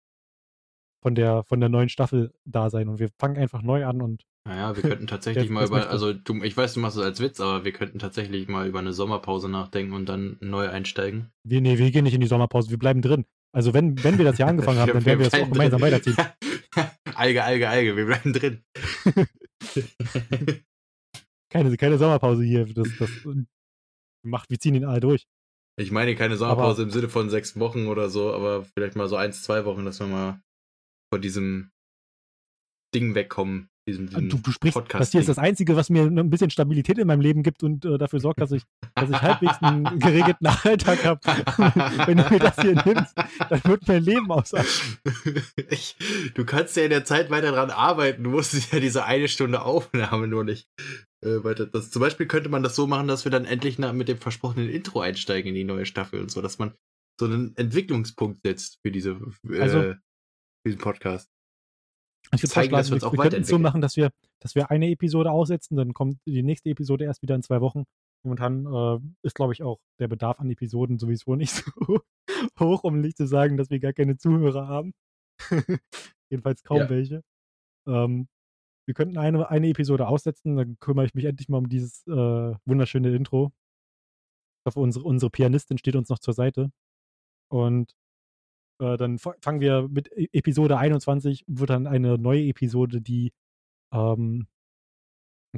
von, 1.01 1.15
der, 1.15 1.43
von 1.43 1.59
der 1.59 1.70
neuen 1.70 1.89
Staffel 1.89 2.34
da 2.45 2.70
sein. 2.70 2.89
Und 2.89 2.99
wir 2.99 3.09
fangen 3.18 3.38
einfach 3.38 3.61
neu 3.61 3.86
an 3.86 4.01
und 4.01 4.26
Naja, 4.45 4.76
wir 4.76 4.84
könnten 4.89 5.07
tatsächlich 5.07 5.49
mal 5.49 5.65
über, 5.65 5.89
also 5.89 6.13
du, 6.13 6.43
ich 6.43 6.55
weiß, 6.55 6.74
du 6.74 6.80
machst 6.80 6.97
es 6.97 7.03
als 7.03 7.20
Witz, 7.20 7.39
aber 7.39 7.65
wir 7.65 7.72
könnten 7.72 7.99
tatsächlich 7.99 8.47
mal 8.47 8.68
über 8.68 8.80
eine 8.80 8.93
Sommerpause 8.93 9.49
nachdenken 9.49 9.93
und 9.93 10.07
dann 10.07 10.38
neu 10.39 10.70
einsteigen. 10.70 11.32
wir, 11.43 11.61
nee, 11.61 11.78
wir 11.78 11.91
gehen 11.91 12.03
nicht 12.03 12.13
in 12.13 12.22
die 12.22 12.28
Sommerpause, 12.28 12.70
wir 12.70 12.80
bleiben 12.80 13.01
drin. 13.01 13.26
Also 13.53 13.74
wenn, 13.74 14.03
wenn 14.03 14.18
wir 14.18 14.26
das 14.26 14.38
Jahr 14.38 14.49
angefangen 14.49 14.80
haben, 14.80 14.93
dann 14.93 15.05
werden 15.05 15.20
wir 15.20 15.30
das 15.30 15.39
auch 15.39 15.49
gemeinsam 15.49 15.82
drin. 15.82 15.91
weiterziehen. 15.91 16.18
Alge, 17.15 17.43
Alge, 17.43 17.70
Alge, 17.70 17.95
wir 17.95 18.05
bleiben 18.05 18.34
drin. 18.34 18.63
Keine, 21.49 21.76
keine 21.78 21.97
Sommerpause 21.97 22.43
hier. 22.43 22.65
Das, 22.65 22.88
das 22.99 23.09
macht, 24.22 24.49
wir 24.49 24.59
ziehen 24.59 24.76
ihn 24.76 24.86
alle 24.86 24.99
durch. 24.99 25.26
Ich 25.80 25.91
meine 25.91 26.15
keine 26.15 26.38
Sommerpause 26.38 26.84
im 26.84 26.89
Sinne 26.89 27.07
von 27.07 27.30
sechs 27.30 27.59
Wochen 27.59 27.86
oder 27.88 28.09
so, 28.09 28.34
aber 28.34 28.65
vielleicht 28.65 28.95
mal 28.95 29.07
so 29.07 29.15
eins, 29.15 29.43
zwei 29.43 29.63
Wochen, 29.65 29.86
dass 29.86 29.99
wir 29.99 30.07
mal 30.07 30.41
von 31.13 31.21
diesem 31.21 31.69
Ding 32.95 33.13
wegkommen. 33.13 33.69
Diesem, 33.88 34.07
diesem 34.07 34.28
Du, 34.28 34.38
du 34.38 34.51
sprichst, 34.51 34.73
Podcast 34.73 35.01
das 35.01 35.11
hier 35.11 35.21
ist 35.21 35.30
das 35.30 35.38
Einzige, 35.38 35.78
was 35.78 35.89
mir 35.89 36.03
ein 36.03 36.30
bisschen 36.30 36.49
Stabilität 36.49 36.97
in 36.97 37.07
meinem 37.07 37.21
Leben 37.21 37.41
gibt 37.41 37.63
und 37.63 37.86
äh, 37.86 37.97
dafür 37.97 38.19
sorgt, 38.19 38.41
dass 38.41 38.51
ich, 38.51 38.63
dass 38.95 39.09
ich 39.09 39.21
halbwegs 39.21 39.61
einen 39.61 39.84
geregelten 39.99 40.45
Alltag 40.45 41.05
habe. 41.05 41.21
Wenn 42.05 42.17
du 42.17 42.30
mir 42.30 42.39
das 42.39 42.59
hier 42.59 42.73
nimmst, 42.84 43.15
dann 43.49 43.63
wird 43.63 43.88
mein 43.88 44.03
Leben 44.03 44.30
ausarten. 44.30 44.97
du 46.34 46.43
kannst 46.43 46.75
ja 46.75 46.84
in 46.84 46.89
der 46.89 47.05
Zeit 47.05 47.30
weiter 47.30 47.53
dran 47.53 47.69
arbeiten. 47.69 48.25
Du 48.25 48.32
musstest 48.32 48.73
ja 48.73 48.82
diese 48.82 49.05
eine 49.05 49.30
Stunde 49.30 49.61
Aufnahme 49.61 50.28
nur 50.28 50.43
nicht 50.43 50.67
äh, 51.24 51.43
weiter. 51.43 51.65
Das, 51.68 51.89
zum 51.91 51.99
Beispiel 52.01 52.28
könnte 52.28 52.49
man 52.49 52.63
das 52.63 52.76
so 52.76 52.88
machen, 52.88 53.07
dass 53.07 53.26
wir 53.26 53.32
dann 53.32 53.45
endlich 53.45 53.80
nach, 53.80 53.93
mit 53.93 54.07
dem 54.07 54.18
versprochenen 54.18 54.70
Intro 54.70 55.01
einsteigen 55.01 55.49
in 55.49 55.55
die 55.55 55.63
neue 55.63 55.86
Staffel 55.86 56.22
und 56.22 56.32
so, 56.32 56.41
dass 56.41 56.59
man 56.59 56.74
so 57.20 57.26
einen 57.26 57.55
Entwicklungspunkt 57.57 58.41
setzt 58.43 58.80
für 58.86 58.91
diese 58.91 59.20
äh, 59.49 59.59
Also- 59.59 59.82
für 59.82 59.99
diesen 60.65 60.80
Podcast. 60.82 61.30
Ich 62.34 62.41
würde 62.43 62.49
Zeigen, 62.53 62.74
dass 62.74 62.89
wir 62.89 62.95
uns 62.95 63.03
auch 63.05 63.13
wir 63.13 63.20
könnten 63.20 63.41
es 63.43 63.47
so 63.47 63.57
machen, 63.57 63.80
dass 63.80 63.95
wir, 63.95 64.11
dass 64.41 64.53
wir 64.53 64.70
eine 64.70 64.89
Episode 64.89 65.32
aussetzen, 65.32 65.78
dann 65.78 65.93
kommt 65.93 66.18
die 66.28 66.43
nächste 66.43 66.70
Episode 66.70 67.05
erst 67.05 67.22
wieder 67.22 67.36
in 67.36 67.41
zwei 67.41 67.61
Wochen. 67.61 67.86
Momentan 68.26 68.65
äh, 68.65 68.99
ist, 69.26 69.34
glaube 69.36 69.53
ich, 69.53 69.63
auch 69.63 69.80
der 69.99 70.09
Bedarf 70.09 70.39
an 70.41 70.49
Episoden 70.51 70.99
sowieso 70.99 71.36
nicht 71.38 71.51
so 71.53 71.99
hoch, 72.59 72.84
um 72.84 72.99
nicht 72.99 73.15
zu 73.15 73.28
sagen, 73.28 73.55
dass 73.55 73.70
wir 73.70 73.80
gar 73.80 73.93
keine 73.93 74.18
Zuhörer 74.18 74.68
haben. 74.68 74.93
Jedenfalls 76.30 76.63
kaum 76.63 76.80
Ja. 76.80 76.89
welche. 76.89 77.24
Ähm, 77.88 78.28
wir 78.88 78.93
könnten 78.93 79.17
eine, 79.17 79.49
eine 79.49 79.67
Episode 79.69 80.07
aussetzen, 80.07 80.55
dann 80.55 80.79
kümmere 80.79 81.05
ich 81.05 81.13
mich 81.13 81.25
endlich 81.25 81.49
mal 81.49 81.57
um 81.57 81.69
dieses 81.69 82.07
äh, 82.07 82.55
wunderschöne 82.65 83.13
Intro. 83.15 83.51
Ich 84.65 84.69
hoffe, 84.69 84.79
unsere, 84.79 85.05
unsere 85.05 85.29
Pianistin 85.29 85.77
steht 85.77 85.95
uns 85.95 86.09
noch 86.09 86.19
zur 86.19 86.33
Seite. 86.33 86.71
Und 87.51 87.91
äh, 88.81 88.97
dann 88.97 89.17
fa- 89.19 89.35
fangen 89.41 89.59
wir 89.61 89.88
mit 89.89 90.11
E- 90.15 90.27
Episode 90.33 90.77
21, 90.77 91.43
wird 91.47 91.69
dann 91.69 91.88
eine 91.88 92.17
neue 92.17 92.43
Episode, 92.43 93.01
die 93.01 93.31
ähm, 93.93 94.47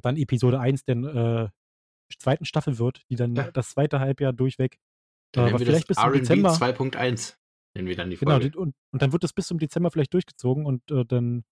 dann 0.02 0.16
Episode 0.18 0.60
1 0.60 0.86
der 0.86 0.96
äh, 0.98 1.50
zweiten 2.18 2.46
Staffel 2.46 2.78
wird, 2.80 3.04
die 3.10 3.16
dann 3.16 3.36
Ja. 3.36 3.52
das 3.52 3.72
zweite 3.72 4.00
Halbjahr 4.00 4.34
durchweg, 4.34 4.80
Dann 5.34 5.54
äh, 5.54 5.58
vielleicht 5.60 5.88
bis 5.88 5.98
zum 5.98 6.14
Dezember. 6.14 6.52
2.1. 6.52 7.36
Nennen 7.76 7.88
wir 7.88 7.96
dann 7.96 8.10
die 8.10 8.18
Genau, 8.18 8.32
Folge. 8.32 8.52
die, 8.52 8.58
und, 8.58 8.74
und 8.92 9.02
dann 9.02 9.12
wird 9.12 9.24
das 9.24 9.34
bis 9.34 9.48
zum 9.48 9.60
Dezember 9.60 9.92
vielleicht 9.92 10.14
durchgezogen 10.14 10.66
und 10.66 10.90
äh, 10.92 11.06
dann 11.06 11.44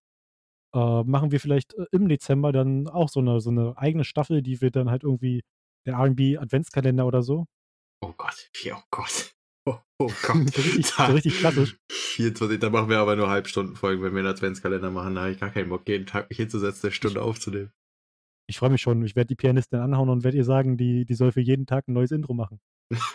äh, 0.74 1.02
machen 1.04 1.30
wir 1.32 1.40
vielleicht 1.40 1.74
äh, 1.74 1.86
im 1.92 2.08
Dezember 2.08 2.52
dann 2.52 2.86
auch 2.88 3.08
so 3.08 3.20
eine, 3.20 3.40
so 3.40 3.50
eine 3.50 3.76
eigene 3.76 4.04
Staffel, 4.04 4.42
die 4.42 4.60
wir 4.60 4.70
dann 4.70 4.90
halt 4.90 5.02
irgendwie 5.04 5.42
der 5.86 5.98
RB 5.98 6.38
Adventskalender 6.38 7.06
oder 7.06 7.22
so. 7.22 7.46
Oh 8.00 8.12
Gott, 8.16 8.50
oh 8.72 8.82
Gott. 8.90 9.32
Oh, 9.68 9.76
oh 9.98 10.06
Gott. 10.22 10.48
So 10.54 10.62
richtig- 10.62 10.86
so 10.86 11.02
richtig 11.12 11.38
klassisch. 11.40 11.76
24, 11.92 12.58
da 12.58 12.70
machen 12.70 12.88
wir 12.88 13.00
aber 13.00 13.16
nur 13.16 13.28
Halbstundenfolgen, 13.28 14.02
wenn 14.02 14.12
wir 14.14 14.20
einen 14.20 14.28
Adventskalender 14.28 14.90
machen. 14.90 15.14
Da 15.14 15.20
habe 15.22 15.32
ich 15.32 15.40
gar 15.40 15.50
keinen 15.50 15.68
Bock, 15.68 15.86
jeden 15.86 16.06
Tag 16.06 16.30
mich 16.30 16.38
hinzusetzen, 16.38 16.86
eine 16.86 16.94
Stunde 16.94 17.20
aufzunehmen. 17.20 17.70
Ich 18.48 18.56
freue 18.58 18.70
mich 18.70 18.80
schon. 18.80 19.04
Ich 19.04 19.14
werde 19.14 19.28
die 19.28 19.34
Pianistin 19.34 19.80
anhauen 19.80 20.08
und 20.08 20.24
werde 20.24 20.38
ihr 20.38 20.44
sagen, 20.44 20.78
die, 20.78 21.04
die 21.04 21.14
soll 21.14 21.32
für 21.32 21.42
jeden 21.42 21.66
Tag 21.66 21.86
ein 21.86 21.92
neues 21.92 22.12
Intro 22.12 22.32
machen. 22.32 22.60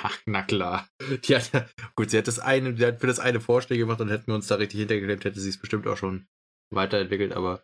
Ach, 0.04 0.16
na 0.28 0.44
klar. 0.44 0.88
Hat 1.02 1.74
gut, 1.96 2.12
sie 2.12 2.20
hat 2.20 2.28
das 2.28 2.38
eine, 2.38 2.78
sie 2.78 2.86
hat 2.86 3.00
für 3.02 3.08
das 3.08 3.20
eine 3.20 3.42
Vorschläge 3.42 3.86
gemacht 3.86 4.00
und 4.02 4.10
hätten 4.10 4.28
wir 4.28 4.36
uns 4.36 4.46
da 4.46 4.54
richtig 4.56 4.80
hintergeklemmt, 4.80 5.26
hätte 5.26 5.40
sie 5.40 5.50
es 5.50 5.58
bestimmt 5.60 5.88
auch 5.88 5.98
schon 5.98 6.28
weiterentwickelt, 6.76 7.34
aber 7.34 7.64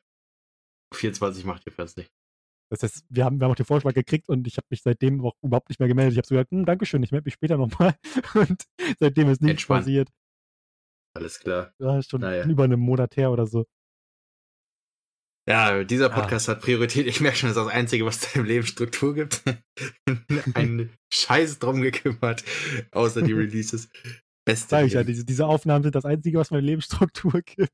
24 0.93 1.45
macht 1.45 1.65
ihr 1.65 1.71
Fans 1.71 1.95
nicht. 1.97 2.11
Das 2.71 2.83
heißt, 2.83 3.05
wir 3.09 3.25
haben, 3.25 3.39
wir 3.39 3.45
haben 3.45 3.51
auch 3.51 3.55
den 3.55 3.65
Vorschlag 3.65 3.93
gekriegt 3.95 4.29
und 4.29 4.45
ich 4.45 4.57
habe 4.57 4.67
mich 4.69 4.81
seitdem 4.83 5.21
auch 5.25 5.33
überhaupt 5.41 5.69
nicht 5.69 5.79
mehr 5.79 5.87
gemeldet. 5.87 6.13
Ich 6.13 6.17
habe 6.19 6.27
so 6.27 6.35
gesagt, 6.35 6.51
hm, 6.51 6.65
Dankeschön, 6.65 7.01
ich 7.01 7.11
melde 7.11 7.25
mich 7.25 7.33
später 7.33 7.57
nochmal. 7.57 7.95
Und 8.35 8.63
seitdem 8.99 9.27
ist 9.29 9.41
nichts 9.41 9.51
Entspannt. 9.53 9.85
passiert. 9.85 10.09
Alles 11.15 11.39
klar. 11.39 11.73
Ja, 11.79 12.01
schon 12.03 12.21
Naja. 12.21 12.45
über 12.45 12.65
einen 12.65 12.79
Monat 12.79 13.17
her 13.17 13.31
oder 13.31 13.47
so. 13.47 13.65
Ja, 15.47 15.83
dieser 15.83 16.09
Podcast 16.09 16.47
hat 16.47 16.61
Priorität. 16.61 17.07
Ich 17.07 17.21
merke 17.21 17.37
schon, 17.37 17.49
das 17.49 17.57
ist 17.57 17.65
das 17.65 17.73
Einzige, 17.73 18.05
was 18.05 18.19
deinem 18.33 18.45
Leben 18.45 18.67
Struktur 18.67 19.15
gibt. 19.15 19.43
Ein 20.53 20.95
Scheiß 21.11 21.57
drum 21.57 21.81
gekümmert, 21.81 22.43
außer 22.91 23.23
die 23.23 23.33
Releases. 23.33 23.89
Beste. 24.45 24.69
Sag 24.69 24.85
ich 24.85 24.93
ja, 24.93 25.03
diese, 25.03 25.25
diese 25.25 25.47
Aufnahmen 25.47 25.81
sind 25.83 25.95
das 25.95 26.05
Einzige, 26.05 26.37
was 26.37 26.51
meine 26.51 26.65
Lebensstruktur 26.67 27.41
gibt. 27.41 27.71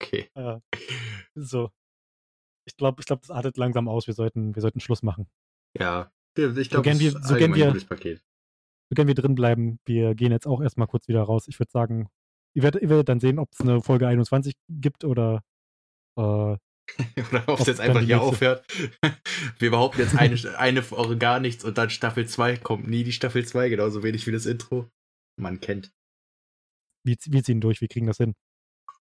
Okay. 0.00 0.28
Ja. 0.36 0.60
So. 1.38 1.70
Ich 2.66 2.76
glaube, 2.76 3.00
ich 3.00 3.06
glaub, 3.06 3.20
das 3.20 3.30
artet 3.30 3.58
langsam 3.58 3.88
aus. 3.88 4.06
Wir 4.06 4.14
sollten, 4.14 4.54
wir 4.54 4.62
sollten 4.62 4.80
Schluss 4.80 5.02
machen. 5.02 5.28
Ja. 5.78 6.10
Ich 6.36 6.70
glaube, 6.70 6.82
gern 6.82 6.94
das 6.94 7.00
wir- 7.00 7.08
ist 7.16 7.24
so 7.24 7.34
gern 7.36 7.54
wir-. 7.54 7.78
So 7.78 8.94
gern 8.94 9.06
wir 9.06 9.14
drin 9.14 9.34
bleiben. 9.34 9.78
Wir 9.84 10.14
gehen 10.14 10.32
jetzt 10.32 10.46
auch 10.46 10.62
erstmal 10.62 10.86
kurz 10.86 11.08
wieder 11.08 11.22
raus. 11.22 11.46
Ich 11.48 11.58
würde 11.58 11.70
sagen, 11.70 12.08
ihr 12.54 12.62
werdet, 12.62 12.82
ihr 12.82 12.88
werdet 12.88 13.08
dann 13.08 13.20
sehen, 13.20 13.38
ob 13.38 13.52
es 13.52 13.60
eine 13.60 13.82
Folge 13.82 14.06
21 14.08 14.54
gibt 14.68 15.04
oder 15.04 15.42
äh, 16.18 16.56
Oder 17.30 17.48
ob 17.48 17.60
es 17.60 17.66
jetzt 17.66 17.80
einfach 17.80 18.00
hier 18.00 18.22
aufhört. 18.22 18.64
Wir 19.58 19.70
behaupten 19.70 20.00
jetzt 20.00 20.16
eine, 20.16 20.36
eine 20.58 20.88
Woche 20.90 21.18
gar 21.18 21.40
nichts 21.40 21.64
und 21.64 21.76
dann 21.78 21.90
Staffel 21.90 22.28
2 22.28 22.58
kommt 22.58 22.86
nie 22.88 23.02
die 23.02 23.12
Staffel 23.12 23.44
2, 23.44 23.68
genauso 23.70 24.02
wenig 24.04 24.26
wie 24.28 24.32
das 24.32 24.46
Intro. 24.46 24.88
Man 25.36 25.60
kennt. 25.60 25.92
wir, 27.04 27.16
wir 27.26 27.42
ziehen 27.42 27.60
durch, 27.60 27.80
wir 27.80 27.88
kriegen 27.88 28.06
das 28.06 28.18
hin. 28.18 28.34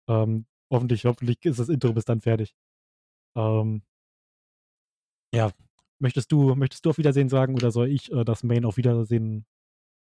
Ähm, 0.09 0.45
hoffentlich, 0.71 1.05
hoffentlich 1.05 1.43
ist 1.45 1.59
das 1.59 1.69
Intro 1.69 1.93
bis 1.93 2.05
dann 2.05 2.21
fertig. 2.21 2.55
Ähm, 3.37 3.83
ja, 5.33 5.51
möchtest 5.99 6.31
du, 6.31 6.55
möchtest 6.55 6.85
du 6.85 6.91
auf 6.91 6.97
Wiedersehen 6.97 7.29
sagen 7.29 7.55
oder 7.55 7.71
soll 7.71 7.89
ich 7.89 8.11
äh, 8.11 8.23
das 8.23 8.43
Main 8.43 8.65
auf 8.65 8.77
Wiedersehen 8.77 9.45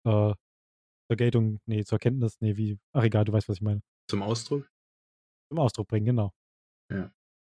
äh, 0.07 0.35
zur 1.11 1.17
Geltung, 1.17 1.61
nee, 1.67 1.85
zur 1.85 1.99
Kenntnis, 1.99 2.41
nee, 2.41 2.57
wie, 2.57 2.79
ach 2.93 3.05
egal, 3.05 3.25
du 3.25 3.33
weißt, 3.33 3.49
was 3.49 3.57
ich 3.57 3.63
meine, 3.63 3.83
Zum 4.11 4.23
Ausdruck? 4.23 4.69
zum 5.51 5.59
Ausdruck 5.61 5.89
bringen, 5.89 6.07
genau. 6.07 6.33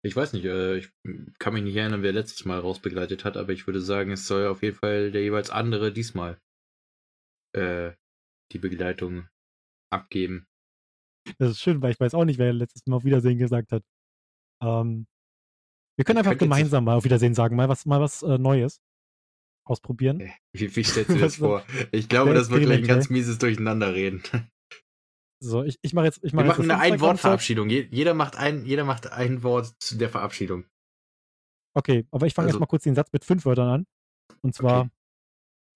Ich 0.03 0.15
weiß 0.15 0.33
nicht, 0.33 0.45
äh, 0.45 0.77
ich 0.77 0.91
kann 1.37 1.53
mich 1.53 1.63
nicht 1.63 1.75
erinnern, 1.75 2.01
wer 2.01 2.11
letztes 2.11 2.45
Mal 2.45 2.59
rausbegleitet 2.59 3.23
hat, 3.23 3.37
aber 3.37 3.53
ich 3.53 3.67
würde 3.67 3.81
sagen, 3.81 4.11
es 4.11 4.27
soll 4.27 4.47
auf 4.47 4.63
jeden 4.63 4.75
Fall 4.75 5.11
der 5.11 5.21
jeweils 5.21 5.51
andere 5.51 5.93
diesmal 5.93 6.39
äh, 7.55 7.91
die 8.51 8.57
Begleitung 8.57 9.27
abgeben. 9.91 10.47
Das 11.37 11.51
ist 11.51 11.59
schön, 11.61 11.81
weil 11.81 11.91
ich 11.91 11.99
weiß 11.99 12.13
auch 12.13 12.25
nicht, 12.25 12.39
wer 12.39 12.51
letztes 12.53 12.85
Mal 12.87 12.95
auf 12.97 13.03
Wiedersehen 13.03 13.37
gesagt 13.37 13.71
hat. 13.71 13.83
Ähm, 14.63 15.07
wir 15.97 16.05
können 16.05 16.17
einfach 16.19 16.37
gemeinsam 16.37 16.83
mal 16.85 16.95
auf 16.95 17.03
Wiedersehen 17.03 17.33
sagen, 17.35 17.55
mal 17.55 17.69
was, 17.69 17.85
mal 17.85 18.01
was 18.01 18.23
äh, 18.23 18.37
Neues 18.37 18.81
ausprobieren. 19.67 20.19
Wie, 20.53 20.75
wie 20.75 20.83
stellst 20.83 21.11
du 21.11 21.17
das 21.19 21.35
vor? 21.37 21.63
Ich 21.91 22.09
glaube, 22.09 22.33
das 22.33 22.49
wird 22.49 22.63
gleich 22.63 22.79
ein 22.79 22.87
ganz 22.87 23.09
mieses 23.09 23.37
Durcheinanderreden. 23.37 24.23
So, 25.43 25.63
ich, 25.63 25.79
ich 25.81 25.93
mache 25.95 26.05
jetzt, 26.05 26.19
ich 26.23 26.33
Wir 26.33 26.35
mache 26.35 26.47
jetzt 26.49 26.57
machen 26.59 26.69
eine. 26.69 26.79
Ein-Wort-Verabschiedung. 26.93 27.67
Je- 27.67 27.87
Jeder 27.89 28.13
macht 28.13 28.35
ein, 28.35 28.63
jeder 28.63 28.83
macht 28.83 29.07
ein 29.11 29.41
Wort 29.41 29.73
zu 29.81 29.97
der 29.97 30.07
Verabschiedung. 30.09 30.67
Okay, 31.75 32.05
aber 32.11 32.27
ich 32.27 32.35
fange 32.35 32.45
Also- 32.49 32.57
erstmal 32.57 32.67
kurz 32.67 32.83
den 32.83 32.93
Satz 32.93 33.11
mit 33.11 33.25
fünf 33.25 33.43
Wörtern 33.45 33.67
an. 33.67 33.87
Und 34.43 34.53
zwar, 34.53 34.91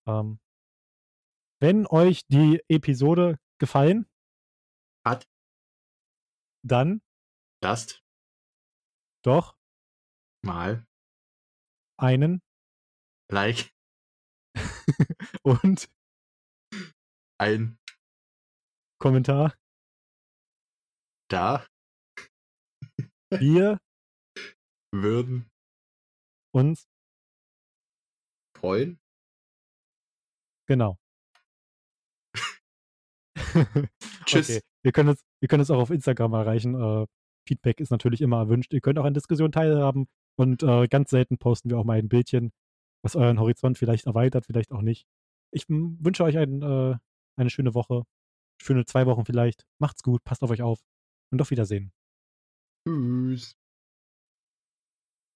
ähm, 0.07 0.37
wenn 1.59 1.87
euch 1.87 2.27
die 2.27 2.61
Episode 2.67 3.39
gefallen 3.59 4.05
Hat 5.03 5.25
dann? 6.65 7.01
Das 7.61 8.01
doch. 9.23 9.57
Mal. 10.43 10.85
Einen. 11.97 12.41
Like. 13.31 13.73
Und? 15.43 15.89
Ein. 17.39 17.77
Kommentar. 18.99 19.55
da. 21.29 21.65
Wir? 23.29 23.79
Würden. 24.93 25.49
Uns, 26.53 26.87
freuen. 28.57 28.99
genau. 30.67 30.97
Tschüss. 34.25 34.49
Okay. 34.49 34.61
Wir 34.83 34.91
können 34.93 35.09
uns, 35.09 35.21
wir 35.45 35.47
können 35.47 35.61
uns 35.61 35.69
auch 35.69 35.77
auf 35.77 35.91
Instagram 35.91 36.33
erreichen. 36.33 36.73
Äh, 36.73 37.05
Feedback 37.47 37.79
ist 37.79 37.91
natürlich 37.91 38.21
immer 38.21 38.39
erwünscht. 38.39 38.73
Ihr 38.73 38.81
könnt 38.81 38.97
auch 38.97 39.05
an 39.05 39.13
Diskussionen 39.13 39.51
teilhaben 39.51 40.07
und 40.39 40.63
äh, 40.63 40.87
ganz 40.87 41.11
selten 41.11 41.37
posten 41.37 41.69
wir 41.69 41.77
auch 41.77 41.83
mal 41.83 41.99
ein 41.99 42.09
Bildchen, 42.09 42.51
was 43.03 43.15
euren 43.15 43.39
Horizont 43.39 43.77
vielleicht 43.77 44.07
erweitert, 44.07 44.47
vielleicht 44.47 44.71
auch 44.71 44.81
nicht. 44.81 45.05
Ich 45.51 45.69
wünsche 45.69 46.23
euch 46.23 46.39
ein, 46.39 46.63
äh, 46.63 46.95
eine 47.35 47.49
schöne 47.51 47.75
Woche, 47.75 48.05
schöne 48.59 48.85
zwei 48.85 49.05
Wochen 49.05 49.23
vielleicht. 49.23 49.67
Macht's 49.79 50.01
gut, 50.01 50.23
passt 50.23 50.41
auf 50.41 50.49
euch 50.49 50.63
auf 50.63 50.79
und 51.31 51.39
auf 51.39 51.51
Wiedersehen. 51.51 51.93
Tschüss. 52.87 53.55